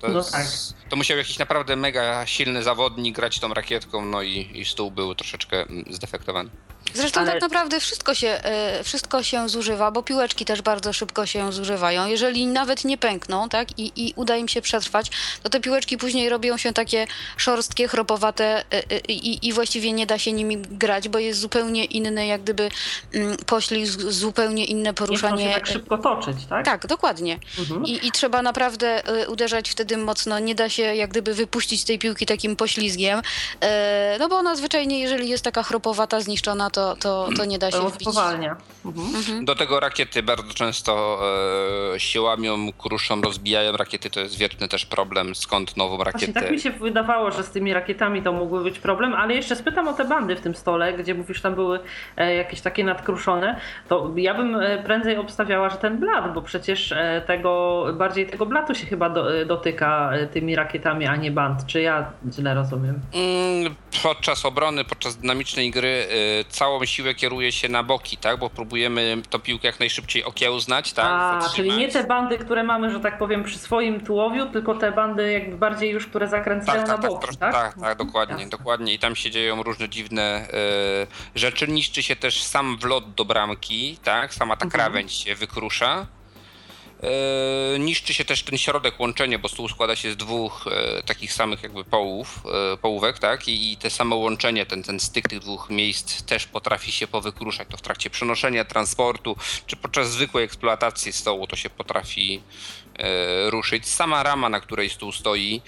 To, 0.00 0.08
no 0.08 0.24
tak. 0.24 0.46
to 0.88 0.96
musiał 0.96 1.18
jakiś 1.18 1.38
naprawdę 1.38 1.76
mega 1.76 2.26
silny 2.26 2.62
zawodnik 2.62 3.16
grać 3.16 3.38
tą 3.38 3.54
rakietką, 3.54 4.04
no 4.04 4.22
i, 4.22 4.50
i 4.54 4.64
stół 4.64 4.90
był 4.90 5.14
troszeczkę 5.14 5.66
zdefektowany. 5.90 6.50
Zresztą 6.94 7.20
Ale... 7.20 7.32
tak 7.32 7.40
naprawdę 7.40 7.80
wszystko 7.80 8.14
się, 8.14 8.28
e, 8.28 8.84
wszystko 8.84 9.22
się 9.22 9.48
zużywa, 9.48 9.90
bo 9.90 10.02
piłeczki 10.02 10.44
też 10.44 10.62
bardzo 10.62 10.92
szybko 10.92 11.26
się 11.26 11.52
zużywają. 11.52 12.06
Jeżeli 12.06 12.46
nawet 12.46 12.84
nie 12.84 12.98
pękną, 12.98 13.48
tak, 13.48 13.78
i, 13.78 13.92
i 13.96 14.12
uda 14.16 14.36
im 14.36 14.48
się 14.48 14.62
przetrwać, 14.62 15.10
to 15.42 15.48
te 15.48 15.60
piłeczki 15.60 15.98
później 15.98 16.28
robią 16.28 16.56
się 16.56 16.72
takie 16.72 17.06
szorstkie, 17.36 17.88
chropowate 17.88 18.44
e, 18.44 18.64
e, 18.72 18.98
i, 19.08 19.48
i 19.48 19.52
właściwie 19.52 19.92
nie 19.92 20.06
da 20.06 20.18
się 20.18 20.32
nimi 20.32 20.58
grać, 20.58 21.08
bo 21.08 21.18
jest 21.18 21.40
zupełnie 21.40 21.84
inny, 21.84 22.26
jak 22.26 22.42
gdyby 22.42 22.70
mm, 23.14 23.36
poślizg, 23.46 24.00
zupełnie 24.00 24.64
inne 24.64 24.94
poruszanie. 24.94 25.44
Nie 25.44 25.48
się 25.48 25.54
tak 25.54 25.66
szybko 25.66 25.98
toczyć, 25.98 26.36
tak? 26.48 26.64
Tak, 26.64 26.86
dokładnie. 26.86 27.38
Mhm. 27.58 27.84
I, 27.86 28.06
I 28.06 28.12
trzeba 28.12 28.42
naprawdę 28.42 29.02
uderzać 29.28 29.70
wtedy 29.70 29.96
mocno. 29.96 30.38
Nie 30.38 30.54
da 30.54 30.68
się 30.68 30.82
jak 30.82 31.10
gdyby 31.10 31.34
wypuścić 31.34 31.84
tej 31.84 31.98
piłki 31.98 32.26
takim 32.26 32.56
poślizgiem, 32.56 33.22
no 34.18 34.28
bo 34.28 34.36
ona 34.36 34.56
zwyczajnie, 34.56 35.00
jeżeli 35.00 35.28
jest 35.28 35.44
taka 35.44 35.62
chropowata, 35.62 36.20
zniszczona, 36.20 36.70
to, 36.70 36.83
to, 37.00 37.28
to 37.36 37.44
nie 37.44 37.58
da 37.58 37.70
się 37.70 37.88
wbić. 37.90 38.08
Mhm. 38.84 39.16
mhm. 39.16 39.44
Do 39.44 39.54
tego 39.54 39.80
rakiety 39.80 40.22
bardzo 40.22 40.54
często 40.54 41.20
e, 41.94 42.00
się 42.00 42.20
łamią, 42.20 42.72
kruszą, 42.72 43.20
rozbijają 43.20 43.76
rakiety. 43.76 44.10
To 44.10 44.20
jest 44.20 44.38
wieczny 44.38 44.68
też 44.68 44.86
problem, 44.86 45.34
skąd 45.34 45.76
nową 45.76 45.98
rakietę. 46.04 46.26
Właśnie 46.26 46.42
tak 46.42 46.50
mi 46.50 46.60
się 46.60 46.70
wydawało, 46.70 47.30
że 47.30 47.42
z 47.42 47.50
tymi 47.50 47.74
rakietami 47.74 48.22
to 48.22 48.32
mógłby 48.32 48.64
być 48.64 48.78
problem, 48.78 49.14
ale 49.14 49.34
jeszcze 49.34 49.56
spytam 49.56 49.88
o 49.88 49.92
te 49.92 50.04
bandy 50.04 50.36
w 50.36 50.40
tym 50.40 50.54
stole, 50.54 50.92
gdzie 50.92 51.14
mówisz, 51.14 51.40
tam 51.40 51.54
były 51.54 51.80
e, 52.16 52.34
jakieś 52.34 52.60
takie 52.60 52.84
nadkruszone. 52.84 53.60
To 53.88 54.10
ja 54.16 54.34
bym 54.34 54.56
e, 54.56 54.82
prędzej 54.82 55.16
obstawiała, 55.16 55.70
że 55.70 55.76
ten 55.76 55.98
blat, 55.98 56.34
bo 56.34 56.42
przecież 56.42 56.92
e, 56.92 57.22
tego, 57.26 57.84
bardziej 57.94 58.26
tego 58.26 58.46
blatu 58.46 58.74
się 58.74 58.86
chyba 58.86 59.10
do, 59.10 59.40
e, 59.40 59.46
dotyka 59.46 60.10
tymi 60.32 60.56
rakietami, 60.56 61.06
a 61.06 61.16
nie 61.16 61.30
band. 61.30 61.66
Czy 61.66 61.80
ja 61.80 62.10
źle 62.32 62.54
rozumiem? 62.54 63.00
Mm, 63.14 63.74
podczas 64.02 64.44
obrony, 64.44 64.84
podczas 64.84 65.16
dynamicznej 65.16 65.70
gry 65.70 66.06
całą 66.64 66.84
siłę 66.84 67.14
kieruje 67.14 67.52
się 67.52 67.68
na 67.68 67.82
boki, 67.82 68.16
tak? 68.16 68.38
Bo 68.38 68.50
próbujemy 68.50 69.22
tą 69.30 69.38
piłkę 69.38 69.66
jak 69.66 69.80
najszybciej 69.80 70.24
okiełznać, 70.24 70.92
tak? 70.92 71.04
A, 71.08 71.48
czyli 71.54 71.76
nie 71.76 71.88
te 71.88 72.04
bandy, 72.04 72.38
które 72.38 72.62
mamy, 72.62 72.90
że 72.90 73.00
tak 73.00 73.18
powiem, 73.18 73.44
przy 73.44 73.58
swoim 73.58 74.00
tułowiu, 74.00 74.46
tylko 74.46 74.74
te 74.74 74.92
bandy 74.92 75.32
jakby 75.32 75.56
bardziej 75.56 75.90
już, 75.90 76.06
które 76.06 76.28
zakręcają 76.28 76.78
tak, 76.80 76.88
tak, 76.88 76.96
na 76.96 77.02
tak, 77.02 77.10
boki, 77.10 77.36
tak? 77.36 77.52
Tak, 77.52 77.80
tak, 77.80 77.98
dokładnie, 77.98 78.34
Jasne. 78.34 78.50
dokładnie. 78.50 78.94
I 78.94 78.98
tam 78.98 79.16
się 79.16 79.30
dzieją 79.30 79.62
różne 79.62 79.88
dziwne 79.88 80.48
y, 81.34 81.38
rzeczy. 81.38 81.68
Niszczy 81.68 82.02
się 82.02 82.16
też 82.16 82.42
sam 82.42 82.76
wlot 82.78 83.14
do 83.14 83.24
bramki, 83.24 83.98
tak? 84.04 84.34
Sama 84.34 84.56
ta 84.56 84.64
mhm. 84.64 84.70
krawędź 84.70 85.12
się 85.12 85.34
wykrusza. 85.34 86.06
E, 87.04 87.78
niszczy 87.78 88.14
się 88.14 88.24
też 88.24 88.42
ten 88.42 88.58
środek 88.58 89.00
łączenia, 89.00 89.38
bo 89.38 89.48
stół 89.48 89.68
składa 89.68 89.96
się 89.96 90.12
z 90.12 90.16
dwóch 90.16 90.66
e, 90.66 91.02
takich 91.02 91.32
samych 91.32 91.62
jakby 91.62 91.84
połów, 91.84 92.42
e, 92.72 92.76
połówek, 92.76 93.18
tak? 93.18 93.48
I, 93.48 93.72
I 93.72 93.76
te 93.76 93.90
samo 93.90 94.16
łączenie, 94.16 94.66
ten, 94.66 94.82
ten 94.82 95.00
styk 95.00 95.28
tych 95.28 95.40
dwóch 95.40 95.70
miejsc 95.70 96.22
też 96.22 96.46
potrafi 96.46 96.92
się 96.92 97.06
powykruszać. 97.06 97.68
To 97.70 97.76
w 97.76 97.82
trakcie 97.82 98.10
przenoszenia, 98.10 98.64
transportu, 98.64 99.36
czy 99.66 99.76
podczas 99.76 100.10
zwykłej 100.10 100.44
eksploatacji 100.44 101.12
stołu 101.12 101.46
to 101.46 101.56
się 101.56 101.70
potrafi 101.70 102.42
ruszyć. 103.46 103.88
Sama 103.88 104.22
rama, 104.22 104.48
na 104.48 104.60
której 104.60 104.90
stół 104.90 105.12
stoi, 105.12 105.62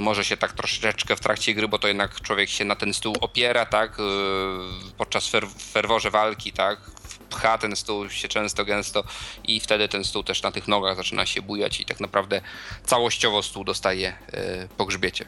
może 0.00 0.24
się 0.24 0.36
tak 0.36 0.52
troszeczkę 0.52 1.16
w 1.16 1.20
trakcie 1.20 1.54
gry, 1.54 1.68
bo 1.68 1.78
to 1.78 1.88
jednak 1.88 2.20
człowiek 2.20 2.50
się 2.50 2.64
na 2.64 2.76
ten 2.76 2.94
stół 2.94 3.14
opiera, 3.20 3.66
tak, 3.66 3.98
podczas 4.98 5.28
fer 5.28 5.46
ferworze 5.72 6.10
walki, 6.10 6.52
tak, 6.52 6.78
pcha 7.32 7.58
ten 7.58 7.76
stół 7.76 8.10
się 8.10 8.28
często, 8.28 8.64
gęsto 8.64 9.04
i 9.44 9.60
wtedy 9.60 9.88
ten 9.88 10.04
stół 10.04 10.22
też 10.22 10.42
na 10.42 10.52
tych 10.52 10.68
nogach 10.68 10.96
zaczyna 10.96 11.26
się 11.26 11.42
bujać 11.42 11.80
i 11.80 11.84
tak 11.84 12.00
naprawdę 12.00 12.40
całościowo 12.84 13.42
stół 13.42 13.64
dostaje 13.64 14.08
e, 14.08 14.68
po 14.76 14.86
grzbiecie. 14.86 15.24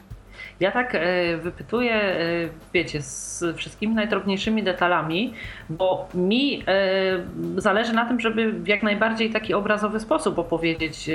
Ja 0.59 0.71
tak 0.71 0.95
e, 0.95 1.37
wypytuję, 1.37 1.93
e, 1.93 2.17
wiecie, 2.73 3.01
z 3.01 3.43
wszystkimi 3.57 3.95
najdrobniejszymi 3.95 4.63
detalami, 4.63 5.33
bo 5.69 6.09
mi 6.13 6.63
zależy 7.57 7.93
na 7.93 8.05
tym, 8.05 8.19
żeby 8.19 8.51
w 8.51 8.67
jak 8.67 8.83
najbardziej 8.83 9.29
taki 9.29 9.53
obrazowy 9.53 9.99
sposób 9.99 10.39
opowiedzieć 10.39 11.09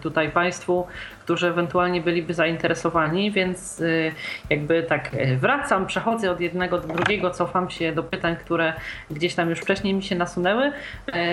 tutaj 0.00 0.30
Państwu 0.30 0.86
którzy 1.28 1.48
ewentualnie 1.48 2.00
byliby 2.00 2.34
zainteresowani, 2.34 3.30
więc 3.30 3.80
y, 3.80 4.12
jakby 4.50 4.82
tak 4.82 5.14
y, 5.14 5.36
wracam, 5.36 5.86
przechodzę 5.86 6.30
od 6.30 6.40
jednego 6.40 6.78
do 6.78 6.88
drugiego, 6.88 7.30
cofam 7.30 7.70
się 7.70 7.92
do 7.92 8.02
pytań, 8.02 8.36
które 8.36 8.72
gdzieś 9.10 9.34
tam 9.34 9.50
już 9.50 9.58
wcześniej 9.58 9.94
mi 9.94 10.02
się 10.02 10.14
nasunęły, 10.14 10.72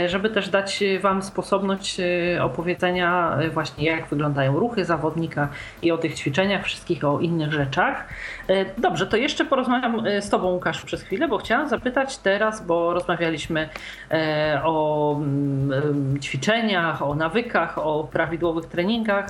y, 0.03 0.09
żeby 0.09 0.30
też 0.30 0.49
dać 0.49 0.84
Wam 1.01 1.23
sposobność 1.23 2.01
opowiedzenia 2.41 3.38
właśnie 3.53 3.85
jak 3.85 4.07
wyglądają 4.07 4.59
ruchy 4.59 4.85
zawodnika 4.85 5.47
i 5.81 5.91
o 5.91 5.97
tych 5.97 6.13
ćwiczeniach, 6.13 6.63
wszystkich 6.63 7.03
o 7.03 7.19
innych 7.19 7.53
rzeczach. 7.53 8.07
Dobrze, 8.77 9.07
to 9.07 9.17
jeszcze 9.17 9.45
porozmawiam 9.45 10.03
z 10.19 10.30
Tobą 10.30 10.51
Łukasz 10.51 10.81
przez 10.81 11.03
chwilę, 11.03 11.27
bo 11.27 11.38
chciałam 11.38 11.69
zapytać 11.69 12.17
teraz, 12.17 12.65
bo 12.65 12.93
rozmawialiśmy 12.93 13.69
o 14.63 15.15
mm, 15.17 16.19
ćwiczeniach, 16.22 17.01
o 17.01 17.15
nawykach, 17.15 17.77
o 17.77 18.07
prawidłowych 18.11 18.65
treningach, 18.65 19.26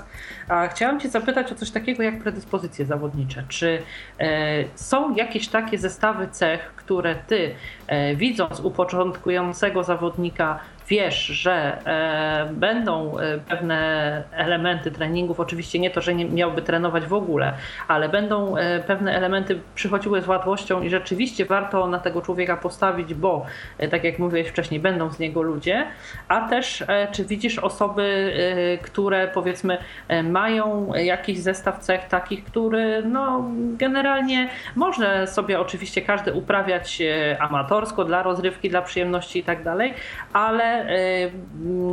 a 0.56 0.68
chciałam 0.68 1.00
Cię 1.00 1.10
zapytać 1.10 1.52
o 1.52 1.56
coś 1.56 1.72
takiego 1.72 2.04
jak 2.04 2.20
predyspozycje 2.20 2.86
zawodnicze. 2.86 3.44
Czy 3.50 3.82
e, 4.20 4.64
są 4.76 5.16
jakieś 5.16 5.48
takie 5.48 5.78
zestawy 5.78 6.28
cech, 6.32 6.74
które 6.76 7.16
Ty, 7.16 7.56
e, 7.88 8.16
widząc 8.16 8.60
u 8.60 8.72
początkującego 8.72 9.84
zawodnika, 9.84 10.60
wiesz, 10.88 11.26
że 11.26 11.78
e, 11.86 12.50
będą 12.54 13.20
e, 13.20 13.38
pewne 13.38 14.24
elementy 14.32 14.92
treningów, 14.92 15.40
oczywiście 15.40 15.80
nie 15.80 15.90
to, 15.90 16.02
że 16.02 16.16
nie 16.16 16.26
miałby 16.26 16.62
trenować 16.62 17.06
w 17.06 17.14
ogóle, 17.14 17.54
ale 17.88 18.10
będą 18.10 18.58
e, 18.58 18.80
pewne 18.80 19.16
elementy 19.16 19.60
przychodziły 19.76 20.22
z 20.22 20.28
łatwością 20.28 20.82
i 20.82 20.90
rzeczywiście 20.90 21.46
warto 21.46 21.88
na 21.88 22.00
tego 22.00 22.22
człowieka 22.22 22.58
postawić, 22.58 23.14
bo 23.14 23.46
tak 23.92 24.04
jak 24.04 24.20
mówiłeś 24.20 24.48
wcześniej, 24.48 24.80
będą 24.80 25.12
z 25.12 25.20
niego 25.20 25.42
ludzie, 25.42 25.86
a 26.28 26.50
też 26.50 26.84
czy 27.12 27.26
widzisz 27.26 27.60
osoby, 27.60 28.34
które 28.82 29.28
powiedzmy 29.28 29.78
mają 30.24 30.94
jakiś 30.94 31.40
zestaw 31.40 31.80
cech 31.80 32.08
takich, 32.08 32.44
który 32.44 33.04
no 33.06 33.52
generalnie 33.78 34.50
może 34.76 35.28
sobie 35.28 35.60
oczywiście 35.60 36.02
każdy 36.02 36.34
uprawiać 36.34 37.02
amatorsko 37.40 38.06
dla 38.06 38.24
rozrywki, 38.24 38.70
dla 38.70 38.82
przyjemności 38.82 39.40
i 39.40 39.44
tak 39.44 39.64
dalej, 39.64 39.94
ale 40.34 40.75
Y, 40.82 41.32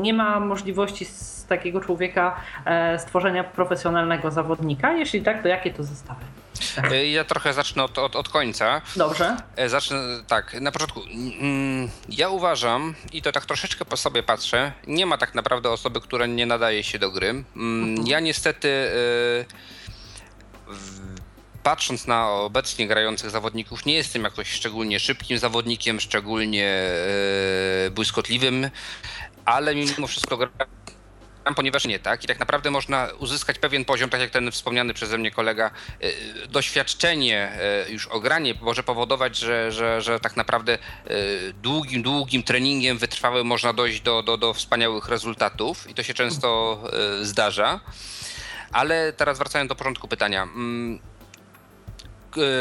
nie 0.02 0.14
ma 0.14 0.40
możliwości 0.40 1.04
z 1.04 1.46
takiego 1.46 1.80
człowieka 1.80 2.40
e, 2.64 2.98
stworzenia 2.98 3.44
profesjonalnego 3.44 4.30
zawodnika? 4.30 4.92
Jeśli 4.92 5.22
tak, 5.22 5.42
to 5.42 5.48
jakie 5.48 5.70
to 5.70 5.84
zestawy? 5.84 6.24
Tak. 6.76 6.92
Ja 7.12 7.24
trochę 7.24 7.52
zacznę 7.52 7.84
od, 7.84 7.98
od, 7.98 8.16
od, 8.16 8.28
końca. 8.28 8.80
Dobrze. 8.96 9.36
E, 9.56 9.68
zacznę 9.68 9.98
tak, 10.26 10.60
na 10.60 10.72
początku. 10.72 11.00
Mm, 11.40 11.88
ja 12.08 12.28
uważam, 12.28 12.94
i 13.12 13.22
to 13.22 13.32
tak 13.32 13.46
troszeczkę 13.46 13.84
po 13.84 13.96
sobie 13.96 14.22
patrzę, 14.22 14.72
nie 14.86 15.06
ma 15.06 15.18
tak 15.18 15.34
naprawdę 15.34 15.70
osoby, 15.70 16.00
która 16.00 16.26
nie 16.26 16.46
nadaje 16.46 16.82
się 16.82 16.98
do 16.98 17.10
gry. 17.10 17.28
Mm, 17.28 17.44
mhm. 17.56 18.06
Ja 18.06 18.20
niestety 18.20 18.68
patrząc 21.62 22.06
na 22.06 22.30
obecnie 22.30 22.86
grających 22.86 23.30
zawodników, 23.30 23.86
nie 23.86 23.94
jestem 23.94 24.24
jakoś 24.24 24.52
szczególnie 24.52 25.00
szybkim 25.00 25.38
zawodnikiem, 25.38 26.00
szczególnie 26.00 26.66
e, 26.66 27.90
błyskotliwym, 27.90 28.70
ale 29.44 29.74
mimo 29.74 30.06
wszystko 30.06 30.36
gram 30.36 30.50
ponieważ 31.56 31.84
nie 31.84 31.98
tak. 31.98 32.24
I 32.24 32.26
tak 32.26 32.38
naprawdę 32.38 32.70
można 32.70 33.08
uzyskać 33.18 33.58
pewien 33.58 33.84
poziom, 33.84 34.10
tak 34.10 34.20
jak 34.20 34.30
ten 34.30 34.50
wspomniany 34.50 34.94
przeze 34.94 35.18
mnie 35.18 35.30
kolega, 35.30 35.70
e, 36.00 36.46
doświadczenie 36.46 37.52
e, 37.52 37.90
już 37.90 38.06
o 38.06 38.20
granie 38.20 38.54
może 38.60 38.82
powodować, 38.82 39.36
że, 39.36 39.72
że, 39.72 40.02
że 40.02 40.20
tak 40.20 40.36
naprawdę 40.36 40.78
długim, 41.62 42.02
długim 42.02 42.42
treningiem 42.42 42.98
wytrwałym 42.98 43.46
można 43.46 43.72
dojść 43.72 44.00
do, 44.00 44.22
do, 44.22 44.36
do 44.36 44.54
wspaniałych 44.54 45.08
rezultatów 45.08 45.90
i 45.90 45.94
to 45.94 46.02
się 46.02 46.14
często 46.14 46.78
zdarza. 47.22 47.80
Ale 48.72 49.12
teraz 49.12 49.38
wracając 49.38 49.68
do 49.68 49.74
porządku 49.74 50.08
pytania 50.08 50.42
mm, 50.42 50.98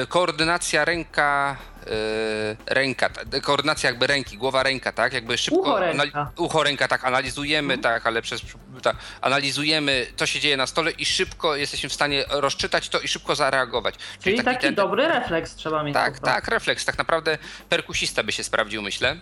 koordynacja 0.09 0.85
ręka, 0.85 1.57
e, 1.87 2.73
ręka, 2.73 3.09
koordynacja 3.41 3.89
jakby 3.89 4.07
ręki, 4.07 4.37
głowa 4.37 4.63
ręka, 4.63 4.91
tak? 4.91 5.13
Jakby 5.13 5.37
szybko. 5.37 5.59
Ucho 5.59 5.79
ręka. 5.79 6.31
Ucho 6.37 6.63
ręka, 6.63 6.87
tak, 6.87 7.05
analizujemy, 7.05 7.73
mhm. 7.73 7.81
tak, 7.81 8.07
ale 8.07 8.21
przez. 8.21 8.41
Tak, 8.81 8.95
analizujemy, 9.21 10.07
co 10.15 10.25
się 10.25 10.39
dzieje 10.39 10.57
na 10.57 10.67
stole 10.67 10.91
i 10.91 11.05
szybko 11.05 11.55
jesteśmy 11.55 11.89
w 11.89 11.93
stanie 11.93 12.25
rozczytać 12.29 12.89
to 12.89 12.99
i 12.99 13.07
szybko 13.07 13.35
zareagować. 13.35 13.95
Czyli, 13.95 14.19
Czyli 14.23 14.37
taki, 14.37 14.45
taki 14.45 14.61
ten, 14.61 14.75
dobry 14.75 15.07
refleks 15.07 15.55
trzeba 15.55 15.83
mieć. 15.83 15.93
Tak, 15.93 16.19
tak, 16.19 16.47
refleks. 16.47 16.85
Tak 16.85 16.97
naprawdę 16.97 17.37
perkusista 17.69 18.23
by 18.23 18.31
się 18.31 18.43
sprawdził, 18.43 18.81
myślę. 18.81 19.17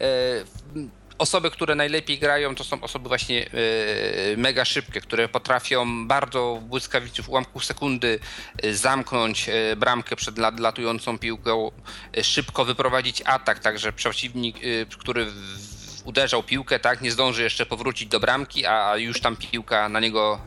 E, 0.00 0.06
osoby, 1.18 1.50
które 1.50 1.74
najlepiej 1.74 2.18
grają, 2.18 2.54
to 2.54 2.64
są 2.64 2.80
osoby 2.80 3.08
właśnie 3.08 3.50
mega 4.36 4.64
szybkie, 4.64 5.00
które 5.00 5.28
potrafią 5.28 6.08
bardzo 6.08 6.62
błyskawicznie 6.62 7.24
w 7.24 7.28
ułamku 7.28 7.60
sekundy 7.60 8.18
zamknąć 8.72 9.50
bramkę 9.76 10.16
przed 10.16 10.38
latującą 10.38 11.18
piłką, 11.18 11.70
szybko 12.22 12.64
wyprowadzić 12.64 13.22
atak, 13.24 13.58
także 13.58 13.92
przeciwnik, 13.92 14.56
który 14.98 15.26
uderzał 16.06 16.42
piłkę, 16.42 16.78
tak, 16.78 17.00
nie 17.00 17.10
zdąży 17.10 17.42
jeszcze 17.42 17.66
powrócić 17.66 18.08
do 18.08 18.20
bramki, 18.20 18.66
a 18.66 18.96
już 18.96 19.20
tam 19.20 19.36
piłka 19.36 19.88
na 19.88 20.00
niego 20.00 20.40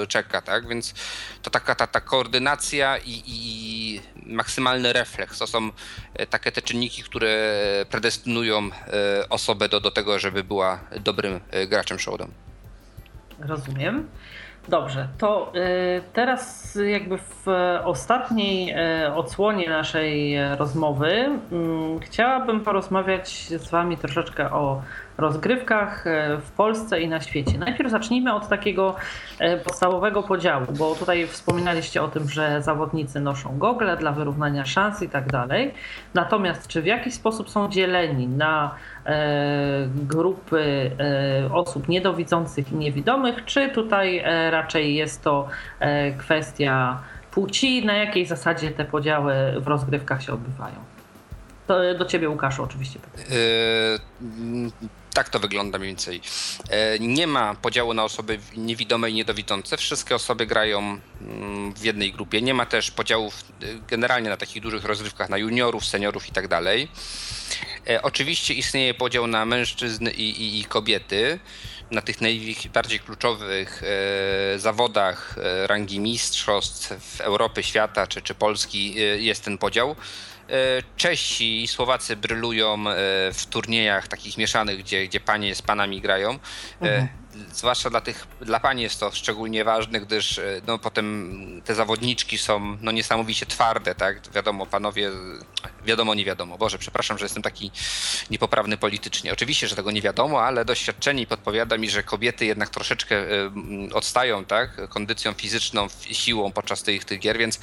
yy, 0.00 0.06
czeka, 0.06 0.42
tak, 0.42 0.68
więc 0.68 0.94
to 1.42 1.50
taka 1.50 1.74
ta, 1.74 1.86
ta 1.86 2.00
koordynacja 2.00 2.98
i, 2.98 3.22
i 3.26 4.00
maksymalny 4.26 4.92
refleks, 4.92 5.38
to 5.38 5.46
są 5.46 5.70
e, 6.14 6.26
takie 6.26 6.52
te 6.52 6.62
czynniki, 6.62 7.02
które 7.02 7.36
predestynują 7.90 8.58
e, 8.58 9.28
osobę 9.28 9.68
do, 9.68 9.80
do 9.80 9.90
tego, 9.90 10.18
żeby 10.18 10.44
była 10.44 10.80
dobrym 11.00 11.40
graczem 11.68 11.98
showdown. 11.98 12.30
Rozumiem. 13.38 14.08
Dobrze, 14.68 15.08
to 15.18 15.52
teraz 16.12 16.78
jakby 16.86 17.18
w 17.18 17.46
ostatniej 17.84 18.74
odsłonie 19.14 19.68
naszej 19.68 20.36
rozmowy 20.56 21.38
mm, 21.52 22.00
chciałabym 22.00 22.60
porozmawiać 22.60 23.28
z 23.48 23.70
Wami 23.70 23.96
troszeczkę 23.96 24.50
o 24.50 24.82
rozgrywkach 25.18 26.06
e, 26.06 26.36
w 26.36 26.50
Polsce 26.50 27.00
i 27.00 27.08
na 27.08 27.20
świecie. 27.20 27.58
Najpierw 27.58 27.90
zacznijmy 27.90 28.34
od 28.34 28.48
takiego 28.48 28.96
e, 29.38 29.56
podstawowego 29.56 30.22
podziału, 30.22 30.66
bo 30.78 30.94
tutaj 30.94 31.26
wspominaliście 31.26 32.02
o 32.02 32.08
tym, 32.08 32.28
że 32.28 32.62
zawodnicy 32.62 33.20
noszą 33.20 33.58
gogle 33.58 33.96
dla 33.96 34.12
wyrównania 34.12 34.64
szans 34.64 35.02
i 35.02 35.08
tak 35.08 35.26
dalej. 35.26 35.74
Natomiast 36.14 36.68
czy 36.68 36.82
w 36.82 36.86
jakiś 36.86 37.14
sposób 37.14 37.50
są 37.50 37.68
dzieleni 37.68 38.26
na 38.26 38.74
e, 39.06 39.88
grupy 39.96 40.90
osób 41.52 41.88
niedowidzących 41.88 42.72
i 42.72 42.76
niewidomych, 42.76 43.44
czy 43.44 43.68
tutaj 43.68 44.24
raczej 44.50 44.94
jest 44.94 45.22
to 45.22 45.48
kwestia 46.18 46.98
płci, 47.30 47.86
na 47.86 47.94
jakiej 47.94 48.26
zasadzie 48.26 48.70
te 48.70 48.84
podziały 48.84 49.34
w 49.60 49.66
rozgrywkach 49.66 50.22
się 50.22 50.32
odbywają? 50.32 50.74
To 51.66 51.94
do 51.98 52.04
ciebie, 52.04 52.28
Łukaszu, 52.28 52.62
oczywiście. 52.62 52.98
Yy, 53.30 54.92
tak 55.14 55.28
to 55.28 55.38
wygląda 55.38 55.78
mniej 55.78 55.90
więcej. 55.90 56.20
E, 56.70 56.98
nie 56.98 57.26
ma 57.26 57.54
podziału 57.54 57.94
na 57.94 58.04
osoby 58.04 58.38
niewidome 58.56 59.10
i 59.10 59.14
niedowidzące. 59.14 59.76
Wszystkie 59.76 60.14
osoby 60.14 60.46
grają 60.46 61.00
mm, 61.20 61.74
w 61.74 61.84
jednej 61.84 62.12
grupie. 62.12 62.42
Nie 62.42 62.54
ma 62.54 62.66
też 62.66 62.90
podziałów 62.90 63.44
e, 63.62 63.66
generalnie 63.88 64.30
na 64.30 64.36
takich 64.36 64.62
dużych 64.62 64.84
rozrywkach 64.84 65.28
na 65.28 65.38
juniorów, 65.38 65.86
seniorów 65.86 66.28
i 66.28 66.32
tak 66.32 66.48
dalej. 66.48 66.88
E, 67.88 68.02
oczywiście 68.02 68.54
istnieje 68.54 68.94
podział 68.94 69.26
na 69.26 69.44
mężczyzn 69.44 70.08
i, 70.08 70.22
i, 70.22 70.60
i 70.60 70.64
kobiety. 70.64 71.38
Na 71.90 72.02
tych 72.02 72.20
najbardziej 72.20 73.00
kluczowych 73.00 73.82
zawodach 74.56 75.36
rangi 75.66 76.00
mistrzostw 76.00 77.20
Europy, 77.20 77.62
świata 77.62 78.06
czy, 78.06 78.22
czy 78.22 78.34
Polski 78.34 78.94
jest 79.24 79.44
ten 79.44 79.58
podział. 79.58 79.96
E, 80.52 80.82
Czesi 80.96 81.62
i 81.62 81.68
Słowacy 81.68 82.16
brylują 82.16 82.74
e, 82.74 82.94
w 83.32 83.46
turniejach 83.50 84.08
takich 84.08 84.38
mieszanych, 84.38 84.78
gdzie, 84.78 85.06
gdzie 85.06 85.20
panie 85.20 85.54
z 85.54 85.62
panami 85.62 86.00
grają. 86.00 86.30
E, 86.30 86.36
mhm 86.80 87.21
zwłaszcza 87.52 87.90
dla 87.90 88.00
tych, 88.00 88.26
dla 88.40 88.60
pani 88.60 88.82
jest 88.82 89.00
to 89.00 89.10
szczególnie 89.12 89.64
ważne, 89.64 90.00
gdyż 90.00 90.38
e, 90.38 90.60
no, 90.66 90.78
potem 90.78 91.62
te 91.64 91.74
zawodniczki 91.74 92.38
są 92.38 92.76
no, 92.80 92.92
niesamowicie 92.92 93.46
twarde, 93.46 93.94
tak? 93.94 94.30
Wiadomo, 94.34 94.66
panowie, 94.66 95.10
wiadomo, 95.84 96.14
nie 96.14 96.24
wiadomo. 96.24 96.58
Boże, 96.58 96.78
przepraszam, 96.78 97.18
że 97.18 97.24
jestem 97.24 97.42
taki 97.42 97.70
niepoprawny 98.30 98.76
politycznie. 98.76 99.32
Oczywiście, 99.32 99.68
że 99.68 99.76
tego 99.76 99.90
nie 99.90 100.02
wiadomo, 100.02 100.42
ale 100.42 100.64
doświadczenie 100.64 101.26
podpowiada 101.26 101.78
mi, 101.78 101.90
że 101.90 102.02
kobiety 102.02 102.46
jednak 102.46 102.68
troszeczkę 102.68 103.16
e, 103.16 103.50
odstają, 103.92 104.44
tak? 104.44 104.88
Kondycją 104.88 105.32
fizyczną, 105.32 105.86
siłą 106.10 106.52
podczas 106.52 106.82
tych, 106.82 107.04
tych 107.04 107.20
gier, 107.20 107.38
więc 107.38 107.60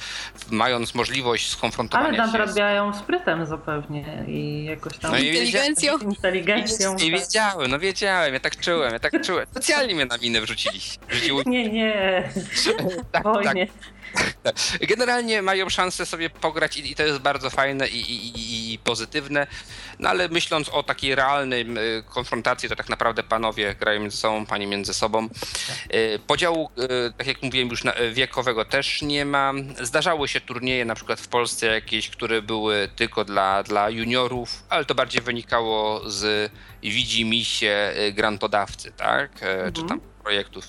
mając 0.50 0.94
możliwość 0.94 1.50
skonfrontowania 1.50 2.08
ale 2.08 2.16
się... 2.16 2.22
Ale 2.22 2.32
nadrabiają 2.32 2.94
sprytem 2.94 3.46
zapewne 3.46 4.24
i 4.26 4.64
jakoś 4.64 4.98
tam... 4.98 5.10
No 5.10 5.18
i 5.18 5.26
inteligencją. 5.26 5.98
Inteligencją. 5.98 6.94
Nie, 6.94 7.04
nie 7.04 7.10
tak. 7.10 7.20
wiedziałem, 7.20 7.70
no 7.70 7.78
wiedziałem, 7.78 8.34
ja 8.34 8.40
tak 8.40 8.60
czułem, 8.60 8.92
ja 8.92 8.98
tak 8.98 9.22
czułem 9.22 9.46
specjalnie 9.62 9.94
mnie 9.94 10.06
na 10.06 10.16
minę 10.18 10.40
wrzucili. 10.40 10.80
Wrzucił... 11.08 11.42
Nie, 11.46 11.68
nie. 11.68 12.28
tak, 13.12 13.24
tak. 13.44 13.56
Generalnie 14.88 15.42
mają 15.42 15.68
szansę 15.68 16.06
sobie 16.06 16.30
pograć 16.30 16.76
i, 16.76 16.92
i 16.92 16.94
to 16.94 17.02
jest 17.02 17.18
bardzo 17.18 17.50
fajne 17.50 17.88
i, 17.88 18.00
i, 18.00 18.72
i, 18.72 18.78
pozytywne, 18.78 19.46
no 19.98 20.08
ale 20.08 20.28
myśląc 20.28 20.68
o 20.68 20.82
takiej 20.82 21.14
realnej 21.14 21.66
konfrontacji, 22.08 22.68
to 22.68 22.76
tak 22.76 22.88
naprawdę 22.88 23.22
panowie 23.22 23.74
grają 23.74 24.00
między 24.00 24.16
sobą, 24.16 24.46
pani 24.46 24.66
między 24.66 24.94
sobą. 24.94 25.28
Y, 25.94 26.18
podziału, 26.26 26.70
y, 27.08 27.12
tak 27.18 27.26
jak 27.26 27.42
mówiłem 27.42 27.68
już, 27.68 27.82
wiekowego 28.12 28.64
też 28.64 29.02
nie 29.02 29.24
ma. 29.24 29.52
Zdarzały 29.80 30.28
się 30.28 30.40
turnieje 30.40 30.84
na 30.84 30.94
przykład 30.94 31.20
w 31.20 31.28
Polsce 31.28 31.66
jakieś, 31.66 32.10
które 32.10 32.42
były 32.42 32.88
tylko 32.96 33.24
dla, 33.24 33.62
dla 33.62 33.90
juniorów, 33.90 34.62
ale 34.68 34.84
to 34.84 34.94
bardziej 34.94 35.22
wynikało 35.22 36.10
z 36.10 36.52
widzi 36.82 37.24
mi 37.24 37.44
się 37.44 37.92
grantodawcy, 38.12 38.92
tak? 38.92 39.32
Mhm. 39.42 39.72
Czy 39.72 39.82
tam 39.82 40.00
projektów. 40.30 40.64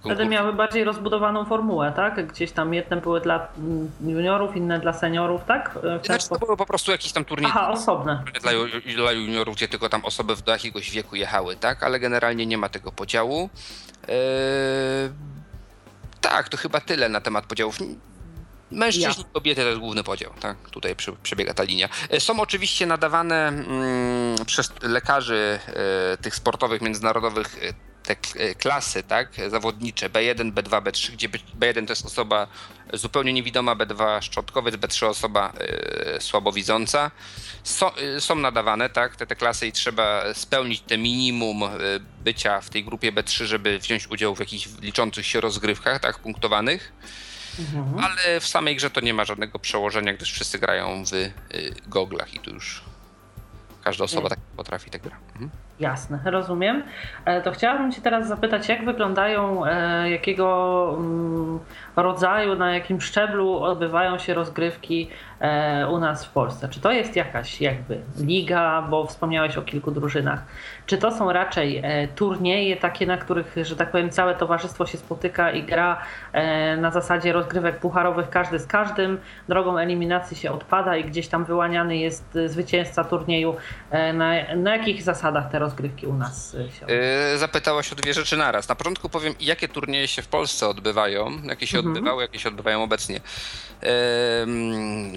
Wtedy 0.00 0.26
miały 0.26 0.52
bardziej 0.52 0.84
rozbudowaną 0.84 1.44
formułę, 1.44 1.92
tak? 1.96 2.26
Gdzieś 2.26 2.52
tam 2.52 2.74
jedne 2.74 2.96
były 2.96 3.20
dla 3.20 3.48
juniorów, 4.06 4.56
inne 4.56 4.80
dla 4.80 4.92
seniorów, 4.92 5.44
tak? 5.44 5.78
Znaczy 6.04 6.28
to 6.28 6.38
były 6.38 6.56
po 6.56 6.66
prostu 6.66 6.90
jakieś 6.90 7.12
tam 7.12 7.24
turnieje. 7.24 7.54
Aha, 7.56 7.70
osobne. 7.70 8.24
Dla, 8.42 8.52
dla 8.94 9.12
juniorów, 9.12 9.56
gdzie 9.56 9.68
tylko 9.68 9.88
tam 9.88 10.04
osoby 10.04 10.34
do 10.46 10.52
jakiegoś 10.52 10.90
wieku 10.90 11.16
jechały, 11.16 11.56
tak? 11.56 11.82
Ale 11.82 12.00
generalnie 12.00 12.46
nie 12.46 12.58
ma 12.58 12.68
tego 12.68 12.92
podziału. 12.92 13.50
Eee... 14.08 15.10
Tak, 16.20 16.48
to 16.48 16.56
chyba 16.56 16.80
tyle 16.80 17.08
na 17.08 17.20
temat 17.20 17.46
podziałów. 17.46 17.78
Mężczyźni 18.70 19.22
i 19.22 19.32
kobiety 19.32 19.62
to 19.62 19.68
jest 19.68 19.80
główny 19.80 20.04
podział, 20.04 20.32
tak? 20.40 20.56
Tutaj 20.70 20.96
przebiega 21.22 21.54
ta 21.54 21.62
linia. 21.62 21.88
E, 22.10 22.20
są 22.20 22.40
oczywiście 22.40 22.86
nadawane 22.86 23.48
mm, 23.48 24.46
przez 24.46 24.72
lekarzy 24.82 25.58
e, 25.66 26.16
tych 26.16 26.34
sportowych, 26.34 26.82
międzynarodowych 26.82 27.56
e, 27.62 27.87
te 28.08 28.16
e, 28.40 28.54
klasy, 28.54 29.02
tak, 29.02 29.28
zawodnicze 29.48 30.10
B1, 30.10 30.52
B2, 30.52 30.82
B3, 30.82 31.12
gdzie 31.12 31.28
B1 31.28 31.86
to 31.86 31.92
jest 31.92 32.06
osoba 32.06 32.48
zupełnie 32.92 33.32
niewidoma, 33.32 33.76
B2 33.76 34.22
szczotkowiec, 34.22 34.74
B3 34.74 35.06
osoba 35.06 35.52
y, 36.16 36.20
słabowidząca. 36.20 37.10
So, 37.62 37.92
y, 38.16 38.20
są 38.20 38.34
nadawane, 38.34 38.90
tak, 38.90 39.16
te, 39.16 39.26
te 39.26 39.36
klasy 39.36 39.66
i 39.66 39.72
trzeba 39.72 40.34
spełnić 40.34 40.80
te 40.80 40.98
minimum 40.98 41.62
y, 41.62 41.68
bycia 42.24 42.60
w 42.60 42.70
tej 42.70 42.84
grupie 42.84 43.12
B3, 43.12 43.44
żeby 43.44 43.78
wziąć 43.78 44.06
udział 44.06 44.34
w 44.34 44.40
jakichś 44.40 44.68
liczących 44.80 45.26
się 45.26 45.40
rozgrywkach, 45.40 46.00
tak, 46.00 46.18
punktowanych. 46.18 46.92
Mhm. 47.58 48.04
Ale 48.04 48.40
w 48.40 48.46
samej 48.46 48.76
grze 48.76 48.90
to 48.90 49.00
nie 49.00 49.14
ma 49.14 49.24
żadnego 49.24 49.58
przełożenia, 49.58 50.12
gdyż 50.12 50.32
wszyscy 50.32 50.58
grają 50.58 51.04
w 51.04 51.30
goglach 51.88 52.34
i 52.34 52.40
tu 52.40 52.50
już 52.50 52.82
każda 53.84 54.04
osoba 54.04 54.28
tak 54.28 54.38
potrafi 54.56 54.90
tak 54.90 55.02
gra. 55.02 55.16
Mhm. 55.32 55.50
Jasne, 55.80 56.18
rozumiem. 56.24 56.82
E, 57.24 57.42
to 57.42 57.52
chciałabym 57.52 57.92
Cię 57.92 58.00
teraz 58.00 58.28
zapytać, 58.28 58.68
jak 58.68 58.84
wyglądają, 58.84 59.66
e, 59.66 60.10
jakiego 60.10 60.94
mm, 60.98 61.58
rodzaju, 61.96 62.54
na 62.54 62.74
jakim 62.74 63.00
szczeblu 63.00 63.62
odbywają 63.62 64.18
się 64.18 64.34
rozgrywki 64.34 65.10
e, 65.40 65.88
u 65.88 65.98
nas 65.98 66.26
w 66.26 66.30
Polsce? 66.30 66.68
Czy 66.68 66.80
to 66.80 66.92
jest 66.92 67.16
jakaś 67.16 67.60
jakby 67.60 68.00
liga, 68.20 68.82
bo 68.82 69.06
wspomniałeś 69.06 69.56
o 69.56 69.62
kilku 69.62 69.90
drużynach? 69.90 70.44
Czy 70.86 70.98
to 70.98 71.12
są 71.12 71.32
raczej 71.32 71.82
turnieje 72.16 72.76
takie, 72.76 73.06
na 73.06 73.16
których, 73.16 73.54
że 73.62 73.76
tak 73.76 73.90
powiem, 73.90 74.10
całe 74.10 74.34
towarzystwo 74.34 74.86
się 74.86 74.98
spotyka 74.98 75.50
i 75.50 75.62
gra 75.62 76.00
na 76.78 76.90
zasadzie 76.90 77.32
rozgrywek 77.32 77.78
pucharowych 77.78 78.30
każdy 78.30 78.58
z 78.58 78.66
każdym, 78.66 79.18
drogą 79.48 79.78
eliminacji 79.78 80.36
się 80.36 80.52
odpada 80.52 80.96
i 80.96 81.04
gdzieś 81.04 81.28
tam 81.28 81.44
wyłaniany 81.44 81.96
jest 81.96 82.38
zwycięzca 82.46 83.04
turnieju? 83.04 83.56
Na, 84.14 84.54
na 84.56 84.76
jakich 84.76 85.02
zasadach 85.02 85.50
te 85.50 85.58
rozgrywki 85.58 85.67
u 86.06 86.14
nas 86.14 86.52
się 86.52 86.86
yy, 87.32 87.38
Zapytałaś 87.38 87.92
o 87.92 87.94
dwie 87.94 88.14
rzeczy 88.14 88.36
naraz. 88.36 88.68
Na 88.68 88.74
początku 88.74 89.08
powiem, 89.08 89.34
jakie 89.40 89.68
turnieje 89.68 90.08
się 90.08 90.22
w 90.22 90.28
Polsce 90.28 90.68
odbywają, 90.68 91.42
jakie 91.44 91.66
się 91.66 91.78
mhm. 91.78 91.96
odbywały, 91.96 92.22
jakie 92.22 92.38
się 92.38 92.48
odbywają 92.48 92.82
obecnie. 92.82 93.20
Yy, 93.82 93.88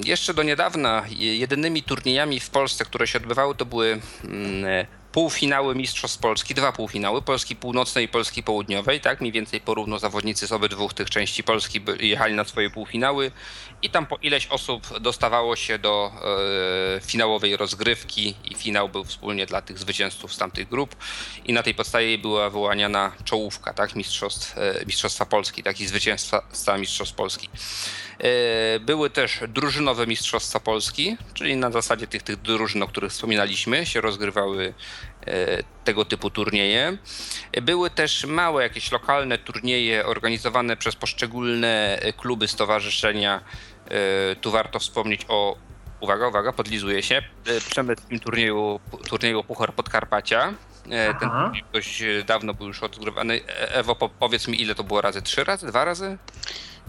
jeszcze 0.06 0.34
do 0.34 0.44
niedawna 0.44 1.04
jedynymi 1.18 1.84
turniejami 1.84 2.40
w 2.40 2.50
Polsce, 2.50 2.86
które 2.86 3.08
się 3.08 3.20
odbywały, 3.20 3.56
to 3.56 3.66
były 3.66 3.88
yy, 3.88 5.01
półfinały 5.12 5.76
Mistrzostw 5.76 6.20
Polski, 6.20 6.56
dwa 6.56 6.72
półfinały, 6.72 7.22
Polski 7.22 7.56
Północnej 7.56 8.06
i 8.06 8.08
Polski 8.08 8.44
Południowej, 8.44 9.02
tak, 9.02 9.22
mniej 9.22 9.32
więcej 9.32 9.62
porówno 9.62 10.00
zawodnicy 10.00 10.48
z 10.48 10.52
obydwu 10.52 10.90
tych 10.90 11.10
części 11.10 11.44
Polski 11.44 11.82
jechali 12.00 12.36
na 12.36 12.44
swoje 12.44 12.70
półfinały. 12.70 13.32
I 13.82 13.90
tam 13.90 14.06
po 14.06 14.16
ileś 14.16 14.48
osób 14.48 15.00
dostawało 15.00 15.56
się 15.56 15.80
do 15.80 16.12
e, 16.98 17.02
finałowej 17.02 17.58
rozgrywki 17.58 18.36
i 18.46 18.56
finał 18.56 18.90
był 18.90 19.04
wspólnie 19.04 19.46
dla 19.46 19.62
tych 19.62 19.80
zwycięzców 19.80 20.34
z 20.34 20.38
tamtych 20.38 20.70
grup. 20.70 20.96
I 21.46 21.54
na 21.54 21.64
tej 21.64 21.76
podstawie 21.76 22.18
była 22.18 22.50
wyłaniana 22.50 23.12
czołówka, 23.24 23.74
tak, 23.74 23.96
Mistrzostw, 23.96 24.58
e, 24.58 24.86
Mistrzostwa 24.86 25.26
Polski, 25.26 25.64
tak, 25.64 25.82
i 25.82 25.88
zwycięstwa 25.88 26.78
Mistrzostw 26.78 27.16
Polski. 27.16 27.50
E, 28.22 28.80
były 28.80 29.10
też 29.10 29.40
drużynowe 29.48 30.08
Mistrzostwa 30.08 30.60
Polski, 30.60 31.18
czyli 31.34 31.56
na 31.56 31.72
zasadzie 31.72 32.08
tych, 32.08 32.24
tych 32.24 32.42
drużyn, 32.42 32.84
o 32.84 32.88
których 32.88 33.12
wspominaliśmy, 33.12 33.86
się 33.86 34.02
rozgrywały 34.02 34.74
tego 35.84 36.06
typu 36.06 36.30
turnieje. 36.30 36.98
Były 37.62 37.90
też 37.90 38.26
małe 38.26 38.64
jakieś 38.64 38.92
lokalne 38.92 39.38
turnieje 39.38 40.06
organizowane 40.06 40.78
przez 40.78 40.96
poszczególne 40.96 42.00
kluby, 42.18 42.48
stowarzyszenia. 42.48 43.42
Tu 44.42 44.52
warto 44.52 44.80
wspomnieć 44.80 45.22
o 45.28 45.58
uwaga, 46.00 46.28
uwaga, 46.28 46.52
podlizuje 46.52 47.04
się, 47.04 47.22
przemysłowym 47.70 48.20
turnieju, 48.20 48.80
turnieju 49.10 49.44
Puchar 49.44 49.74
Podkarpacia. 49.74 50.54
Aha. 51.10 51.20
Ten 51.20 51.30
turniej 51.30 51.64
dość 51.74 52.04
dawno 52.26 52.54
był 52.54 52.68
już 52.68 52.84
odgrywany. 52.84 53.42
Ewo, 53.58 53.96
powiedz 53.96 54.48
mi, 54.48 54.62
ile 54.62 54.76
to 54.76 54.84
było 54.84 55.02
razy? 55.02 55.22
Trzy 55.22 55.44
razy? 55.44 55.68
Dwa 55.68 55.86
razy? 55.86 56.18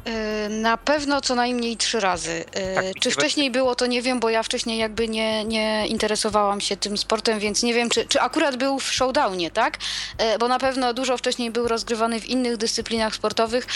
Y, 0.08 0.48
na 0.48 0.76
pewno 0.76 1.20
co 1.20 1.34
najmniej 1.34 1.76
trzy 1.76 2.00
razy. 2.00 2.30
Y, 2.30 2.74
tak, 2.74 2.84
czy 3.00 3.10
wcześniej 3.10 3.50
było, 3.50 3.74
to 3.74 3.86
nie 3.86 4.02
wiem, 4.02 4.20
bo 4.20 4.30
ja 4.30 4.42
wcześniej 4.42 4.78
jakby 4.78 5.08
nie, 5.08 5.44
nie 5.44 5.86
interesowałam 5.86 6.60
się 6.60 6.76
tym 6.76 6.98
sportem, 6.98 7.38
więc 7.38 7.62
nie 7.62 7.74
wiem, 7.74 7.90
czy, 7.90 8.06
czy 8.06 8.20
akurat 8.20 8.56
był 8.56 8.78
w 8.78 8.92
showdownie, 8.92 9.50
tak? 9.50 9.78
Y, 10.34 10.38
bo 10.38 10.48
na 10.48 10.58
pewno 10.58 10.94
dużo 10.94 11.16
wcześniej 11.16 11.50
był 11.50 11.68
rozgrywany 11.68 12.20
w 12.20 12.26
innych 12.26 12.56
dyscyplinach 12.56 13.14
sportowych, 13.14 13.66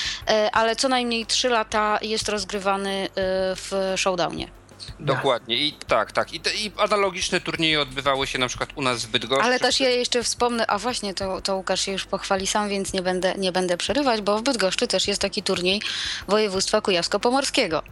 ale 0.52 0.76
co 0.76 0.88
najmniej 0.88 1.26
trzy 1.26 1.48
lata 1.48 1.98
jest 2.02 2.28
rozgrywany 2.28 3.08
w 3.56 3.94
showdownie. 3.96 4.55
Dokładnie. 5.00 5.56
I 5.56 5.72
tak, 5.72 6.12
tak. 6.12 6.34
I, 6.34 6.40
te, 6.40 6.54
I 6.54 6.72
analogiczne 6.76 7.40
turnieje 7.40 7.80
odbywały 7.80 8.26
się 8.26 8.38
na 8.38 8.48
przykład 8.48 8.70
u 8.74 8.82
nas 8.82 9.04
w 9.04 9.08
Bydgoszczy. 9.08 9.44
Ale 9.44 9.60
też 9.60 9.80
ja 9.80 9.90
jeszcze 9.90 10.22
wspomnę, 10.22 10.66
a 10.66 10.78
właśnie 10.78 11.14
to, 11.14 11.40
to 11.40 11.56
Łukasz 11.56 11.80
się 11.80 11.92
już 11.92 12.04
pochwali 12.04 12.46
sam, 12.46 12.68
więc 12.68 12.92
nie 12.92 13.02
będę, 13.02 13.34
nie 13.38 13.52
będę 13.52 13.76
przerywać, 13.76 14.20
bo 14.20 14.38
w 14.38 14.42
Bydgoszczy 14.42 14.86
też 14.86 15.08
jest 15.08 15.20
taki 15.20 15.42
turniej 15.42 15.82
województwa 16.28 16.80
kujawsko-pomorskiego. 16.80 17.82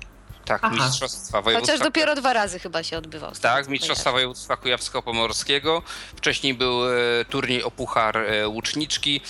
Tak, 0.44 0.60
Aha. 0.64 0.74
Mistrzostwa 0.74 1.42
Województwa. 1.42 1.72
Chociaż 1.72 1.86
dopiero 1.86 2.14
dwa 2.14 2.32
razy 2.32 2.58
chyba 2.58 2.82
się 2.82 2.98
odbywał. 2.98 3.32
Tak, 3.40 3.68
Mistrzostwa 3.68 4.12
Województwa 4.12 4.56
Kujawsko-Pomorskiego. 4.56 5.82
Wcześniej 6.16 6.54
był 6.54 6.84
e, 6.88 7.24
turniej 7.24 7.62
o 7.62 7.70
Puchar 7.70 8.16
e, 8.16 8.48
Łuczniczki. 8.48 9.20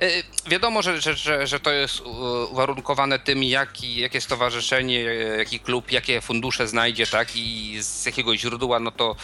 E, 0.00 0.22
wiadomo, 0.50 0.82
że, 0.82 1.00
że, 1.00 1.46
że, 1.46 1.60
to 1.60 1.70
jest 1.70 2.00
uwarunkowane 2.50 3.18
tym, 3.18 3.42
jaki, 3.42 3.96
jakie 3.96 4.20
stowarzyszenie, 4.20 5.00
jaki 5.38 5.60
klub, 5.60 5.92
jakie 5.92 6.20
fundusze 6.20 6.68
znajdzie, 6.68 7.06
tak, 7.06 7.36
i 7.36 7.78
z 7.80 8.06
jakiego 8.06 8.36
źródła, 8.36 8.80
no 8.80 8.90
to 8.90 9.16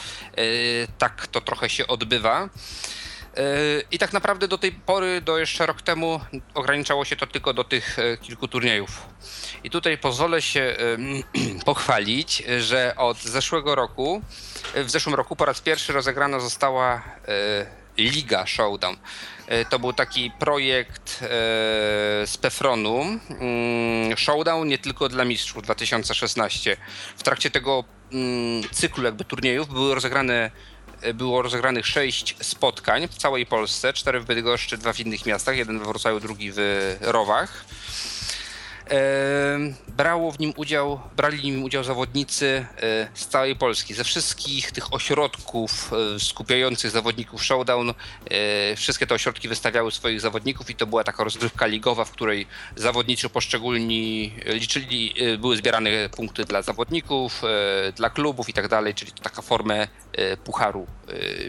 tak 0.99 1.27
to 1.27 1.41
trochę 1.41 1.69
się 1.69 1.87
odbywa. 1.87 2.49
I 3.91 3.99
tak 3.99 4.13
naprawdę 4.13 4.49
do 4.49 4.59
tej 4.59 4.73
pory, 4.73 5.21
do 5.21 5.39
jeszcze 5.39 5.67
rok 5.67 5.83
temu, 5.83 6.21
ograniczało 6.55 7.05
się 7.05 7.17
to 7.17 7.27
tylko 7.27 7.55
do 7.55 7.65
tych 7.65 7.97
kilku 8.23 8.49
turniejów. 8.49 9.07
I 9.65 9.71
tutaj 9.71 9.99
pozwolę 9.99 10.43
się 10.43 10.77
pochwalić, 11.65 12.43
że 12.61 12.95
od 12.97 13.23
zeszłego 13.23 13.75
roku, 13.75 14.23
w 14.75 14.91
zeszłym 14.91 15.15
roku 15.15 15.37
po 15.37 15.45
raz 15.45 15.61
pierwszy 15.61 15.93
rozegrana 15.93 16.41
została 16.41 16.95
e, 16.95 17.67
Liga 17.99 18.47
Showdown. 18.47 18.97
E, 19.47 19.65
to 19.65 19.79
był 19.79 19.93
taki 19.93 20.31
projekt 20.31 21.19
e, 21.23 21.27
z 22.27 22.39
Pefronu, 22.41 23.03
mm, 23.03 24.17
Showdown 24.17 24.69
nie 24.69 24.79
tylko 24.79 25.09
dla 25.09 25.25
mistrzów 25.25 25.63
2016. 25.63 26.77
W 27.17 27.23
trakcie 27.23 27.51
tego 27.51 27.85
mm, 28.13 28.63
cyklu 28.73 29.05
jakby 29.05 29.25
turniejów 29.25 29.69
były 29.69 29.95
rozegrane 29.95 30.51
było 31.15 31.43
rozegranych 31.43 31.87
sześć 31.87 32.37
spotkań 32.41 33.09
w 33.09 33.15
całej 33.15 33.47
Polsce, 33.47 33.93
cztery 33.93 34.21
w 34.21 34.25
Bydgoszczy, 34.25 34.79
dwa 34.79 34.93
w 34.93 35.01
innych 35.01 35.27
miastach, 35.27 35.57
jeden 35.57 35.79
we 35.79 35.85
Wrocławiu, 35.85 36.21
drugi 36.21 36.53
w 36.53 36.97
Rowach. 37.01 37.65
Brało 39.97 40.33
w 40.33 40.39
nim 40.39 40.53
udział, 40.57 41.01
brali 41.17 41.39
w 41.39 41.45
nim 41.45 41.65
udział 41.65 41.85
zawodnicy 41.85 42.67
e, 42.83 43.09
z 43.15 43.27
całej 43.27 43.57
Polski, 43.57 43.95
ze 43.95 44.05
wszystkich 44.05 44.73
tych 44.73 44.95
ośrodków 44.95 45.93
e, 46.17 46.21
skupiających 46.21 46.91
zawodników 46.91 47.45
Showdown. 47.45 47.91
E, 47.91 48.77
wszystkie 48.77 49.07
te 49.07 49.15
ośrodki 49.15 49.49
wystawiały 49.49 49.91
swoich 49.91 50.21
zawodników 50.21 50.71
i 50.71 50.75
to 50.75 50.87
była 50.87 51.05
taka 51.05 51.25
rozgrywka 51.25 51.67
ligowa, 51.67 52.05
w 52.05 52.11
której 52.11 52.47
zawodniczy 52.77 53.29
poszczególni 53.29 54.33
liczyli, 54.47 55.15
były 55.39 55.57
zbierane 55.57 56.09
punkty 56.17 56.45
dla 56.45 56.63
zawodników, 56.63 57.43
dla 57.97 58.11
klubów 58.11 58.49
i 58.49 58.53
tak 58.53 58.69
dalej, 58.69 58.95
czyli 58.95 59.13
to 59.13 59.23
taka 59.23 59.43
formę 59.43 59.89
pucharu 60.45 60.87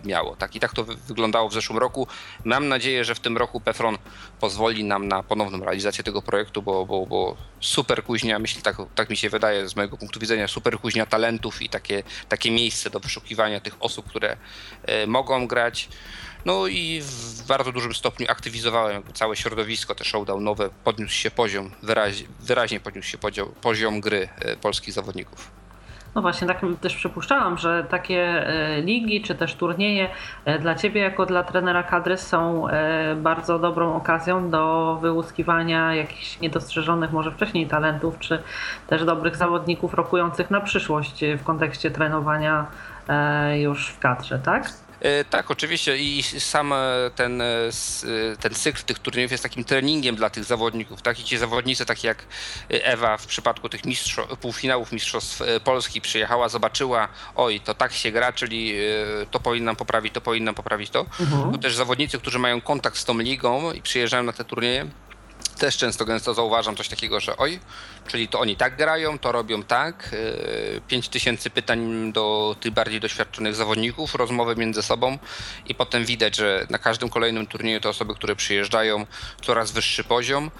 miało. 0.05 0.35
Tak 0.35 0.55
i 0.55 0.59
tak 0.59 0.73
to 0.73 0.83
wyglądało 0.83 1.49
w 1.49 1.53
zeszłym 1.53 1.77
roku. 1.77 2.07
Mam 2.43 2.67
nadzieję, 2.67 3.05
że 3.05 3.15
w 3.15 3.19
tym 3.19 3.37
roku 3.37 3.61
Pefron 3.61 3.97
pozwoli 4.39 4.83
nam 4.83 5.07
na 5.07 5.23
ponowną 5.23 5.59
realizację 5.65 6.03
tego 6.03 6.21
projektu, 6.21 6.61
bo, 6.61 6.85
bo, 6.85 7.05
bo 7.05 7.37
super 7.59 8.03
kuźnia, 8.03 8.39
myślę, 8.39 8.61
tak, 8.61 8.77
tak 8.95 9.09
mi 9.09 9.17
się 9.17 9.29
wydaje 9.29 9.69
z 9.69 9.75
mojego 9.75 9.97
punktu 9.97 10.19
widzenia, 10.19 10.47
super 10.47 10.79
kuźnia 10.79 11.05
talentów 11.05 11.61
i 11.61 11.69
takie, 11.69 12.03
takie 12.29 12.51
miejsce 12.51 12.89
do 12.89 12.99
wyszukiwania 12.99 13.59
tych 13.59 13.75
osób, 13.79 14.09
które 14.09 14.37
e, 14.83 15.07
mogą 15.07 15.47
grać. 15.47 15.89
No 16.45 16.67
i 16.67 17.01
w 17.01 17.47
bardzo 17.47 17.71
dużym 17.71 17.95
stopniu 17.95 18.25
aktywizowałem 18.29 19.03
całe 19.13 19.35
środowisko, 19.35 19.95
te 19.95 20.03
showdownowe, 20.03 20.69
podniósł 20.83 21.13
się 21.13 21.31
poziom, 21.31 21.71
wyraźnie, 22.39 22.79
podniósł 22.79 23.09
się 23.09 23.17
poziom, 23.17 23.51
poziom 23.61 24.01
gry 24.01 24.29
e, 24.39 24.57
polskich 24.57 24.93
zawodników. 24.93 25.66
No 26.15 26.21
właśnie, 26.21 26.47
tak 26.47 26.61
też 26.81 26.95
przypuszczałam, 26.95 27.57
że 27.57 27.85
takie 27.89 28.21
e, 28.47 28.81
ligi 28.81 29.21
czy 29.21 29.35
też 29.35 29.55
turnieje 29.55 30.09
e, 30.45 30.59
dla 30.59 30.75
Ciebie 30.75 31.01
jako 31.01 31.25
dla 31.25 31.43
trenera 31.43 31.83
kadry 31.83 32.17
są 32.17 32.67
e, 32.67 33.15
bardzo 33.15 33.59
dobrą 33.59 33.95
okazją 33.95 34.49
do 34.49 34.97
wyłuskiwania 35.01 35.95
jakichś 35.95 36.39
niedostrzeżonych 36.39 37.11
może 37.11 37.31
wcześniej 37.31 37.67
talentów, 37.67 38.19
czy 38.19 38.43
też 38.87 39.05
dobrych 39.05 39.35
zawodników 39.35 39.93
rokujących 39.93 40.51
na 40.51 40.61
przyszłość 40.61 41.25
w 41.37 41.43
kontekście 41.43 41.91
trenowania 41.91 42.65
już 43.55 43.87
w 43.87 43.99
kadrze, 43.99 44.39
tak? 44.39 44.69
E, 45.01 45.23
tak, 45.23 45.51
oczywiście 45.51 45.97
i 45.97 46.23
sam 46.23 46.73
e, 46.73 46.77
ten, 47.15 47.41
e, 47.41 47.45
ten 48.39 48.53
cykl 48.53 48.83
tych 48.83 48.99
turniejów 48.99 49.31
jest 49.31 49.43
takim 49.43 49.63
treningiem 49.63 50.15
dla 50.15 50.29
tych 50.29 50.43
zawodników. 50.43 51.01
Tak? 51.01 51.19
I 51.19 51.23
ci 51.23 51.37
zawodnicy, 51.37 51.85
tak 51.85 52.03
jak 52.03 52.25
Ewa 52.69 53.17
w 53.17 53.25
przypadku 53.25 53.69
tych 53.69 53.81
półfinałów 54.41 54.91
Mistrzostw 54.91 55.41
Polski 55.63 56.01
przyjechała, 56.01 56.49
zobaczyła, 56.49 57.07
oj, 57.35 57.59
to 57.59 57.73
tak 57.73 57.93
się 57.93 58.11
gra, 58.11 58.33
czyli 58.33 58.73
to 59.31 59.39
powinnam 59.39 59.75
poprawić, 59.75 60.13
to 60.13 60.21
powinnam 60.21 60.55
poprawić 60.55 60.89
to. 60.89 61.05
Mhm. 61.19 61.51
To 61.51 61.57
też 61.57 61.75
zawodnicy, 61.75 62.17
którzy 62.17 62.39
mają 62.39 62.61
kontakt 62.61 62.97
z 62.97 63.05
tą 63.05 63.19
ligą 63.19 63.71
i 63.71 63.81
przyjeżdżają 63.81 64.23
na 64.23 64.33
te 64.33 64.45
turnieje, 64.45 64.87
też 65.57 65.77
często 65.77 66.05
gęsto 66.05 66.33
zauważam 66.33 66.75
coś 66.75 66.89
takiego, 66.89 67.19
że 67.19 67.37
oj, 67.37 67.59
czyli 68.07 68.27
to 68.27 68.39
oni 68.39 68.55
tak 68.55 68.77
grają, 68.77 69.19
to 69.19 69.31
robią 69.31 69.63
tak. 69.63 70.15
5000 70.87 71.47
e, 71.47 71.51
pytań 71.51 72.11
do 72.13 72.55
tych 72.59 72.73
bardziej 72.73 72.99
doświadczonych 72.99 73.55
zawodników, 73.55 74.15
rozmowy 74.15 74.55
między 74.55 74.83
sobą 74.83 75.17
i 75.65 75.75
potem 75.75 76.05
widać, 76.05 76.35
że 76.35 76.67
na 76.69 76.77
każdym 76.77 77.09
kolejnym 77.09 77.47
turnieju 77.47 77.79
te 77.79 77.89
osoby, 77.89 78.15
które 78.15 78.35
przyjeżdżają, 78.35 79.05
coraz 79.41 79.71
wyższy 79.71 80.03
poziom. 80.03 80.51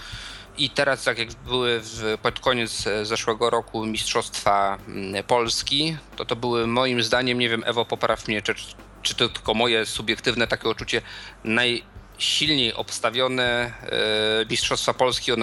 I 0.58 0.70
teraz, 0.70 1.04
tak 1.04 1.18
jak 1.18 1.34
były 1.34 1.80
w, 1.84 2.18
pod 2.22 2.40
koniec 2.40 2.86
zeszłego 3.04 3.50
roku 3.50 3.86
Mistrzostwa 3.86 4.78
mm, 4.88 5.24
Polski, 5.24 5.98
to 6.16 6.26
to 6.26 6.36
były 6.36 6.68
moim 6.68 7.04
zdaniem, 7.04 7.40
nie 7.40 7.50
wiem, 7.50 7.64
Ewo, 7.66 7.86
popraw 7.86 8.28
mnie, 8.28 8.42
czy, 8.42 8.56
czy 9.02 9.16
to 9.16 9.30
tylko 9.30 9.54
moje 9.54 9.86
subiektywne 9.86 10.48
takie 10.48 10.70
odczucie, 10.70 11.02
naj, 11.44 11.84
silniej 12.18 12.74
obstawione 12.74 13.44
e, 13.44 14.46
Mistrzostwa 14.50 14.94
Polski 14.94 15.32
o 15.32 15.36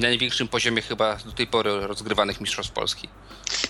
największym 0.00 0.48
poziomie 0.48 0.82
chyba 0.82 1.16
do 1.16 1.32
tej 1.32 1.46
pory 1.46 1.86
rozgrywanych 1.86 2.40
Mistrzostw 2.40 2.72
Polski. 2.72 3.08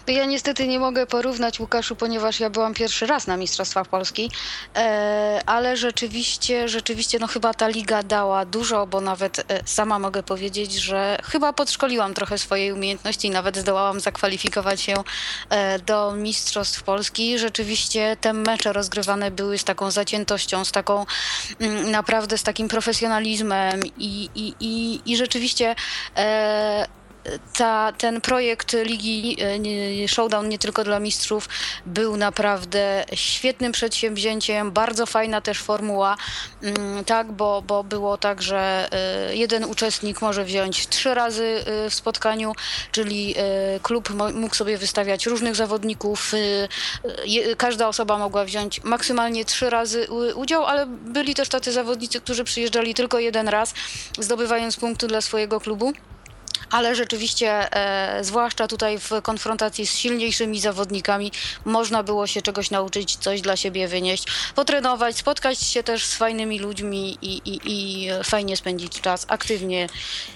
No 0.06 0.12
ja 0.12 0.24
niestety 0.24 0.68
nie 0.68 0.78
mogę 0.78 1.06
porównać 1.06 1.60
Łukaszu, 1.60 1.96
ponieważ 1.96 2.40
ja 2.40 2.50
byłam 2.50 2.74
pierwszy 2.74 3.06
raz 3.06 3.26
na 3.26 3.36
Mistrzostwach 3.36 3.86
Polski, 3.88 4.30
e, 4.76 5.40
ale 5.46 5.76
rzeczywiście, 5.76 6.68
rzeczywiście 6.68 7.18
no 7.18 7.26
chyba 7.26 7.54
ta 7.54 7.68
liga 7.68 8.02
dała 8.02 8.44
dużo, 8.44 8.86
bo 8.86 9.00
nawet 9.00 9.38
e, 9.38 9.62
sama 9.64 9.98
mogę 9.98 10.22
powiedzieć, 10.22 10.72
że 10.72 11.18
chyba 11.24 11.52
podszkoliłam 11.52 12.14
trochę 12.14 12.38
swojej 12.38 12.72
umiejętności 12.72 13.30
nawet 13.30 13.56
zdołałam 13.56 14.00
zakwalifikować 14.00 14.80
się 14.80 14.94
do 15.86 16.12
Mistrzostw 16.12 16.82
Polski. 16.82 17.38
Rzeczywiście 17.38 18.16
te 18.20 18.32
mecze 18.32 18.72
rozgrywane 18.72 19.30
były 19.30 19.58
z 19.58 19.64
taką 19.64 19.90
zaciętością, 19.90 20.64
z 20.64 20.72
taką 20.72 21.06
mm, 21.60 21.90
naprawdę 22.22 22.38
z 22.38 22.42
takim 22.42 22.68
profesjonalizmem 22.68 23.80
i, 23.98 24.28
i, 24.34 24.54
i, 24.60 25.00
i 25.06 25.16
rzeczywiście 25.16 25.74
ta, 27.56 27.92
ten 27.98 28.20
projekt 28.20 28.76
Ligi 28.84 29.36
e, 30.04 30.08
Showdown 30.08 30.48
nie 30.48 30.58
tylko 30.58 30.84
dla 30.84 31.00
mistrzów 31.00 31.48
był 31.86 32.16
naprawdę 32.16 33.04
świetnym 33.14 33.72
przedsięwzięciem, 33.72 34.72
bardzo 34.72 35.06
fajna 35.06 35.40
też 35.40 35.58
formuła, 35.58 36.16
mm, 36.62 37.04
tak, 37.04 37.32
bo, 37.32 37.62
bo 37.62 37.84
było 37.84 38.18
tak, 38.18 38.42
że 38.42 38.88
e, 38.92 39.36
jeden 39.36 39.64
uczestnik 39.64 40.22
może 40.22 40.44
wziąć 40.44 40.88
trzy 40.88 41.14
razy 41.14 41.64
e, 41.66 41.90
w 41.90 41.94
spotkaniu, 41.94 42.52
czyli 42.92 43.34
klub 43.82 44.08
mógł 44.34 44.54
sobie 44.54 44.78
wystawiać 44.78 45.26
różnych 45.26 45.56
zawodników, 45.56 46.32
każda 47.56 47.88
osoba 47.88 48.18
mogła 48.18 48.44
wziąć 48.44 48.84
maksymalnie 48.84 49.44
trzy 49.44 49.70
razy 49.70 50.06
udział, 50.34 50.66
ale 50.66 50.86
byli 50.86 51.34
też 51.34 51.48
tacy 51.48 51.72
zawodnicy, 51.72 52.20
którzy 52.20 52.44
przyjeżdżali 52.44 52.94
tylko 52.94 53.18
jeden 53.18 53.48
raz, 53.48 53.74
zdobywając 54.18 54.76
punkty 54.76 55.06
dla 55.06 55.20
swojego 55.20 55.60
klubu. 55.60 55.92
Ale 56.70 56.94
rzeczywiście, 56.94 57.76
e, 57.76 58.24
zwłaszcza 58.24 58.68
tutaj 58.68 58.98
w 58.98 59.10
konfrontacji 59.22 59.86
z 59.86 59.98
silniejszymi 59.98 60.60
zawodnikami, 60.60 61.32
można 61.64 62.02
było 62.02 62.26
się 62.26 62.42
czegoś 62.42 62.70
nauczyć, 62.70 63.16
coś 63.16 63.40
dla 63.40 63.56
siebie 63.56 63.88
wynieść, 63.88 64.24
potrenować, 64.54 65.16
spotkać 65.16 65.58
się 65.58 65.82
też 65.82 66.04
z 66.04 66.16
fajnymi 66.16 66.58
ludźmi 66.58 67.18
i, 67.22 67.36
i, 67.44 67.60
i 67.64 68.08
fajnie 68.24 68.56
spędzić 68.56 69.00
czas 69.00 69.26
aktywnie 69.28 69.88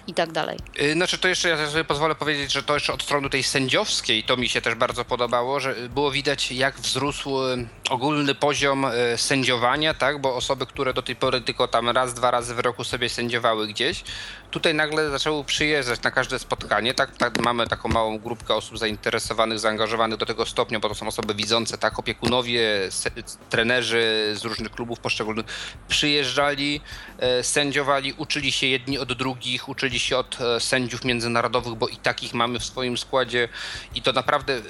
i 0.06 0.14
tak 0.14 0.32
dalej. 0.32 0.59
Y, 0.80 0.93
znaczy 0.93 1.18
to 1.18 1.28
jeszcze 1.28 1.48
ja 1.48 1.70
sobie 1.70 1.84
pozwolę 1.84 2.14
powiedzieć, 2.14 2.52
że 2.52 2.62
to 2.62 2.74
jeszcze 2.74 2.93
od 2.93 3.02
strony 3.02 3.30
tej 3.30 3.43
sędziowskiej 3.43 4.24
to 4.24 4.36
mi 4.36 4.48
się 4.48 4.60
też 4.60 4.74
bardzo 4.74 5.05
podobało, 5.05 5.60
że 5.60 5.74
było 5.88 6.10
widać 6.10 6.52
jak 6.52 6.80
wzrósł 6.80 7.43
y, 7.43 7.66
ogólny 7.90 8.34
poziom 8.34 8.84
y, 8.84 8.90
sędziowania, 9.16 9.94
tak, 9.94 10.20
bo 10.20 10.36
osoby, 10.36 10.66
które 10.66 10.94
do 10.94 11.02
tej 11.02 11.16
pory 11.16 11.40
tylko 11.40 11.68
tam 11.68 11.88
raz, 11.90 12.14
dwa 12.14 12.30
razy 12.30 12.55
w 12.55 12.59
roku 12.59 12.84
sobie 12.84 13.09
sędziowały 13.09 13.66
gdzieś, 13.66 14.05
tutaj 14.51 14.74
nagle 14.74 15.10
zaczęły 15.10 15.44
przyjeżdżać 15.44 16.02
na 16.02 16.10
każde 16.10 16.39
spotkanie, 16.39 16.94
tak, 16.94 17.16
tak 17.16 17.40
mamy 17.40 17.66
taką 17.66 17.89
małą 17.89 18.18
grupkę 18.18 18.55
osób 18.55 18.78
zainteresowanych, 18.78 19.59
zaangażowanych 19.59 20.18
do 20.18 20.27
tego 20.27 20.47
stopnia, 20.47 20.81
bo 20.81 20.89
to 20.89 20.94
są 20.94 21.06
osoby 21.06 21.35
widzące, 21.35 21.78
tak, 21.78 21.98
opiekunowie, 21.98 22.60
se, 22.90 23.10
trenerzy 23.51 24.32
z 24.35 24.44
różnych 24.44 24.73
klubów 24.73 25.01
poszczególnych 25.01 25.47
przyjeżdżali, 25.89 26.81
e, 27.18 27.43
sędziowali, 27.43 28.12
uczyli 28.12 28.52
się 28.52 28.66
jedni 28.66 28.98
od 28.98 29.12
drugich, 29.12 29.68
uczyli 29.68 29.98
się 29.98 30.18
od 30.18 30.40
e, 30.40 30.60
sędziów 30.60 31.05
międzynarodowych, 31.05 31.74
bo 31.74 31.89
i 31.89 31.97
takich 31.97 32.35
mamy 32.35 32.59
w 32.59 32.64
swoim 32.64 32.98
składzie. 32.98 33.48
I 33.94 34.02
to 34.02 34.12
naprawdę 34.12 34.62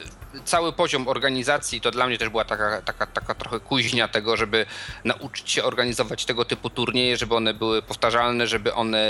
cały 0.45 0.73
poziom 0.73 1.09
organizacji 1.09 1.81
to 1.81 1.91
dla 1.91 2.07
mnie 2.07 2.19
też 2.19 2.29
była 2.29 2.45
taka, 2.45 2.83
taka, 2.83 3.07
taka 3.07 3.35
trochę 3.35 3.61
kuźnia 3.61 4.09
tego, 4.09 4.37
żeby 4.37 4.67
nauczyć 5.05 5.51
się 5.51 5.65
organizować 5.65 6.25
tego 6.25 6.45
typu 6.45 6.71
turnieje, 6.71 7.17
żeby 7.17 7.35
one 7.35 7.55
były 7.55 7.83
powtarzalne, 7.83 8.47
żeby 8.47 8.75
one 8.75 9.07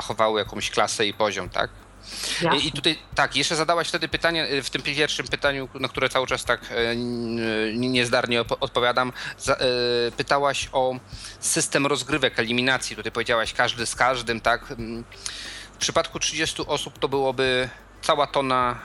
zachowały 0.00 0.40
jakąś 0.40 0.70
klasę 0.70 1.06
i 1.06 1.14
poziom, 1.14 1.48
tak? 1.48 1.70
Jasne. 2.42 2.58
I 2.58 2.72
tutaj 2.72 2.98
tak, 3.14 3.36
jeszcze 3.36 3.56
zadałaś 3.56 3.88
wtedy 3.88 4.08
pytanie 4.08 4.46
y, 4.52 4.62
w 4.62 4.70
tym 4.70 4.82
pierwszym 4.82 5.28
pytaniu, 5.28 5.68
na 5.74 5.88
które 5.88 6.08
cały 6.08 6.26
czas 6.26 6.44
tak 6.44 6.60
y, 6.72 6.96
niezdarnie 7.76 8.40
odpowiadam. 8.40 9.12
Y, 10.08 10.12
pytałaś 10.12 10.68
o 10.72 10.94
system 11.40 11.86
rozgrywek, 11.86 12.38
eliminacji. 12.38 12.96
Tutaj 12.96 13.12
powiedziałaś 13.12 13.52
każdy 13.52 13.86
z 13.86 13.94
każdym, 13.94 14.40
tak? 14.40 14.70
Mm, 14.70 15.04
w 15.74 15.76
przypadku 15.76 16.18
30 16.18 16.62
osób 16.66 16.98
to 16.98 17.08
byłoby 17.08 17.68
cała 18.02 18.26
tona 18.26 18.78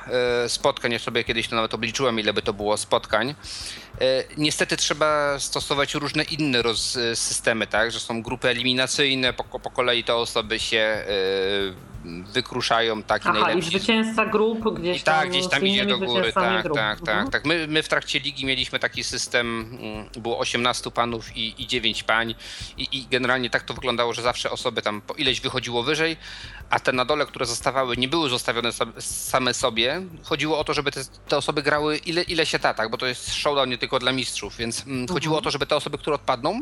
spotkań, 0.47 0.91
ja 0.91 0.99
sobie 0.99 1.23
kiedyś 1.23 1.47
to 1.47 1.55
nawet 1.55 1.73
obliczyłem, 1.73 2.19
ile 2.19 2.33
by 2.33 2.41
to 2.41 2.53
było 2.53 2.77
spotkań. 2.77 3.35
E, 4.01 4.23
niestety 4.37 4.77
trzeba 4.77 5.39
stosować 5.39 5.93
różne 5.93 6.23
inne 6.23 6.61
roz, 6.61 6.97
e, 6.97 7.15
systemy, 7.15 7.67
tak, 7.67 7.91
że 7.91 7.99
są 7.99 8.21
grupy 8.21 8.49
eliminacyjne, 8.49 9.33
po, 9.33 9.43
po 9.43 9.71
kolei 9.71 10.03
te 10.03 10.15
osoby 10.15 10.59
się 10.59 11.05
wykruszają 12.33 13.03
taki 13.03 13.27
Aha, 13.29 13.39
najlepsi. 13.39 13.75
i 13.75 13.79
zwycięzca 13.79 14.25
grup 14.25 14.79
gdzieś 14.79 15.03
tam, 15.03 15.15
tak, 15.15 15.29
gdzieś 15.29 15.47
tam 15.47 15.67
idzie 15.67 15.85
do 15.85 15.97
góry, 15.97 16.33
tak, 16.33 16.63
grup. 16.63 16.77
tak, 16.77 16.99
tak, 16.99 17.09
mhm. 17.09 17.31
tak. 17.31 17.45
My, 17.45 17.67
my 17.67 17.83
w 17.83 17.87
trakcie 17.87 18.19
ligi 18.19 18.45
mieliśmy 18.45 18.79
taki 18.79 19.03
system, 19.03 19.77
mm, 19.81 20.09
było 20.23 20.39
18 20.39 20.91
panów 20.91 21.37
i, 21.37 21.63
i 21.63 21.67
9 21.67 22.03
pań 22.03 22.35
i, 22.77 22.87
i 22.91 23.07
generalnie 23.11 23.49
tak 23.49 23.63
to 23.63 23.73
wyglądało, 23.73 24.13
że 24.13 24.21
zawsze 24.21 24.51
osoby 24.51 24.81
tam 24.81 25.01
po 25.01 25.13
ileś 25.13 25.41
wychodziło 25.41 25.83
wyżej, 25.83 26.17
a 26.69 26.79
te 26.79 26.91
na 26.91 27.05
dole, 27.05 27.25
które 27.25 27.45
zostawały, 27.45 27.97
nie 27.97 28.07
były 28.07 28.29
zostawione 28.29 28.69
same 28.99 29.53
sobie. 29.53 30.01
Chodziło 30.23 30.59
o 30.59 30.63
to, 30.63 30.73
żeby 30.73 30.91
te, 30.91 31.01
te 31.27 31.37
osoby 31.37 31.63
grały 31.63 31.97
ile, 31.97 32.21
ile 32.21 32.45
się 32.45 32.59
da, 32.59 32.73
tak, 32.73 32.89
bo 32.89 32.97
to 32.97 33.05
jest 33.05 33.33
showdown 33.33 33.69
nie 33.69 33.77
tylko 33.77 33.99
dla 33.99 34.11
mistrzów, 34.11 34.57
więc 34.57 34.79
mhm. 34.79 35.07
chodziło 35.07 35.37
o 35.37 35.41
to, 35.41 35.51
żeby 35.51 35.65
te 35.65 35.75
osoby, 35.75 35.97
które 35.97 36.15
odpadną, 36.15 36.61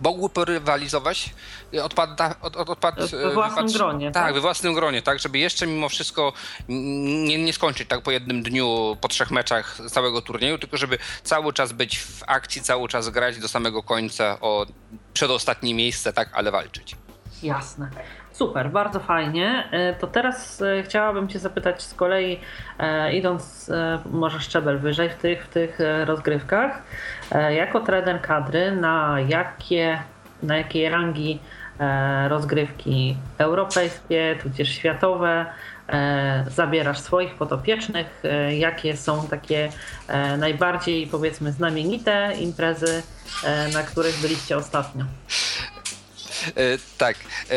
mogły 0.00 0.30
porywalizować 0.30 1.34
odpad, 1.82 2.20
od, 2.42 2.56
od, 2.56 2.70
odpad, 2.70 2.94
we 3.10 3.34
własnym 3.34 3.66
wypad, 3.66 3.78
gronie. 3.78 4.12
Tak, 4.12 4.24
tak, 4.24 4.34
we 4.34 4.40
własnym 4.40 4.74
gronie, 4.74 5.02
tak, 5.02 5.18
żeby 5.18 5.38
jeszcze 5.38 5.66
mimo 5.66 5.88
wszystko 5.88 6.32
nie, 6.68 7.44
nie 7.44 7.52
skończyć 7.52 7.88
tak 7.88 8.02
po 8.02 8.10
jednym 8.10 8.42
dniu, 8.42 8.96
po 9.00 9.08
trzech 9.08 9.30
meczach 9.30 9.78
całego 9.90 10.22
turnieju, 10.22 10.58
tylko 10.58 10.76
żeby 10.76 10.98
cały 11.22 11.52
czas 11.52 11.72
być 11.72 11.98
w 11.98 12.22
akcji, 12.26 12.62
cały 12.62 12.88
czas 12.88 13.08
grać 13.08 13.38
do 13.38 13.48
samego 13.48 13.82
końca 13.82 14.40
o 14.40 14.66
przedostatnie 15.12 15.74
miejsce, 15.74 16.12
tak, 16.12 16.30
ale 16.32 16.50
walczyć. 16.50 16.96
Jasne. 17.42 17.90
Super, 18.40 18.70
bardzo 18.70 19.00
fajnie. 19.00 19.68
E, 19.70 19.94
to 19.94 20.06
teraz 20.06 20.62
e, 20.62 20.82
chciałabym 20.82 21.28
Cię 21.28 21.38
zapytać 21.38 21.82
z 21.82 21.94
kolei, 21.94 22.40
e, 22.78 23.12
idąc 23.12 23.70
może 24.10 24.40
szczebel 24.40 24.78
wyżej 24.78 25.10
w 25.10 25.14
tych, 25.14 25.44
w 25.44 25.48
tych 25.48 25.78
rozgrywkach, 26.04 26.82
jako 27.50 27.80
trener 27.80 28.20
kadry, 28.20 28.72
na 28.72 29.16
jakie, 29.28 29.98
na 30.42 30.56
jakiej 30.56 30.88
rangi 30.88 31.38
rozgrywki 32.28 33.16
europejskie, 33.38 34.36
tudzież 34.42 34.68
światowe 34.68 35.46
zabierasz 36.46 37.00
swoich 37.00 37.34
podopiecznych? 37.34 38.22
Jakie 38.58 38.96
są 38.96 39.26
takie 39.28 39.68
najbardziej, 40.38 41.06
powiedzmy, 41.06 41.52
znamienite 41.52 42.32
imprezy, 42.40 43.02
na 43.74 43.82
których 43.82 44.20
byliście 44.20 44.56
ostatnio? 44.56 45.04
E, 46.46 46.78
tak. 46.98 47.16
E, 47.16 47.56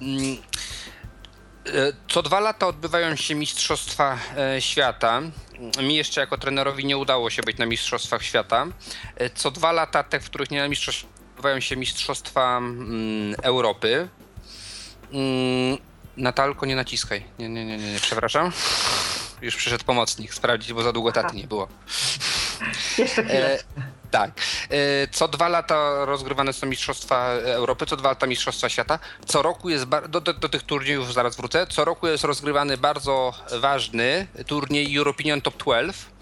mm, 0.00 0.36
e, 1.66 1.92
co 2.08 2.22
dwa 2.22 2.40
lata 2.40 2.66
odbywają 2.66 3.16
się 3.16 3.34
Mistrzostwa 3.34 4.18
Świata. 4.58 5.22
Mi 5.82 5.96
jeszcze 5.96 6.20
jako 6.20 6.38
trenerowi 6.38 6.84
nie 6.84 6.96
udało 6.96 7.30
się 7.30 7.42
być 7.42 7.58
na 7.58 7.66
Mistrzostwach 7.66 8.22
Świata. 8.22 8.66
Co 9.34 9.50
dwa 9.50 9.72
lata, 9.72 10.02
te, 10.02 10.20
w 10.20 10.24
których 10.24 10.50
nie 10.50 10.60
na 10.60 10.68
Mistrzostwach, 10.68 11.18
odbywają 11.38 11.60
się 11.60 11.76
Mistrzostwa 11.76 12.58
mm, 12.58 13.34
Europy. 13.42 14.08
Mm, 15.12 15.78
Natalko, 16.16 16.66
nie 16.66 16.76
naciskaj. 16.76 17.24
Nie, 17.38 17.48
nie, 17.48 17.64
nie, 17.64 17.78
nie, 17.78 17.92
nie, 17.92 18.00
przepraszam. 18.00 18.52
Już 19.42 19.56
przyszedł 19.56 19.84
pomocnik 19.84 20.34
sprawdzić, 20.34 20.72
bo 20.72 20.82
za 20.82 20.92
długo 20.92 21.12
taty 21.12 21.36
nie 21.36 21.46
było. 21.46 21.68
Jeszcze 22.98 23.24
chwilę. 23.24 23.58
Tak. 24.10 24.30
E, 24.70 25.08
co 25.08 25.28
dwa 25.28 25.48
lata 25.48 26.04
rozgrywane 26.04 26.52
są 26.52 26.66
Mistrzostwa 26.66 27.26
Europy, 27.32 27.86
co 27.86 27.96
dwa 27.96 28.08
lata 28.08 28.26
Mistrzostwa 28.26 28.68
Świata. 28.68 28.98
Co 29.26 29.42
roku 29.42 29.68
jest, 29.68 29.84
do, 30.08 30.20
do, 30.20 30.34
do 30.34 30.48
tych 30.48 30.62
turniejów 30.62 31.14
zaraz 31.14 31.36
wrócę, 31.36 31.66
co 31.66 31.84
roku 31.84 32.06
jest 32.06 32.24
rozgrywany 32.24 32.78
bardzo 32.78 33.34
ważny 33.60 34.26
turniej 34.46 34.96
European 34.96 35.40
Top 35.40 35.56
12 35.56 36.17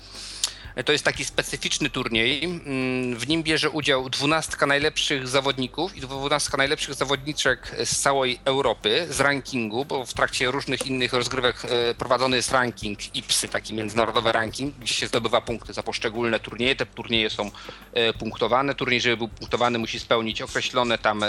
to 0.85 0.93
jest 0.93 1.05
taki 1.05 1.25
specyficzny 1.25 1.91
turniej. 1.91 2.45
Mm, 2.45 3.17
w 3.17 3.29
nim 3.29 3.43
bierze 3.43 3.71
udział 3.71 4.11
dwunastka 4.11 4.67
najlepszych 4.67 5.29
zawodników 5.29 5.97
i 5.97 6.01
dwunastka 6.01 6.57
najlepszych 6.57 6.95
zawodniczek 6.95 7.77
z 7.85 8.01
całej 8.01 8.39
Europy 8.45 9.07
z 9.11 9.21
rankingu, 9.21 9.85
bo 9.85 10.07
w 10.07 10.15
trakcie 10.15 10.51
różnych 10.51 10.87
innych 10.87 11.13
rozgrywek 11.13 11.65
e, 11.65 11.95
prowadzony 11.95 12.37
jest 12.37 12.53
ranking 12.53 13.17
IPSY, 13.17 13.49
taki 13.49 13.75
międzynarodowy 13.75 14.33
ranking, 14.33 14.75
gdzie 14.75 14.95
się 14.95 15.07
zdobywa 15.07 15.41
punkty 15.41 15.73
za 15.73 15.83
poszczególne 15.83 16.41
turnieje. 16.41 16.77
Te 16.77 16.87
turnieje 16.87 17.31
są 17.31 17.51
e, 17.93 18.13
punktowane. 18.13 18.75
Turniej, 18.75 19.01
żeby 19.01 19.17
był 19.17 19.29
punktowany, 19.29 19.79
musi 19.79 20.01
spełnić 20.01 20.43
określone 20.43 20.99
tam 20.99 21.23
e, 21.23 21.29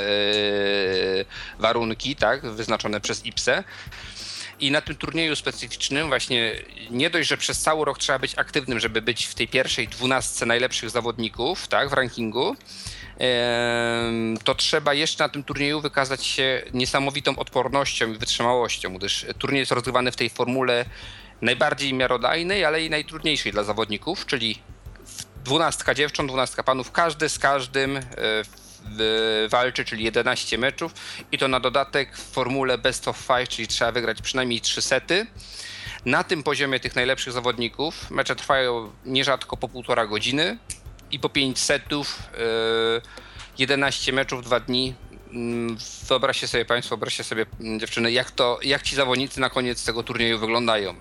warunki, 1.60 2.15
tak, 2.15 2.45
wyznaczone 2.45 3.02
przez 3.02 3.26
IPSę. 3.26 3.64
I 4.60 4.72
na 4.72 4.82
tym 4.82 4.96
turnieju 4.96 5.36
specyficznym 5.36 6.08
właśnie 6.08 6.56
nie 6.90 7.10
dość, 7.10 7.30
że 7.30 7.38
przez 7.38 7.62
cały 7.62 7.86
rok 7.86 7.98
trzeba 7.98 8.20
być 8.20 8.38
aktywnym, 8.38 8.80
żeby 8.80 9.02
być 9.02 9.26
w 9.26 9.36
tej 9.36 9.48
pierwszej 9.48 9.88
dwunastce 9.88 10.46
najlepszych 10.46 10.90
zawodników, 10.90 11.68
tak, 11.68 11.90
w 11.90 11.94
rankingu, 11.94 12.56
to 14.44 14.56
trzeba 14.56 14.94
jeszcze 14.94 15.24
na 15.24 15.30
tym 15.30 15.44
turnieju 15.44 15.82
wykazać 15.82 16.26
się 16.26 16.62
niesamowitą 16.74 17.36
odpornością 17.36 18.14
i 18.14 18.18
wytrzymałością, 18.18 18.94
gdyż 18.94 19.26
turniej 19.40 19.60
jest 19.60 19.72
rozgrywany 19.72 20.12
w 20.12 20.16
tej 20.16 20.30
formule 20.30 20.86
najbardziej 21.42 21.94
miarodajnej, 21.94 22.66
ale 22.66 22.86
i 22.86 22.90
najtrudniejszej 22.90 23.52
dla 23.52 23.64
zawodników, 23.64 24.26
czyli 24.26 24.62
dwunastka 25.46 25.94
dziewcząt, 25.94 26.30
dwunastka 26.30 26.64
panów, 26.64 26.92
każdy 26.92 27.30
z 27.30 27.40
każdym 27.40 27.98
e, 27.98 28.04
walczy, 29.49 29.85
czyli 29.85 30.03
11 30.03 30.57
meczów 30.57 30.93
i 31.31 31.38
to 31.38 31.47
na 31.47 31.59
dodatek 31.59 32.18
w 32.18 32.31
formule 32.31 32.77
best 32.77 33.07
of 33.07 33.18
five, 33.18 33.49
czyli 33.49 33.68
trzeba 33.68 33.91
wygrać 33.91 34.22
przynajmniej 34.22 34.61
3 34.61 34.81
sety. 34.81 35.27
Na 36.05 36.23
tym 36.23 36.43
poziomie 36.43 36.80
tych 36.80 36.95
najlepszych 36.95 37.34
zawodników 37.34 38.11
mecze 38.11 38.35
trwają 38.35 38.91
nierzadko 39.05 39.57
po 39.57 39.69
półtora 39.69 40.07
godziny 40.07 40.57
i 41.11 41.19
po 41.19 41.30
5 41.30 41.59
setów, 41.59 42.19
11 43.57 44.14
meczów, 44.14 44.43
2 44.43 44.59
dni. 44.59 44.95
Mm, 45.34 45.77
wyobraźcie 46.07 46.47
sobie 46.47 46.65
Państwo, 46.65 46.95
wyobraźcie 46.95 47.23
sobie 47.23 47.45
mm, 47.59 47.80
dziewczyny, 47.80 48.11
jak 48.11 48.31
to, 48.31 48.59
jak 48.64 48.81
ci 48.81 48.95
zawodnicy 48.95 49.39
na 49.39 49.49
koniec 49.49 49.85
tego 49.85 50.03
turnieju 50.03 50.39
wyglądają. 50.39 50.95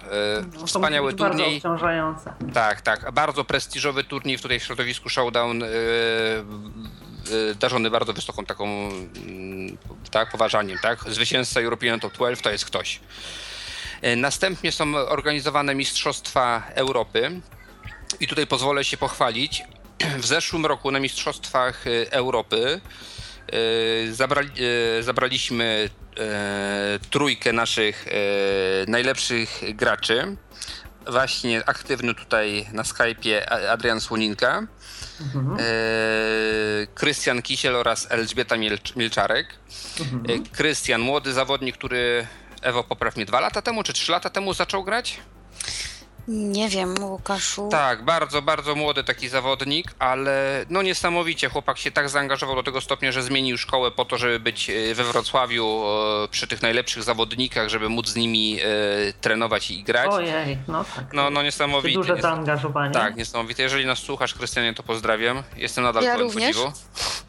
No, 0.61 0.67
Wspaniały 0.67 1.15
turniej. 1.15 1.61
Bardzo 1.61 1.69
Tak, 2.55 2.81
tak. 2.81 3.13
Bardzo 3.13 3.45
prestiżowy 3.45 4.05
turniej 4.05 4.39
w 4.39 4.43
tutaj 4.43 4.61
w 4.61 4.63
środowisku 4.63 5.09
Showdown. 5.09 5.63
Y, 7.31 7.55
darzony 7.55 7.91
bardzo 7.91 8.13
wysoką 8.13 8.45
taką 8.45 8.67
mm, 8.67 9.79
tak, 10.11 10.31
poważaniem, 10.31 10.79
tak? 10.83 11.05
Zwycięzca 11.09 11.61
European 11.61 12.01
Top 12.01 12.13
12 12.13 12.45
to 12.45 12.51
jest 12.51 12.65
ktoś. 12.65 13.01
Y, 14.05 14.17
następnie 14.17 14.73
są 14.73 14.97
organizowane 14.97 15.75
Mistrzostwa 15.75 16.63
Europy 16.75 17.41
i 18.21 18.27
tutaj 18.27 18.47
pozwolę 18.47 18.85
się 18.85 18.97
pochwalić. 18.97 19.63
W 20.23 20.27
zeszłym 20.27 20.67
roku 20.67 20.91
na 20.91 21.01
Mistrzostwach 21.01 21.87
y, 21.87 22.11
Europy 22.11 22.81
Zabrali, 24.11 24.51
zabraliśmy 25.01 25.91
trójkę 27.11 27.53
naszych 27.53 28.07
najlepszych 28.89 29.61
graczy. 29.75 30.37
Właśnie 31.07 31.69
aktywny 31.69 32.15
tutaj 32.15 32.67
na 32.73 32.83
Skype'ie 32.83 33.53
Adrian 33.71 34.01
Słoninka, 34.01 34.67
mhm. 35.21 35.57
Krystian 36.95 37.43
Kisiel 37.43 37.77
oraz 37.77 38.07
Elżbieta 38.11 38.57
Milczarek. 38.97 39.55
Mhm. 40.01 40.45
Krystian, 40.45 41.01
młody 41.01 41.33
zawodnik, 41.33 41.77
który 41.77 42.27
Ewo, 42.63 42.85
popraw 42.85 43.17
mnie, 43.17 43.27
dwa 43.27 43.41
lata 43.41 43.63
temu 43.63 43.83
czy 43.83 43.93
trzy 43.93 44.13
lata 44.13 44.31
temu 44.31 44.55
zaczął 44.55 44.85
grać? 44.85 45.21
Nie 46.29 46.69
wiem, 46.69 46.95
Łukaszu. 47.03 47.69
Tak, 47.71 48.05
bardzo, 48.05 48.43
bardzo 48.43 48.75
młody 48.75 49.05
taki 49.05 49.29
zawodnik, 49.29 49.95
ale 49.99 50.65
no 50.71 50.83
niesamowicie 50.83 51.49
chłopak 51.49 51.79
się 51.79 51.91
tak 51.91 52.09
zaangażował 52.09 52.57
do 52.57 52.63
tego 52.63 52.81
stopnia, 52.81 53.13
że 53.13 53.23
zmienił 53.23 53.59
szkołę 53.59 53.91
po 53.91 54.05
to, 54.05 54.19
żeby 54.19 54.41
być 54.41 54.71
e, 54.71 54.95
we 54.95 55.05
Wrocławiu 55.05 55.85
e, 56.25 56.29
przy 56.29 56.47
tych 56.47 56.63
najlepszych 56.63 57.03
zawodnikach, 57.03 57.69
żeby 57.69 57.89
móc 57.89 58.09
z 58.09 58.17
nimi 58.17 58.59
e, 58.61 58.67
trenować 59.21 59.71
i 59.71 59.83
grać. 59.83 60.11
Ojej, 60.11 60.59
no 60.69 60.85
tak. 60.97 61.13
No, 61.13 61.31
no 61.31 61.43
niesamowite. 61.43 61.95
Duże 61.95 62.23
zaangażowanie. 62.23 62.95
Tak, 62.95 63.17
niesamowite. 63.17 63.63
Jeżeli 63.63 63.87
nas 63.87 63.99
słuchasz, 63.99 64.35
Krystianie, 64.35 64.75
to 64.75 64.83
pozdrawiam. 64.83 65.43
Jestem 65.57 65.85
nadal 65.85 66.05
ja 66.05 66.17
również. 66.17 66.57
podziwu. 66.57 66.73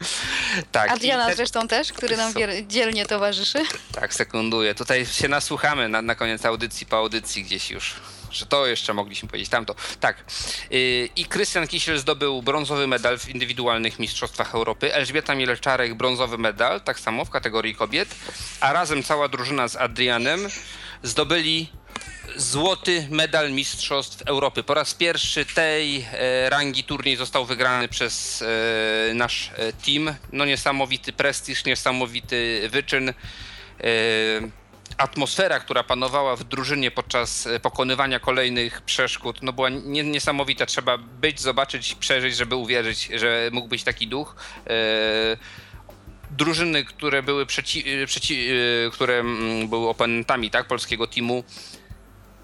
tak. 0.72 0.90
Adriana 0.90 1.26
te... 1.26 1.34
zresztą 1.34 1.68
też, 1.68 1.92
który 1.92 2.16
nam 2.16 2.32
dzielnie 2.66 3.06
towarzyszy. 3.06 3.58
Tak, 3.92 4.14
sekunduję. 4.14 4.74
Tutaj 4.74 5.06
się 5.06 5.28
nasłuchamy 5.28 5.88
na, 5.88 6.02
na 6.02 6.14
koniec 6.14 6.44
audycji, 6.44 6.86
po 6.86 6.96
audycji 6.96 7.44
gdzieś 7.44 7.70
już 7.70 7.94
że 8.30 8.46
to 8.46 8.66
jeszcze 8.66 8.94
mogliśmy 8.94 9.28
powiedzieć, 9.28 9.50
tamto. 9.50 9.74
Tak. 10.00 10.24
Y, 10.72 11.08
I 11.16 11.24
Krystian 11.24 11.68
Kisiel 11.68 11.98
zdobył 11.98 12.42
brązowy 12.42 12.86
medal 12.86 13.18
w 13.18 13.28
indywidualnych 13.28 13.98
Mistrzostwach 13.98 14.54
Europy. 14.54 14.94
Elżbieta 14.94 15.34
Mielczarek 15.34 15.94
brązowy 15.94 16.38
medal, 16.38 16.80
tak 16.80 17.00
samo 17.00 17.24
w 17.24 17.30
kategorii 17.30 17.74
kobiet. 17.74 18.08
A 18.60 18.72
razem 18.72 19.02
cała 19.02 19.28
drużyna 19.28 19.68
z 19.68 19.76
Adrianem 19.76 20.48
zdobyli 21.02 21.68
złoty 22.36 23.06
medal 23.10 23.52
Mistrzostw 23.52 24.22
Europy. 24.22 24.62
Po 24.62 24.74
raz 24.74 24.94
pierwszy 24.94 25.44
tej 25.44 26.06
e, 26.12 26.50
rangi 26.50 26.84
turniej 26.84 27.16
został 27.16 27.46
wygrany 27.46 27.88
przez 27.88 28.42
e, 28.42 29.14
nasz 29.14 29.50
e, 29.56 29.72
team. 29.72 30.14
No 30.32 30.44
niesamowity 30.44 31.12
prestiż, 31.12 31.64
niesamowity 31.64 32.68
wyczyn 32.72 33.12
atmosfera, 34.98 35.60
która 35.60 35.82
panowała 35.84 36.36
w 36.36 36.44
drużynie 36.44 36.90
podczas 36.90 37.46
e, 37.46 37.60
pokonywania 37.60 38.20
kolejnych 38.20 38.82
przeszkód, 38.82 39.38
no 39.42 39.52
była 39.52 39.68
niesamowita. 40.04 40.66
Trzeba 40.66 40.98
być, 40.98 41.40
zobaczyć, 41.40 41.94
przeżyć, 41.94 42.36
żeby 42.36 42.56
uwierzyć, 42.56 43.08
że 43.14 43.50
mógł 43.52 43.68
być 43.68 43.84
taki 43.84 44.08
duch. 44.08 44.36
E, 44.66 45.36
drużyny, 46.30 46.84
które 46.84 47.22
były 47.22 47.46
przeci, 47.46 47.84
e, 47.90 48.06
przeci, 48.06 48.48
które 48.92 49.14
mm, 49.18 49.68
były 49.68 49.88
oponentami 49.88 50.50
tak, 50.50 50.66
polskiego 50.66 51.06
teamu, 51.06 51.44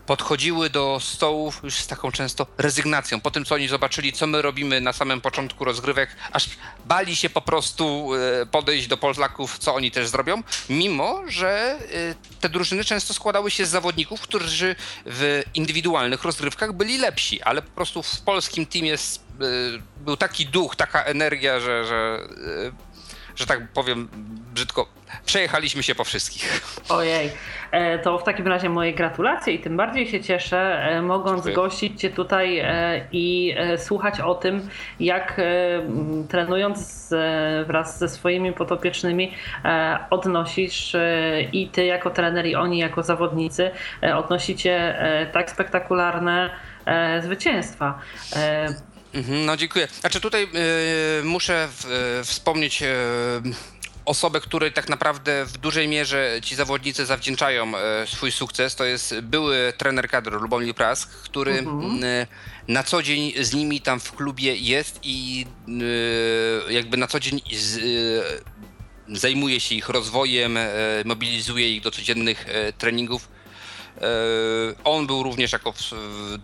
podchodziły 0.06 0.70
do 0.70 0.98
stołów 1.00 1.60
już 1.62 1.74
z 1.74 1.86
taką 1.86 2.12
często 2.12 2.46
rezygnacją. 2.58 3.20
Po 3.20 3.30
tym, 3.30 3.44
co 3.44 3.54
oni 3.54 3.68
zobaczyli, 3.68 4.12
co 4.12 4.26
my 4.26 4.42
robimy 4.42 4.80
na 4.80 4.92
samym 4.92 5.20
początku 5.20 5.64
rozgrywek, 5.64 6.16
aż 6.32 6.48
bali 6.86 7.16
się 7.16 7.30
po 7.30 7.40
prostu 7.40 8.10
e, 8.14 8.46
podejść 8.46 8.86
do 8.86 8.96
Polaków, 8.96 9.58
co 9.58 9.74
oni 9.74 9.90
też 9.90 10.08
zrobią, 10.08 10.42
mimo 10.68 11.22
że 11.26 11.48
e, 11.50 12.14
te 12.40 12.48
drużyny 12.48 12.84
często 12.84 13.14
składały 13.14 13.50
się 13.50 13.66
z 13.66 13.70
zawodników, 13.70 14.20
którzy 14.20 14.76
w 15.06 15.42
indywidualnych 15.54 16.24
rozgrywkach 16.24 16.72
byli 16.72 16.98
lepsi, 16.98 17.42
ale 17.42 17.62
po 17.62 17.70
prostu 17.70 18.02
w 18.02 18.20
polskim 18.20 18.66
teamie 18.66 18.94
e, 18.94 18.96
był 19.96 20.16
taki 20.16 20.46
duch, 20.46 20.76
taka 20.76 21.02
energia, 21.02 21.60
że, 21.60 21.84
że 21.84 22.28
że 23.36 23.46
tak 23.46 23.72
powiem 23.72 24.08
brzydko, 24.54 24.86
przejechaliśmy 25.26 25.82
się 25.82 25.94
po 25.94 26.04
wszystkich. 26.04 26.60
Ojej, 26.88 27.30
e, 27.70 27.98
to 27.98 28.18
w 28.18 28.24
takim 28.24 28.46
razie 28.46 28.68
moje 28.68 28.94
gratulacje 28.94 29.54
i 29.54 29.58
tym 29.58 29.76
bardziej 29.76 30.08
się 30.08 30.20
cieszę, 30.20 30.88
e, 30.90 31.02
mogąc 31.02 31.36
Dziękuję. 31.36 31.54
gościć 31.54 32.00
Cię 32.00 32.10
tutaj 32.10 32.58
e, 32.58 33.06
i 33.12 33.54
słuchać 33.76 34.20
o 34.20 34.34
tym, 34.34 34.68
jak 35.00 35.40
trenując 36.28 37.10
wraz 37.66 37.98
ze 37.98 38.08
swoimi 38.08 38.52
potopiecznymi 38.52 39.32
odnosisz 40.10 40.96
i 41.52 41.68
Ty 41.68 41.84
jako 41.84 42.10
trener 42.10 42.46
i 42.46 42.54
oni 42.54 42.78
jako 42.78 43.02
zawodnicy 43.02 43.70
odnosicie 44.16 44.96
tak 45.32 45.50
spektakularne 45.50 46.50
zwycięstwa. 47.22 47.98
Mhm, 49.14 49.46
no 49.46 49.56
dziękuję. 49.56 49.88
Znaczy 50.00 50.20
tutaj 50.20 50.48
y, 51.20 51.24
muszę 51.24 51.68
w, 51.72 51.84
y, 52.20 52.24
wspomnieć 52.24 52.82
y, 52.82 52.86
osobę, 54.04 54.40
której 54.40 54.72
tak 54.72 54.88
naprawdę 54.88 55.44
w 55.44 55.58
dużej 55.58 55.88
mierze 55.88 56.38
ci 56.42 56.54
zawodnicy 56.54 57.06
zawdzięczają 57.06 57.72
swój 58.06 58.32
sukces. 58.32 58.76
To 58.76 58.84
jest 58.84 59.20
były 59.20 59.72
trener 59.76 60.08
kadry 60.08 60.38
Lubomir 60.38 60.74
Prask, 60.74 61.10
który 61.10 61.52
mhm. 61.52 62.00
na 62.68 62.82
co 62.82 63.02
dzień 63.02 63.32
z 63.40 63.54
nimi 63.54 63.80
tam 63.80 64.00
w 64.00 64.12
klubie 64.12 64.56
jest 64.56 65.00
i 65.02 65.46
jakby 66.68 66.96
na 66.96 67.06
co 67.06 67.20
dzień 67.20 67.40
z, 67.52 67.80
zajmuje 69.08 69.60
się 69.60 69.74
ich 69.74 69.88
rozwojem, 69.88 70.58
mobilizuje 71.04 71.76
ich 71.76 71.82
do 71.82 71.90
codziennych 71.90 72.46
treningów. 72.78 73.28
E, 74.00 74.84
on 74.84 75.06
był 75.06 75.22
również 75.22 75.52
jako 75.52 75.74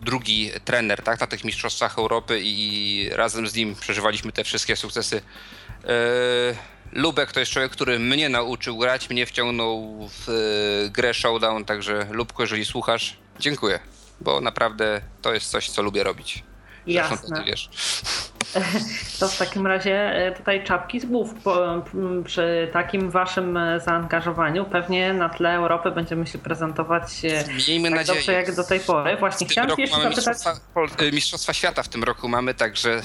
drugi 0.03 0.51
trener 0.65 1.03
tak, 1.03 1.20
na 1.20 1.27
tych 1.27 1.45
Mistrzostwach 1.45 1.99
Europy 1.99 2.41
i 2.43 3.09
razem 3.12 3.49
z 3.49 3.55
nim 3.55 3.74
przeżywaliśmy 3.74 4.32
te 4.32 4.45
wszystkie 4.45 4.77
sukcesy. 4.77 5.23
Lubek 6.93 7.33
to 7.33 7.41
jest 7.41 7.53
człowiek, 7.53 7.73
który 7.73 7.99
mnie 7.99 8.29
nauczył 8.29 8.79
grać, 8.79 9.11
mnie 9.11 9.27
wciągnął 9.27 10.09
w 10.09 10.29
e, 10.29 10.91
grę 10.91 11.15
Showdown, 11.15 11.65
także 11.65 12.07
Lubko, 12.11 12.43
jeżeli 12.43 12.65
słuchasz, 12.65 13.17
dziękuję, 13.39 13.81
bo 14.21 14.41
naprawdę 14.41 15.01
to 15.23 15.35
jest 15.35 15.51
coś, 15.51 15.71
co 15.71 15.83
lubię 15.83 16.05
robić. 16.05 16.45
Jasne. 16.87 17.45
wiesz. 17.47 17.71
To 19.20 19.28
w 19.28 19.39
takim 19.39 19.66
razie 19.66 20.12
e, 20.12 20.32
tutaj 20.32 20.64
czapki 20.64 21.01
z 21.01 21.05
głów. 21.05 21.35
przy 22.24 22.68
takim 22.72 23.10
waszym 23.10 23.56
e, 23.56 23.81
zaangażowaniu 23.81 24.64
pewnie 24.64 25.12
na 25.12 25.28
tle 25.28 25.55
Europy 25.55 25.90
będziemy 25.90 26.27
się 26.27 26.39
prezentować 26.39 27.24
e, 27.24 27.44
Miejmy 27.68 27.89
tak 27.89 27.98
nadzieję. 27.98 28.18
dobrze 28.18 28.32
jak 28.32 28.55
do 28.55 28.64
tej 28.64 28.81
pory. 28.81 29.16
Właśnie 29.16 29.47
chciałam 29.47 29.70
jeszcze 29.78 30.02
zapytać... 30.02 30.27
Mistrzostwa, 30.27 31.05
mistrzostwa, 31.12 31.52
Świata 31.52 31.82
w 31.82 31.89
tym 31.89 32.05
roku 32.05 32.28
mamy, 32.28 32.55
także... 32.55 33.01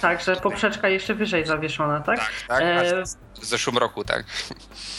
Także 0.00 0.36
poprzeczka 0.36 0.88
jeszcze 0.88 1.14
wyżej 1.14 1.46
zawieszona, 1.46 2.00
tak? 2.00 2.18
Tak, 2.18 2.30
tak. 2.48 2.60
E... 2.60 3.02
W 3.40 3.44
zeszłym 3.44 3.78
roku, 3.78 4.04
tak. 4.04 4.24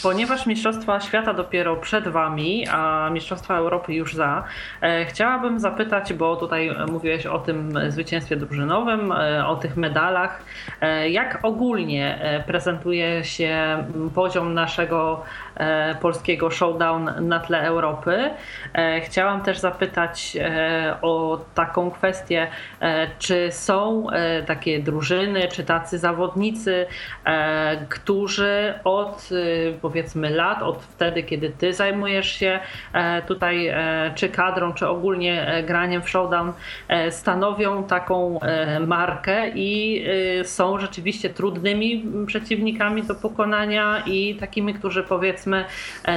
Ponieważ 0.02 0.46
Mistrzostwa 0.46 1.00
Świata 1.00 1.34
dopiero 1.34 1.76
przed 1.76 2.08
Wami, 2.08 2.68
a 2.68 3.10
Mistrzostwa 3.12 3.56
Europy 3.56 3.94
już 3.94 4.14
za, 4.14 4.44
e, 4.80 5.06
chciałabym 5.06 5.60
zapytać, 5.60 6.12
bo 6.12 6.36
tutaj 6.36 6.70
mówiłeś 6.88 7.26
o 7.26 7.38
tym 7.38 7.78
zwycięstwie 7.88 8.36
drużynowym, 8.36 9.12
e, 9.12 9.46
o 9.46 9.56
tych 9.56 9.76
medalach. 9.78 10.42
E, 10.80 11.10
jak 11.10 11.38
ogólnie 11.42 12.18
prezentuje 12.46 13.24
się 13.24 13.84
poziom 14.14 14.54
naszego 14.54 15.24
polskiego 16.00 16.50
showdown 16.50 17.10
na 17.20 17.40
tle 17.40 17.62
Europy? 17.62 18.30
Chciałam 19.02 19.42
też 19.42 19.58
zapytać 19.58 20.36
o 21.02 21.40
taką 21.54 21.90
kwestię, 21.90 22.46
czy 23.18 23.52
są 23.52 24.06
takie 24.46 24.78
drużyny, 24.78 25.48
czy 25.48 25.64
tacy 25.64 25.98
zawodnicy, 25.98 26.86
którzy 27.88 28.74
od 28.84 29.28
powiedzmy 29.82 30.30
lat, 30.30 30.62
od 30.62 30.82
wtedy, 30.82 31.22
kiedy 31.22 31.50
ty 31.50 31.72
zajmujesz 31.72 32.32
się 32.32 32.60
e, 32.92 33.22
tutaj 33.22 33.66
e, 33.66 34.12
czy 34.14 34.28
kadrą, 34.28 34.72
czy 34.72 34.88
ogólnie 34.88 35.46
e, 35.46 35.62
graniem 35.62 36.02
w 36.02 36.08
showdown, 36.08 36.52
stanowią 37.10 37.84
taką 37.84 38.40
markę 38.86 39.48
i 39.54 40.04
są 40.44 40.78
rzeczywiście 40.78 41.30
trudnymi 41.30 42.04
przeciwnikami 42.26 43.02
do 43.02 43.14
pokonania 43.14 44.02
i 44.06 44.34
takimi, 44.34 44.74
którzy 44.74 45.02
powiedzmy 45.02 45.47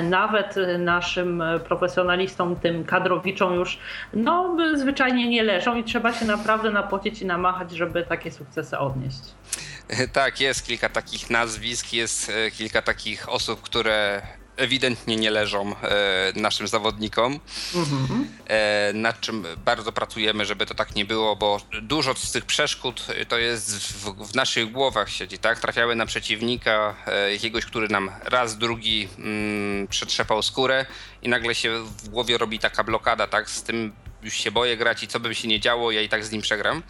nawet 0.04 0.56
naszym 0.80 1.44
profesjonalistom, 1.68 2.56
tym 2.56 2.84
kadrowiczom 2.84 3.54
już 3.54 3.80
no 4.14 4.58
zwyczajnie 4.76 5.30
nie 5.30 5.44
leżą 5.44 5.76
i 5.76 5.84
trzeba 5.84 6.14
się 6.14 6.26
naprawdę 6.26 6.72
napocić 6.72 7.22
i 7.22 7.26
namachać, 7.26 7.72
żeby 7.72 8.04
takie 8.04 8.32
sukcesy 8.32 8.78
odnieść. 8.78 9.22
Tak, 10.14 10.42
jest 10.42 10.68
kilka 10.68 10.90
takich 10.90 11.30
nazwisk, 11.30 11.94
jest 11.94 12.32
kilka 12.58 12.82
takich 12.82 13.30
osób, 13.30 13.62
które 13.62 14.22
ewidentnie 14.62 15.16
nie 15.16 15.32
leżą 15.32 15.76
e, 15.76 16.34
naszym 16.36 16.68
zawodnikom, 16.68 17.40
mhm. 17.76 18.28
e, 18.48 18.94
nad 18.94 19.20
czym 19.20 19.46
bardzo 19.66 19.92
pracujemy, 19.92 20.46
żeby 20.46 20.66
to 20.66 20.76
tak 20.76 20.96
nie 20.96 21.06
było, 21.06 21.36
bo 21.36 21.62
dużo 21.82 22.16
z 22.16 22.32
tych 22.32 22.46
przeszkód 22.46 23.08
to 23.28 23.38
jest 23.38 23.94
w, 23.94 24.32
w 24.32 24.36
naszych 24.36 24.72
głowach 24.72 25.10
siedzi, 25.10 25.38
tak? 25.38 25.60
Trafiały 25.60 25.96
na 25.96 26.06
przeciwnika, 26.06 26.96
e, 27.08 27.34
jakiegoś, 27.34 27.66
który 27.66 27.88
nam 27.90 28.12
raz, 28.24 28.58
drugi 28.58 29.08
mm, 29.18 29.88
przetrzepał 29.88 30.42
skórę 30.42 30.86
i 31.22 31.30
nagle 31.30 31.56
się 31.56 31.84
w 31.84 32.10
głowie 32.10 32.38
robi 32.38 32.60
taka 32.60 32.84
blokada, 32.84 33.28
tak? 33.28 33.50
Z 33.50 33.64
tym 33.64 33.94
już 34.24 34.34
się 34.34 34.52
boję 34.52 34.78
grać 34.78 35.04
i 35.04 35.08
co 35.08 35.20
by 35.20 35.36
się 35.36 35.48
nie 35.48 35.60
działo, 35.60 35.92
ja 35.92 36.02
i 36.02 36.10
tak 36.10 36.26
z 36.26 36.32
nim 36.32 36.42
przegram. 36.42 36.84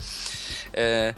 E, 0.77 1.14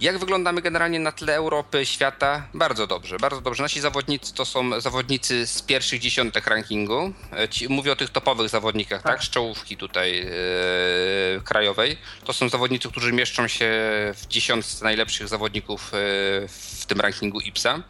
Jak 0.00 0.18
wyglądamy 0.18 0.62
generalnie 0.62 1.00
na 1.00 1.12
tle 1.12 1.34
Europy, 1.34 1.86
świata? 1.86 2.46
Bardzo 2.54 2.86
dobrze, 2.86 3.16
bardzo 3.16 3.40
dobrze. 3.40 3.62
Nasi 3.62 3.80
zawodnicy 3.80 4.34
to 4.34 4.44
są 4.44 4.80
zawodnicy 4.80 5.46
z 5.46 5.62
pierwszych 5.62 6.00
dziesiątek 6.00 6.46
rankingu. 6.46 7.12
E, 7.38 7.48
ci, 7.48 7.68
mówię 7.68 7.92
o 7.92 7.96
tych 7.96 8.10
topowych 8.10 8.48
zawodnikach, 8.48 9.02
tak? 9.02 9.12
tak? 9.12 9.24
Z 9.24 9.30
czołówki 9.30 9.76
tutaj 9.76 10.20
e, 10.20 10.30
krajowej. 11.44 11.98
To 12.24 12.32
są 12.32 12.48
zawodnicy, 12.48 12.88
którzy 12.88 13.12
mieszczą 13.12 13.48
się 13.48 13.70
w 14.14 14.26
dziesiątce 14.28 14.84
najlepszych 14.84 15.28
zawodników 15.28 15.94
e, 15.94 15.98
w 16.48 16.84
tym 16.86 17.00
rankingu 17.00 17.40
IPSA. 17.40 17.82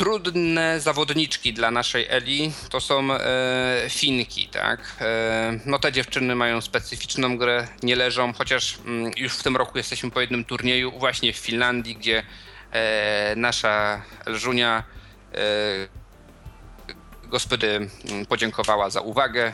Trudne 0.00 0.80
zawodniczki 0.80 1.52
dla 1.52 1.70
naszej 1.70 2.06
Eli 2.08 2.52
to 2.70 2.80
są 2.80 3.12
e, 3.12 3.86
Finki, 3.90 4.48
tak? 4.48 4.80
E, 5.00 5.60
no 5.66 5.78
te 5.78 5.92
dziewczyny 5.92 6.34
mają 6.34 6.60
specyficzną 6.60 7.38
grę, 7.38 7.68
nie 7.82 7.96
leżą, 7.96 8.32
chociaż 8.32 8.78
mm, 8.86 9.12
już 9.16 9.32
w 9.32 9.42
tym 9.42 9.56
roku 9.56 9.78
jesteśmy 9.78 10.10
po 10.10 10.20
jednym 10.20 10.44
turnieju 10.44 10.92
właśnie 10.98 11.32
w 11.32 11.36
Finlandii, 11.36 11.96
gdzie 11.96 12.22
e, 12.72 13.34
nasza 13.36 14.02
Elżunia 14.26 14.84
e, 15.34 15.38
gospody 17.24 17.88
mm, 18.10 18.26
podziękowała 18.26 18.90
za 18.90 19.00
uwagę 19.00 19.52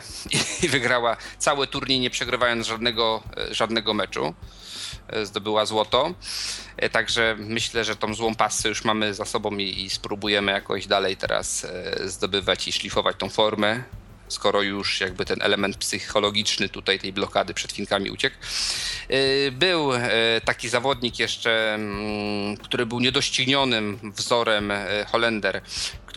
i 0.63 0.67
wygrała 0.67 1.17
cały 1.37 1.67
turniej, 1.67 1.99
nie 1.99 2.09
przegrywając 2.09 2.67
żadnego, 2.67 3.23
e, 3.37 3.53
żadnego 3.53 3.93
meczu. 3.93 4.33
E, 5.09 5.25
zdobyła 5.25 5.65
złoto. 5.65 6.13
E, 6.77 6.89
także 6.89 7.35
myślę, 7.39 7.83
że 7.83 7.95
tą 7.95 8.13
złą 8.13 8.35
pasę 8.35 8.69
już 8.69 8.83
mamy 8.83 9.13
za 9.13 9.25
sobą 9.25 9.57
i, 9.57 9.83
i 9.83 9.89
spróbujemy 9.89 10.51
jakoś 10.51 10.87
dalej 10.87 11.17
teraz 11.17 11.65
e, 11.65 12.09
zdobywać 12.09 12.67
i 12.67 12.71
szlifować 12.71 13.15
tą 13.19 13.29
formę 13.29 13.83
skoro 14.29 14.61
już 14.61 15.01
jakby 15.01 15.25
ten 15.25 15.41
element 15.41 15.77
psychologiczny 15.77 16.69
tutaj 16.69 16.99
tej 16.99 17.13
blokady 17.13 17.53
przed 17.53 17.71
Finkami 17.71 18.09
uciekł. 18.09 18.35
Był 19.51 19.91
taki 20.45 20.69
zawodnik 20.69 21.19
jeszcze, 21.19 21.73
mm, 21.73 22.57
który 22.57 22.85
był 22.85 22.99
niedoścignionym 22.99 23.99
wzorem 24.03 24.71
Holender, 25.11 25.61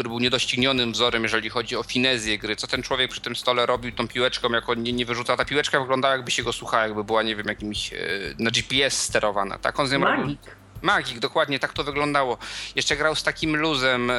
który 0.01 0.09
był 0.09 0.19
niedoścignionym 0.19 0.93
wzorem, 0.93 1.23
jeżeli 1.23 1.51
chodzi 1.51 1.77
o 1.77 1.83
finezję 1.83 2.39
gry. 2.39 2.57
Co 2.57 2.67
ten 2.67 2.83
człowiek 2.83 3.11
przy 3.11 3.21
tym 3.21 3.37
stole 3.37 3.67
robił 3.67 3.93
tą 3.93 4.09
piłeczką, 4.09 4.51
jak 4.53 4.69
on 4.69 4.83
nie, 4.83 4.93
nie 4.93 5.07
wyrzuca. 5.07 5.37
Ta 5.37 5.45
piłeczka 5.45 5.81
wyglądała 5.81 6.15
jakby 6.15 6.31
się 6.31 6.43
go 6.43 6.53
słuchała, 6.53 6.83
jakby 6.83 7.05
była, 7.05 7.23
nie 7.23 7.37
wiem, 7.37 7.47
jakimś 7.47 7.93
e, 7.93 7.99
na 8.39 8.51
GPS 8.51 9.03
sterowana. 9.03 9.59
Tak 9.59 9.81
on 9.81 9.87
z 9.87 9.93
nią 9.93 9.99
Magik. 9.99 10.21
robił. 10.21 10.37
Magik, 10.83 11.19
dokładnie, 11.19 11.59
tak 11.59 11.73
to 11.73 11.85
wyglądało. 11.85 12.39
Jeszcze 12.77 12.97
grał 12.97 13.15
z 13.15 13.23
takim 13.23 13.57
luzem. 13.57 14.13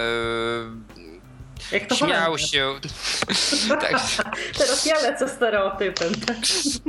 Jak 1.71 1.87
to 1.87 1.95
Śmiał 1.95 2.37
się. 2.37 2.79
tak. 3.81 4.01
Teraz 4.57 4.85
ja 4.85 4.99
lecę 4.99 5.29
stereotypem. 5.29 6.13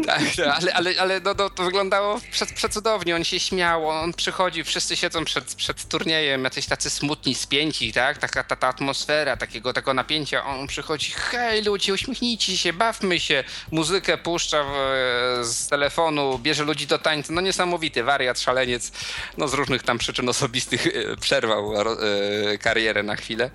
tak, 0.07 0.23
ale, 0.55 0.75
ale, 0.75 0.95
ale 1.01 1.21
no, 1.21 1.35
no, 1.39 1.51
to 1.51 1.63
wyglądało 1.63 2.21
przed, 2.31 2.53
przecudownie. 2.53 3.17
On 3.17 3.25
się 3.25 3.41
śmiał, 3.41 3.89
on 3.89 4.13
przychodzi, 4.13 4.65
wszyscy 4.65 4.97
siedzą 4.97 5.25
przed, 5.25 5.55
przed 5.55 5.89
turniejem, 5.89 6.45
jacyś 6.45 6.67
tacy 6.67 6.91
smutni, 6.91 7.35
spięci, 7.35 7.93
tak? 7.93 8.19
Taka 8.19 8.45
ta, 8.45 8.57
ta 8.57 8.69
atmosfera, 8.69 9.37
takiego, 9.37 9.73
tego 9.73 9.95
napięcia. 9.95 10.45
On 10.45 10.67
przychodzi, 10.67 11.13
hej 11.13 11.65
ludzie, 11.65 11.93
uśmiechnijcie 11.93 12.59
się, 12.59 12.73
bawmy 12.73 13.21
się. 13.21 13.45
Muzykę 13.71 14.19
puszcza 14.19 14.65
w, 14.65 15.47
z 15.47 15.69
telefonu, 15.69 16.39
bierze 16.39 16.65
ludzi 16.65 16.87
do 16.87 16.99
tańca. 16.99 17.33
No 17.33 17.41
niesamowity, 17.41 18.03
wariat, 18.05 18.41
szaleniec. 18.41 18.93
No 19.39 19.49
z 19.49 19.55
różnych 19.55 19.83
tam 19.83 19.99
przyczyn 19.99 20.29
osobistych 20.29 20.87
e, 20.87 21.17
przerwał 21.17 21.75
e, 21.75 22.59
karierę 22.59 23.03
na 23.03 23.17
chwilę. 23.17 23.51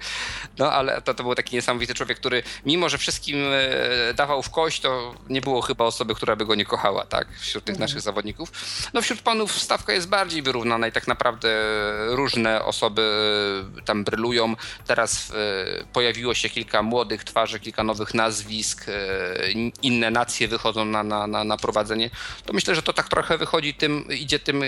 No 0.58 0.72
ale 0.72 1.02
to, 1.08 1.14
to 1.14 1.24
był 1.24 1.36
taki 1.36 1.56
niesamowity 1.56 1.94
człowiek, 1.94 2.20
który 2.20 2.44
mimo, 2.66 2.90
że 2.90 2.98
wszystkim 2.98 3.38
e, 3.38 4.14
dawał 4.14 4.44
w 4.44 4.50
kość, 4.50 4.80
to 4.80 5.16
nie 5.30 5.42
było 5.42 5.62
chyba 5.62 5.86
osoby, 5.86 6.16
która 6.16 6.36
by 6.36 6.46
go 6.46 6.56
nie 6.56 6.66
kochała, 6.66 7.06
tak, 7.06 7.28
wśród 7.40 7.64
tych 7.64 7.76
mhm. 7.76 7.90
naszych 7.90 8.02
zawodników. 8.02 8.52
No 8.94 9.02
wśród 9.02 9.22
panów 9.22 9.52
stawka 9.52 9.94
jest 9.94 10.10
bardziej 10.10 10.42
wyrównana 10.42 10.88
i 10.88 10.92
tak 10.92 11.08
naprawdę 11.08 11.50
różne 12.08 12.66
osoby 12.66 13.02
e, 13.78 13.82
tam 13.82 14.04
brylują. 14.04 14.56
Teraz 14.88 15.32
e, 15.32 15.34
pojawiło 15.94 16.34
się 16.34 16.50
kilka 16.50 16.82
młodych 16.82 17.24
twarzy, 17.24 17.60
kilka 17.60 17.84
nowych 17.84 18.14
nazwisk, 18.14 18.86
inne 19.82 20.12
nacje 20.12 20.48
wychodzą 20.48 20.86
na, 20.86 21.04
na, 21.04 21.28
na, 21.28 21.44
na 21.44 21.58
prowadzenie. 21.58 22.10
To 22.46 22.54
myślę, 22.54 22.76
że 22.76 22.82
to 22.82 22.94
tak 22.94 23.10
trochę 23.10 23.38
wychodzi 23.38 23.74
tym, 23.74 24.08
idzie 24.08 24.40
tym 24.40 24.64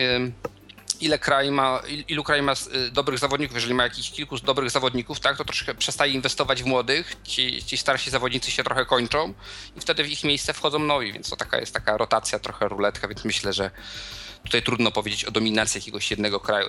ile 1.02 1.20
kraj 1.20 1.52
ma, 1.52 1.82
ilu 2.08 2.24
kraj 2.24 2.42
ma 2.42 2.54
y, 2.54 2.92
dobrych 2.92 3.20
zawodników, 3.20 3.56
jeżeli 3.56 3.74
ma 3.74 3.84
jakichś 3.84 4.12
kilku 4.12 4.38
dobrych 4.38 4.70
zawodników, 4.70 5.20
tak, 5.20 5.38
to 5.38 5.46
troszkę 5.46 5.76
przestaje 5.76 6.14
inwestować 6.14 6.64
w 6.64 6.66
młodych, 6.66 7.16
ci, 7.24 7.64
ci 7.64 7.78
starsi 7.78 8.10
zawodnicy 8.10 8.52
się 8.52 8.64
trochę 8.64 8.86
kończą 8.86 9.34
i 9.78 9.80
wtedy 9.80 10.04
w 10.04 10.08
ich 10.08 10.24
miejsce 10.24 10.54
wchodzą 10.54 10.80
nowi, 10.80 11.14
więc 11.14 11.30
to 11.30 11.36
taka 11.36 11.60
jest 11.60 11.74
taka 11.74 11.98
rotacja, 11.98 12.40
trochę 12.40 12.68
ruletka, 12.68 13.08
więc 13.08 13.26
myślę, 13.26 13.54
że 13.54 13.72
tutaj 14.44 14.61
trudno 14.61 14.91
powiedzieć 14.91 15.26
o 15.26 15.32
dominacji 15.32 15.80
jakiegoś 15.80 16.11
jednego 16.11 16.40
kraju. 16.40 16.68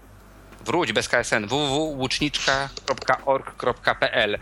wróć 0.68 0.94
bez 0.94 1.10
KSN 1.10 1.48
www.łuczniczka.org.pl 1.48 4.40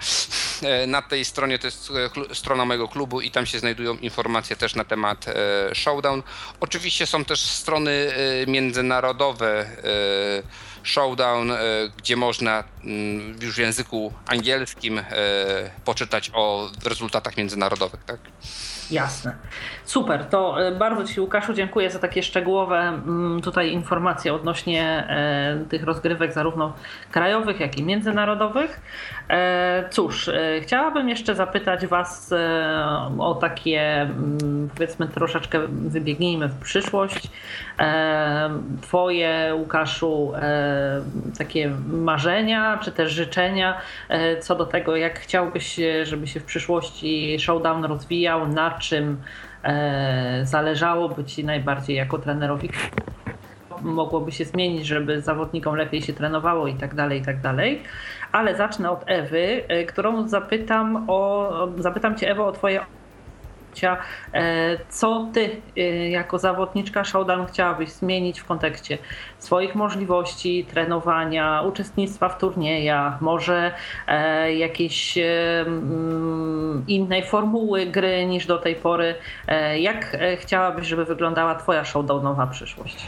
e, 0.64 0.88
Na 0.88 1.02
tej 1.02 1.26
stronie 1.26 1.60
to 1.60 1.68
jest 1.68 1.92
e, 2.32 2.36
strona 2.36 2.66
mojego 2.66 2.88
klubu 2.88 3.22
i 3.22 3.32
tam 3.32 3.46
się 3.46 3.60
znajdują 3.60 3.98
informacje 3.98 4.56
też 4.56 4.76
na 4.76 4.86
temat 4.86 5.26
e, 5.28 5.34
Showdown. 5.76 6.24
Oczywiście 6.60 7.08
są 7.08 7.26
też 7.26 7.42
strony 7.42 8.14
międzynarodowe 8.48 9.66
Showdown, 10.86 11.52
gdzie 11.98 12.16
można 12.16 12.64
mm, 12.84 13.36
już 13.42 13.56
w 13.56 13.58
języku 13.58 14.14
angielskim 14.28 15.02
poczytać 15.86 16.32
o 16.34 16.70
rezultatach 16.86 17.38
międzynarodowych. 17.38 18.04
Tak? 18.04 18.20
Jasne. 18.92 19.36
Super, 19.86 20.26
to 20.26 20.68
e, 20.68 20.72
bardzo 20.72 21.04
Ci 21.04 21.22
Łukaszu 21.22 21.54
dziękuję 21.54 21.92
za 21.92 22.00
takie 22.00 22.24
szczegółowe 22.24 22.80
mm, 22.80 23.42
tutaj 23.42 23.72
informacje 23.72 24.34
odnośnie 24.34 25.08
e, 25.10 25.66
tych 25.70 25.84
rozgrywek 25.84 26.34
zarówno 26.34 26.74
krajowych, 27.12 27.60
jak 27.60 27.78
i 27.78 27.84
międzynarodowych. 27.84 28.82
E, 29.30 29.90
cóż, 29.90 30.30
chciałabym 30.62 31.10
jeszcze 31.10 31.36
zapytać 31.36 31.88
Was 31.88 32.34
o 33.20 33.36
takie 33.36 34.02
mm, 34.02 34.70
powiedzmy 34.76 35.08
troszeczkę 35.08 35.60
wybiegnijmy 35.68 36.48
w 36.48 36.60
przyszłość. 36.60 37.28
Twoje 38.82 39.54
Łukaszu 39.56 40.34
takie 41.38 41.70
marzenia 41.88 42.80
czy 42.84 42.92
też 42.92 43.12
życzenia 43.12 43.78
co 44.40 44.56
do 44.56 44.66
tego 44.66 44.96
jak 44.96 45.20
chciałbyś, 45.20 45.80
żeby 46.04 46.28
się 46.28 46.40
w 46.40 46.44
przyszłości 46.44 47.40
showdown 47.40 47.86
rozwijał, 47.86 48.48
na 48.48 48.72
czym 48.72 49.18
e, 49.64 50.42
zależałoby 50.44 51.26
Ci 51.26 51.44
najbardziej 51.44 51.96
jako 51.96 52.18
trenerowi? 52.18 52.70
Mogłoby 53.82 54.32
się 54.32 54.46
zmienić, 54.46 54.86
żeby 54.86 55.22
zawodnikom 55.22 55.76
lepiej 55.76 56.02
się 56.02 56.14
trenowało 56.14 56.68
i 56.68 56.76
tak 56.76 56.96
dalej, 56.96 57.22
i 57.22 57.26
tak 57.26 57.42
dalej. 57.42 57.84
Ale 58.32 58.56
zacznę 58.56 58.92
od 58.92 59.04
Ewy, 59.08 59.64
e, 59.68 59.86
którą 59.86 60.28
zapytam 60.28 61.06
o, 61.08 61.68
zapytam 61.78 62.16
Cię 62.18 62.32
Ewo 62.32 62.48
o 62.48 62.52
Twoje 62.52 62.80
samopoczucia. 63.76 63.98
Co 64.90 65.28
ty 65.34 65.62
jako 66.10 66.40
zawodniczka 66.40 67.04
showdown 67.04 67.46
chciałabyś 67.46 67.90
zmienić 67.90 68.40
w 68.40 68.46
kontekście 68.46 68.98
swoich 69.38 69.76
możliwości 69.76 70.66
trenowania, 70.66 71.62
uczestnictwa 71.62 72.30
w 72.30 72.38
turniejach, 72.38 73.22
może 73.22 73.72
jakiejś 74.58 75.18
innej 76.88 77.24
formuły 77.26 77.86
gry 77.86 78.26
niż 78.26 78.46
do 78.46 78.58
tej 78.58 78.76
pory? 78.76 79.16
Jak 79.80 80.18
chciałabyś, 80.38 80.88
żeby 80.88 81.06
wyglądała 81.06 81.56
twoja 81.56 81.86
showdownowa 81.86 82.48
przyszłość? 82.48 83.08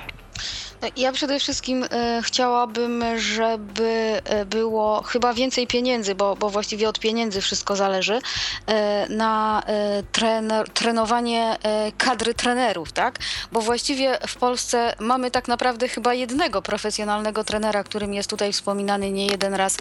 Ja 0.95 1.11
przede 1.11 1.39
wszystkim 1.39 1.83
e, 1.83 2.21
chciałabym, 2.23 3.03
żeby 3.17 4.21
e, 4.23 4.45
było 4.45 5.03
chyba 5.03 5.33
więcej 5.33 5.67
pieniędzy, 5.67 6.15
bo, 6.15 6.35
bo 6.35 6.49
właściwie 6.49 6.89
od 6.89 6.99
pieniędzy 6.99 7.41
wszystko 7.41 7.75
zależy, 7.75 8.19
e, 8.67 9.07
na 9.09 9.63
trener, 10.11 10.69
trenowanie 10.69 11.57
kadry 11.97 12.33
trenerów, 12.33 12.91
tak? 12.91 13.19
Bo 13.51 13.61
właściwie 13.61 14.19
w 14.27 14.35
Polsce 14.35 14.95
mamy 14.99 15.31
tak 15.31 15.47
naprawdę 15.47 15.87
chyba 15.87 16.13
jednego 16.13 16.61
profesjonalnego 16.61 17.43
trenera, 17.43 17.83
którym 17.83 18.13
jest 18.13 18.29
tutaj 18.29 18.53
wspominany 18.53 19.11
nie 19.11 19.27
jeden 19.27 19.53
raz 19.53 19.77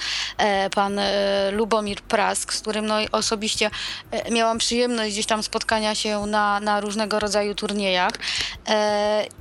pan 0.75 1.01
Lubomir 1.53 2.01
Prask, 2.01 2.53
z 2.53 2.61
którym 2.61 2.87
no, 2.87 2.97
osobiście 3.13 3.71
miałam 4.31 4.59
przyjemność 4.59 5.13
gdzieś 5.13 5.27
tam 5.27 5.43
spotkania 5.43 5.95
się 5.95 6.27
na, 6.27 6.61
na 6.61 6.81
różnego 6.81 7.21
rodzaju 7.21 7.55
turniejach. 7.55 8.13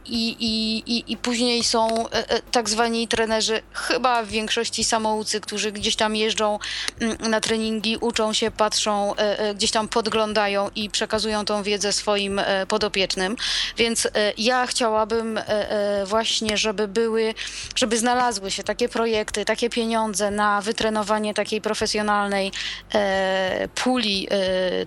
I, 0.06 0.30
i, 0.40 0.78
i, 0.98 1.12
i 1.12 1.18
później 1.18 1.45
Później 1.46 1.64
są 1.64 2.10
e, 2.10 2.30
e, 2.30 2.42
tak 2.52 2.70
zwani 2.70 3.08
trenerzy, 3.08 3.62
chyba 3.74 4.24
w 4.24 4.28
większości 4.28 4.84
samoucy, 4.84 5.42
którzy 5.42 5.72
gdzieś 5.72 5.96
tam 5.96 6.16
jeżdżą 6.16 6.60
mm, 7.00 7.18
na 7.30 7.42
treningi, 7.42 7.98
uczą 7.98 8.34
się, 8.34 8.52
patrzą, 8.52 9.16
e, 9.16 9.56
gdzieś 9.56 9.72
tam 9.72 9.88
podglądają 9.88 10.70
i 10.76 10.90
przekazują 10.90 11.46
tą 11.46 11.64
wiedzę 11.64 11.94
swoim 11.94 12.42
podopiecznym. 12.68 13.36
Więc 13.78 14.08
ja 14.38 14.68
chciałabym 14.68 15.40
właśnie, 16.06 16.58
żeby 16.58 16.88
były, 16.88 17.34
żeby 17.76 17.98
znalazły 17.98 18.52
się 18.52 18.64
takie 18.64 18.90
projekty, 18.90 19.46
takie 19.46 19.70
pieniądze 19.70 20.32
na 20.32 20.62
wytrenowanie 20.62 21.34
takiej 21.34 21.62
profesjonalnej 21.62 22.52
puli 23.76 24.28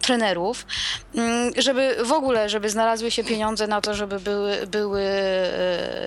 trenerów, 0.03 0.67
mm, 1.15 1.53
żeby 1.57 1.97
w 2.05 2.13
ogóle, 2.13 2.49
żeby 2.49 2.71
znalazły 2.71 3.11
się 3.11 3.25
pieniądze 3.25 3.67
na 3.67 3.81
to, 3.81 3.95
żeby 3.95 4.21
były, 4.21 4.67
były 4.67 5.03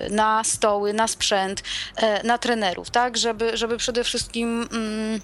na 0.10 0.41
stoły, 0.44 0.94
na 0.94 1.08
sprzęt, 1.08 1.64
e, 1.96 2.24
na 2.24 2.38
trenerów, 2.38 2.90
tak, 2.90 3.18
żeby, 3.18 3.58
żeby 3.58 3.78
przede 3.78 4.04
wszystkim 4.04 4.68
mm, 4.72 5.22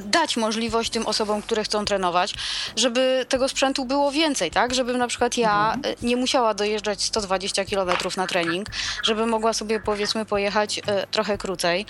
dać 0.00 0.36
możliwość 0.36 0.90
tym 0.90 1.06
osobom, 1.06 1.42
które 1.42 1.64
chcą 1.64 1.84
trenować, 1.84 2.34
żeby 2.76 3.26
tego 3.28 3.48
sprzętu 3.48 3.84
było 3.84 4.10
więcej, 4.12 4.50
tak? 4.50 4.74
Żebym 4.74 4.98
na 4.98 5.06
przykład 5.06 5.36
ja 5.36 5.72
mhm. 5.74 5.94
e, 6.02 6.06
nie 6.06 6.16
musiała 6.16 6.54
dojeżdżać 6.54 7.02
120 7.02 7.64
km 7.64 7.90
na 8.16 8.26
trening, 8.26 8.66
żeby 9.02 9.26
mogła 9.26 9.52
sobie 9.52 9.80
powiedzmy 9.80 10.24
pojechać 10.24 10.80
trochę 11.10 11.38
krócej. 11.38 11.86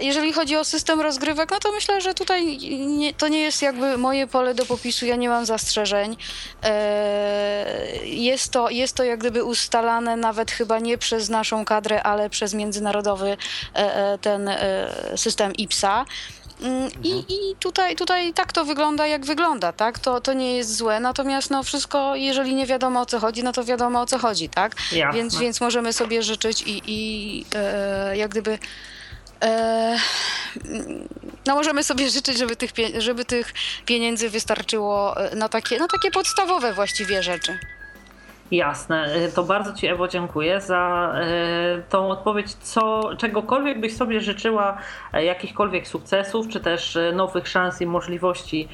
Jeżeli 0.00 0.32
chodzi 0.32 0.56
o 0.56 0.64
system 0.64 1.00
rozgrywek, 1.00 1.50
no 1.50 1.58
to 1.58 1.72
myślę, 1.72 2.00
że 2.00 2.14
tutaj 2.14 2.58
nie, 2.86 3.14
to 3.14 3.28
nie 3.28 3.40
jest 3.40 3.62
jakby 3.62 3.98
moje 3.98 4.26
pole 4.26 4.54
do 4.54 4.66
popisu, 4.66 5.06
ja 5.06 5.16
nie 5.16 5.28
mam 5.28 5.46
zastrzeżeń. 5.46 6.16
Jest 8.04 8.52
to, 8.52 8.70
jest 8.70 8.96
to 8.96 9.04
jak 9.04 9.20
gdyby 9.20 9.44
ustalane 9.44 10.16
nawet 10.16 10.50
chyba 10.50 10.78
nie 10.78 10.98
przez 10.98 11.28
naszą 11.28 11.64
kadrę, 11.64 12.02
ale 12.02 12.30
przez 12.30 12.54
międzynarodowy 12.54 13.36
e, 13.74 13.96
e, 13.96 14.18
ten 14.18 14.48
e, 14.48 14.92
system 15.16 15.52
IPSA. 15.54 16.04
Mm, 16.62 16.90
I, 17.04 17.12
mhm. 17.12 17.24
I 17.28 17.56
tutaj, 17.60 17.96
tutaj 17.96 18.34
tak 18.34 18.52
to 18.52 18.64
wygląda, 18.64 19.06
jak 19.06 19.26
wygląda, 19.26 19.72
tak? 19.72 19.98
To, 19.98 20.20
to 20.20 20.32
nie 20.32 20.56
jest 20.56 20.76
złe, 20.76 21.00
natomiast 21.00 21.50
no 21.50 21.62
wszystko, 21.62 22.16
jeżeli 22.16 22.54
nie 22.54 22.66
wiadomo 22.66 23.00
o 23.00 23.06
co 23.06 23.18
chodzi, 23.18 23.42
no 23.44 23.52
to 23.52 23.64
wiadomo 23.64 24.00
o 24.00 24.06
co 24.06 24.18
chodzi, 24.18 24.48
tak? 24.48 24.76
Więc, 25.12 25.38
więc 25.38 25.60
możemy 25.60 25.92
sobie 25.92 26.22
życzyć 26.22 26.62
i, 26.62 26.82
i 26.86 27.44
e, 27.54 28.16
jak 28.16 28.30
gdyby 28.30 28.58
E, 29.44 29.96
no 31.46 31.54
możemy 31.54 31.84
sobie 31.84 32.10
życzyć, 32.10 32.38
żeby 32.38 32.56
tych, 32.56 32.70
żeby 32.98 33.24
tych 33.24 33.52
pieniędzy 33.86 34.30
wystarczyło 34.30 35.16
e, 35.16 35.36
na 35.36 35.48
takie, 35.48 35.78
na 35.78 35.88
takie 35.88 36.10
podstawowe 36.10 36.72
właściwie 36.72 37.22
rzeczy. 37.22 37.58
Jasne, 38.50 39.04
e, 39.04 39.28
to 39.28 39.44
bardzo 39.44 39.72
Ci 39.72 39.86
Ewo 39.86 40.08
dziękuję 40.08 40.60
za 40.60 41.14
tą 41.88 42.08
odpowiedź. 42.08 42.54
Co, 42.54 43.10
czegokolwiek 43.18 43.80
byś 43.80 43.96
sobie 43.96 44.20
życzyła, 44.20 44.78
jakichkolwiek 45.12 45.86
sukcesów, 45.86 46.48
czy 46.48 46.60
też 46.60 46.98
nowych 47.12 47.48
szans 47.48 47.80
i 47.80 47.86
możliwości 47.86 48.68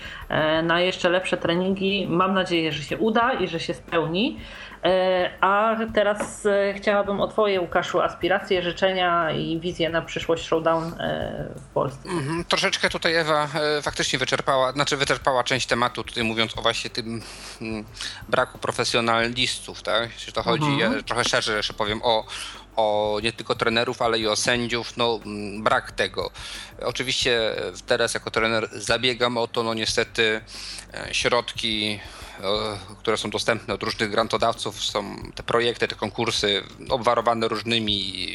na 0.62 0.80
jeszcze 0.80 1.08
lepsze 1.08 1.36
treningi, 1.36 2.06
mam 2.10 2.34
nadzieję, 2.34 2.72
że 2.72 2.82
się 2.82 2.98
uda 2.98 3.32
i 3.32 3.48
że 3.48 3.60
się 3.60 3.74
spełni. 3.74 4.38
E, 4.84 5.30
a 5.40 5.76
teraz 5.94 6.46
e, 6.46 6.74
chciałabym 6.76 7.20
o 7.20 7.28
Twoje, 7.28 7.60
Łukaszu, 7.60 8.00
aspiracje, 8.00 8.62
życzenia 8.62 9.30
i 9.30 9.60
wizje 9.60 9.90
na 9.90 10.02
przyszłość 10.02 10.44
Showdown 10.46 10.84
e, 10.84 11.48
w 11.56 11.64
Polsce. 11.74 12.08
Mhm, 12.08 12.44
troszeczkę 12.44 12.88
tutaj 12.88 13.14
Ewa 13.14 13.48
faktycznie 13.82 14.18
wyczerpała, 14.18 14.72
znaczy 14.72 14.96
wyczerpała 14.96 15.44
część 15.44 15.66
tematu, 15.66 16.04
tutaj 16.04 16.24
mówiąc 16.24 16.58
o 16.58 16.62
właśnie 16.62 16.90
tym 16.90 17.22
mm, 17.60 17.84
braku 18.28 18.58
profesjonalistów, 18.58 19.82
tak? 19.82 20.12
Jeśli 20.12 20.32
to 20.32 20.42
chodzi, 20.42 20.66
mhm. 20.66 20.92
ja 20.92 21.02
trochę 21.02 21.24
szerzej 21.24 21.56
jeszcze 21.56 21.74
powiem 21.74 22.00
o, 22.02 22.24
o 22.76 23.18
nie 23.22 23.32
tylko 23.32 23.54
trenerów, 23.54 24.02
ale 24.02 24.18
i 24.18 24.26
o 24.26 24.36
sędziów, 24.36 24.96
no 24.96 25.20
mm, 25.26 25.62
brak 25.62 25.92
tego. 25.92 26.30
Oczywiście 26.82 27.40
teraz 27.86 28.14
jako 28.14 28.30
trener 28.30 28.68
zabiegam 28.72 29.38
o 29.38 29.46
to, 29.46 29.62
no 29.62 29.74
niestety 29.74 30.40
środki 31.12 32.00
które 32.98 33.16
są 33.16 33.30
dostępne 33.30 33.74
od 33.74 33.82
różnych 33.82 34.10
grantodawców, 34.10 34.84
są 34.84 35.16
te 35.34 35.42
projekty, 35.42 35.88
te 35.88 35.94
konkursy 35.94 36.62
obwarowane 36.88 37.48
różnymi 37.48 38.28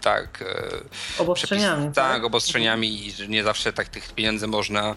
tak, 0.00 0.42
e, 0.42 1.22
obostrzeniami. 1.22 1.82
Przepis, 1.82 1.96
tak, 1.96 2.12
tak, 2.12 2.24
obostrzeniami 2.24 3.06
i 3.06 3.28
nie 3.28 3.44
zawsze 3.44 3.72
tak 3.72 3.88
tych 3.88 4.12
pieniędzy 4.12 4.46
można 4.46 4.90
e, 4.90 4.94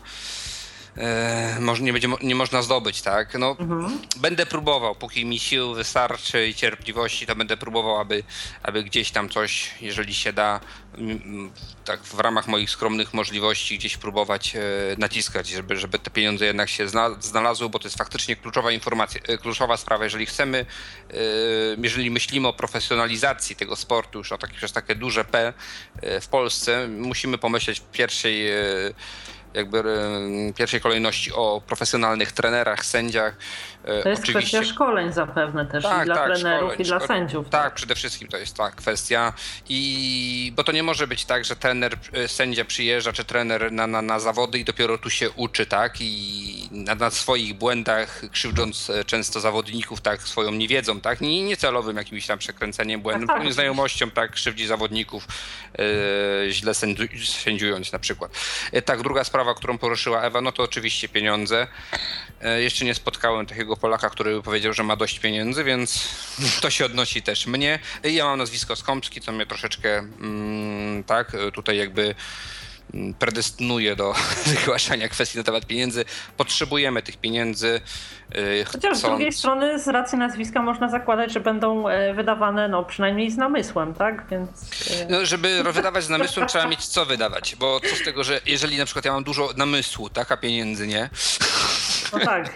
może 1.59 1.83
nie, 1.83 1.93
będzie, 1.93 2.07
nie 2.23 2.35
można 2.35 2.61
zdobyć, 2.61 3.01
tak? 3.01 3.39
No, 3.39 3.55
mhm. 3.59 3.99
Będę 4.17 4.45
próbował, 4.45 4.95
póki 4.95 5.25
mi 5.25 5.39
sił 5.39 5.73
wystarczy 5.73 6.47
i 6.47 6.55
cierpliwości, 6.55 7.25
to 7.25 7.35
będę 7.35 7.57
próbował, 7.57 7.99
aby, 7.99 8.23
aby 8.63 8.83
gdzieś 8.83 9.11
tam 9.11 9.29
coś, 9.29 9.71
jeżeli 9.81 10.13
się 10.13 10.33
da, 10.33 10.59
tak 11.85 12.03
w 12.03 12.19
ramach 12.19 12.47
moich 12.47 12.69
skromnych 12.69 13.13
możliwości 13.13 13.77
gdzieś 13.77 13.97
próbować 13.97 14.55
e, 14.55 14.59
naciskać, 14.97 15.47
żeby, 15.47 15.77
żeby 15.77 15.99
te 15.99 16.11
pieniądze 16.11 16.45
jednak 16.45 16.69
się 16.69 16.87
znalazły, 17.19 17.69
bo 17.69 17.79
to 17.79 17.87
jest 17.87 17.97
faktycznie 17.97 18.35
kluczowa 18.35 18.71
informacja, 18.71 19.21
e, 19.27 19.37
kluczowa 19.37 19.77
sprawa. 19.77 20.03
Jeżeli 20.03 20.25
chcemy, 20.25 20.65
e, 21.09 21.15
jeżeli 21.83 22.11
myślimy 22.11 22.47
o 22.47 22.53
profesjonalizacji 22.53 23.55
tego 23.55 23.75
sportu 23.75 24.17
już 24.17 24.31
o 24.31 24.37
takie, 24.37 24.53
przez 24.53 24.71
takie 24.71 24.95
duże 24.95 25.25
P 25.25 25.53
w 26.21 26.27
Polsce, 26.27 26.87
musimy 26.87 27.37
pomyśleć 27.37 27.79
w 27.79 27.83
pierwszej 27.83 28.47
jakby 29.53 29.83
pierwszej 30.55 30.81
kolejności 30.81 31.31
o 31.33 31.61
profesjonalnych 31.67 32.31
trenerach, 32.31 32.85
sędziach. 32.85 33.35
E, 33.83 34.03
to 34.03 34.09
jest 34.09 34.23
Oczywiście... 34.23 34.57
kwestia 34.57 34.73
szkoleń 34.73 35.13
zapewne 35.13 35.65
też 35.65 35.83
tak, 35.83 36.01
i 36.01 36.05
dla 36.05 36.15
tak, 36.15 36.25
trenerów 36.25 36.71
szkoleń, 36.71 36.81
i 36.81 36.83
dla 36.83 36.99
sędziów. 36.99 37.49
Tak, 37.49 37.63
tak, 37.63 37.73
przede 37.73 37.95
wszystkim 37.95 38.27
to 38.27 38.37
jest 38.37 38.57
ta 38.57 38.71
kwestia. 38.71 39.33
I 39.69 40.53
bo 40.55 40.63
to 40.63 40.71
nie 40.71 40.83
może 40.83 41.07
być 41.07 41.25
tak, 41.25 41.45
że 41.45 41.55
trener, 41.55 41.97
e, 42.13 42.27
sędzia 42.27 42.65
przyjeżdża, 42.65 43.13
czy 43.13 43.25
trener 43.25 43.71
na, 43.71 43.87
na, 43.87 44.01
na 44.01 44.19
zawody 44.19 44.59
i 44.59 44.65
dopiero 44.65 44.97
tu 44.97 45.09
się 45.09 45.31
uczy, 45.31 45.65
tak? 45.65 45.95
I 45.99 46.69
na, 46.71 46.95
na 46.95 47.09
swoich 47.09 47.53
błędach, 47.53 48.21
krzywdząc 48.31 48.89
e, 48.89 49.03
często 49.03 49.39
zawodników, 49.39 50.01
tak, 50.01 50.21
swoją 50.21 50.51
niewiedzą, 50.51 51.01
tak? 51.01 51.21
Nie, 51.21 51.43
niecelowym 51.43 51.97
jakimś 51.97 52.27
tam 52.27 52.39
przekręceniem 52.39 53.01
błędem, 53.01 53.27
tak, 53.27 53.37
tak. 53.37 53.45
nieznajomością, 53.45 54.11
tak, 54.11 54.31
krzywdzi 54.31 54.67
zawodników, 54.67 55.27
źle 56.49 56.73
sędziując 57.43 57.91
na 57.91 57.99
przykład. 57.99 58.31
Tak, 58.85 59.01
druga 59.01 59.23
sprawa, 59.23 59.53
którą 59.53 59.77
poruszyła 59.77 60.21
Ewa, 60.21 60.41
no 60.41 60.51
to 60.51 60.63
oczywiście 60.63 61.09
pieniądze. 61.09 61.67
Jeszcze 62.57 62.85
nie 62.85 62.95
spotkałem 62.95 63.45
takiego 63.45 63.72
Polaka, 63.75 64.09
który 64.09 64.41
powiedział, 64.41 64.73
że 64.73 64.83
ma 64.83 64.95
dość 64.95 65.19
pieniędzy, 65.19 65.63
więc 65.63 66.07
to 66.61 66.69
się 66.69 66.85
odnosi 66.85 67.21
też 67.21 67.47
mnie. 67.47 67.79
Ja 68.03 68.25
mam 68.25 68.37
nazwisko 68.37 68.75
Skąpski, 68.75 69.21
co 69.21 69.31
mnie 69.31 69.45
troszeczkę, 69.45 69.97
mm, 69.97 71.03
tak, 71.03 71.31
tutaj 71.53 71.77
jakby 71.77 72.15
predestynuje 73.19 73.95
do 73.95 74.15
wygłaszania 74.45 75.09
kwestii 75.09 75.37
na 75.37 75.43
temat 75.43 75.65
pieniędzy. 75.65 76.05
Potrzebujemy 76.37 77.01
tych 77.01 77.17
pieniędzy. 77.17 77.81
Y, 78.37 78.65
Chociaż 78.65 78.97
z 78.97 79.01
drugiej 79.01 79.31
strony 79.31 79.79
z 79.79 79.87
racji 79.87 80.17
nazwiska 80.17 80.61
można 80.61 80.89
zakładać, 80.89 81.33
że 81.33 81.39
będą 81.39 81.89
e, 81.89 82.13
wydawane 82.13 82.67
no, 82.67 82.83
przynajmniej 82.83 83.31
z 83.31 83.37
namysłem, 83.37 83.93
tak? 83.93 84.25
Więc... 84.31 84.49
E, 84.91 85.05
no, 85.09 85.25
żeby 85.25 85.63
wydawać 85.73 86.03
z 86.03 86.09
namysłem 86.09 86.47
trzeba 86.47 86.67
mieć 86.67 86.85
co 86.85 87.05
wydawać, 87.05 87.55
bo 87.55 87.79
co 87.79 87.95
z 87.95 88.03
tego, 88.03 88.23
że 88.23 88.41
jeżeli 88.45 88.77
na 88.77 88.85
przykład 88.85 89.05
ja 89.05 89.13
mam 89.13 89.23
dużo 89.23 89.49
namysłu, 89.57 90.09
tak, 90.09 90.31
a 90.31 90.37
pieniędzy 90.37 90.87
nie, 90.87 91.09
no 92.13 92.19
tak. 92.19 92.53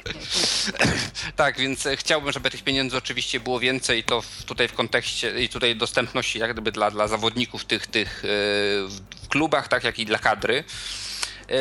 tak, 1.35 1.57
więc 1.57 1.87
chciałbym, 1.95 2.31
żeby 2.31 2.49
tych 2.49 2.63
pieniędzy 2.63 2.97
oczywiście 2.97 3.39
było 3.39 3.59
więcej, 3.59 4.03
to 4.03 4.21
w, 4.21 4.43
tutaj 4.43 4.67
w 4.67 4.73
kontekście 4.73 5.43
i 5.43 5.49
tutaj 5.49 5.75
dostępności 5.75 6.39
jak 6.39 6.53
gdyby 6.53 6.71
dla, 6.71 6.91
dla 6.91 7.07
zawodników 7.07 7.65
tych, 7.65 7.87
tych 7.87 8.25
e, 8.25 8.27
w 8.87 9.27
klubach, 9.29 9.67
tak 9.67 9.83
jak 9.83 9.99
i 9.99 10.05
dla 10.05 10.19
kadry. 10.19 10.63
E, 11.49 11.53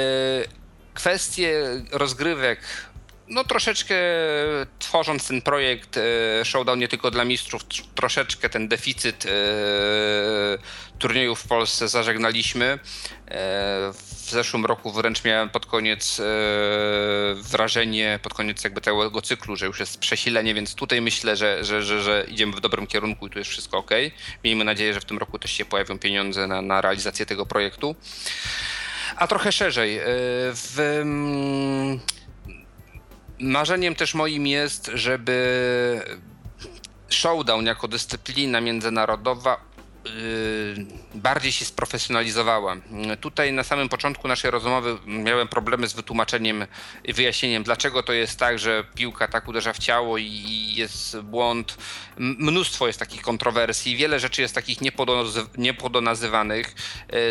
kwestie 0.95 1.63
rozgrywek 1.93 2.61
no 3.29 3.45
troszeczkę 3.45 3.95
tworząc 4.79 5.29
ten 5.29 5.43
projekt 5.43 5.97
e, 5.97 6.45
Showdown 6.45 6.79
nie 6.79 6.89
tylko 6.89 7.11
dla 7.11 7.25
mistrzów, 7.25 7.63
troszeczkę 7.95 8.49
ten 8.49 8.69
deficyt 8.69 9.27
e, 9.27 9.29
turniejów 10.99 11.41
w 11.41 11.49
Polsce 11.49 11.89
zażegnaliśmy. 11.89 12.65
E, 12.65 12.79
w 13.93 14.31
zeszłym 14.31 14.67
roku 14.67 14.93
wręcz 14.93 15.25
miałem 15.25 15.51
pod 15.51 15.67
koniec 15.67 16.21
wrażenie, 17.35 18.19
pod 18.23 18.35
koniec 18.35 18.65
jakby 18.65 18.81
tego 18.81 19.23
cyklu, 19.23 19.57
że 19.57 19.67
już 19.67 19.81
jest 19.81 19.99
przesilenie, 19.99 20.55
więc 20.55 20.75
tutaj 20.75 21.01
myślę, 21.01 21.37
że, 21.37 21.65
że, 21.65 21.83
że, 21.83 22.03
że 22.03 22.27
idziemy 22.29 22.53
w 22.53 22.61
dobrym 22.61 22.87
kierunku 22.87 23.27
i 23.27 23.31
tu 23.31 23.39
jest 23.39 23.51
wszystko 23.51 23.79
ok. 23.79 23.91
Miejmy 24.45 24.65
nadzieję, 24.65 24.95
że 24.95 25.01
w 25.01 25.05
tym 25.05 25.19
roku 25.19 25.39
też 25.39 25.51
się 25.51 25.65
pojawią 25.65 25.99
pieniądze 25.99 26.47
na, 26.47 26.63
na 26.63 26.81
realizację 26.81 27.27
tego 27.27 27.47
projektu. 27.47 27.97
A 29.17 29.27
trochę 29.27 29.53
szerzej. 29.53 30.01
W 30.53 30.81
mm, 31.03 32.01
Marzeniem 33.41 33.95
też 33.95 34.15
moim 34.15 34.47
jest, 34.47 34.91
żeby 34.95 36.19
showdown 37.09 37.67
jako 37.67 37.89
dyscyplina 37.89 38.61
międzynarodowa 38.61 39.77
Y, 40.07 40.87
bardziej 41.17 41.53
się 41.53 41.65
sprofesjonalizowała. 41.65 42.77
Tutaj 43.21 43.53
na 43.53 43.65
samym 43.65 43.89
początku 43.89 44.29
naszej 44.29 44.51
rozmowy 44.51 44.99
miałem 45.07 45.49
problemy 45.49 45.89
z 45.89 45.93
wytłumaczeniem 45.93 46.67
i 47.05 47.13
wyjaśnieniem, 47.13 47.63
dlaczego 47.63 48.03
to 48.03 48.13
jest 48.13 48.39
tak, 48.39 48.59
że 48.59 48.85
piłka 48.95 49.29
tak 49.29 49.49
uderza 49.49 49.73
w 49.73 49.79
ciało 49.79 50.19
i 50.19 50.73
jest 50.75 51.21
błąd. 51.21 51.79
Mnóstwo 52.19 52.87
jest 52.87 52.99
takich 52.99 53.23
kontrowersji, 53.23 53.97
wiele 53.97 54.21
rzeczy 54.21 54.43
jest 54.43 54.55
takich 54.55 54.79
niepodonazywanych. 55.59 56.75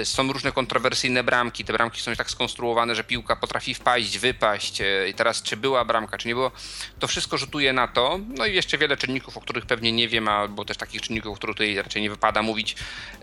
Y, 0.01 0.05
są 0.05 0.33
różne 0.33 0.51
kontrowersyjne 0.51 1.23
bramki. 1.23 1.65
Te 1.65 1.73
bramki 1.73 2.01
są 2.01 2.15
tak 2.15 2.31
skonstruowane, 2.31 2.95
że 2.95 3.03
piłka 3.03 3.35
potrafi 3.35 3.73
wpaść, 3.73 4.17
wypaść. 4.17 4.81
Y, 4.81 5.07
I 5.09 5.13
teraz, 5.13 5.41
czy 5.41 5.57
była 5.57 5.85
bramka, 5.85 6.17
czy 6.17 6.27
nie 6.27 6.33
było, 6.33 6.51
to 6.99 7.07
wszystko 7.07 7.37
rzutuje 7.37 7.73
na 7.73 7.87
to. 7.87 8.19
No 8.37 8.45
i 8.45 8.55
jeszcze 8.55 8.77
wiele 8.77 8.97
czynników, 8.97 9.37
o 9.37 9.41
których 9.41 9.65
pewnie 9.65 9.91
nie 9.91 10.07
wiem, 10.07 10.27
albo 10.27 10.65
też 10.65 10.77
takich 10.77 11.01
czynników, 11.01 11.33
o 11.33 11.35
których 11.35 11.55
tutaj 11.55 11.75
raczej 11.75 12.01
nie 12.01 12.09
wypada 12.09 12.41
mówić 12.41 12.55
mówić, 12.55 12.75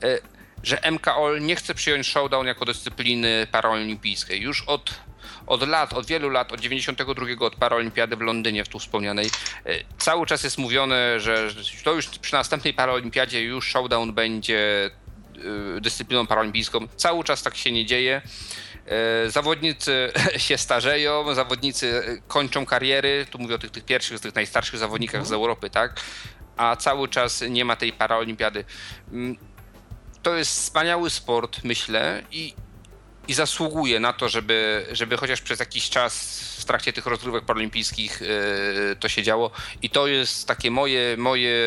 e, 0.03 0.19
że 0.63 0.81
MKOL 0.91 1.41
nie 1.41 1.57
chce 1.57 1.75
przyjąć 1.75 2.07
showdown 2.07 2.47
jako 2.47 2.65
dyscypliny 2.65 3.47
paraolimpijskiej. 3.51 4.41
Już 4.41 4.63
od, 4.63 4.95
od 5.47 5.69
lat, 5.69 5.93
od 5.93 6.07
wielu 6.07 6.31
lat, 6.31 6.53
od 6.53 6.61
92 6.61 7.27
od 7.41 7.57
paraolimpiady 7.57 8.17
w 8.17 8.21
Londynie, 8.21 8.65
w 8.65 8.69
tu 8.69 8.79
wspomnianej, 8.79 9.27
e, 9.67 9.71
cały 9.99 10.27
czas 10.27 10.45
jest 10.45 10.59
mówione, 10.59 11.21
że 11.21 11.49
to 11.85 11.93
już 11.93 12.07
przy 12.07 12.33
następnej 12.33 12.75
paraolimpiadzie 12.75 13.43
już 13.43 13.69
showdown 13.69 14.13
będzie 14.13 14.91
e, 15.77 15.81
dyscypliną 15.81 16.27
paraolimpijską. 16.27 16.89
Cały 16.97 17.25
czas 17.25 17.43
tak 17.43 17.57
się 17.57 17.73
nie 17.73 17.87
dzieje. 17.87 18.23
Zawodnicy 19.27 20.13
się 20.37 20.59
starzeją, 20.59 21.35
zawodnicy 21.35 22.21
kończą 22.29 22.67
kariery. 22.67 23.27
Tu 23.31 23.39
mówię 23.39 23.55
o 23.55 23.59
tych, 23.59 23.71
tych 23.71 23.85
pierwszych, 23.85 24.21
tych 24.21 24.35
najstarszych 24.35 24.79
zawodnikach 24.79 25.27
z 25.27 25.33
Europy, 25.33 25.71
tak? 25.71 26.01
a 26.57 26.77
cały 26.77 27.09
czas 27.09 27.45
nie 27.51 27.65
ma 27.65 27.77
tej 27.77 27.93
paraolimpiady. 27.93 28.65
To 30.23 30.35
jest 30.35 30.51
wspaniały 30.51 31.11
sport, 31.11 31.65
myślę, 31.65 32.23
i, 32.31 32.55
i 33.29 33.35
zasługuje 33.35 34.01
na 34.01 34.13
to, 34.13 34.29
żeby, 34.29 34.87
żeby 34.93 35.17
chociaż 35.17 35.41
przez 35.41 35.61
jakiś 35.61 35.91
czas 35.91 36.41
w 36.59 36.65
trakcie 36.65 36.93
tych 36.93 37.07
rozgrywek 37.07 37.45
paralimpijskich 37.45 38.21
yy, 38.21 38.97
to 38.97 39.09
się 39.09 39.23
działo. 39.23 39.51
I 39.83 39.91
to 39.91 40.07
jest 40.07 40.47
takie 40.47 40.71
moje, 40.71 41.17
moje 41.17 41.59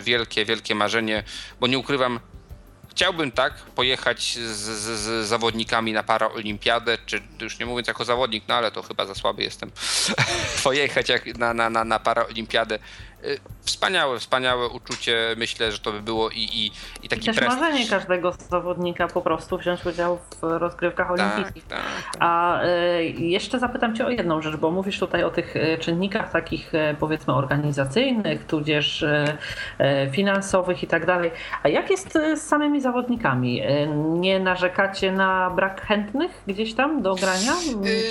wielkie, 0.00 0.44
wielkie 0.44 0.74
marzenie, 0.74 1.24
bo 1.60 1.66
nie 1.66 1.78
ukrywam, 1.78 2.20
chciałbym 2.90 3.32
tak 3.32 3.54
pojechać 3.54 4.38
z, 4.38 4.38
z, 4.38 5.00
z, 5.00 5.28
zawodnikami 5.28 5.92
na 5.92 6.02
paraolimpiadę, 6.02 6.98
czy 7.06 7.22
już 7.40 7.58
nie 7.58 7.66
mówiąc 7.66 7.88
jako 7.88 8.04
zawodnik, 8.04 8.44
no 8.48 8.54
ale 8.54 8.70
to 8.70 8.82
chyba 8.82 9.06
za 9.06 9.14
słaby 9.14 9.42
jestem, 9.42 9.70
pojechać 10.64 11.08
jak 11.08 11.38
na, 11.38 11.54
na, 11.54 11.70
na, 11.70 11.84
na 11.84 11.98
paraolimpiadę 11.98 12.78
wspaniałe, 13.62 14.18
wspaniałe 14.18 14.68
uczucie. 14.68 15.34
Myślę, 15.36 15.72
że 15.72 15.78
to 15.78 15.92
by 15.92 16.02
było 16.02 16.30
i, 16.30 16.38
i, 16.38 16.70
i 17.02 17.08
taki 17.08 17.22
I 17.22 17.24
też 17.24 17.36
prestiż. 17.36 17.60
marzenie 17.60 17.88
każdego 17.88 18.32
zawodnika 18.32 19.08
po 19.08 19.22
prostu 19.22 19.58
wziąć 19.58 19.86
udział 19.86 20.18
w 20.40 20.42
rozgrywkach 20.42 21.08
tak, 21.08 21.20
olimpijskich. 21.20 21.66
Tak, 21.66 21.78
tak. 21.78 22.16
A 22.18 22.62
y, 22.64 23.04
jeszcze 23.18 23.58
zapytam 23.58 23.96
Cię 23.96 24.06
o 24.06 24.10
jedną 24.10 24.42
rzecz, 24.42 24.56
bo 24.56 24.70
mówisz 24.70 24.98
tutaj 24.98 25.24
o 25.24 25.30
tych 25.30 25.56
y, 25.56 25.78
czynnikach 25.80 26.30
takich 26.30 26.72
powiedzmy 27.00 27.34
organizacyjnych, 27.34 28.46
tudzież 28.46 29.04
finansowych 30.12 30.82
i 30.82 30.86
tak 30.86 31.06
dalej. 31.06 31.30
A 31.62 31.68
jak 31.68 31.90
jest 31.90 32.12
z 32.12 32.40
samymi 32.40 32.80
zawodnikami? 32.80 33.62
Nie 33.96 34.40
narzekacie 34.40 35.12
na 35.12 35.50
brak 35.50 35.86
chętnych 35.86 36.30
gdzieś 36.46 36.74
tam 36.74 37.02
do 37.02 37.14
grania? 37.14 37.52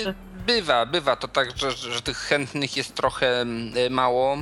Czy... 0.04 0.14
Bywa, 0.46 0.86
bywa 0.86 1.16
to 1.16 1.28
tak, 1.28 1.58
że, 1.58 1.72
że 1.72 2.02
tych 2.02 2.18
chętnych 2.18 2.76
jest 2.76 2.94
trochę 2.94 3.40
mm, 3.40 3.92
mało. 3.92 4.36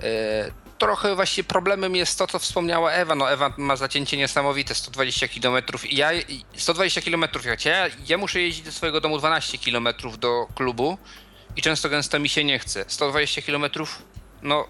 E, 0.00 0.64
trochę 0.78 1.14
właśnie 1.14 1.44
problemem 1.44 1.96
jest 1.96 2.18
to, 2.18 2.26
co 2.26 2.38
wspomniała 2.38 2.92
Ewa. 2.92 3.14
No 3.14 3.30
Ewa 3.30 3.54
ma 3.56 3.76
zacięcie 3.76 4.16
niesamowite, 4.16 4.74
120 4.74 5.28
km. 5.28 5.64
I 5.84 5.96
ja 5.96 6.10
120 6.56 7.02
km, 7.02 7.24
ja, 7.64 7.86
ja 8.06 8.18
muszę 8.18 8.40
jeździć 8.40 8.64
do 8.64 8.72
swojego 8.72 9.00
domu 9.00 9.18
12 9.18 9.58
km 9.58 9.88
do 10.18 10.46
klubu 10.54 10.98
i 11.56 11.62
często 11.62 11.88
gęsto 11.88 12.18
mi 12.18 12.28
się 12.28 12.44
nie 12.44 12.58
chce. 12.58 12.84
120 12.88 13.42
km, 13.42 13.64
no 14.42 14.68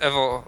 Ewo, 0.00 0.44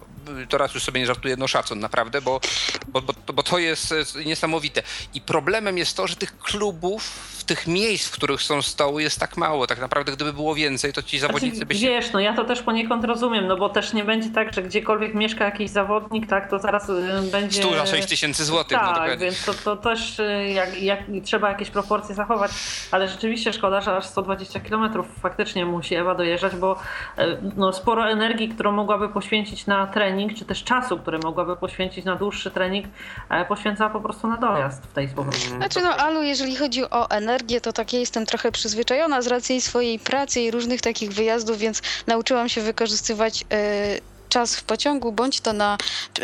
to 0.49 0.59
raz 0.59 0.75
już 0.75 0.83
sobie 0.83 1.01
nie 1.01 1.07
żartuję, 1.07 1.37
no 1.37 1.49
szacun 1.49 1.81
naprawdę, 1.81 2.23
bo, 2.23 2.41
bo, 2.89 3.03
bo, 3.03 3.13
bo 3.33 3.43
to 3.43 3.59
jest 3.59 3.95
niesamowite. 4.27 4.83
I 5.15 5.21
problemem 5.21 5.79
jest 5.79 5.97
to, 5.97 6.07
że 6.07 6.17
tych 6.17 6.39
klubów 6.39 7.11
tych 7.49 7.67
miejsc, 7.67 8.09
w 8.09 8.11
których 8.11 8.43
są 8.43 8.63
stoły 8.63 9.03
jest 9.03 9.21
tak 9.21 9.37
mało. 9.37 9.67
Tak 9.67 9.79
naprawdę 9.79 10.13
gdyby 10.13 10.33
było 10.33 10.55
więcej, 10.55 10.93
to 10.93 11.03
ci 11.03 11.19
znaczy, 11.19 11.33
zawodnicy 11.33 11.67
by 11.67 11.75
się... 11.75 11.87
Wiesz, 11.87 12.13
no 12.13 12.21
ja 12.21 12.35
to 12.35 12.45
też 12.45 12.63
poniekąd 12.63 13.05
rozumiem, 13.05 13.47
no 13.47 13.57
bo 13.57 13.69
też 13.69 13.93
nie 13.93 14.05
będzie 14.05 14.31
tak, 14.31 14.55
że 14.55 14.63
gdziekolwiek 14.63 15.15
mieszka 15.15 15.45
jakiś 15.45 15.71
zawodnik, 15.71 16.27
tak, 16.27 16.51
to 16.51 16.59
zaraz 16.59 16.89
y, 16.89 17.03
będzie... 17.33 17.63
Stół 17.63 17.75
za 17.75 17.87
6 17.87 18.09
tysięcy 18.09 18.45
złotych. 18.45 18.79
No 18.83 18.95
tak, 18.95 19.11
no 19.11 19.19
więc 19.19 19.45
to, 19.45 19.55
to 19.55 19.77
też 19.77 20.19
y, 20.19 20.49
jak, 20.55 20.83
jak, 20.83 21.01
trzeba 21.25 21.49
jakieś 21.49 21.71
proporcje 21.71 22.15
zachować, 22.15 22.51
ale 22.91 23.09
rzeczywiście 23.09 23.53
szkoda, 23.53 23.81
że 23.81 23.97
aż 23.97 24.07
120 24.07 24.61
km 24.61 25.03
faktycznie 25.23 25.67
musi 25.67 25.95
Ewa 25.95 26.15
dojeżdżać, 26.15 26.57
bo 26.57 26.81
y, 27.19 27.23
no, 27.57 27.73
sporo 27.73 28.11
energii, 28.11 28.49
którą 28.49 28.73
mogłaby 28.73 29.09
poświęcić 29.09 29.67
na 29.67 29.87
trening, 29.87 30.35
czy 30.35 30.45
też 30.45 30.65
czasu, 30.65 30.99
który 30.99 31.19
mogłaby 31.19 31.57
poświęcić 31.57 32.05
na 32.05 32.17
dłuższy 32.17 32.51
trening, 32.51 32.87
e, 33.31 33.45
poświęca 33.45 33.91
po 33.91 34.01
prostu 34.01 34.29
na 34.29 34.37
dojazd 34.37 34.87
w 34.87 34.93
tej 34.93 35.09
sposób. 35.09 35.35
Znaczy 35.35 35.81
no, 35.81 35.97
Alu, 35.97 36.23
jeżeli 36.23 36.57
chodzi 36.57 36.91
o 36.91 37.11
energię, 37.11 37.38
energię, 37.39 37.61
to 37.61 37.73
takie 37.73 38.01
jestem 38.01 38.27
trochę 38.27 38.53
przyzwyczajona 38.53 39.23
z 39.23 39.27
racji 39.27 39.61
swojej 39.61 39.99
pracy 39.99 40.41
i 40.41 40.51
różnych 40.51 40.81
takich 40.81 41.13
wyjazdów, 41.13 41.59
więc 41.59 41.83
nauczyłam 42.07 42.49
się 42.49 42.61
wykorzystywać. 42.61 43.41
Yy, 43.41 44.18
czas 44.29 44.57
w 44.57 44.63
pociągu, 44.63 45.13
bądź 45.13 45.41
to 45.41 45.53
na 45.53 45.79
y, 46.19 46.23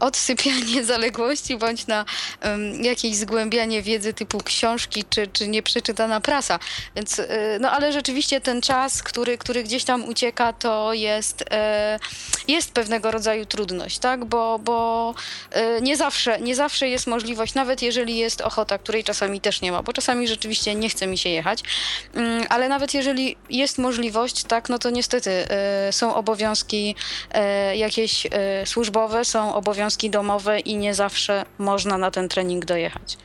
odsypianie 0.00 0.84
zaległości, 0.94 1.56
bądź 1.56 1.86
na 1.86 2.04
y, 2.04 2.82
jakieś 2.82 3.16
zgłębianie 3.16 3.82
wiedzy 3.82 4.14
typu 4.14 4.38
książki, 4.38 5.04
czy, 5.10 5.26
czy 5.26 5.48
nieprzeczytana 5.48 6.20
prasa. 6.20 6.58
Więc, 6.96 7.18
y, 7.18 7.28
no 7.60 7.70
ale 7.70 7.92
rzeczywiście 7.92 8.40
ten 8.40 8.62
czas, 8.62 9.02
który, 9.02 9.38
który 9.38 9.62
gdzieś 9.62 9.84
tam 9.84 10.08
ucieka, 10.08 10.52
to 10.52 10.92
jest, 10.92 11.44
jest 12.48 12.72
pewnego 12.72 13.10
rodzaju 13.10 13.46
trudność, 13.46 13.98
tak? 13.98 14.24
Bo, 14.24 14.58
bo 14.58 15.14
nie, 15.82 15.96
zawsze, 15.96 16.40
nie 16.40 16.56
zawsze 16.56 16.88
jest 16.88 17.06
możliwość, 17.06 17.54
nawet 17.54 17.82
jeżeli 17.82 18.16
jest 18.16 18.40
ochota, 18.40 18.78
której 18.78 19.04
czasami 19.04 19.40
też 19.40 19.60
nie 19.60 19.72
ma, 19.72 19.82
bo 19.82 19.92
czasami 19.92 20.28
rzeczywiście 20.28 20.74
nie 20.74 20.88
chce 20.88 21.06
mi 21.06 21.18
się 21.18 21.28
jechać, 21.28 21.62
mm, 22.14 22.46
ale 22.48 22.68
nawet 22.68 22.94
jeżeli 22.94 23.36
jest 23.50 23.78
możliwość, 23.78 24.44
tak, 24.44 24.68
no 24.68 24.78
to 24.78 24.90
niestety 24.90 25.46
są 25.90 26.14
obowiązki 26.14 26.96
E, 27.30 27.45
jakieś 27.76 28.26
e, 28.26 28.66
służbowe, 28.66 29.24
są 29.24 29.54
obowiązki 29.54 30.10
domowe 30.10 30.60
i 30.60 30.76
nie 30.76 30.94
zawsze 30.94 31.44
można 31.58 31.98
na 31.98 32.10
ten 32.10 32.28
trening 32.28 32.64
dojechać. 32.64 33.18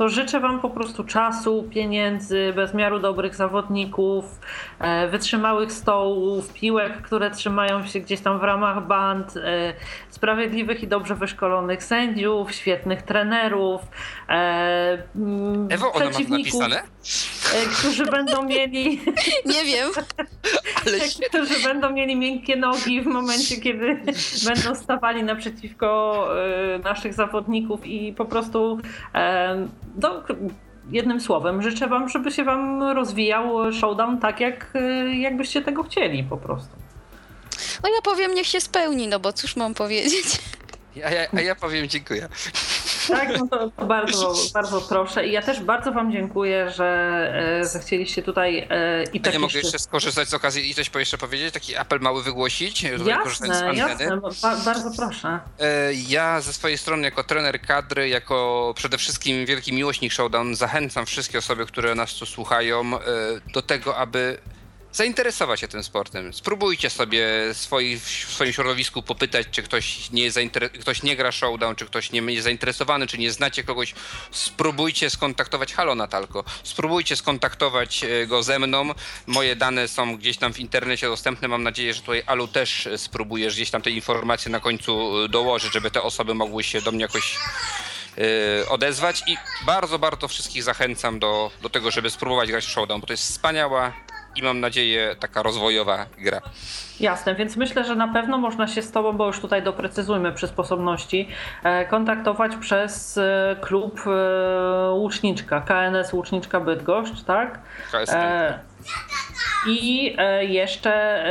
To 0.00 0.08
życzę 0.08 0.40
Wam 0.40 0.60
po 0.60 0.70
prostu 0.70 1.04
czasu, 1.04 1.68
pieniędzy, 1.70 2.52
bezmiaru 2.56 2.98
dobrych 2.98 3.34
zawodników, 3.34 4.40
e, 4.78 5.08
wytrzymałych 5.08 5.72
stołów, 5.72 6.52
piłek, 6.52 7.02
które 7.02 7.30
trzymają 7.30 7.86
się 7.86 8.00
gdzieś 8.00 8.20
tam 8.20 8.38
w 8.38 8.42
ramach 8.42 8.86
band, 8.86 9.36
e, 9.36 9.72
sprawiedliwych 10.10 10.82
i 10.82 10.88
dobrze 10.88 11.14
wyszkolonych 11.14 11.84
sędziów, 11.84 12.52
świetnych 12.52 13.02
trenerów, 13.02 13.80
e, 14.30 15.02
Ewo, 15.68 15.90
przeciwników, 15.90 16.60
którzy 17.78 18.06
będą 18.06 18.42
mieli. 18.42 19.00
Nie 19.46 19.64
wiem. 19.64 19.90
Ale 20.86 20.98
którzy 21.28 21.62
będą 21.64 21.90
mieli 21.90 22.16
miękkie 22.16 22.56
nogi 22.56 23.02
w 23.02 23.06
momencie, 23.06 23.56
kiedy 23.56 24.00
będą 24.48 24.74
stawali 24.74 25.22
naprzeciwko 25.22 26.28
naszych 26.84 27.14
zawodników 27.14 27.86
i 27.86 28.12
po 28.12 28.24
prostu 28.24 28.78
no, 30.02 30.22
jednym 30.90 31.20
słowem, 31.20 31.62
życzę 31.62 31.88
Wam, 31.88 32.08
żeby 32.08 32.30
się 32.30 32.44
Wam 32.44 32.82
rozwijał 32.82 33.72
showdown 33.72 34.18
tak, 34.18 34.40
jak, 34.40 34.72
jakbyście 35.18 35.62
tego 35.62 35.82
chcieli 35.82 36.24
po 36.24 36.36
prostu. 36.36 36.76
No 37.82 37.88
ja 37.88 38.02
powiem, 38.02 38.34
niech 38.34 38.46
się 38.46 38.60
spełni, 38.60 39.08
no 39.08 39.20
bo 39.20 39.32
cóż 39.32 39.56
mam 39.56 39.74
powiedzieć. 39.74 40.38
Ja, 40.96 41.10
ja, 41.10 41.26
a 41.36 41.40
ja 41.40 41.54
powiem 41.54 41.88
dziękuję. 41.88 42.28
Tak, 43.08 43.38
no 43.38 43.46
to 43.48 43.86
bardzo, 43.86 44.34
bardzo 44.54 44.80
proszę. 44.80 45.26
I 45.26 45.32
ja 45.32 45.42
też 45.42 45.60
bardzo 45.60 45.92
Wam 45.92 46.12
dziękuję, 46.12 46.70
że 46.70 46.86
e, 47.60 47.64
zechcieliście 47.64 48.22
tutaj 48.22 48.66
e, 48.70 49.04
i 49.12 49.20
tak. 49.20 49.34
Ja 49.34 49.40
mogę 49.40 49.58
jeszcze 49.58 49.78
skorzystać 49.78 50.28
z 50.28 50.34
okazji 50.34 50.70
i 50.70 50.74
coś 50.74 50.90
jeszcze 50.94 51.18
powiedzieć, 51.18 51.54
taki 51.54 51.76
apel 51.76 52.00
mały 52.00 52.22
wygłosić. 52.22 52.82
Jasne, 52.82 53.74
jasne, 53.74 54.20
ba 54.42 54.56
bardzo 54.64 54.90
proszę. 54.96 55.38
E, 55.58 55.92
ja 56.08 56.40
ze 56.40 56.52
swojej 56.52 56.78
strony 56.78 57.02
jako 57.02 57.24
trener 57.24 57.60
kadry, 57.60 58.08
jako 58.08 58.72
przede 58.76 58.98
wszystkim 58.98 59.46
wielki 59.46 59.72
miłośnik 59.72 60.12
Showdown 60.12 60.54
zachęcam 60.54 61.06
wszystkie 61.06 61.38
osoby, 61.38 61.66
które 61.66 61.94
nas 61.94 62.14
tu 62.14 62.26
słuchają 62.26 62.90
do 63.54 63.62
tego, 63.62 63.96
aby 63.96 64.38
zainteresować 64.92 65.60
się 65.60 65.68
tym 65.68 65.82
sportem. 65.82 66.32
Spróbujcie 66.32 66.90
sobie 66.90 67.28
swoi, 67.52 67.98
w 67.98 68.08
swoim 68.08 68.52
środowisku 68.52 69.02
popytać, 69.02 69.46
czy 69.50 69.62
ktoś 69.62 70.10
nie, 70.10 70.30
ktoś 70.80 71.02
nie 71.02 71.16
gra 71.16 71.32
showdown, 71.32 71.76
czy 71.76 71.86
ktoś 71.86 72.12
nie 72.12 72.20
jest 72.20 72.44
zainteresowany, 72.44 73.06
czy 73.06 73.18
nie 73.18 73.32
znacie 73.32 73.64
kogoś. 73.64 73.94
Spróbujcie 74.30 75.10
skontaktować, 75.10 75.74
halo 75.74 75.94
Natalko, 75.94 76.44
spróbujcie 76.62 77.16
skontaktować 77.16 78.04
e, 78.04 78.26
go 78.26 78.42
ze 78.42 78.58
mną. 78.58 78.90
Moje 79.26 79.56
dane 79.56 79.88
są 79.88 80.16
gdzieś 80.16 80.36
tam 80.36 80.52
w 80.52 80.58
internecie 80.58 81.06
dostępne. 81.06 81.48
Mam 81.48 81.62
nadzieję, 81.62 81.94
że 81.94 82.00
tutaj 82.00 82.22
Alu 82.26 82.48
też 82.48 82.88
spróbujesz 82.96 83.54
gdzieś 83.54 83.70
tam 83.70 83.82
te 83.82 83.90
informacje 83.90 84.50
na 84.52 84.60
końcu 84.60 85.24
e, 85.24 85.28
dołożyć, 85.28 85.72
żeby 85.72 85.90
te 85.90 86.02
osoby 86.02 86.34
mogły 86.34 86.62
się 86.62 86.80
do 86.82 86.92
mnie 86.92 87.02
jakoś 87.02 87.38
e, 88.18 88.68
odezwać 88.68 89.22
i 89.26 89.36
bardzo, 89.66 89.98
bardzo 89.98 90.28
wszystkich 90.28 90.62
zachęcam 90.62 91.18
do, 91.18 91.50
do 91.62 91.70
tego, 91.70 91.90
żeby 91.90 92.10
spróbować 92.10 92.50
grać 92.50 92.64
w 92.64 92.70
Showdown, 92.70 93.00
bo 93.00 93.06
to 93.06 93.12
jest 93.12 93.22
wspaniała 93.22 93.92
i 94.36 94.42
mam 94.42 94.60
nadzieję 94.60 95.16
taka 95.20 95.42
rozwojowa 95.42 96.06
gra. 96.18 96.40
Jasne, 97.00 97.34
więc 97.34 97.56
myślę, 97.56 97.84
że 97.84 97.96
na 97.96 98.08
pewno 98.08 98.38
można 98.38 98.68
się 98.68 98.82
z 98.82 98.92
Tobą, 98.92 99.12
bo 99.12 99.26
już 99.26 99.40
tutaj 99.40 99.62
doprecyzujmy 99.62 100.32
przy 100.32 100.48
sposobności, 100.48 101.28
e, 101.64 101.84
kontaktować 101.86 102.52
przez 102.56 103.18
e, 103.18 103.56
klub 103.60 104.00
e, 104.06 104.90
Łuczniczka, 104.92 105.60
KNS 105.60 106.12
Łuczniczka 106.12 106.60
Bydgoszcz, 106.60 107.22
tak? 107.26 107.58
KST. 107.92 108.14
I 109.68 110.16
jeszcze 110.40 111.24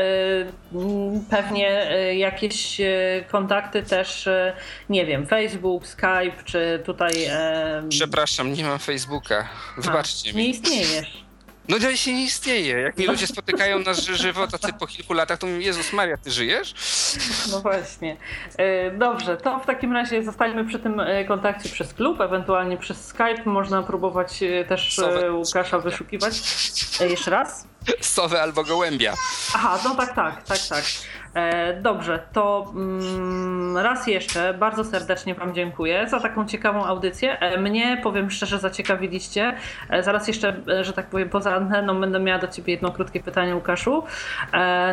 pewnie 1.30 1.69
jakieś 2.17 2.81
kontakty 3.31 3.84
też, 3.84 4.30
nie 4.89 5.05
wiem, 5.05 5.27
Facebook, 5.27 5.88
Skype, 5.88 6.43
czy 6.45 6.81
tutaj. 6.85 7.11
Przepraszam, 7.89 8.53
nie 8.53 8.63
mam 8.63 8.80
Facebooka. 8.80 9.47
Wybaczcie 9.77 10.30
A, 10.30 10.34
mi. 10.34 10.43
Nie 10.43 10.49
istniejesz. 10.49 11.28
No 11.69 11.79
to 11.79 11.95
się 11.95 12.13
nie 12.13 12.23
istnieje. 12.23 12.79
Jak 12.79 12.97
mi 12.97 13.05
ludzie 13.05 13.27
spotykają 13.27 13.79
nas 13.79 14.05
żywo, 14.05 14.47
tacy 14.47 14.73
po 14.73 14.87
kilku 14.87 15.13
latach, 15.13 15.39
to 15.39 15.47
mówię, 15.47 15.65
Jezus 15.65 15.93
Maria, 15.93 16.17
ty 16.17 16.31
żyjesz? 16.31 16.73
No 17.51 17.61
właśnie. 17.61 18.17
E, 18.57 18.91
dobrze, 18.91 19.37
to 19.37 19.59
w 19.59 19.65
takim 19.65 19.93
razie 19.93 20.23
zostańmy 20.23 20.65
przy 20.65 20.79
tym 20.79 20.99
e, 20.99 21.25
kontakcie 21.25 21.69
przez 21.69 21.93
klub, 21.93 22.21
ewentualnie 22.21 22.77
przez 22.77 23.05
Skype. 23.05 23.43
Można 23.45 23.83
próbować 23.83 24.43
e, 24.43 24.65
też. 24.65 25.01
Łukasza 25.31 25.79
wyszukiwać. 25.79 26.33
Jeszcze 27.09 27.31
raz? 27.31 27.67
Sowę 28.01 28.41
albo 28.41 28.64
gołębia. 28.64 29.14
Aha, 29.56 29.80
no 29.84 29.95
tak, 29.95 30.15
tak, 30.15 30.43
tak, 30.43 30.57
tak. 30.69 30.84
E, 31.34 31.73
dobrze, 31.81 32.19
to 32.34 32.65
mm, 32.76 33.77
raz 33.77 34.07
jeszcze 34.07 34.53
bardzo 34.53 34.84
serdecznie 34.84 35.35
Wam 35.35 35.53
dziękuję 35.53 36.07
za 36.10 36.19
taką 36.19 36.47
ciekawą 36.47 36.85
audycję. 36.85 37.39
E, 37.39 37.57
mnie, 37.57 37.99
powiem 38.03 38.31
szczerze, 38.31 38.60
zaciekawiliście. 38.60 39.53
E, 39.89 40.03
zaraz 40.03 40.27
jeszcze, 40.27 40.56
że 40.81 40.93
tak 40.93 41.06
powiem, 41.06 41.30
poza 41.30 41.56
anteną 41.56 42.01
będę 42.01 42.19
miała 42.19 42.39
do 42.39 42.47
Ciebie 42.47 42.73
jedno 42.73 42.91
krótkie 42.91 43.19
pytanie, 43.19 43.56
Łukaszu. 43.56 44.03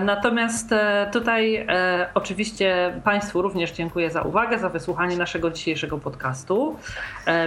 Natomiast 0.00 0.70
tutaj 1.12 1.66
oczywiście 2.14 3.00
Państwu 3.04 3.42
również 3.42 3.72
dziękuję 3.72 4.10
za 4.10 4.22
uwagę, 4.22 4.58
za 4.58 4.68
wysłuchanie 4.68 5.16
naszego 5.16 5.50
dzisiejszego 5.50 5.98
podcastu. 5.98 6.76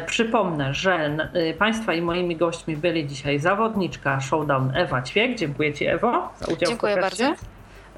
Przypomnę, 0.06 0.74
że 0.74 1.18
Państwa 1.60 1.94
i 1.94 2.02
moimi 2.02 2.36
gośćmi 2.36 2.78
byli 2.78 3.08
dzisiaj 3.08 3.40
zawodniczka 3.40 4.22
Showdown 4.22 4.72
Ewa 4.76 5.02
Ćwiek. 5.02 5.29
Dziękuję 5.36 5.74
Ci, 5.74 5.86
Ewo, 5.86 6.30
za 6.40 6.46
udział 6.46 6.70
Dziękuję 6.70 6.98
w 6.98 7.02
bardzo. 7.02 7.36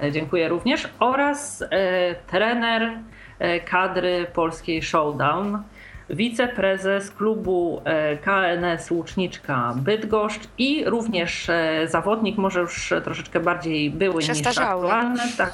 E, 0.02 0.12
dziękuję 0.12 0.50
również. 0.50 0.88
Oraz 1.00 1.62
e, 1.62 1.68
trener 2.16 3.00
e, 3.40 3.60
kadry 3.60 4.28
polskiej 4.34 4.84
Showdown, 4.84 5.64
wiceprezes 6.10 7.12
klubu 7.12 7.82
KNS 8.22 8.92
Łuczniczka 8.92 9.74
Bydgoszcz 9.76 10.42
i 10.58 10.84
również 10.86 11.48
zawodnik, 11.88 12.38
może 12.38 12.60
już 12.60 12.94
troszeczkę 13.04 13.40
bardziej 13.40 13.90
były 13.90 14.24
niż 14.24 14.48
aktualny. 14.48 15.24
Tak, 15.38 15.54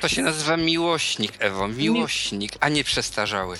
to 0.00 0.08
się 0.08 0.22
nazywa 0.22 0.56
miłośnik, 0.56 1.32
Ewo, 1.38 1.68
miłośnik, 1.68 2.52
a 2.60 2.68
nie 2.68 2.84
przestarzały. 2.84 3.56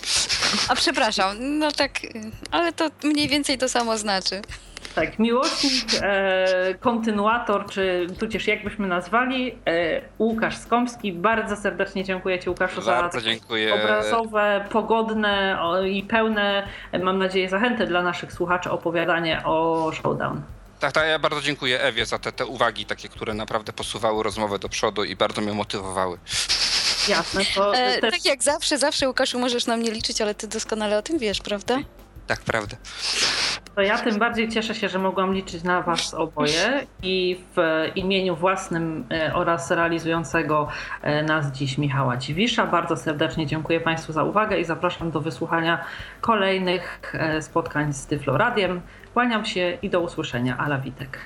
A 0.69 0.75
przepraszam, 0.75 1.59
no 1.59 1.73
tak, 1.73 1.93
ale 2.51 2.73
to 2.73 2.91
mniej 3.05 3.29
więcej 3.29 3.59
to 3.59 3.69
samo 3.69 3.99
znaczy. 3.99 4.43
Tak, 4.95 5.19
miłośnik, 5.19 5.85
e, 6.03 6.75
kontynuator, 6.81 7.67
czy 7.67 8.07
tudzież 8.19 8.47
jak 8.47 8.65
byśmy 8.65 8.87
nazwali, 8.89 9.55
e, 9.67 10.01
Łukasz 10.19 10.57
Skąpski. 10.57 11.13
Bardzo 11.13 11.57
serdecznie 11.57 12.05
dziękuję 12.05 12.39
Ci 12.39 12.49
Łukaszu 12.49 12.83
Bardzo 12.83 13.21
za 13.21 13.25
dziękuję. 13.27 13.75
obrazowe, 13.75 14.65
pogodne 14.71 15.59
i 15.89 16.03
pełne, 16.03 16.69
mam 17.03 17.19
nadzieję, 17.19 17.49
zachęty 17.49 17.87
dla 17.87 18.03
naszych 18.03 18.33
słuchaczy 18.33 18.71
opowiadanie 18.71 19.43
o 19.45 19.91
Showdown. 19.93 20.43
Tak, 20.81 20.93
tak, 20.93 21.09
ja 21.09 21.19
bardzo 21.19 21.41
dziękuję 21.41 21.81
Ewie 21.81 22.07
za 22.07 22.19
te, 22.19 22.33
te 22.33 22.47
uwagi 22.47 22.87
takie, 22.87 23.09
które 23.09 23.35
naprawdę 23.35 23.73
posuwały 23.73 24.23
rozmowę 24.23 24.59
do 24.59 24.69
przodu 24.69 25.05
i 25.05 25.17
bardzo 25.17 25.41
mnie 25.41 25.53
motywowały. 25.53 26.19
Jasne, 27.09 27.43
to 27.55 27.77
e, 27.77 28.01
też... 28.01 28.15
Tak 28.15 28.25
jak 28.25 28.43
zawsze, 28.43 28.79
zawsze 28.79 29.09
Łukaszu 29.09 29.39
możesz 29.39 29.67
na 29.67 29.77
mnie 29.77 29.91
liczyć, 29.91 30.21
ale 30.21 30.35
ty 30.35 30.49
doskonale 30.49 30.99
o 30.99 31.03
tym 31.03 31.19
wiesz, 31.19 31.41
prawda? 31.41 31.79
Tak, 32.31 32.41
prawda. 32.41 32.77
To 33.75 33.83
ja 33.83 33.99
tym 33.99 34.19
bardziej 34.19 34.49
cieszę 34.49 34.75
się, 34.75 34.89
że 34.89 34.99
mogłam 34.99 35.35
liczyć 35.35 35.63
na 35.63 35.83
Was 35.83 36.15
oboje 36.15 36.87
i 37.03 37.41
w 37.57 37.87
imieniu 37.95 38.37
własnym 38.37 39.05
e, 39.11 39.35
oraz 39.35 39.71
realizującego 39.71 40.69
e, 41.03 41.23
nas 41.23 41.53
dziś 41.53 41.79
Michała 41.79 42.17
Dziwisza 42.17 42.67
bardzo 42.67 42.97
serdecznie 42.97 43.47
dziękuję 43.47 43.81
Państwu 43.81 44.13
za 44.13 44.25
uwagę 44.25 44.61
i 44.61 44.65
zapraszam 44.65 45.11
do 45.11 45.21
wysłuchania 45.21 45.85
kolejnych 46.21 47.15
e, 47.15 47.43
spotkań 47.43 47.93
z 47.93 48.07
Tyflo 48.07 48.39
Radiem. 48.39 48.81
Kłaniam 49.13 49.45
się 49.45 49.79
i 49.83 49.91
do 49.91 50.01
usłyszenia. 50.01 50.59
Ala 50.59 50.79
Witek. 50.79 51.19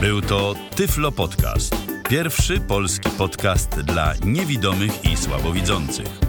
Był 0.00 0.20
to 0.20 0.54
Tyflo 0.76 1.12
Podcast. 1.12 1.76
Pierwszy 2.08 2.60
polski 2.60 3.10
podcast 3.10 3.80
dla 3.80 4.12
niewidomych 4.24 5.04
i 5.04 5.16
słabowidzących. 5.16 6.28